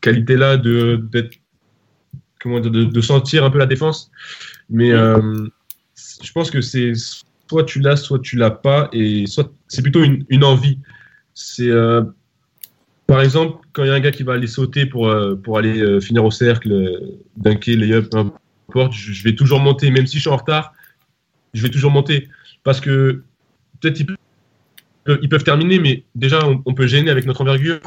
qualité-là 0.00 0.56
de, 0.56 0.96
d'être- 1.10 1.38
comment 2.40 2.60
dire, 2.60 2.70
de, 2.70 2.84
de 2.84 3.00
sentir 3.00 3.44
un 3.44 3.50
peu 3.50 3.58
la 3.58 3.66
défense. 3.66 4.10
Mais 4.70 4.92
euh, 4.92 5.46
je 6.22 6.32
pense 6.32 6.50
que 6.50 6.60
c'est 6.60 6.92
soit 7.48 7.64
tu 7.64 7.80
l'as, 7.80 7.96
soit 7.96 8.18
tu 8.20 8.36
l'as 8.36 8.50
pas, 8.50 8.88
et 8.92 9.26
soit 9.26 9.52
c'est 9.68 9.82
plutôt 9.82 10.02
une, 10.02 10.44
envie. 10.44 10.78
C'est 11.34 11.68
euh, 11.68 12.02
par 13.06 13.20
exemple 13.20 13.58
quand 13.72 13.84
il 13.84 13.88
y 13.88 13.90
a 13.90 13.94
un 13.94 14.00
gars 14.00 14.10
qui 14.10 14.22
va 14.22 14.34
aller 14.34 14.46
sauter 14.46 14.86
pour 14.86 15.08
euh, 15.08 15.36
pour 15.36 15.58
aller 15.58 15.80
euh, 15.80 16.00
finir 16.00 16.24
au 16.24 16.30
cercle, 16.30 17.00
dunker, 17.36 17.76
layup, 17.76 18.10
peu 18.10 18.18
importe, 18.18 18.92
je, 18.92 19.22
vais 19.22 19.34
toujours 19.34 19.60
monter, 19.60 19.90
même 19.90 20.06
si 20.06 20.16
je 20.16 20.22
suis 20.22 20.30
en 20.30 20.36
retard, 20.36 20.72
je 21.54 21.62
vais 21.62 21.70
toujours 21.70 21.90
monter 21.90 22.28
parce 22.64 22.80
que 22.80 23.22
peut-être 23.80 24.00
ils, 24.00 25.28
peuvent- 25.28 25.44
terminer, 25.44 25.78
mais 25.78 26.04
déjà 26.14 26.40
on, 26.46 26.74
peut 26.74 26.86
gêner 26.86 27.10
avec 27.10 27.26
notre 27.26 27.42
envergure. 27.42 27.80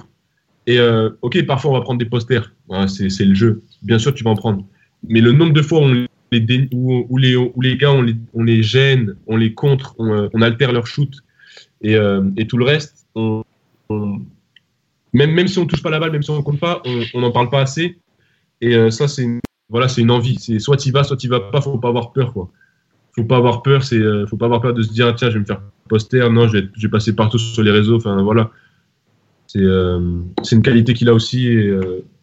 Et 0.68 0.80
ok, 1.22 1.46
parfois 1.46 1.72
on 1.72 1.74
va 1.74 1.82
prendre 1.82 2.00
des 2.00 2.06
posters, 2.06 2.54
c'est 2.88 3.26
le 3.26 3.34
jeu. 3.34 3.64
Bien 3.82 4.00
sûr, 4.00 4.14
tu 4.14 4.24
vas 4.24 4.30
en 4.30 4.36
prendre. 4.36 4.64
Mais 5.08 5.20
le 5.20 5.32
nombre 5.32 5.54
de 5.54 5.62
fois 5.62 5.80
où, 5.80 5.84
on 5.84 6.08
les 6.32 6.70
où, 6.72 7.18
les, 7.18 7.36
où 7.36 7.62
les 7.62 7.78
gars, 7.78 7.92
on 7.92 8.02
les, 8.02 8.16
on 8.34 8.44
les 8.44 8.64
gêne, 8.64 9.16
on 9.28 9.38
les 9.38 9.54
contre, 9.54 9.96
on, 9.98 10.12
euh, 10.12 10.42
altère 10.42 10.72
leur 10.72 10.88
shoot 10.88 11.12
et, 11.82 11.96
euh, 11.96 12.22
et 12.38 12.48
tout 12.48 12.58
le 12.58 12.66
reste, 12.66 13.08
on, 13.16 13.44
même, 15.14 15.32
même 15.32 15.48
si 15.48 15.58
on 15.60 15.66
touche 15.66 15.82
pas 15.82 15.90
la 15.90 16.00
balle, 16.00 16.12
même 16.12 16.24
si 16.24 16.30
on 16.30 16.42
compte 16.44 16.60
pas, 16.60 16.82
on 17.14 17.22
n'en 17.22 17.32
parle 17.32 17.50
pas 17.50 17.62
assez. 17.62 17.98
Et 18.62 18.76
euh, 18.76 18.92
ça, 18.92 19.08
c'est 19.08 19.24
une, 19.24 19.40
voilà, 19.70 19.88
une 19.98 20.12
envie. 20.12 20.38
C'est 20.40 20.60
soit 20.60 20.78
tu 20.78 20.92
vas, 20.92 21.04
soit 21.04 21.18
tu 21.18 21.28
vas 21.28 21.40
pas. 21.40 21.62
Faut 21.62 21.78
pas 21.78 21.90
avoir 21.90 22.12
peur, 22.12 22.34
quoi. 22.34 22.52
Faut 23.16 23.24
pas 23.24 23.38
avoir 23.38 23.64
peur. 23.64 23.84
C'est, 23.84 23.98
euh, 23.98 24.26
faut 24.28 24.38
pas 24.38 24.46
avoir 24.46 24.62
peur 24.62 24.74
de 24.74 24.84
se 24.84 24.92
dire 24.92 25.08
ah, 25.08 25.14
tiens, 25.14 25.30
je 25.30 25.36
vais 25.36 25.40
me 25.40 25.46
faire 25.46 25.62
poster. 25.88 26.30
Non, 26.30 26.48
je 26.48 26.58
vais, 26.58 26.90
passer 26.90 27.16
partout 27.16 27.40
sur 27.40 27.64
les 27.64 27.72
réseaux. 27.72 27.98
Enfin 27.98 28.22
voilà. 28.22 28.52
C'est, 29.48 29.60
une 29.60 30.62
qualité 30.62 30.94
qu'il 30.94 31.10
a 31.10 31.14
aussi. 31.14 31.48
Et, 31.48 31.74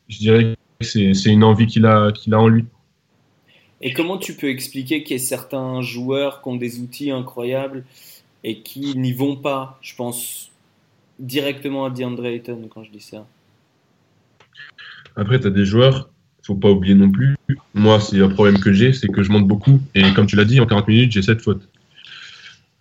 je 0.08 0.18
dirais 0.18 0.56
que 0.78 0.86
c'est, 0.86 1.14
c'est 1.14 1.30
une 1.30 1.42
envie 1.42 1.66
qu'il 1.66 1.86
a, 1.86 2.12
qu'il 2.12 2.34
a 2.34 2.40
en 2.40 2.48
lui. 2.48 2.66
Et 3.86 3.92
comment 3.92 4.18
tu 4.18 4.34
peux 4.34 4.48
expliquer 4.48 5.04
qu'il 5.04 5.12
y 5.12 5.14
ait 5.14 5.22
certains 5.22 5.80
joueurs 5.80 6.42
qui 6.42 6.48
ont 6.48 6.56
des 6.56 6.80
outils 6.80 7.12
incroyables 7.12 7.84
et 8.42 8.58
qui 8.58 8.98
n'y 8.98 9.12
vont 9.12 9.36
pas? 9.36 9.78
Je 9.80 9.94
pense 9.94 10.50
directement 11.20 11.84
à 11.84 11.90
DeAndre 11.90 12.26
Ayton 12.26 12.68
quand 12.68 12.82
je 12.82 12.90
dis 12.90 13.00
ça. 13.00 13.24
Après, 15.14 15.38
tu 15.38 15.46
as 15.46 15.50
des 15.50 15.64
joueurs, 15.64 16.10
faut 16.42 16.56
pas 16.56 16.68
oublier 16.68 16.96
non 16.96 17.12
plus. 17.12 17.36
Moi, 17.74 18.00
c'est 18.00 18.20
un 18.20 18.28
problème 18.28 18.58
que 18.58 18.72
j'ai, 18.72 18.92
c'est 18.92 19.06
que 19.06 19.22
je 19.22 19.30
monte 19.30 19.46
beaucoup. 19.46 19.80
Et 19.94 20.12
comme 20.14 20.26
tu 20.26 20.34
l'as 20.34 20.44
dit, 20.44 20.58
en 20.58 20.66
40 20.66 20.88
minutes, 20.88 21.12
j'ai 21.12 21.22
7 21.22 21.40
fautes. 21.40 21.68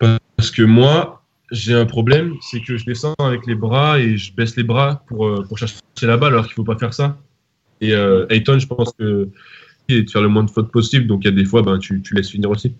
Parce 0.00 0.50
que 0.50 0.62
moi, 0.62 1.22
j'ai 1.52 1.74
un 1.74 1.86
problème, 1.86 2.34
c'est 2.40 2.60
que 2.60 2.76
je 2.76 2.84
descends 2.84 3.14
avec 3.20 3.46
les 3.46 3.54
bras 3.54 4.00
et 4.00 4.16
je 4.16 4.34
baisse 4.34 4.56
les 4.56 4.64
bras 4.64 5.04
pour, 5.06 5.28
euh, 5.28 5.44
pour 5.46 5.56
chercher 5.56 5.76
la 6.02 6.16
balle, 6.16 6.32
alors 6.32 6.46
qu'il 6.46 6.54
faut 6.54 6.64
pas 6.64 6.76
faire 6.76 6.92
ça. 6.92 7.16
Et 7.80 7.92
euh, 7.92 8.26
Ayton, 8.28 8.58
je 8.58 8.66
pense 8.66 8.92
que 8.98 9.30
de 9.88 10.10
faire 10.10 10.22
le 10.22 10.28
moins 10.28 10.44
de 10.44 10.50
fautes 10.50 10.70
possible, 10.70 11.06
donc 11.06 11.24
il 11.24 11.26
y 11.26 11.28
a 11.28 11.34
des 11.34 11.44
fois, 11.44 11.62
ben, 11.62 11.78
tu, 11.78 12.02
tu 12.02 12.14
laisses 12.14 12.30
finir 12.30 12.50
aussi. 12.50 12.74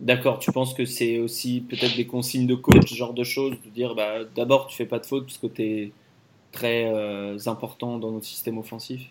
D'accord, 0.00 0.38
tu 0.38 0.50
penses 0.50 0.74
que 0.74 0.84
c'est 0.84 1.20
aussi 1.20 1.62
peut-être 1.68 1.96
des 1.96 2.06
consignes 2.06 2.46
de 2.46 2.54
coach, 2.54 2.90
ce 2.90 2.94
genre 2.94 3.14
de 3.14 3.24
choses, 3.24 3.54
de 3.64 3.70
dire 3.70 3.94
bah, 3.94 4.24
d'abord 4.34 4.66
tu 4.66 4.76
fais 4.76 4.86
pas 4.86 4.98
de 4.98 5.06
fautes 5.06 5.26
parce 5.26 5.38
que 5.38 5.46
tu 5.46 5.62
es 5.62 5.92
très 6.52 6.90
euh, 6.92 7.36
important 7.46 7.98
dans 7.98 8.10
notre 8.10 8.26
système 8.26 8.58
offensif? 8.58 9.02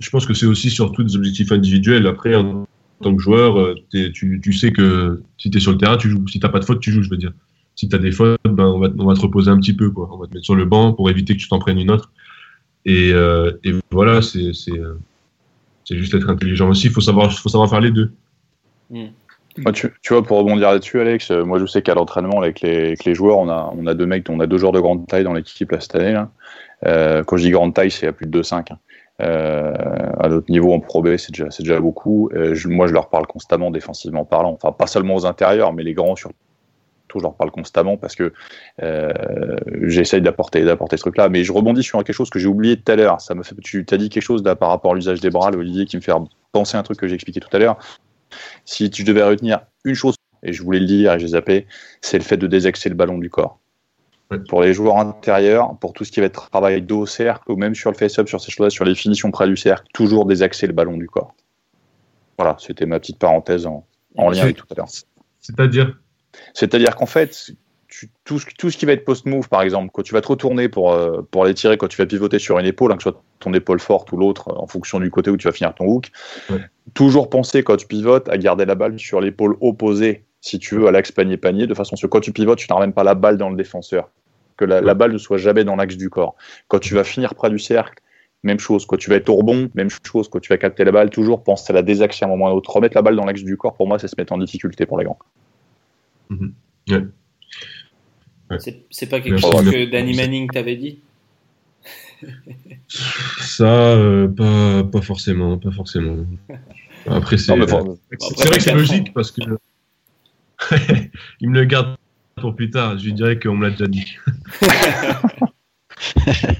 Je 0.00 0.10
pense 0.10 0.26
que 0.26 0.34
c'est 0.34 0.46
aussi 0.46 0.70
surtout 0.70 1.02
des 1.02 1.16
objectifs 1.16 1.52
individuels. 1.52 2.06
Après, 2.06 2.34
en 2.34 2.66
tant 3.02 3.16
que 3.16 3.22
joueur, 3.22 3.58
euh, 3.58 3.74
tu, 3.90 4.40
tu, 4.42 4.52
sais 4.52 4.72
que 4.72 5.22
si 5.36 5.50
tu 5.50 5.58
es 5.58 5.60
sur 5.60 5.72
le 5.72 5.78
terrain, 5.78 5.96
tu 5.96 6.08
joues. 6.08 6.26
Si 6.28 6.38
tu 6.38 6.48
pas 6.48 6.58
de 6.58 6.64
fautes, 6.64 6.80
tu 6.80 6.92
joues, 6.92 7.02
je 7.02 7.10
veux 7.10 7.16
dire. 7.16 7.32
Si 7.74 7.88
tu 7.88 7.96
as 7.96 7.98
des 7.98 8.12
fautes, 8.12 8.38
ben, 8.44 8.66
on, 8.66 8.78
va, 8.78 8.88
on 8.98 9.06
va 9.06 9.14
te 9.14 9.20
reposer 9.20 9.50
un 9.50 9.58
petit 9.58 9.74
peu. 9.74 9.90
Quoi. 9.90 10.08
On 10.12 10.18
va 10.18 10.26
te 10.26 10.34
mettre 10.34 10.44
sur 10.44 10.54
le 10.54 10.64
banc 10.64 10.92
pour 10.92 11.10
éviter 11.10 11.34
que 11.34 11.40
tu 11.40 11.48
t'en 11.48 11.58
prennes 11.58 11.78
une 11.78 11.90
autre. 11.90 12.12
Et, 12.84 13.12
euh, 13.12 13.52
et 13.64 13.72
voilà, 13.90 14.22
c'est 14.22 14.52
juste 15.96 16.14
être 16.14 16.28
intelligent 16.28 16.68
aussi. 16.68 16.86
Il 16.86 16.92
faut 16.92 17.00
savoir, 17.00 17.32
faut 17.32 17.48
savoir 17.48 17.70
faire 17.70 17.80
les 17.80 17.90
deux. 17.90 18.12
Hmm. 18.90 19.06
Moi, 19.58 19.72
tu, 19.72 19.88
tu, 20.02 20.12
vois, 20.12 20.22
pour 20.22 20.38
rebondir 20.38 20.70
là-dessus, 20.70 21.00
Alex, 21.00 21.32
euh, 21.32 21.44
moi 21.44 21.58
je 21.58 21.66
sais 21.66 21.82
qu'à 21.82 21.94
l'entraînement 21.94 22.40
avec 22.40 22.60
les, 22.60 22.86
avec 22.86 23.04
les, 23.04 23.14
joueurs, 23.14 23.38
on 23.38 23.48
a, 23.48 23.72
on 23.76 23.86
a 23.86 23.94
deux 23.94 24.06
mecs, 24.06 24.28
on 24.30 24.38
a 24.38 24.46
deux 24.46 24.58
joueurs 24.58 24.72
de 24.72 24.78
grande 24.78 25.06
taille 25.08 25.24
dans 25.24 25.32
l'équipe 25.32 25.74
cette 25.80 25.96
année. 25.96 26.12
Là. 26.12 26.30
Euh, 26.86 27.24
quand 27.24 27.36
je 27.36 27.44
dis 27.44 27.50
grande 27.50 27.74
taille, 27.74 27.90
c'est 27.90 28.06
à 28.06 28.12
plus 28.12 28.26
de 28.26 28.40
2-5. 28.40 28.72
Hein. 28.72 28.78
Euh, 29.20 29.74
à 30.20 30.28
notre 30.28 30.50
niveau 30.50 30.72
en 30.72 30.80
Pro 30.80 31.02
B, 31.02 31.16
c'est 31.16 31.32
déjà, 31.32 31.48
déjà 31.58 31.80
beaucoup. 31.80 32.30
Euh, 32.34 32.54
je, 32.54 32.68
moi, 32.68 32.86
je 32.86 32.92
leur 32.92 33.08
parle 33.08 33.26
constamment 33.26 33.70
défensivement 33.70 34.24
parlant. 34.24 34.52
Enfin, 34.52 34.72
pas 34.72 34.86
seulement 34.86 35.16
aux 35.16 35.26
intérieurs, 35.26 35.72
mais 35.72 35.82
les 35.82 35.94
grands 35.94 36.14
surtout. 36.14 36.36
Je 37.16 37.22
leur 37.22 37.34
parle 37.34 37.50
constamment 37.50 37.96
parce 37.96 38.14
que 38.14 38.32
euh, 38.82 39.12
j'essaye 39.82 40.20
d'apporter 40.20 40.64
d'apporter 40.64 40.96
ce 40.96 41.02
truc-là. 41.02 41.28
Mais 41.28 41.44
je 41.44 41.52
rebondis 41.52 41.82
sur 41.82 41.98
quelque 42.04 42.14
chose 42.14 42.30
que 42.30 42.38
j'ai 42.38 42.48
oublié 42.48 42.76
tout 42.76 42.92
à 42.92 42.96
l'heure. 42.96 43.20
Ça 43.20 43.34
me 43.34 43.42
fait, 43.42 43.54
tu 43.62 43.86
as 43.90 43.96
dit 43.96 44.08
quelque 44.08 44.22
chose 44.22 44.42
là 44.44 44.56
par 44.56 44.68
rapport 44.68 44.92
à 44.92 44.94
l'usage 44.94 45.20
des 45.20 45.30
bras, 45.30 45.50
Olivier, 45.50 45.86
qui 45.86 45.96
me 45.96 46.02
fait 46.02 46.12
penser 46.52 46.76
à 46.76 46.80
un 46.80 46.82
truc 46.82 46.98
que 46.98 47.08
j'ai 47.08 47.14
expliqué 47.14 47.40
tout 47.40 47.48
à 47.52 47.58
l'heure. 47.58 47.78
Si 48.64 48.90
tu 48.90 49.04
devais 49.04 49.22
retenir 49.22 49.60
une 49.84 49.94
chose, 49.94 50.14
et 50.42 50.52
je 50.52 50.62
voulais 50.62 50.80
le 50.80 50.86
dire 50.86 51.14
et 51.14 51.18
j'ai 51.18 51.28
zappé, 51.28 51.66
c'est 52.00 52.18
le 52.18 52.24
fait 52.24 52.36
de 52.36 52.46
désaxer 52.46 52.88
le 52.88 52.94
ballon 52.94 53.18
du 53.18 53.30
corps. 53.30 53.58
Pour 54.48 54.60
les 54.60 54.74
joueurs 54.74 54.98
intérieurs, 54.98 55.74
pour 55.78 55.94
tout 55.94 56.04
ce 56.04 56.12
qui 56.12 56.20
va 56.20 56.26
être 56.26 56.50
travail 56.50 56.82
dos 56.82 57.00
au 57.00 57.06
cercle, 57.06 57.50
ou 57.50 57.56
même 57.56 57.74
sur 57.74 57.90
le 57.90 57.96
face-up, 57.96 58.28
sur 58.28 58.40
ces 58.42 58.52
choses-là, 58.52 58.68
sur 58.68 58.84
les 58.84 58.94
finitions 58.94 59.30
près 59.30 59.48
du 59.48 59.56
cercle, 59.56 59.86
toujours 59.94 60.26
désaxer 60.26 60.66
le 60.66 60.74
ballon 60.74 60.98
du 60.98 61.08
corps. 61.08 61.34
Voilà, 62.36 62.56
c'était 62.58 62.84
ma 62.84 63.00
petite 63.00 63.18
parenthèse 63.18 63.66
en, 63.66 63.86
en 64.16 64.28
lien 64.30 64.42
avec 64.42 64.56
tout 64.56 64.66
à 64.70 64.74
l'heure. 64.74 64.88
C'est-à-dire 65.40 65.98
C'est-à-dire 66.54 66.96
qu'en 66.96 67.06
fait, 67.06 67.52
tu, 67.88 68.10
tout, 68.24 68.40
tout, 68.58 68.70
ce 68.70 68.76
qui 68.76 68.86
va 68.86 68.92
être 68.92 69.04
post-move, 69.04 69.48
par 69.48 69.62
exemple, 69.62 69.90
quand 69.92 70.02
tu 70.02 70.12
vas 70.12 70.20
te 70.20 70.28
retourner 70.28 70.68
pour, 70.68 70.92
euh, 70.92 71.22
pour 71.30 71.44
aller 71.44 71.54
tirer, 71.54 71.78
quand 71.78 71.88
tu 71.88 71.96
vas 71.96 72.06
pivoter 72.06 72.38
sur 72.38 72.58
une 72.58 72.66
épaule, 72.66 72.92
hein, 72.92 72.96
que 72.96 73.02
ce 73.02 73.10
soit 73.10 73.22
ton 73.40 73.54
épaule 73.54 73.80
forte 73.80 74.12
ou 74.12 74.16
l'autre, 74.16 74.52
en 74.56 74.66
fonction 74.66 75.00
du 75.00 75.10
côté 75.10 75.30
où 75.30 75.36
tu 75.36 75.46
vas 75.46 75.52
finir 75.52 75.74
ton 75.74 75.86
hook, 75.86 76.10
ouais. 76.50 76.58
toujours 76.94 77.30
penser 77.30 77.62
quand 77.62 77.76
tu 77.76 77.86
pivotes 77.86 78.28
à 78.28 78.36
garder 78.36 78.64
la 78.66 78.74
balle 78.74 78.98
sur 78.98 79.20
l'épaule 79.20 79.56
opposée, 79.60 80.24
si 80.40 80.58
tu 80.58 80.76
veux, 80.76 80.86
à 80.86 80.90
l'axe 80.90 81.12
panier-panier, 81.12 81.66
de 81.66 81.74
façon 81.74 81.94
à 81.94 81.96
ce 81.96 82.06
que 82.06 82.10
quand 82.10 82.20
tu 82.20 82.32
pivotes, 82.32 82.58
tu 82.58 82.66
même 82.78 82.92
pas 82.92 83.04
la 83.04 83.14
balle 83.14 83.38
dans 83.38 83.50
le 83.50 83.56
défenseur, 83.56 84.10
que 84.56 84.64
la, 84.64 84.76
ouais. 84.76 84.86
la 84.86 84.94
balle 84.94 85.12
ne 85.12 85.18
soit 85.18 85.38
jamais 85.38 85.64
dans 85.64 85.76
l'axe 85.76 85.96
du 85.96 86.10
corps. 86.10 86.36
Quand 86.68 86.78
tu 86.78 86.94
vas 86.94 87.04
finir 87.04 87.34
près 87.34 87.50
du 87.50 87.58
cercle, 87.58 88.02
même 88.42 88.60
chose. 88.60 88.86
Quand 88.86 88.96
tu 88.96 89.10
vas 89.10 89.16
être 89.16 89.28
au 89.28 89.36
rebond, 89.36 89.68
même 89.74 89.88
chose. 89.90 90.28
Quand 90.28 90.40
tu 90.40 90.48
vas 90.48 90.58
capter 90.58 90.84
la 90.84 90.92
balle, 90.92 91.10
toujours 91.10 91.42
pense 91.42 91.68
à 91.70 91.72
la 91.72 91.82
désaxer 91.82 92.24
à 92.24 92.28
un 92.28 92.30
moment 92.30 92.46
ou 92.46 92.48
à 92.48 92.50
un 92.52 92.54
autre. 92.54 92.70
Remettre 92.70 92.96
la 92.96 93.02
balle 93.02 93.16
dans 93.16 93.24
l'axe 93.24 93.42
du 93.42 93.56
corps, 93.56 93.74
pour 93.74 93.88
moi, 93.88 93.98
c'est 93.98 94.08
se 94.08 94.14
mettre 94.16 94.32
en 94.32 94.38
difficulté 94.38 94.86
pour 94.86 94.98
les 94.98 95.04
grands. 95.04 95.18
Mm 96.30 96.36
-hmm. 96.36 96.52
ouais. 96.92 97.06
Ouais. 98.50 98.58
C'est 98.90 99.08
pas 99.08 99.20
quelque 99.20 99.40
chose 99.40 99.70
que 99.70 99.90
Danny 99.90 100.16
Manning 100.16 100.50
t'avait 100.50 100.76
dit? 100.76 100.98
Ça, 102.88 103.64
euh, 103.64 104.28
pas, 104.28 104.84
pas 104.84 105.02
forcément, 105.02 105.58
pas 105.58 105.70
forcément. 105.70 106.24
Après, 107.06 107.36
c'est 107.38 107.54
vrai 107.54 107.66
que 107.66 108.60
c'est 108.60 108.74
logique 108.74 109.14
parce 109.14 109.30
que 109.30 109.42
il 111.40 111.50
me 111.50 111.60
le 111.60 111.64
garde 111.64 111.96
pour 112.36 112.56
plus 112.56 112.70
tard. 112.70 112.98
Je 112.98 113.04
lui 113.04 113.12
dirais 113.12 113.38
qu'on 113.38 113.54
me 113.56 113.68
l'a 113.68 113.70
déjà 113.70 113.86
dit. 113.86 114.16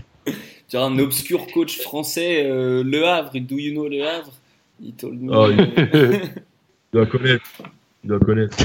tu 0.68 0.76
as 0.76 0.82
un 0.82 0.96
obscur 0.98 1.46
coach 1.52 1.80
français, 1.80 2.46
euh, 2.46 2.84
Le 2.84 3.06
Havre, 3.06 3.32
do 3.40 3.58
you 3.58 3.72
know 3.72 3.88
Le 3.88 4.06
Havre? 4.06 4.32
Il, 4.80 4.94
me... 5.02 5.36
oh, 5.36 5.50
il... 5.50 5.58
il 5.58 5.66
doit 6.92 7.06
connaître. 7.06 7.50
Il 8.04 8.08
doit 8.08 8.20
connaître 8.20 8.56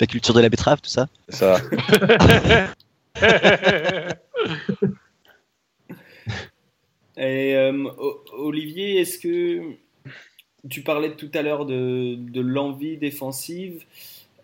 la 0.00 0.06
culture 0.06 0.34
de 0.34 0.40
la 0.40 0.48
betterave, 0.48 0.80
tout 0.80 0.90
ça. 0.90 1.08
Ça. 1.28 1.60
Et 7.16 7.54
euh, 7.54 7.88
Olivier, 8.32 9.00
est-ce 9.00 9.18
que 9.18 9.76
tu 10.68 10.82
parlais 10.82 11.14
tout 11.14 11.30
à 11.34 11.42
l'heure 11.42 11.66
de, 11.66 12.16
de 12.16 12.40
l'envie 12.40 12.96
défensive 12.96 13.84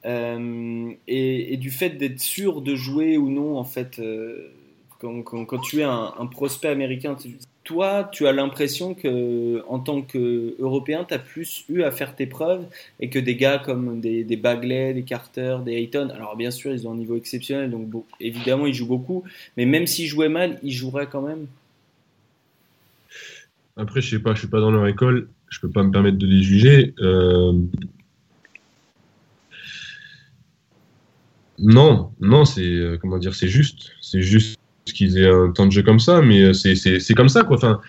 euh, 0.07 0.93
et, 1.09 1.53
et, 1.53 1.57
du 1.59 1.71
fait 1.71 1.91
d'être 1.91 2.21
sûr 2.21 2.63
de 2.63 2.75
jouer 2.75 3.19
ou 3.19 3.29
non 3.29 3.59
en 3.59 3.65
fait 3.65 3.99
euh, 3.99 4.51
quand, 4.99 5.23
quand, 5.23 5.45
quand, 5.45 5.59
tu 5.59 5.81
es 5.81 5.83
un, 5.83 6.15
un 6.19 6.27
prospect 6.27 6.69
américain 6.69 7.17
toi, 7.65 8.09
tu 8.11 8.27
as 8.27 8.33
l'impression 8.33 8.95
que, 8.95 9.63
en 9.69 9.79
tant 9.79 10.03
qu'Européen, 10.03 11.05
tu 11.05 11.15
as 11.15 11.19
plus 11.19 11.65
eu 11.69 11.83
à 11.83 11.91
faire 11.91 12.17
tes 12.17 12.27
preuves 12.27 12.67
et 13.01 13.11
que 13.11 13.19
des 13.19 13.37
gars 13.37 13.59
comme 13.59 14.01
des, 14.01 14.25
Bagley, 14.37 14.95
des 14.95 15.03
Carter, 15.03 15.59
des 15.65 15.75
Hayton, 15.75 16.11
alors 16.11 16.37
bien 16.37 16.51
sûr, 16.51 16.73
ils 16.73 16.89
ont 16.89 16.93
un 16.93 16.97
niveau 16.97 17.17
exceptionnel, 17.17 17.71
donc 17.71 17.87
évidemment, 18.19 18.67
ils 18.67 18.75
jouent 18.75 18.87
beaucoup, 18.87 19.25
mais 19.57 19.67
même 19.67 19.87
s'ils 19.87 20.07
jouaient 20.07 20.29
mal, 20.29 20.59
ils 20.63 20.73
joueraient 20.73 21.09
quand 21.09 21.23
même. 21.23 21.47
Après, 23.77 24.01
je 24.01 24.11
sais 24.11 24.23
pas, 24.23 24.35
je 24.35 24.41
suis 24.41 24.49
pas 24.49 24.61
dans 24.61 24.71
leur 24.71 24.87
école, 24.87 25.29
je 25.49 25.61
peux 25.61 25.71
pas 25.71 25.83
me 25.83 25.91
permettre 25.91 26.19
de 26.19 26.27
les 26.27 26.43
juger. 26.43 26.95
Euh... 27.01 27.53
Non, 31.59 32.13
non, 32.21 32.47
c'est 32.47 32.65
euh, 32.65 32.97
comment 32.97 33.19
dire, 33.19 33.35
c'est 33.35 33.49
juste, 33.49 33.93
c'est 34.01 34.23
juste 34.23 34.60
qu'ils 34.85 35.19
aient 35.19 35.31
un 35.31 35.51
temps 35.51 35.67
de 35.67 35.73
jeu 35.73 35.83
comme 35.83 36.01
ça, 36.01 36.23
mais 36.23 36.53
c'est 36.55 37.15
comme 37.15 37.29
ça, 37.29 37.45
quoi. 37.45 37.57
Enfin, 37.57 37.81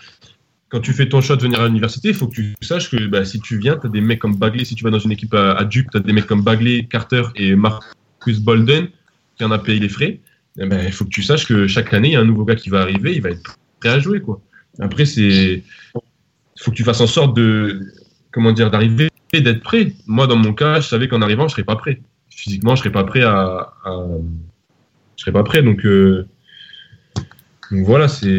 quand 0.72 0.80
tu 0.80 0.94
fais 0.94 1.08
ton 1.08 1.20
choix 1.20 1.36
de 1.36 1.42
venir 1.42 1.60
à 1.60 1.68
l'université, 1.68 2.10
il 2.10 2.14
faut 2.16 2.28
que 2.28 2.36
tu 2.36 2.56
saches 2.62 2.90
que 2.90 3.06
bah, 3.08 3.26
si 3.26 3.42
tu 3.42 3.58
viens, 3.58 3.78
tu 3.78 3.88
as 3.88 3.90
des 3.90 4.00
mecs 4.00 4.20
comme 4.20 4.38
Bagley, 4.38 4.64
si 4.64 4.74
tu 4.74 4.86
vas 4.86 4.90
dans 4.90 5.00
une 5.00 5.12
équipe 5.12 5.34
à, 5.34 5.64
Duke, 5.66 5.88
tu 5.92 5.98
as 5.98 6.00
des 6.00 6.14
mecs 6.14 6.28
comme 6.28 6.44
Bagley, 6.44 6.88
Carter 6.90 7.24
et 7.36 7.56
Marcus 7.56 8.40
Bolden 8.40 8.88
qui 9.38 9.44
en 9.44 9.52
a 9.52 9.60
payé 9.60 9.80
les 9.80 9.90
frais. 9.90 10.22
Eh 10.60 10.66
ben, 10.66 10.82
il 10.86 10.92
faut 10.94 11.04
que 11.04 11.10
tu 11.10 11.24
saches 11.24 11.46
que 11.46 11.68
chaque 11.68 11.94
année, 11.94 12.10
il 12.10 12.14
y 12.14 12.16
a 12.16 12.22
un 12.22 12.26
nouveau 12.26 12.46
gars 12.46 12.56
qui 12.56 12.70
va 12.70 12.82
arriver, 12.82 13.16
il 13.16 13.22
va 13.22 13.30
être 13.32 13.58
prêt 13.80 13.90
à 13.90 14.00
jouer. 14.00 14.22
Quoi. 14.22 14.42
Après, 14.80 15.06
c'est 15.06 15.64
faut 16.60 16.72
que 16.72 16.76
tu 16.76 16.84
fasses 16.84 17.02
en 17.02 17.08
sorte 17.08 17.36
de 17.36 17.82
comment 18.32 18.52
dire 18.52 18.72
d'arriver 18.72 19.10
et 19.34 19.42
d'être 19.42 19.62
prêt. 19.62 19.94
Moi, 20.08 20.28
dans 20.28 20.36
mon 20.36 20.54
cas, 20.54 20.80
je 20.80 20.88
savais 20.88 21.08
qu'en 21.08 21.22
arrivant, 21.22 21.48
je 21.48 21.54
serais 21.54 21.64
pas 21.64 21.76
prêt. 21.76 22.02
Physiquement, 22.30 22.76
je 22.76 22.82
serais 22.82 22.92
pas 22.92 23.04
prêt 23.04 23.24
à, 23.24 23.74
à... 23.84 24.06
je 25.18 25.22
serais 25.22 25.32
pas 25.34 25.44
prêt. 25.44 25.64
Donc, 25.64 25.86
euh... 25.86 26.28
donc 27.72 27.86
voilà, 27.86 28.08
c'est 28.08 28.32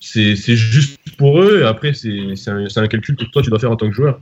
juste 0.00 0.98
pour 1.16 1.40
eux. 1.40 1.60
Et 1.62 1.64
après, 1.64 1.94
c'est 1.94 2.48
un, 2.48 2.66
un 2.76 2.88
calcul 2.88 3.16
que 3.16 3.24
toi, 3.24 3.42
tu 3.42 3.50
dois 3.50 3.58
faire 3.58 3.70
en 3.70 3.76
tant 3.76 3.88
que 3.88 3.94
joueur. 3.94 4.20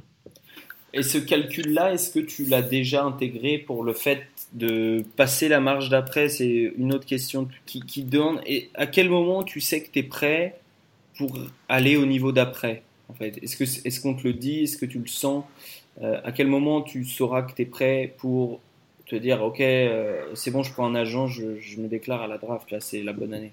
Et 0.96 1.02
ce 1.02 1.18
calcul-là, 1.18 1.92
est-ce 1.92 2.12
que 2.12 2.20
tu 2.20 2.44
l'as 2.44 2.62
déjà 2.62 3.02
intégré 3.02 3.58
pour 3.58 3.82
le 3.82 3.92
fait 3.92 4.28
de 4.52 5.02
passer 5.16 5.48
la 5.48 5.58
marge 5.58 5.88
d'après? 5.90 6.28
C'est 6.28 6.72
une 6.78 6.94
autre 6.94 7.04
question 7.04 7.48
qui, 7.66 8.04
donne. 8.04 8.40
Et 8.46 8.70
à 8.74 8.86
quel 8.86 9.10
moment 9.10 9.42
tu 9.42 9.60
sais 9.60 9.82
que 9.82 9.90
tu 9.90 9.98
es 9.98 10.02
prêt 10.04 10.60
pour 11.18 11.36
aller 11.68 11.96
au 11.96 12.06
niveau 12.06 12.30
d'après 12.30 12.84
en 13.08 13.14
fait? 13.14 13.40
Est-ce 13.42 14.00
qu'on 14.00 14.14
est 14.14 14.22
te 14.22 14.28
le 14.28 14.34
dit? 14.34 14.62
Est-ce 14.62 14.78
que 14.78 14.86
tu 14.86 15.00
le 15.00 15.08
sens? 15.08 15.44
Euh, 16.00 16.20
À 16.22 16.30
quel 16.30 16.46
moment 16.46 16.80
tu 16.80 17.04
sauras 17.04 17.42
que 17.42 17.52
tu 17.52 17.62
es 17.62 17.66
prêt 17.66 18.14
pour 18.18 18.60
te 19.06 19.16
dire 19.16 19.42
Ok, 19.42 19.60
euh, 19.60 20.22
c'est 20.34 20.52
bon, 20.52 20.62
je 20.62 20.72
prends 20.72 20.86
un 20.86 20.94
agent, 20.94 21.26
je, 21.26 21.58
je, 21.58 21.80
me 21.80 21.88
déclare 21.88 22.22
à 22.22 22.28
la 22.28 22.38
draft, 22.38 22.70
là, 22.70 22.78
c'est 22.78 23.02
la 23.02 23.12
bonne 23.12 23.34
année? 23.34 23.52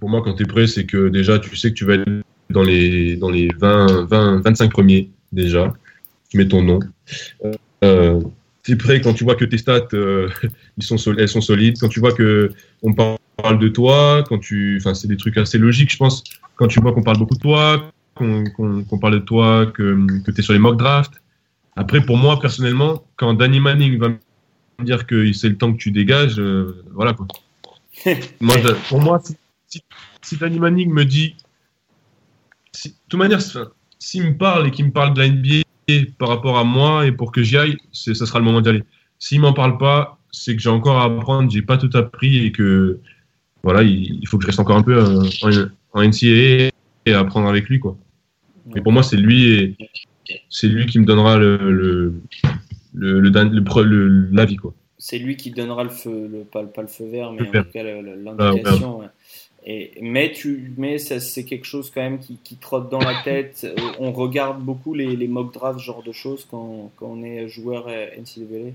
Pour 0.00 0.08
moi, 0.08 0.22
quand 0.22 0.34
tu 0.34 0.44
es 0.44 0.46
prêt, 0.46 0.66
c'est 0.66 0.86
que 0.86 1.08
déjà, 1.08 1.38
tu 1.38 1.54
sais 1.56 1.70
que 1.70 1.74
tu 1.74 1.84
vas 1.84 1.94
être 1.94 2.08
dans 2.50 2.62
les, 2.62 3.16
dans 3.16 3.30
les 3.30 3.48
20, 3.58 4.04
20, 4.04 4.40
25 4.40 4.72
premiers, 4.72 5.10
déjà. 5.32 5.72
Tu 6.30 6.38
mets 6.38 6.48
ton 6.48 6.62
nom. 6.62 6.80
Euh, 7.84 8.20
tu 8.62 8.72
es 8.72 8.76
prêt 8.76 9.00
quand 9.00 9.12
tu 9.12 9.24
vois 9.24 9.34
que 9.34 9.44
tes 9.44 9.58
stats, 9.58 9.88
euh, 9.92 10.28
ils 10.78 10.84
sont 10.84 10.96
elles 11.16 11.28
sont 11.28 11.40
solides. 11.40 11.76
Quand 11.78 11.88
tu 11.88 12.00
vois 12.00 12.12
que 12.12 12.50
on 12.82 12.94
parle 12.94 13.58
de 13.58 13.68
toi, 13.68 14.24
quand 14.28 14.38
tu, 14.38 14.78
enfin, 14.80 14.94
c'est 14.94 15.08
des 15.08 15.16
trucs 15.16 15.36
assez 15.36 15.58
logiques, 15.58 15.92
je 15.92 15.98
pense. 15.98 16.24
Quand 16.56 16.68
tu 16.68 16.80
vois 16.80 16.92
qu'on 16.92 17.02
parle 17.02 17.18
beaucoup 17.18 17.34
de 17.34 17.40
toi, 17.40 17.90
qu'on 18.14 18.44
qu 18.44 18.84
qu 18.88 18.98
parle 19.00 19.14
de 19.14 19.24
toi, 19.24 19.66
que, 19.66 20.06
que 20.24 20.30
tu 20.30 20.40
es 20.40 20.42
sur 20.42 20.52
les 20.52 20.58
mock 20.58 20.78
drafts. 20.78 21.20
Après, 21.76 22.00
pour 22.00 22.16
moi, 22.16 22.38
personnellement, 22.40 23.04
quand 23.16 23.34
Danny 23.34 23.60
Manning 23.60 23.98
va 23.98 24.08
me 24.08 24.84
dire 24.84 25.06
que 25.06 25.32
c'est 25.32 25.48
le 25.48 25.56
temps 25.56 25.72
que 25.72 25.78
tu 25.78 25.90
dégages, 25.90 26.38
euh, 26.38 26.84
voilà 26.92 27.12
quoi. 27.12 27.26
moi, 28.40 28.56
pour 28.88 29.00
moi, 29.00 29.20
si, 29.74 29.82
si, 30.22 30.36
Danny 30.36 30.58
Manning 30.58 30.90
me 30.92 31.04
dit 31.04 31.34
si, 32.72 32.90
de 32.90 32.94
toute 33.08 33.18
manière, 33.18 33.40
si- 33.42 33.58
s'il 33.98 34.22
me 34.24 34.36
parle 34.36 34.66
et 34.68 34.70
qu'il 34.70 34.84
me 34.86 34.92
parle 34.92 35.14
de 35.14 35.20
la 35.20 35.26
NBA 35.28 35.62
par 36.18 36.28
rapport 36.28 36.58
à 36.58 36.64
moi 36.64 37.06
et 37.06 37.12
pour 37.12 37.32
que 37.32 37.42
j'y 37.42 37.56
aille, 37.56 37.76
c'est, 37.92 38.14
ça 38.14 38.26
sera 38.26 38.38
le 38.38 38.44
moment 38.44 38.60
d'y 38.60 38.68
aller. 38.70 38.84
S'il 39.18 39.40
m'en 39.40 39.52
parle 39.52 39.78
pas, 39.78 40.18
c'est 40.30 40.54
que 40.56 40.62
j'ai 40.62 40.68
encore 40.70 40.98
à 40.98 41.04
apprendre, 41.04 41.50
j'ai 41.50 41.62
pas 41.62 41.78
tout 41.78 41.90
appris 41.94 42.44
et 42.46 42.52
que 42.52 43.00
voilà, 43.62 43.82
il, 43.82 44.18
il 44.20 44.28
faut 44.28 44.36
que 44.38 44.42
je 44.42 44.48
reste 44.48 44.60
encore 44.60 44.76
un 44.76 44.82
peu 44.82 44.96
euh, 44.96 45.22
en, 45.42 45.98
en 46.00 46.02
NCAA 46.02 46.70
et 47.06 47.12
apprendre 47.12 47.48
avec 47.48 47.68
lui, 47.68 47.78
quoi. 47.80 47.96
Mais 48.74 48.80
pour 48.80 48.92
moi, 48.92 49.02
c'est 49.02 49.16
lui 49.16 49.44
et 49.52 49.76
c'est 50.48 50.68
lui 50.68 50.86
qui 50.86 50.98
me 50.98 51.04
donnera 51.04 51.38
le, 51.38 51.56
le, 51.58 52.14
le, 52.94 53.20
le, 53.20 53.84
le 53.84 54.28
l'avis, 54.32 54.56
quoi. 54.56 54.74
C'est 54.98 55.18
lui 55.18 55.36
qui 55.36 55.50
donnera 55.50 55.84
le 55.84 55.90
feu, 55.90 56.28
le, 56.28 56.44
pas, 56.44 56.64
pas 56.64 56.80
le 56.82 56.88
feu 56.88 57.06
vert, 57.06 57.32
mais 57.32 57.42
en 57.48 57.52
tout 57.62 57.70
cas 57.72 57.82
le- 57.82 58.14
l'indication. 58.22 59.00
ouais. 59.00 59.06
Et, 59.66 59.92
mais 60.02 60.32
tu, 60.32 60.72
mais 60.76 60.98
ça, 60.98 61.20
c'est 61.20 61.44
quelque 61.44 61.64
chose 61.64 61.90
quand 61.90 62.02
même 62.02 62.18
qui, 62.18 62.36
qui 62.44 62.56
trotte 62.56 62.90
dans 62.90 63.00
la 63.00 63.14
tête. 63.22 63.66
On 63.98 64.12
regarde 64.12 64.62
beaucoup 64.62 64.92
les, 64.94 65.16
les 65.16 65.28
mock 65.28 65.54
drafts, 65.54 65.78
ce 65.80 65.84
genre 65.84 66.02
de 66.02 66.12
choses, 66.12 66.46
quand, 66.50 66.90
quand 66.96 67.06
on 67.06 67.22
est 67.22 67.48
joueur 67.48 67.88
NCAA. 67.88 68.72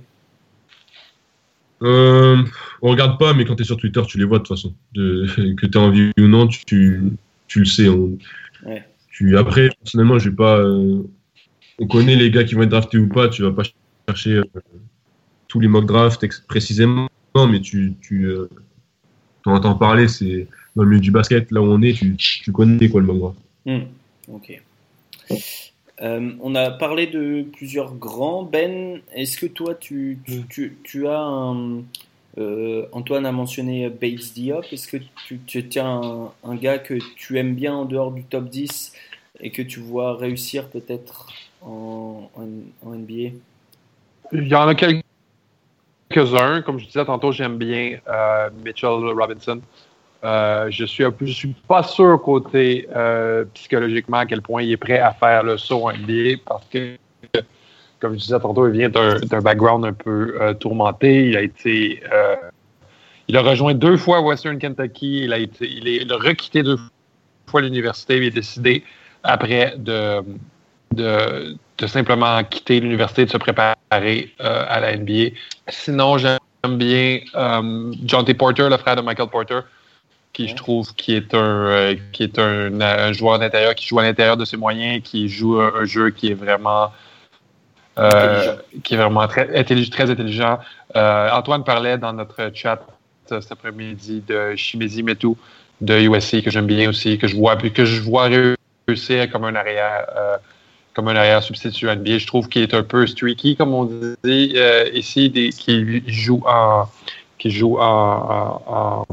Euh, 1.82 2.44
on 2.82 2.90
regarde 2.90 3.18
pas, 3.20 3.34
mais 3.34 3.46
quand 3.46 3.56
tu 3.56 3.62
es 3.62 3.66
sur 3.66 3.78
Twitter, 3.78 4.02
tu 4.08 4.18
les 4.18 4.26
vois 4.26 4.40
de 4.40 4.44
toute 4.44 4.58
façon. 4.58 4.74
De, 4.94 5.54
que 5.56 5.66
tu 5.66 5.78
as 5.78 5.82
envie 5.82 6.12
ou 6.20 6.28
non, 6.28 6.48
tu, 6.48 6.66
tu, 6.66 7.02
tu 7.48 7.60
le 7.60 7.66
sais. 7.66 7.88
On- 7.88 8.18
Ouais. 8.66 8.84
tu, 9.10 9.38
après, 9.38 9.70
personnellement, 9.82 10.20
je 10.20 10.30
vais 10.30 10.36
pas. 10.36 10.58
euh, 10.58 11.02
on 11.80 11.88
connaît 11.88 12.18
les 12.18 12.30
gars 12.30 12.44
qui 12.44 12.56
vont 12.56 12.64
être 12.64 12.70
draftés 12.70 12.98
ou 12.98 13.08
pas. 13.08 13.30
Tu 13.30 13.42
vas 13.42 13.52
pas 13.52 13.64
chercher 14.10 14.32
euh, 14.32 14.44
tous 15.48 15.62
les 15.62 15.70
mock 15.70 15.86
drafts 15.86 16.28
précisément, 16.48 17.08
mais 17.36 17.62
tu, 17.62 17.94
tu 18.02 18.26
euh, 18.26 18.50
t'en 19.44 19.54
entends 19.54 19.76
parler. 19.76 20.10
C'est 20.10 20.48
dans 20.76 20.84
le 20.84 20.90
milieu 20.90 21.02
du 21.02 21.12
basket, 21.12 21.52
là 21.52 21.62
où 21.62 21.66
on 21.66 21.82
est, 21.82 21.94
tu, 21.94 22.16
tu 22.18 22.52
connais 22.52 22.90
quoi 22.90 23.02
le 23.02 23.08
draft. 23.08 23.38
Hmm, 23.66 23.80
Ok. 24.32 24.62
Euh, 26.02 26.32
on 26.42 26.56
a 26.56 26.72
parlé 26.72 27.08
de 27.08 27.46
plusieurs 27.54 27.94
grands. 27.96 28.44
Ben, 28.44 29.02
est-ce 29.14 29.38
que 29.38 29.46
toi, 29.48 29.76
tu, 29.76 30.18
tu, 30.26 30.44
tu, 30.50 30.78
tu 30.84 31.08
as 31.08 31.20
un. 31.20 31.82
euh, 32.38 32.86
Antoine 32.94 33.26
a 33.26 33.32
mentionné 33.34 33.90
Bates 33.90 34.34
Diop. 34.34 34.66
Est-ce 34.72 34.88
que 34.88 34.98
tu, 35.28 35.40
tu 35.46 35.68
tu 35.68 35.78
as 35.80 35.86
un, 35.88 36.32
un 36.46 36.56
gars 36.56 36.78
que 36.80 36.94
tu 37.18 37.38
aimes 37.38 37.54
bien 37.54 37.74
en 37.74 37.84
dehors 37.86 38.12
du 38.12 38.24
top 38.24 38.50
10 38.50 38.94
et 39.42 39.50
que 39.52 39.62
tu 39.62 39.82
vois 39.82 40.16
réussir 40.16 40.70
peut-être 40.70 41.28
en, 41.62 42.30
en, 42.36 42.48
en 42.88 42.92
NBA 42.96 43.36
Il 44.32 44.48
y 44.48 44.56
en 44.56 44.68
a 44.70 44.76
quelques-uns. 44.76 46.62
Comme 46.62 46.80
je 46.80 46.86
disais 46.86 47.04
tantôt, 47.06 47.34
j'aime 47.34 47.58
bien 47.58 48.00
euh, 48.08 48.50
Mitchell 48.64 48.90
Robinson. 48.90 49.60
Euh, 50.24 50.68
je 50.70 50.84
suis 50.84 51.06
suis 51.28 51.56
pas 51.68 51.82
sûr 51.82 52.22
côté 52.22 52.90
euh, 52.94 53.46
psychologiquement 53.54 54.18
à 54.18 54.26
quel 54.26 54.42
point 54.42 54.62
il 54.62 54.72
est 54.72 54.78
prêt 54.78 55.00
à 55.00 55.14
faire 55.14 55.44
le 55.44 55.58
saut 55.58 55.90
NBA 55.90 56.42
parce 56.46 56.66
que, 56.66 56.98
comme 58.02 58.14
je 58.14 58.20
disais 58.20 58.40
tantôt, 58.40 58.68
il 58.68 58.74
vient 58.74 58.90
d'un 58.90 59.42
background 59.42 59.86
un 59.86 59.94
peu 59.94 60.36
euh, 60.42 60.54
tourmenté. 60.54 61.30
Il 61.30 61.38
a 61.38 61.42
été, 61.42 62.04
il 63.30 63.38
a 63.38 63.42
rejoint 63.42 63.74
deux 63.74 63.96
fois 63.96 64.20
Western 64.20 64.58
Kentucky. 64.58 65.24
Il 65.24 65.32
a 65.32 65.38
été, 65.38 65.70
il, 65.70 66.12
a 66.12 66.18
requitté 66.18 66.64
deux 66.64 66.78
fois 67.48 67.62
l'université. 67.62 68.18
Il 68.18 68.28
a 68.28 68.30
décidé 68.30 68.84
après 69.24 69.76
de, 69.78 70.22
de, 70.92 71.88
simplement 71.88 72.44
quitter 72.44 72.82
l'université, 72.82 73.26
de 73.26 73.32
se 73.32 73.38
préparer 73.38 74.34
à 74.40 74.80
la 74.82 74.98
NBA. 74.98 75.36
Sinon, 75.70 76.18
j'aime 76.18 76.40
bien 76.78 77.20
John 78.04 78.26
T. 78.26 78.34
Porter, 78.34 78.70
le 78.70 78.78
frère 78.78 78.98
de 78.98 79.02
Michael 79.02 79.30
Porter, 79.30 79.62
qui 80.40 80.48
je 80.48 80.56
trouve 80.56 80.94
qui 80.96 81.14
est 81.16 81.34
un 81.34 81.38
euh, 81.68 81.96
qui 82.14 82.24
est 82.24 82.40
un, 82.40 82.80
un 82.80 83.12
joueur 83.12 83.40
d'intérieur 83.40 83.76
qui 83.76 83.86
joue 83.86 84.00
à 84.00 84.04
l'intérieur 84.04 84.38
de 84.38 84.46
ses 84.46 84.56
moyens, 84.56 85.02
qui 85.04 85.28
joue 85.28 85.60
un, 85.60 85.74
un 85.82 85.84
jeu 85.84 86.12
qui 86.12 86.32
est 86.32 86.34
vraiment 86.34 86.94
euh, 87.98 88.56
qui 88.84 88.94
est 88.94 88.98
vraiment 88.98 89.28
très 89.28 89.54
intelligent. 89.58 89.92
Très 89.92 90.10
intelligent. 90.10 90.60
Euh, 90.96 91.30
Antoine 91.32 91.66
parlait 91.66 91.98
dans 91.98 92.14
notre 92.14 92.52
chat 92.54 92.80
euh, 93.34 93.42
cet 93.42 93.52
après-midi 93.52 94.24
de 94.26 94.56
Shimezi 94.56 95.04
Metu 95.04 95.34
de 95.82 95.96
USC 96.00 96.42
que 96.42 96.50
j'aime 96.52 96.68
bien 96.68 96.88
aussi, 96.90 97.18
que 97.18 97.28
je 97.28 97.36
vois 97.36 97.58
que 97.58 97.84
je 97.84 98.02
vois 98.02 98.30
réussir 98.88 99.30
comme 99.32 99.44
un 99.44 99.56
arrière 99.56 100.06
euh, 100.16 100.38
comme 100.94 101.10
un 101.10 101.16
arrière 101.18 101.44
substitut 101.44 101.88
NBA. 101.90 102.18
Je 102.20 102.28
trouve 102.28 102.48
qu'il 102.48 102.62
est 102.62 102.74
un 102.74 102.84
peu 102.84 103.06
streaky, 103.08 103.58
comme 103.58 103.74
on 103.74 103.86
dit 104.24 104.54
euh, 104.56 104.90
ici, 104.94 105.30
des, 105.30 105.50
qui 105.50 106.02
joue 106.08 106.42
en 106.48 106.86
qui 107.38 107.52
joue 107.52 107.78
en, 107.78 107.84
en- 107.86 108.62
en- 108.68 109.06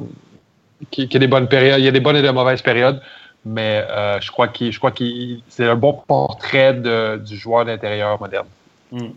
qui, 0.90 1.08
qui 1.08 1.16
a 1.16 1.20
des 1.20 1.26
bonnes 1.26 1.48
périodes. 1.48 1.80
Il 1.80 1.84
y 1.84 1.88
a 1.88 1.92
des 1.92 2.00
bonnes 2.00 2.16
et 2.16 2.22
des 2.22 2.32
mauvaises 2.32 2.62
périodes, 2.62 3.00
mais 3.44 3.84
euh, 3.88 4.20
je 4.20 4.30
crois 4.30 4.48
qu'il 4.48 4.72
je 4.72 4.78
crois 4.78 4.92
qu'il 4.92 5.42
c'est 5.48 5.64
un 5.64 5.76
bon 5.76 5.94
portrait 6.06 6.74
du 6.74 7.36
joueur 7.36 7.64
d'intérieur 7.64 8.20
moderne. 8.20 8.46
Hmm. 8.92 9.08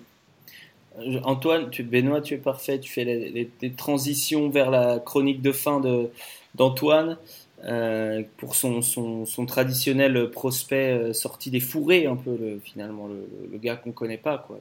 Euh, 0.99 1.19
Antoine, 1.23 1.69
tu, 1.69 1.83
Benoît, 1.83 2.21
tu 2.21 2.33
es 2.33 2.37
parfait. 2.37 2.79
Tu 2.79 2.91
fais 2.91 3.03
les, 3.05 3.49
transitions 3.77 4.49
vers 4.49 4.69
la 4.69 4.99
chronique 4.99 5.41
de 5.41 5.51
fin 5.51 5.79
de- 5.79 6.09
d'Antoine 6.55 7.17
euh, 7.65 8.23
pour 8.37 8.55
son, 8.55 8.81
son, 8.81 9.25
son 9.25 9.45
traditionnel 9.45 10.29
prospect 10.29 11.13
sorti 11.13 11.51
des 11.51 11.59
fourrés, 11.59 12.05
un 12.05 12.15
peu 12.15 12.35
le- 12.35 12.59
finalement 12.63 13.07
le, 13.07 13.57
gars 13.57 13.75
qu'on 13.75 13.91
connaît 13.91 14.17
pas, 14.17 14.37
quoi, 14.47 14.59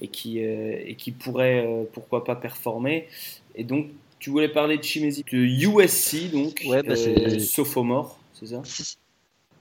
et 0.00 0.08
qui 0.08 0.38
et 0.38 0.94
qui 0.96 1.12
pourrait 1.12 1.68
pourquoi 1.92 2.24
pas 2.24 2.36
performer. 2.36 3.08
Et 3.56 3.64
donc, 3.64 3.88
tu 4.18 4.30
voulais 4.30 4.48
parler 4.48 4.78
de 4.78 4.82
Chimezi 4.82 5.24
de 5.30 5.36
USC, 5.38 6.30
donc 6.32 6.62
Ouais, 6.66 6.82
bah, 6.82 6.96
c'est- 6.96 7.36
euh, 7.36 7.38
sophomore, 7.38 8.18
c'est 8.32 8.46
ça, 8.46 8.62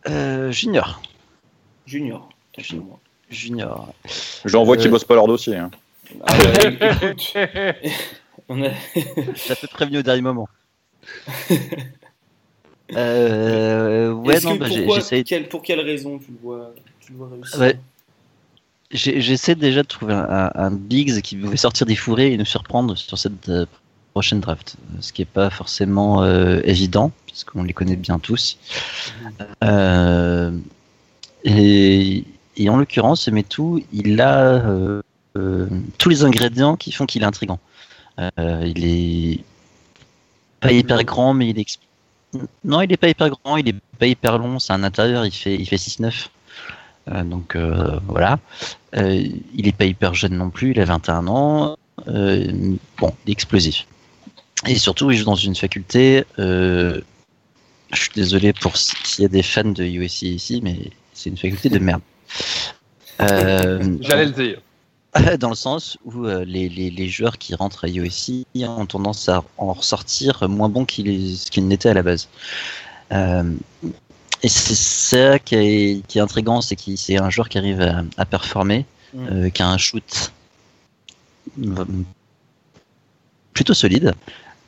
euh, 0.07 0.51
junior. 0.51 1.01
junior. 1.85 2.29
Junior. 3.29 3.93
J'en 4.45 4.63
vois 4.63 4.77
qui 4.77 4.87
Euh, 4.87 4.91
bossent 4.91 5.03
pas 5.03 5.15
leur 5.15 5.27
dossier. 5.27 5.55
hein. 5.57 5.71
Ah 6.23 6.37
ouais, 6.37 6.73
écoute, 7.15 7.33
on 8.49 8.63
a- 8.63 8.69
T'as 9.47 9.55
fait 9.55 9.67
prévenu 9.67 9.97
au 9.97 10.03
dernier 10.03 10.21
moment. 10.21 10.47
Euh, 12.95 14.11
ouais, 14.13 14.39
non, 14.41 14.53
que 14.53 14.59
bah, 14.59 14.67
j'ai- 14.69 14.75
pourquoi- 14.83 14.95
j'essaie 14.99 15.23
quelle- 15.23 15.49
pour 15.49 15.63
quelle 15.63 15.79
raison 15.79 16.19
tu 16.19 16.31
le 16.31 16.37
vois, 16.41 16.71
tu 17.01 17.11
le 17.13 17.17
vois 17.17 17.29
réussir? 17.29 17.59
Ouais. 17.59 17.79
j'ai- 18.91 19.19
j'essaie 19.21 19.55
déjà 19.55 19.81
de 19.81 19.87
trouver 19.87 20.13
un, 20.13 20.23
un, 20.29 20.51
un 20.53 20.71
Biggs 20.71 21.19
qui 21.21 21.35
pouvait 21.35 21.57
sortir 21.57 21.87
des 21.87 21.95
fourrés 21.95 22.31
et 22.31 22.37
nous 22.37 22.45
surprendre 22.45 22.95
sur 22.95 23.17
cette 23.17 23.49
euh, 23.49 23.65
prochaine 24.15 24.39
draft. 24.39 24.77
Ce 25.01 25.11
qui 25.11 25.21
n'est 25.21 25.25
pas 25.25 25.49
forcément 25.49 26.23
euh, 26.23 26.61
évident, 26.63 27.11
puisqu'on 27.27 27.63
les 27.63 27.73
connaît 27.73 27.97
bien 27.97 28.17
tous. 28.17 28.57
Euh, 29.61 30.57
et, 31.43 32.23
et 32.55 32.69
en 32.69 32.77
l'occurrence, 32.77 33.27
Metou, 33.27 33.83
il 33.91 34.21
a 34.21 34.39
euh, 34.39 35.01
euh, 35.35 35.67
tous 35.97 36.07
les 36.07 36.23
ingrédients 36.23 36.77
qui 36.77 36.93
font 36.93 37.05
qu'il 37.05 37.23
est 37.23 37.25
intrigant. 37.25 37.59
Euh, 38.21 38.63
il 38.73 38.85
est 38.85 39.43
pas 40.61 40.71
hyper 40.71 41.03
grand, 41.03 41.33
mais 41.33 41.49
il 41.49 41.59
est. 41.59 41.77
Non, 42.63 42.81
il 42.81 42.91
est 42.93 42.97
pas 42.97 43.09
hyper 43.09 43.29
grand, 43.29 43.57
il 43.57 43.67
est 43.67 43.75
pas 43.99 44.07
hyper 44.07 44.37
long. 44.37 44.59
C'est 44.59 44.71
un 44.71 44.83
intérieur, 44.83 45.25
il 45.25 45.31
fait, 45.31 45.55
il 45.55 45.67
fait 45.67 45.75
6-9. 45.75 46.29
Euh, 47.11 47.23
donc 47.23 47.57
euh, 47.57 47.99
voilà. 48.07 48.39
Euh, 48.95 49.27
il 49.53 49.67
est 49.67 49.75
pas 49.75 49.85
hyper 49.85 50.13
jeune 50.13 50.37
non 50.37 50.51
plus, 50.51 50.71
il 50.71 50.79
a 50.79 50.85
21 50.85 51.27
ans. 51.27 51.75
Euh, 52.07 52.77
bon, 52.97 53.13
il 53.25 53.29
est 53.29 53.33
explosif. 53.33 53.85
Et 54.67 54.75
surtout, 54.77 55.11
il 55.11 55.17
joue 55.17 55.25
dans 55.25 55.35
une 55.35 55.55
faculté. 55.55 56.23
euh, 56.39 57.01
je 57.93 58.01
suis 58.01 58.11
désolé 58.15 58.51
pour 58.53 58.77
s'il 58.77 59.21
y 59.21 59.25
a 59.25 59.29
des 59.29 59.43
fans 59.43 59.63
de 59.63 59.83
USC 59.83 60.23
ici, 60.23 60.59
mais 60.63 60.91
c'est 61.13 61.29
une 61.29 61.37
faculté 61.37 61.69
de 61.69 61.79
merde. 61.79 62.01
Euh, 63.21 63.97
J'allais 64.01 64.25
le 64.25 64.31
dire. 64.31 64.61
dans 65.39 65.49
le 65.49 65.55
sens 65.55 65.97
où 66.03 66.25
euh, 66.25 66.43
les, 66.45 66.67
les, 66.67 66.89
les 66.89 67.07
joueurs 67.07 67.37
qui 67.37 67.55
rentrent 67.55 67.85
à 67.85 67.87
USC 67.87 68.45
ont 68.55 68.85
tendance 68.85 69.29
à 69.29 69.43
en 69.57 69.71
ressortir 69.71 70.49
moins 70.49 70.67
bons 70.67 70.83
qu'ils 70.85 71.37
qu'ils 71.51 71.67
n'étaient 71.67 71.89
à 71.89 71.93
la 71.93 72.03
base. 72.03 72.27
Euh, 73.13 73.53
et 74.43 74.49
c'est 74.49 74.75
ça 74.75 75.39
qui 75.39 75.55
est, 75.55 76.07
qui 76.07 76.17
est 76.17 76.21
intriguant, 76.21 76.59
c'est 76.61 76.75
que 76.75 76.95
c'est 76.97 77.17
un 77.17 77.29
joueur 77.29 77.47
qui 77.47 77.57
arrive 77.57 77.79
à, 77.81 78.03
à 78.17 78.25
performer, 78.25 78.85
Mm. 79.15 79.27
euh, 79.31 79.49
qui 79.49 79.61
a 79.61 79.69
un 79.69 79.77
shoot 79.77 80.31
plutôt 83.53 83.73
solide, 83.73 84.13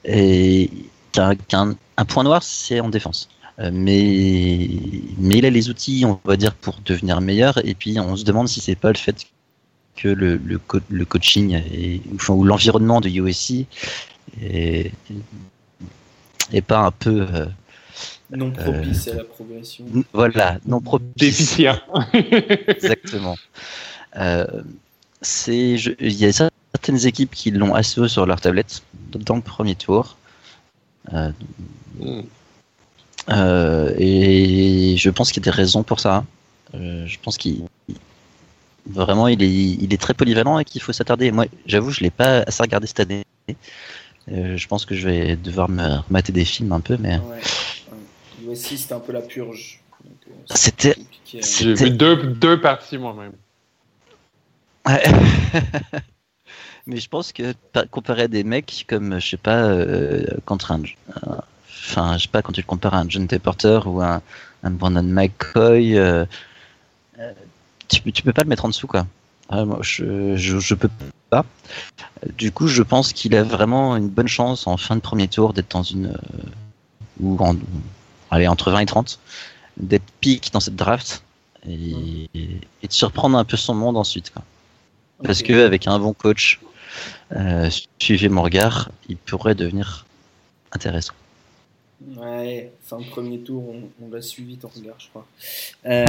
et 0.08 0.72
un, 1.18 1.76
un 1.98 2.06
point 2.06 2.24
noir, 2.24 2.42
c'est 2.44 2.80
en 2.80 2.90
défense. 2.90 3.30
Euh, 3.60 3.72
mais, 3.74 4.70
mais 5.18 5.38
il 5.40 5.46
a 5.46 5.50
les 5.50 5.70
outils, 5.70 6.06
on 6.06 6.20
va 6.26 6.38
dire, 6.38 6.54
pour 6.54 6.80
devenir 6.86 7.22
meilleur, 7.22 7.58
et 7.66 7.74
puis 7.74 8.00
on 8.00 8.16
se 8.16 8.24
demande 8.24 8.48
si 8.48 8.62
c'est 8.62 8.76
pas 8.76 8.92
le 8.92 8.98
fait 8.98 9.26
que 9.96 10.08
le, 10.10 10.38
le, 10.38 10.60
co- 10.60 10.80
le 10.90 11.06
coaching 11.06 11.60
et, 11.74 12.02
enfin, 12.16 12.34
ou 12.36 12.44
l'environnement 12.44 13.02
de 13.02 13.10
USC 13.10 13.66
est, 14.42 14.92
est 16.54 16.62
pas 16.62 16.80
un 16.86 16.92
peu 16.92 17.26
euh, 17.34 17.46
non 18.32 18.52
propice 18.52 19.08
à 19.08 19.16
la 19.16 19.24
progression. 19.24 19.86
voilà 20.14 20.60
non 20.68 20.80
propice 20.82 21.08
Déficient. 21.18 21.80
exactement 22.14 23.36
Euh, 24.16 24.46
c'est 25.22 25.74
il 26.00 26.14
y 26.14 26.26
a 26.26 26.32
certaines 26.32 27.06
équipes 27.08 27.32
qui 27.34 27.52
l'ont 27.52 27.74
assez 27.76 28.00
haut 28.00 28.08
sur 28.08 28.26
leur 28.26 28.40
tablette 28.40 28.84
dans 29.12 29.36
le 29.36 29.42
premier 29.42 29.76
tour 29.76 30.18
Euh, 31.14 31.32
Euh, 33.30 33.94
et 33.98 34.96
je 34.98 35.10
pense 35.10 35.32
qu'il 35.32 35.44
y 35.46 35.50
a 35.50 35.52
des 35.52 35.56
raisons 35.56 35.84
pour 35.84 36.00
ça. 36.00 36.24
Euh, 36.76 37.06
je 37.08 37.18
pense 37.20 37.38
qu'il 37.38 37.64
vraiment 38.86 39.28
il 39.28 39.44
est, 39.44 39.52
il 39.52 39.94
est 39.94 40.02
très 40.02 40.14
polyvalent 40.14 40.60
et 40.60 40.66
qu'il 40.66 40.82
faut 40.82 40.94
s'attarder. 40.94 41.32
Moi, 41.32 41.46
j'avoue, 41.66 41.92
je 41.92 42.00
l'ai 42.02 42.10
pas 42.10 42.44
assez 42.48 42.64
regardé 42.64 42.88
cette 42.88 43.02
année. 43.02 43.26
Euh, 44.32 44.56
je 44.58 44.68
pense 44.68 44.86
que 44.86 44.96
je 44.96 45.08
vais 45.10 45.36
devoir 45.36 45.70
me 45.70 45.98
remater 46.08 46.32
des 46.32 46.46
films 46.46 46.72
un 46.72 46.80
peu, 46.80 46.96
mais 46.98 47.18
ouais. 47.18 47.42
USC 48.50 48.78
c'était 48.78 48.94
un 48.94 49.00
peu 49.02 49.12
la 49.12 49.22
purge. 49.22 49.82
euh, 50.06 50.34
C'était- 50.56 50.96
hein. 50.98 51.04
c'est- 51.42 51.64
J'ai 51.64 51.74
vu 51.74 51.90
deux, 51.92 52.16
deux 52.28 52.62
parties 52.62 52.98
moi-même. 52.98 53.34
Ouais. 54.86 55.04
Mais 56.88 56.98
je 56.98 57.10
pense 57.10 57.34
que 57.34 57.54
par- 57.74 57.90
comparé 57.90 58.24
à 58.24 58.28
des 58.28 58.44
mecs 58.44 58.86
comme, 58.88 59.20
je 59.20 59.28
sais 59.30 59.38
pas, 59.38 59.58
euh, 59.66 60.26
contre 60.46 60.72
un, 60.72 60.82
euh, 60.82 61.36
je 61.78 62.18
sais 62.18 62.28
pas, 62.30 62.42
quand 62.42 62.54
tu 62.54 62.62
le 62.62 62.66
compares 62.66 62.94
à 62.94 63.00
un 63.00 63.10
John 63.10 63.28
T. 63.28 63.40
Porter 63.40 63.80
ou 63.86 64.02
un, 64.02 64.22
un 64.64 64.72
Brandon 64.72 65.04
McCoy, 65.04 65.98
euh, 65.98 66.26
euh, 67.20 67.34
tu, 67.90 68.02
peux- 68.02 68.12
tu 68.12 68.24
peux 68.24 68.34
pas 68.34 68.44
le 68.44 68.50
mettre 68.50 68.64
en 68.66 68.70
dessous, 68.70 68.88
quoi. 68.88 69.06
Ah, 69.50 69.66
moi, 69.66 69.80
je, 69.82 70.36
je, 70.38 70.60
je 70.60 70.74
peux 70.76 70.90
pas. 71.30 71.46
Du 72.38 72.52
coup, 72.52 72.68
je 72.68 72.84
pense 72.84 73.12
qu'il 73.12 73.36
a 73.36 73.44
vraiment 73.44 73.96
une 73.98 74.08
bonne 74.10 74.28
chance 74.28 74.66
en 74.66 74.78
fin 74.78 74.96
de 74.96 75.02
premier 75.02 75.28
tour 75.28 75.54
d'être 75.54 75.72
dans 75.72 75.84
une, 75.84 76.08
euh, 76.08 76.50
ou 77.20 77.38
en, 77.40 77.56
allez, 78.32 78.48
entre 78.48 78.72
20 78.72 78.80
et 78.80 78.86
30, 78.86 79.20
d'être 79.78 80.06
pique 80.22 80.52
dans 80.54 80.60
cette 80.62 80.76
draft 80.76 81.22
et, 81.68 82.30
et 82.34 82.88
de 82.88 82.94
surprendre 82.94 83.38
un 83.38 83.44
peu 83.44 83.58
son 83.58 83.74
monde 83.76 83.98
ensuite, 83.98 84.32
quoi. 84.32 84.42
Parce 85.24 85.42
Ok. 85.42 85.48
que 85.48 85.66
avec 85.66 85.88
un 85.88 85.98
bon 86.00 86.14
coach, 86.14 86.60
euh, 87.36 87.70
suivez 88.00 88.30
mon 88.30 88.44
regard, 88.44 88.90
il 89.10 89.18
pourrait 89.18 89.56
devenir 89.56 90.06
intéressant. 90.72 91.14
Ouais, 92.16 92.72
fin 92.84 93.00
de 93.00 93.06
premier 93.06 93.40
tour, 93.40 93.64
on, 93.70 94.06
on 94.06 94.10
l'a 94.12 94.22
suivi 94.22 94.58
ton 94.58 94.70
regard, 94.70 95.00
je 95.00 95.10
crois. 95.10 95.28
Euh, 95.86 96.06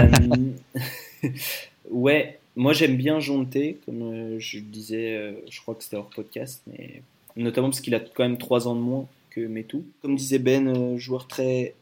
ouais, 1.90 2.39
moi 2.56 2.73
j'aime 2.73 2.97
bien 2.97 3.20
Jonté, 3.20 3.78
comme 3.86 4.02
euh, 4.02 4.39
je 4.39 4.59
le 4.59 4.65
disais, 4.65 5.16
euh, 5.16 5.32
je 5.48 5.60
crois 5.60 5.74
que 5.74 5.82
c'était 5.82 5.97
hors 5.97 6.10
podcast, 6.10 6.62
mais 6.66 7.02
notamment 7.36 7.69
parce 7.69 7.81
qu'il 7.81 7.94
a 7.94 8.01
quand 8.01 8.24
même 8.24 8.39
3 8.39 8.69
ans 8.69 8.74
de 8.74 8.81
moins 8.81 9.06
que 9.31 9.40
Metou. 9.40 9.85
Comme 10.02 10.16
disait 10.16 10.39
Ben, 10.39 10.97
joueur 10.98 11.27
très 11.27 11.74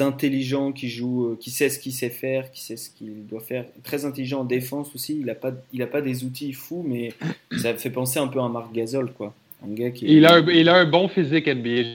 intelligent 0.00 0.72
qui 0.72 0.88
joue, 0.88 1.26
euh, 1.26 1.38
qui 1.40 1.50
sait 1.50 1.68
ce 1.68 1.78
qu'il 1.78 1.92
sait 1.92 2.10
faire, 2.10 2.50
qui 2.50 2.62
sait 2.62 2.76
ce 2.76 2.90
qu'il 2.90 3.26
doit 3.26 3.40
faire. 3.40 3.64
Très 3.84 4.04
intelligent 4.04 4.40
en 4.40 4.44
défense 4.44 4.94
aussi, 4.94 5.18
il 5.20 5.30
a 5.30 5.34
pas, 5.34 5.52
il 5.72 5.82
a 5.82 5.86
pas 5.86 6.00
des 6.00 6.24
outils 6.24 6.52
fous, 6.52 6.84
mais 6.86 7.12
ça 7.56 7.74
fait 7.74 7.90
penser 7.90 8.18
un 8.18 8.28
peu 8.28 8.40
à 8.40 8.48
Marc 8.48 8.72
Gasol, 8.72 9.12
quoi. 9.12 9.32
Un 9.64 9.74
gars 9.74 9.90
qui 9.90 10.06
Il 10.06 10.24
a, 10.26 10.36
un, 10.36 10.46
il 10.48 10.68
a 10.68 10.76
un 10.76 10.84
bon 10.84 11.08
physique 11.08 11.46
NBA. 11.46 11.94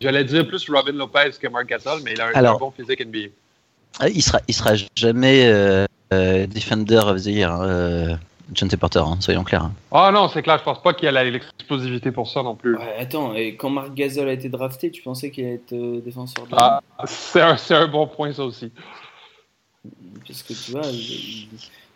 J'allais 0.00 0.24
dire 0.24 0.46
plus 0.46 0.68
Robin 0.68 0.92
Lopez 0.92 1.30
que 1.40 1.48
Mark 1.48 1.68
Gasol, 1.68 2.00
mais 2.04 2.12
il 2.12 2.20
a 2.20 2.28
un, 2.28 2.32
Alors. 2.32 2.56
un 2.56 2.58
bon 2.58 2.70
physique 2.70 3.04
NBA. 3.04 3.28
Ah, 4.00 4.08
Il 4.08 4.22
sera, 4.22 4.40
il 4.48 4.54
sera 4.54 4.72
jamais 4.96 5.46
euh, 5.46 5.86
euh, 6.12 6.46
Defender 6.46 6.98
of 7.04 7.22
the 7.22 7.26
Year, 7.26 7.52
hein, 7.52 7.64
euh, 7.68 8.16
John 8.52 8.68
T. 8.68 8.76
Porter, 8.76 9.00
hein, 9.00 9.16
soyons 9.20 9.42
clairs. 9.42 9.70
Ah 9.90 10.10
non, 10.12 10.28
c'est 10.28 10.42
clair, 10.42 10.58
je 10.58 10.64
pense 10.64 10.82
pas 10.82 10.92
qu'il 10.94 11.06
y 11.06 11.08
a 11.16 11.24
l'explosivité 11.24 12.10
pour 12.12 12.28
ça 12.28 12.42
non 12.42 12.54
plus. 12.54 12.76
Ouais, 12.76 12.96
attends, 12.98 13.34
et 13.34 13.56
quand 13.56 13.70
Marc 13.70 13.94
Gasol 13.94 14.28
a 14.28 14.32
été 14.32 14.48
drafté, 14.48 14.90
tu 14.90 15.02
pensais 15.02 15.30
qu'il 15.30 15.44
allait 15.44 15.54
être 15.54 15.72
euh, 15.72 16.00
défenseur 16.00 16.44
de 16.46 16.50
Ah, 16.54 16.80
c'est 17.06 17.40
un, 17.40 17.56
c'est 17.56 17.74
un 17.74 17.88
bon 17.88 18.06
point, 18.06 18.32
ça 18.32 18.44
aussi. 18.44 18.70
Parce 20.26 20.42
que 20.42 20.52
tu 20.52 20.70
vois, 20.72 20.82
il, 20.90 21.48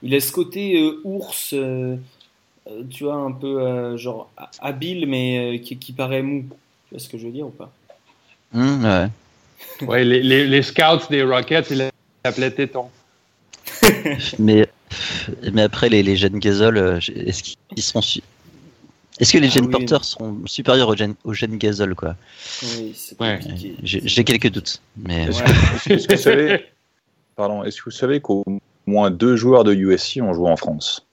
il- 0.03 0.15
a 0.15 0.21
ce 0.21 0.33
côté 0.33 0.81
euh, 0.81 1.01
ours, 1.05 1.53
euh, 1.55 1.97
tu 2.91 3.05
vois, 3.05 3.15
un 3.17 3.33
peu 3.33 3.61
euh, 3.63 3.97
genre 3.97 4.31
ha- 4.37 4.51
habile, 4.61 5.07
mais 5.07 5.57
euh, 5.57 5.59
qui, 5.59 5.77
qui 5.79 5.93
paraît 5.93 6.23
mou. 6.23 6.45
Tu 6.89 6.95
vois 6.95 6.99
ce 6.99 7.09
que 7.09 7.19
je 7.19 7.27
veux 7.27 7.33
dire 7.33 7.47
ou 7.47 7.51
pas? 7.51 7.71
Hum, 8.55 8.85
ouais. 8.85 9.87
Ouais, 9.87 10.05
les, 10.05 10.23
les, 10.23 10.47
les 10.47 10.63
scouts 10.63 11.07
des 11.11 11.23
Rockets, 11.23 11.71
ils 11.71 11.91
l'appelaient 12.25 12.51
Téton. 12.51 12.89
mais, 14.39 14.67
mais 15.53 15.63
après, 15.63 15.89
les, 15.89 16.03
les 16.03 16.17
jeunes 16.17 16.39
Gasol, 16.39 16.77
euh, 16.79 16.99
est-ce 16.99 17.43
qu'ils 17.43 17.83
seront 17.83 18.01
su- 18.03 18.23
Est-ce 19.21 19.33
que 19.33 19.39
les 19.39 19.49
Ah 19.49 19.51
jeunes 19.51 19.67
oui. 19.67 19.71
Porter 19.73 20.05
seront 20.05 20.39
supérieurs 20.47 20.89
aux 20.89 20.97
jeunes, 20.97 21.15
aux 21.25 21.33
quoi? 21.97 22.17
Oui, 22.63 22.93
c'est 22.95 23.21
Ouais. 23.21 23.39
compliqué. 23.43 23.77
J'ai 23.83 24.25
quelques 24.25 24.51
doutes. 24.51 24.81
Mais 24.97 25.25
Est-ce 25.25 25.39
Ouais. 25.43 25.45
que, 25.87 25.93
est-ce 25.95 26.09
que 26.09 26.15
vous 26.17 26.23
savez, 26.23 26.65
pardon, 27.37 27.65
est-ce 27.65 27.79
que 27.79 27.85
vous 27.87 27.91
savez 27.91 28.21
qu'au 28.21 28.45
moins 28.87 29.11
deux 29.11 29.37
joueurs 29.37 29.65
de 29.65 29.75
USC 29.75 30.21
ont 30.23 30.33
joué 30.35 30.49
en 30.51 30.57
France? 30.57 31.05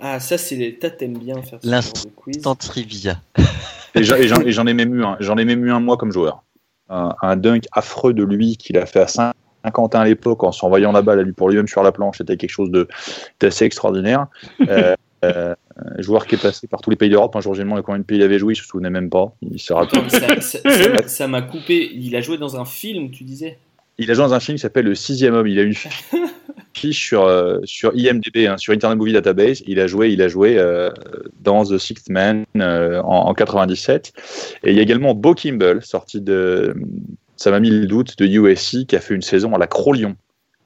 Ah, 0.00 0.20
ça, 0.20 0.38
c'est 0.38 0.54
les. 0.54 0.78
Toi, 0.78 0.90
t'aimes 0.90 1.18
bien 1.18 1.42
faire 1.42 1.58
ce 1.62 1.68
L'instant 1.68 2.00
genre 2.02 2.06
de 2.06 2.10
quiz. 2.14 2.42
sans 2.42 2.54
trivia. 2.54 3.20
Et 3.94 4.04
j'en, 4.04 4.66
ai 4.66 4.74
même 4.74 4.94
eu 4.94 5.02
un. 5.04 5.16
J'en 5.18 5.36
ai 5.38 5.44
même 5.44 5.64
eu 5.64 5.72
un 5.72 5.80
moi 5.80 5.96
comme 5.96 6.12
joueur. 6.12 6.44
Un, 6.88 7.14
un 7.20 7.36
dunk 7.36 7.66
affreux 7.72 8.14
de 8.14 8.22
lui 8.22 8.56
qu'il 8.56 8.78
a 8.78 8.86
fait 8.86 9.00
à 9.00 9.08
Saint-Quentin 9.64 10.00
à 10.00 10.04
l'époque 10.04 10.44
en 10.44 10.52
s'envoyant 10.52 10.92
la 10.92 11.02
balle 11.02 11.20
à 11.20 11.22
lui 11.22 11.32
pour 11.32 11.48
lui-même 11.48 11.68
sur 11.68 11.82
la 11.82 11.92
planche. 11.92 12.18
C'était 12.18 12.36
quelque 12.36 12.50
chose 12.50 12.70
d'assez 13.40 13.64
extraordinaire. 13.64 14.26
Euh, 14.68 14.94
euh, 15.24 15.54
un 15.76 16.00
joueur 16.02 16.26
qui 16.26 16.36
est 16.36 16.42
passé 16.42 16.68
par 16.68 16.80
tous 16.80 16.90
les 16.90 16.96
pays 16.96 17.10
d'Europe. 17.10 17.34
Un 17.34 17.40
jour, 17.40 17.54
j'ai 17.54 17.64
demandé 17.64 17.82
combien 17.82 17.98
de 17.98 18.04
pays 18.04 18.18
il 18.18 18.22
avait 18.22 18.38
joué. 18.38 18.52
Il 18.54 18.56
se 18.56 18.64
souvenait 18.64 18.90
même 18.90 19.10
pas. 19.10 19.32
Il 19.42 19.58
ça- 21.06 21.26
m'a 21.26 21.42
coupé. 21.42 21.90
Il 21.92 22.14
a 22.14 22.20
joué 22.20 22.38
dans 22.38 22.60
un 22.60 22.64
film, 22.64 23.10
tu 23.10 23.24
disais? 23.24 23.58
Il 23.98 24.10
a 24.10 24.14
joué 24.14 24.24
dans 24.24 24.34
un 24.34 24.40
film 24.40 24.56
qui 24.56 24.62
s'appelle 24.62 24.84
Le 24.84 24.94
Sixième 24.94 25.34
Homme. 25.34 25.48
Il 25.48 25.58
a 25.58 25.62
une 25.62 25.74
fiche 26.72 27.06
sur, 27.08 27.24
euh, 27.24 27.58
sur 27.64 27.92
IMDb, 27.96 28.46
hein, 28.46 28.56
sur 28.58 28.72
Internet 28.72 28.96
Movie 28.98 29.12
Database. 29.12 29.62
Il 29.66 29.80
a 29.80 29.88
joué, 29.88 30.10
il 30.12 30.22
a 30.22 30.28
joué 30.28 30.56
euh, 30.56 30.90
dans 31.40 31.64
The 31.64 31.78
Sixth 31.78 32.10
Man 32.10 32.44
euh, 32.56 33.00
en, 33.02 33.28
en 33.28 33.34
97. 33.34 34.12
Et 34.64 34.70
il 34.70 34.76
y 34.76 34.78
a 34.78 34.82
également 34.82 35.14
Bo 35.14 35.34
Kimble, 35.34 35.82
sorti 35.82 36.20
de, 36.20 36.76
ça 37.38 37.52
m'a 37.52 37.60
mis 37.60 37.70
le 37.70 37.86
doute, 37.86 38.18
de 38.18 38.26
USC, 38.26 38.84
qui 38.86 38.96
a 38.96 39.00
fait 39.00 39.14
une 39.14 39.22
saison 39.22 39.54
à 39.54 39.58
la 39.58 39.68
Cro-Lyon. 39.68 40.16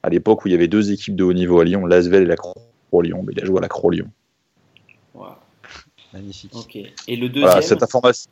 À 0.01 0.09
l'époque 0.09 0.43
où 0.43 0.47
il 0.47 0.51
y 0.51 0.55
avait 0.55 0.67
deux 0.67 0.91
équipes 0.91 1.15
de 1.15 1.23
haut 1.23 1.31
niveau 1.31 1.59
à 1.59 1.63
Lyon, 1.63 1.85
l'Asvel 1.85 2.23
et 2.23 2.25
la 2.25 2.35
Cro-Lyon. 2.35 3.23
Mais 3.25 3.33
il 3.37 3.41
a 3.41 3.45
joué 3.45 3.59
à 3.59 3.61
la 3.61 3.69
Cro-Lyon. 3.69 4.07
Waouh, 5.13 5.33
Magnifique. 6.13 6.51
Ok. 6.55 6.75
Et 6.75 7.15
le 7.15 7.29
deuxième 7.29 7.45
Voilà, 7.45 7.61
cette 7.61 7.83
information, 7.83 8.29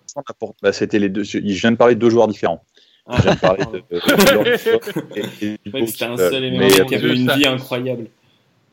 bah, 0.61 0.73
c'était 0.73 0.97
les 0.99 1.09
deux. 1.09 1.23
Je 1.23 1.37
viens 1.39 1.71
de 1.71 1.77
parler 1.77 1.93
de 1.95 1.99
deux 1.99 2.09
joueurs 2.09 2.27
différents. 2.27 2.63
Ah, 3.05 3.17
Je 3.17 3.21
viens 3.21 3.35
de 3.35 3.39
parler 3.39 3.65
de. 3.65 3.79
que 5.71 5.85
c'était 5.85 6.05
un 6.05 6.17
seul 6.17 6.43
et 6.43 6.51
même 6.51 6.69
qui 6.87 6.95
avait 6.95 7.07
euh, 7.09 7.15
une 7.15 7.31
vie 7.31 7.45
incroyable. 7.45 8.07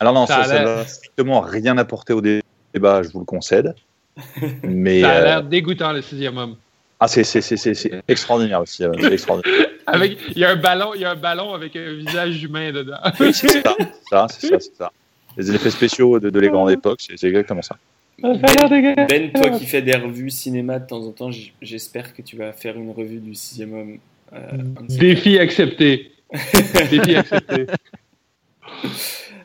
Alors 0.01 0.15
non, 0.15 0.27
Ça 0.27 0.47
n'a 0.47 0.87
strictement 0.87 1.41
rien 1.41 1.77
apporté 1.77 2.15
au 2.15 2.23
dé- 2.23 2.43
débat, 2.73 3.03
je 3.03 3.11
vous 3.11 3.19
le 3.21 3.25
concède. 3.27 3.75
Mais 4.63 5.03
Ça 5.03 5.11
a 5.11 5.15
euh, 5.21 5.25
l'air 5.25 5.43
dégoûtant, 5.45 5.93
le 5.93 6.01
sixième 6.03 6.39
homme. 6.39 6.57
Ah, 7.01 7.09
c'est 7.09 7.25
c'est- 7.25 7.41
c'est- 7.41 7.57
c'est- 7.57 7.75
c'est 7.75 8.03
extraordinaire 8.09 8.61
aussi. 8.61 8.85
euh, 8.85 8.93
c'est 9.01 9.13
extraordinaire. 9.13 9.67
Avec, 9.87 10.19
il 10.31 10.39
y 10.39 10.45
a 10.45 10.51
un 10.51 10.57
ballon, 10.57 10.93
il 10.95 11.01
y 11.01 11.05
a 11.07 11.13
un 11.13 11.17
ballon 11.17 11.55
avec 11.55 11.75
un 11.77 11.95
visage 11.95 12.43
humain 12.45 12.73
dedans. 12.73 12.99
Oui, 13.21 13.33
c'est 13.33 13.49
ça, 13.49 13.75
c'est 13.79 13.89
ça, 14.11 14.27
c'est 14.29 14.47
ça, 14.49 14.61
c'est 14.61 14.75
ça. 14.77 14.93
Les 15.37 15.51
effets 15.55 15.71
spéciaux 15.71 16.19
de, 16.21 16.29
de 16.29 16.41
les 16.41 16.51
grandes 16.51 16.71
époques, 16.71 17.01
c'est 17.01 17.17
c'est 17.17 17.29
exactement 17.29 17.63
ça. 17.63 17.77
Ben, 18.21 19.33
toi 19.33 19.51
qui 19.59 19.65
fais 19.65 19.81
des 19.81 19.95
revues 19.97 20.29
cinéma 20.31 20.79
de 20.81 20.87
temps 20.87 21.01
en 21.07 21.13
temps, 21.13 21.31
j'espère 21.63 22.15
que 22.15 22.21
tu 22.21 22.37
vas 22.37 22.53
faire 22.53 22.77
une 22.77 22.91
revue 22.91 23.19
du 23.21 23.35
sixième 23.35 23.73
homme. 23.73 23.99
euh, 24.35 24.39
Défi 24.89 25.39
accepté. 25.39 26.13
Défi 26.91 27.15
accepté. 27.17 27.67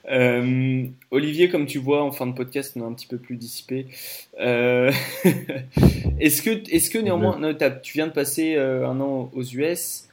Euh, 0.10 0.86
Olivier, 1.12 1.50
comme 1.50 1.66
tu 1.66 1.80
vois, 1.80 2.04
en 2.04 2.12
fin 2.12 2.28
de 2.28 2.34
podcast, 2.34 2.74
on 2.76 2.82
est 2.82 2.86
un 2.86 2.94
petit 2.94 3.08
peu 3.08 3.18
plus 3.18 3.38
dissipé. 3.38 3.88
Euh, 4.40 4.92
est-ce 6.20 6.42
que, 6.42 6.70
est-ce 6.72 6.90
que 6.90 6.98
néanmoins, 6.98 7.40
non, 7.40 7.56
tu 7.82 7.94
viens 7.94 8.08
de 8.08 8.12
passer 8.12 8.56
euh, 8.56 8.88
un 8.88 9.00
an 9.00 9.32
aux 9.34 9.44
US, 9.44 10.10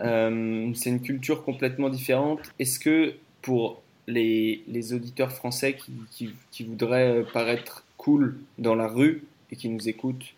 euh, 0.00 0.70
c'est 0.74 0.90
une 0.90 1.00
culture 1.00 1.44
complètement 1.44 1.88
différente. 1.88 2.40
Est-ce 2.58 2.78
que 2.78 3.14
pour 3.42 3.82
les, 4.06 4.62
les 4.68 4.94
auditeurs 4.94 5.32
français 5.32 5.74
qui, 5.74 5.92
qui, 6.10 6.34
qui 6.50 6.64
voudraient 6.64 7.24
paraître 7.32 7.84
cool 7.96 8.36
dans 8.58 8.74
la 8.74 8.88
rue 8.88 9.24
et 9.50 9.56
qui 9.56 9.68
nous 9.68 9.88
écoutent, 9.88 10.34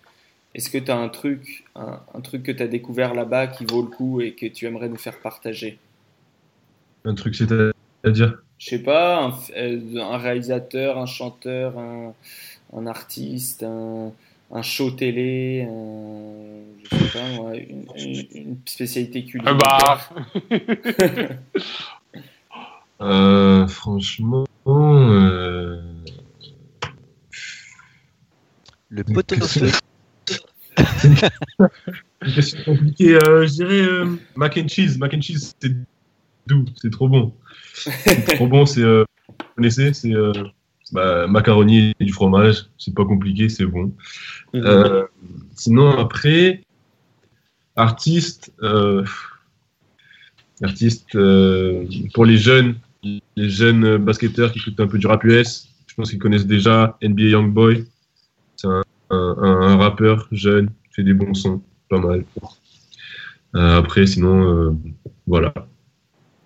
est-ce 0.55 0.71
que 0.71 0.79
tu 0.79 0.91
as 0.91 0.97
un 0.97 1.09
truc, 1.09 1.65
un, 1.75 2.01
un 2.15 2.21
truc 2.21 2.45
que 2.45 2.53
tu 2.53 2.63
as 2.63 2.69
découvert 2.69 3.15
là-bas 3.15 3.49
qui 3.49 3.65
vaut 3.65 3.83
le 3.83 3.89
coup 3.89 4.21
et 4.21 4.33
que 4.33 4.47
tu 4.47 4.67
aimerais 4.67 4.89
nous 4.89 4.97
faire 4.97 5.19
partager? 5.21 5.79
Un 7.05 7.15
truc, 7.15 7.35
c'est-à-dire? 7.35 8.43
Je 8.65 8.71
sais 8.71 8.79
pas, 8.79 9.23
un, 9.27 9.35
euh, 9.59 9.99
un 10.01 10.17
réalisateur, 10.17 10.97
un 10.99 11.05
chanteur, 11.05 11.79
un, 11.79 12.15
un 12.75 12.87
artiste, 12.87 13.63
un, 13.63 14.11
un 14.51 14.63
show 14.63 14.91
télé, 14.91 15.69
un, 15.69 16.63
je 16.91 16.97
sais 16.97 17.19
pas 17.19 17.55
une, 17.57 17.85
une- 17.97 18.27
une 18.33 18.57
spécialité 18.65 19.27
culinaire. 19.27 19.53
Un 19.53 19.57
bar. 19.59 20.15
euh, 23.03 23.67
Franchement, 23.67 24.47
euh, 24.67 25.83
Le 28.89 29.05
poteau 29.05 29.37
de 29.41 29.45
feu. 29.45 29.71
une 32.23 32.33
question 32.35 32.65
compliquée. 32.65 33.17
Euh, 33.17 33.47
je 33.47 33.53
dirais 33.53 33.83
euh, 33.83 34.17
mac 34.37 34.57
and 34.57 34.69
cheese. 34.69 34.97
Mac 34.97 35.13
and 35.13 35.21
cheese, 35.21 35.53
c'est 35.61 35.71
doux, 36.47 36.65
c'est 36.81 36.91
trop 36.91 37.09
bon. 37.09 37.35
C'est 37.75 38.25
trop 38.37 38.47
bon, 38.47 38.67
c'est. 38.67 38.83
euh, 38.83 39.05
vous 39.29 39.35
connaissez 39.57 39.93
C'est 39.93 40.15
euh, 40.15 40.33
bah, 40.93 41.27
macaroni 41.27 41.93
et 41.99 42.05
du 42.05 42.13
fromage. 42.13 42.67
C'est 42.79 42.95
pas 42.95 43.05
compliqué, 43.05 43.49
c'est 43.49 43.67
bon. 43.67 43.93
Euh, 44.55 45.05
sinon, 45.55 45.91
après, 45.91 46.63
artiste, 47.77 48.53
artiste. 50.63 51.19
Pour 52.15 52.25
les 52.25 52.37
jeunes, 52.37 52.77
les 53.03 53.51
jeunes 53.51 53.99
basketteurs 53.99 54.53
qui 54.53 54.61
écoutent 54.61 54.81
un 54.81 54.87
peu 54.87 54.99
du 54.99 55.07
rap 55.07 55.25
US, 55.25 55.69
je 55.87 55.95
pense 55.95 56.11
qu'ils 56.11 56.19
connaissent 56.19 56.47
déjà 56.47 56.97
NBA 57.03 57.25
Youngboy. 57.25 57.85
C'est 58.57 58.69
un, 58.69 58.83
un, 59.11 59.37
un, 59.39 59.77
rappeur 59.77 60.29
jeune, 60.33 60.71
fait 60.93 61.03
des 61.03 61.15
bons 61.15 61.35
sons, 61.35 61.63
pas 61.89 61.99
mal. 61.99 62.25
Après, 63.53 64.07
sinon, 64.07 64.79
voilà. 65.27 65.53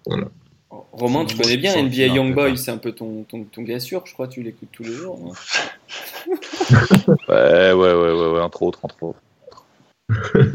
Voilà. 0.08 0.28
Romain, 0.70 1.24
tu 1.24 1.36
connais 1.36 1.56
bien 1.56 1.80
NBA 1.82 2.06
Youngboy, 2.06 2.58
c'est 2.58 2.70
un 2.70 2.78
peu 2.78 2.92
ton, 2.92 3.22
ton, 3.24 3.44
ton, 3.44 3.62
gars 3.62 3.80
sûr, 3.80 4.04
je 4.06 4.12
crois, 4.12 4.26
tu 4.28 4.42
l'écoutes 4.42 4.70
tous 4.72 4.82
les 4.82 4.92
jours. 4.92 5.18
Hein. 5.24 6.34
ouais, 7.28 7.72
ouais, 7.72 7.94
ouais, 7.94 8.12
ouais, 8.12 8.30
ouais, 8.32 8.40
entre 8.40 8.62
autres, 8.62 8.80
entre 8.82 9.02
autres. 9.02 9.22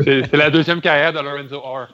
c'est 0.03 0.33
la 0.33 0.49
deuxième 0.49 0.81
carrière 0.81 1.13
de 1.13 1.19
Lorenzo 1.19 1.59
R. 1.59 1.87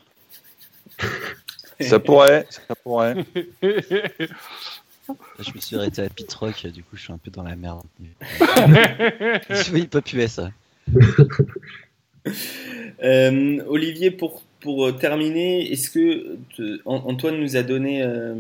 Ça 1.79 1.99
pourrait, 1.99 2.45
ça 2.49 2.75
pourrait. 2.83 3.25
Je 3.61 5.51
me 5.55 5.59
suis 5.59 5.75
arrêté 5.75 6.01
à 6.01 6.09
Pit 6.09 6.31
Rock, 6.33 6.67
du 6.67 6.83
coup 6.83 6.95
je 6.95 7.03
suis 7.03 7.13
un 7.13 7.17
peu 7.17 7.31
dans 7.31 7.43
la 7.43 7.55
merde. 7.55 7.83
oui, 9.73 9.87
pas 9.87 10.01
puer 10.01 10.27
ça. 10.27 10.51
Euh, 13.03 13.63
Olivier, 13.67 14.11
pour, 14.11 14.43
pour 14.59 14.97
terminer, 14.97 15.71
est-ce 15.71 15.89
que 15.89 16.37
te, 16.55 16.81
Antoine 16.85 17.39
nous 17.39 17.55
a 17.55 17.63
donné 17.63 18.03
euh, 18.03 18.35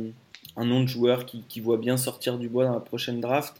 un 0.57 0.65
nom 0.65 0.81
de 0.81 0.87
joueur 0.87 1.25
qui, 1.25 1.43
qui, 1.47 1.61
voit 1.61 1.77
bien 1.77 1.97
sortir 1.97 2.37
du 2.37 2.49
bois 2.49 2.65
dans 2.65 2.73
la 2.73 2.79
prochaine 2.79 3.21
draft? 3.21 3.55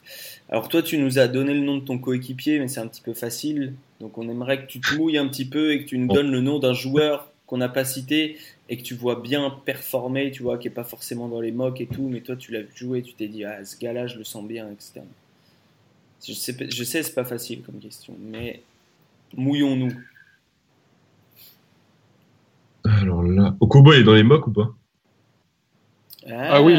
Alors 0.50 0.68
toi, 0.68 0.82
tu 0.82 0.98
nous 0.98 1.20
as 1.20 1.28
donné 1.28 1.54
le 1.54 1.62
nom 1.62 1.78
de 1.78 1.86
ton 1.86 1.98
coéquipier, 1.98 2.60
mais 2.60 2.68
c'est 2.68 2.80
un 2.80 2.88
petit 2.88 3.02
peu 3.02 3.14
facile. 3.14 3.74
Donc 4.00 4.18
on 4.18 4.30
aimerait 4.30 4.66
que 4.66 4.68
tu 4.68 4.80
te 4.80 4.96
mouilles 4.96 5.18
un 5.18 5.28
petit 5.28 5.46
peu 5.46 5.72
et 5.72 5.84
que 5.84 5.88
tu 5.88 5.98
nous 5.98 6.08
donnes 6.08 6.32
le 6.32 6.42
nom 6.42 6.60
d'un 6.60 6.74
joueur 6.74 7.32
qu'on 7.46 7.58
n'a 7.58 7.70
pas 7.70 7.84
cité 7.84 8.38
et 8.70 8.78
que 8.78 8.84
tu 8.84 8.94
vois 8.94 9.20
bien 9.20 9.50
performer, 9.66 10.32
tu 10.32 10.44
vois, 10.44 10.58
qui 10.58 10.68
est 10.68 10.72
pas 10.72 10.84
forcément 10.84 11.28
dans 11.28 11.42
les 11.42 11.52
mocks 11.52 11.82
et 11.82 11.88
tout, 11.88 12.08
mais 12.08 12.22
toi 12.22 12.36
tu 12.36 12.52
l'as 12.52 12.62
joué, 12.76 13.02
tu 13.02 13.14
t'es 13.14 13.28
dit 13.28 13.44
ah 13.44 13.66
ce 13.66 13.78
gars-là 13.78 14.06
je 14.06 14.18
le 14.18 14.24
sens 14.24 14.46
bien, 14.46 14.70
etc. 14.70 15.02
Je 16.26 16.34
sais, 16.34 16.56
je 16.70 16.84
sais 16.84 17.02
c'est 17.02 17.16
pas 17.16 17.26
facile 17.26 17.62
comme 17.64 17.80
question, 17.80 18.14
mais 18.20 18.62
mouillons-nous. 19.36 19.94
Alors 22.98 23.24
là, 23.24 23.56
Okubo 23.60 23.94
est 23.94 24.04
dans 24.04 24.14
les 24.14 24.24
mocks 24.24 24.48
ou 24.48 24.52
pas? 24.52 24.74
Ah, 26.28 26.56
ah, 26.56 26.62
oui, 26.62 26.76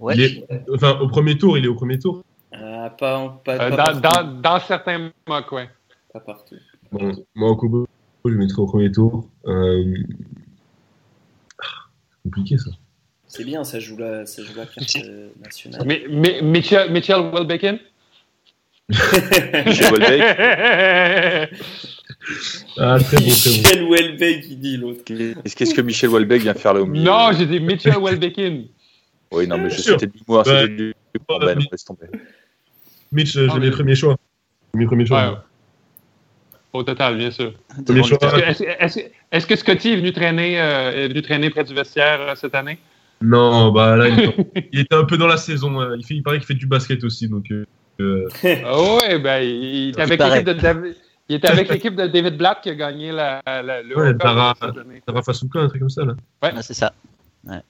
ouais. 0.00 0.18
est... 0.18 0.48
enfin 0.74 0.98
au 1.00 1.08
premier 1.08 1.36
tour, 1.36 1.58
il 1.58 1.64
est 1.64 1.68
au 1.68 1.74
premier 1.74 1.98
tour. 1.98 2.22
Ah, 2.52 2.90
pas, 2.90 3.40
pas, 3.44 3.54
euh, 3.54 3.70
pas 3.70 3.92
dans, 3.94 4.00
dans, 4.00 4.40
dans, 4.40 4.60
certains 4.60 5.10
mocks, 5.26 5.52
ouais. 5.52 5.68
Pas 6.12 6.20
partout. 6.20 6.56
Bon, 6.90 7.12
moi 7.34 7.50
Okubo, 7.50 7.86
je 8.24 8.30
le 8.30 8.36
mettrai 8.38 8.62
au 8.62 8.66
premier 8.66 8.92
tour. 8.92 9.28
Euh... 9.46 9.94
Compliqué 12.22 12.56
ça. 12.58 12.70
C'est 13.26 13.44
bien, 13.44 13.64
ça 13.64 13.80
joue 13.80 13.96
la, 13.96 14.26
ça 14.26 14.42
joue 14.42 14.54
la 14.54 14.66
carte 14.66 14.96
euh, 15.04 15.30
nationale. 15.42 15.82
Mais, 15.86 16.04
mais, 16.08 16.42
Mitchell, 16.42 16.92
Mitchell 16.92 17.30
Welbecken? 17.32 17.78
Welbeck 18.90 20.20
Ah, 22.78 22.98
très 23.00 23.16
bon, 23.16 23.28
très 23.30 23.50
bon. 23.50 23.56
Michel 23.56 23.88
Welbeck, 23.88 24.44
il 24.48 24.60
dit 24.60 24.76
l'autre. 24.76 25.02
Qu'est-ce 25.04 25.74
que 25.74 25.80
Michel 25.80 26.10
Welbeck 26.10 26.42
vient 26.42 26.54
faire 26.54 26.74
là 26.74 26.82
au 26.82 26.86
milieu 26.86 27.04
Non, 27.04 27.30
j'ai 27.36 27.46
dit 27.46 27.60
Mitchell 27.60 27.96
Welbecken. 28.00 28.64
Oui, 29.32 29.46
non, 29.46 29.58
mais 29.58 29.70
je 29.70 29.80
c'était 29.80 30.06
du 30.06 30.20
moi, 30.28 30.44
c'était 30.44 30.68
du 30.68 30.94
Ben, 31.28 31.58
laisse 31.70 31.84
tomber. 31.84 32.06
Mitch, 33.10 33.32
j'ai 33.32 33.58
mes 33.58 33.70
premiers 33.70 33.94
choix. 33.94 34.16
Mes 34.74 34.86
premiers 34.86 35.06
choix. 35.06 35.30
Ouais. 35.30 35.36
Au 36.72 36.82
total, 36.82 37.16
bien 37.18 37.30
sûr. 37.30 37.52
Est-ce 37.88 38.98
est 38.98 39.02
est 39.02 39.12
est 39.30 39.46
que 39.46 39.56
Scotty 39.56 39.90
est 39.92 39.96
venu 39.96 40.12
traîner, 40.12 40.58
euh, 40.60 41.04
est 41.04 41.08
venu 41.08 41.20
traîner 41.22 41.50
près 41.50 41.64
du 41.64 41.74
vestiaire 41.74 42.20
euh, 42.20 42.34
cette 42.34 42.54
année? 42.54 42.78
Non, 43.20 43.70
bah 43.72 43.96
là, 43.96 44.08
il, 44.08 44.20
était, 44.24 44.68
il 44.72 44.80
était 44.80 44.94
un 44.94 45.04
peu 45.04 45.16
dans 45.18 45.26
la 45.26 45.36
saison. 45.36 45.80
euh, 45.80 45.96
Il, 45.98 46.04
fait, 46.04 46.14
il 46.14 46.22
paraît 46.22 46.38
qu'il 46.38 46.46
fait 46.46 46.54
du 46.54 46.66
basket 46.66 47.04
aussi, 47.04 47.28
donc. 47.28 47.50
euh, 47.50 47.64
euh, 48.00 48.26
Ah 48.64 48.82
ouais, 48.96 49.18
ben, 49.18 49.40
il, 49.42 49.90
était 49.90 50.00
avec 50.02 50.18
l'équipe 50.20 50.46
de 50.46 50.52
David. 50.54 50.94
Il 51.32 51.36
était 51.36 51.48
avec 51.48 51.68
l'équipe 51.72 51.96
de 51.96 52.06
David 52.06 52.36
Black 52.36 52.60
qui 52.60 52.68
a 52.68 52.74
gagné 52.74 53.10
la, 53.10 53.40
la, 53.46 53.82
le 53.82 53.96
Ouais, 53.96 54.12
Dara-. 54.12 54.54
Rafa 55.08 55.32
Souka, 55.32 55.60
un 55.60 55.68
truc 55.68 55.80
comme 55.80 55.88
ça, 55.88 56.04
là. 56.04 56.14
Ah, 56.42 56.60
c'est 56.60 56.74
ça. 56.74 56.92
Ouais, 57.46 57.62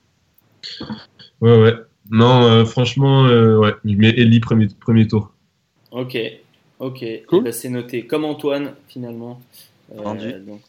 ouais. 1.40 1.74
Non, 2.10 2.42
euh, 2.42 2.64
franchement, 2.64 3.24
euh, 3.26 3.58
ouais. 3.58 3.74
Je 3.84 3.94
mets 3.94 4.10
Ellie 4.10 4.40
premier, 4.40 4.66
premier 4.80 5.06
tour. 5.06 5.32
Ok, 5.92 6.18
ok. 6.80 7.04
Cool. 7.28 7.38
Eh 7.38 7.40
ben, 7.42 7.52
c'est 7.52 7.68
noté. 7.68 8.04
Comme 8.04 8.24
Antoine, 8.24 8.74
finalement. 8.88 9.40
Euh, 9.94 10.02
Vendu. 10.02 10.32
donc, 10.44 10.62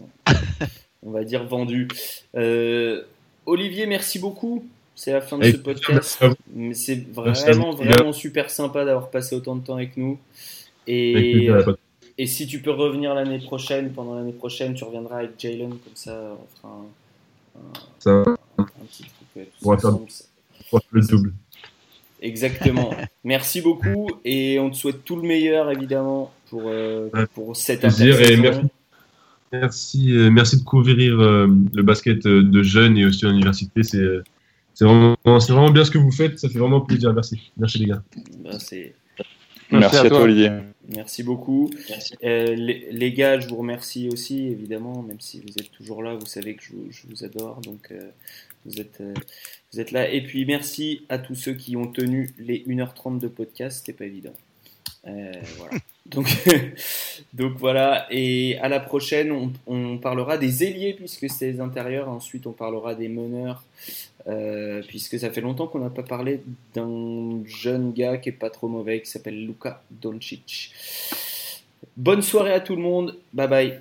on 1.03 1.11
va 1.11 1.24
dire 1.24 1.45
vendu. 1.45 1.88
Euh, 2.36 3.02
Olivier, 3.48 3.88
merci 3.88 4.20
beaucoup. 4.20 4.68
C'est 4.94 5.14
la 5.14 5.22
fin 5.22 5.40
de 5.40 5.44
Avec 5.44 5.56
ce 5.56 5.61
podcast. 5.61 6.20
merci 6.22 6.24
à 6.24 6.28
vous. 6.28 6.36
Mais 6.53 6.74
c'est 6.76 7.07
vraiment, 7.11 7.72
vraiment 7.72 8.14
super 8.14 8.52
sympa 8.52 8.86
d'avoir 8.86 9.10
passé 9.10 9.36
autant 9.36 9.56
de 9.56 9.64
temps 9.65 9.76
avec 9.76 9.98
nous. 9.98 10.20
Et, 10.86 11.49
et 12.18 12.27
si 12.27 12.48
tu 12.48 12.61
peux 12.61 12.72
revenir 12.72 13.14
l'année 13.15 13.40
prochaine, 13.40 13.91
pendant 13.91 14.15
l'année 14.15 14.34
prochaine, 14.34 14.73
tu 14.73 14.84
reviendras 14.84 15.19
avec 15.19 15.31
Jalen, 15.40 15.69
comme 15.69 15.95
ça 15.95 16.35
on 16.40 16.57
fera 16.57 16.73
un, 17.56 17.60
Ça 17.99 18.23
un 18.57 18.65
petit 18.85 19.03
truc 19.34 19.48
On 19.64 19.72
va 19.72 19.77
faire- 19.77 20.81
le 20.91 21.02
double. 21.02 21.34
Exactement. 22.22 22.91
Merci 23.23 23.61
beaucoup 23.61 24.10
et 24.23 24.60
on 24.60 24.69
te 24.69 24.76
souhaite 24.76 25.03
tout 25.03 25.15
le 25.18 25.23
meilleur 25.27 25.69
évidemment 25.72 26.31
pour, 26.49 26.64
euh, 26.65 27.10
pour 27.34 27.56
cette 27.56 27.84
intersaison. 27.84 28.41
merci. 28.41 28.61
Merci, 29.52 30.11
euh, 30.11 30.31
merci 30.31 30.57
de 30.57 30.64
couvrir 30.64 31.19
euh, 31.19 31.48
le 31.73 31.84
basket 31.84 32.26
euh, 32.26 32.41
de 32.41 32.64
jeunes 32.64 32.98
et 32.98 33.06
aussi 33.06 33.26
en 33.26 33.30
université. 33.31 33.84
C'est 33.84 34.03
c'est 34.73 34.85
vraiment, 34.85 35.15
vraiment 35.23 35.69
bien 35.69 35.85
ce 35.85 35.91
que 35.91 35.99
vous 35.99 36.11
faites. 36.11 36.40
Ça 36.40 36.49
fait 36.49 36.57
vraiment 36.57 36.81
plaisir. 36.81 37.14
Merci. 37.14 37.52
Merci 37.57 37.77
les 37.80 37.85
gars. 37.85 38.02
Ben, 38.40 38.57
Merci, 39.80 39.98
à 39.98 40.10
toi, 40.10 40.22
Olivier. 40.22 40.50
Merci 40.90 41.24
beaucoup. 41.24 41.70
Euh, 42.24 42.56
les, 42.56 42.88
les 42.91 43.14
gars, 43.14 43.40
je 43.40 43.48
vous 43.48 43.56
remercie 43.58 44.10
aussi, 44.10 44.48
évidemment, 44.48 45.02
même 45.02 45.20
si 45.20 45.40
vous 45.40 45.54
êtes 45.60 45.72
toujours 45.72 46.04
là, 46.04 46.14
vous 46.16 46.26
savez 46.26 46.56
que 46.56 46.64
je, 46.64 46.74
vous- 46.74 46.88
je 46.91 47.04
vous 47.10 47.24
adore, 47.24 47.62
donc 47.62 47.91
euh, 47.91 48.02
vous, 48.66 48.82
êtes, 48.82 49.00
euh, 49.02 49.14
vous 49.72 49.80
êtes 49.80 49.91
là. 49.91 50.10
Et 50.12 50.22
puis 50.22 50.45
merci 50.45 51.06
à 51.10 51.18
tous 51.20 51.36
ceux 51.36 51.54
qui 51.54 51.78
ont 51.78 51.88
tenu 51.88 52.32
les 52.38 52.64
1h30 52.68 53.20
de 53.20 53.28
podcast, 53.30 53.78
c'était 53.80 53.98
pas 53.98 54.06
évident. 54.06 54.34
Euh, 55.08 55.32
voilà. 55.58 55.74
Donc, 56.06 56.28
donc 57.34 57.54
voilà, 57.60 58.08
et 58.12 58.58
à 58.60 58.68
la 58.68 58.82
prochaine, 58.82 59.32
on, 59.32 59.54
on 59.68 59.98
parlera 59.98 60.38
des 60.38 60.66
ailiers 60.66 60.94
puisque 60.94 61.30
c'est 61.30 61.50
les 61.54 61.62
intérieurs. 61.62 62.10
Ensuite, 62.10 62.45
on 62.45 62.52
parlera 62.52 62.94
des 62.94 63.08
meneurs 63.08 63.64
euh, 64.28 64.82
puisque 64.88 65.20
ça 65.20 65.30
fait 65.30 65.41
longtemps 65.41 65.68
qu'on 65.68 65.80
n'a 65.80 65.90
pas 65.90 66.04
parlé 66.04 66.41
d'un 66.74 67.44
jeune 67.45 67.91
gars 67.91 68.18
qui 68.18 68.30
est 68.30 68.34
pas 68.34 68.50
trop 68.50 68.68
mauvais 68.68 69.02
qui 69.02 69.10
s'appelle 69.10 69.45
Luka 69.45 69.82
Doncic. 69.91 70.72
Bonne 71.98 72.22
soirée 72.22 72.54
à 72.54 72.60
tout 72.60 72.76
le 72.76 72.82
monde, 72.82 73.18
bye 73.34 73.48
bye. 73.48 73.80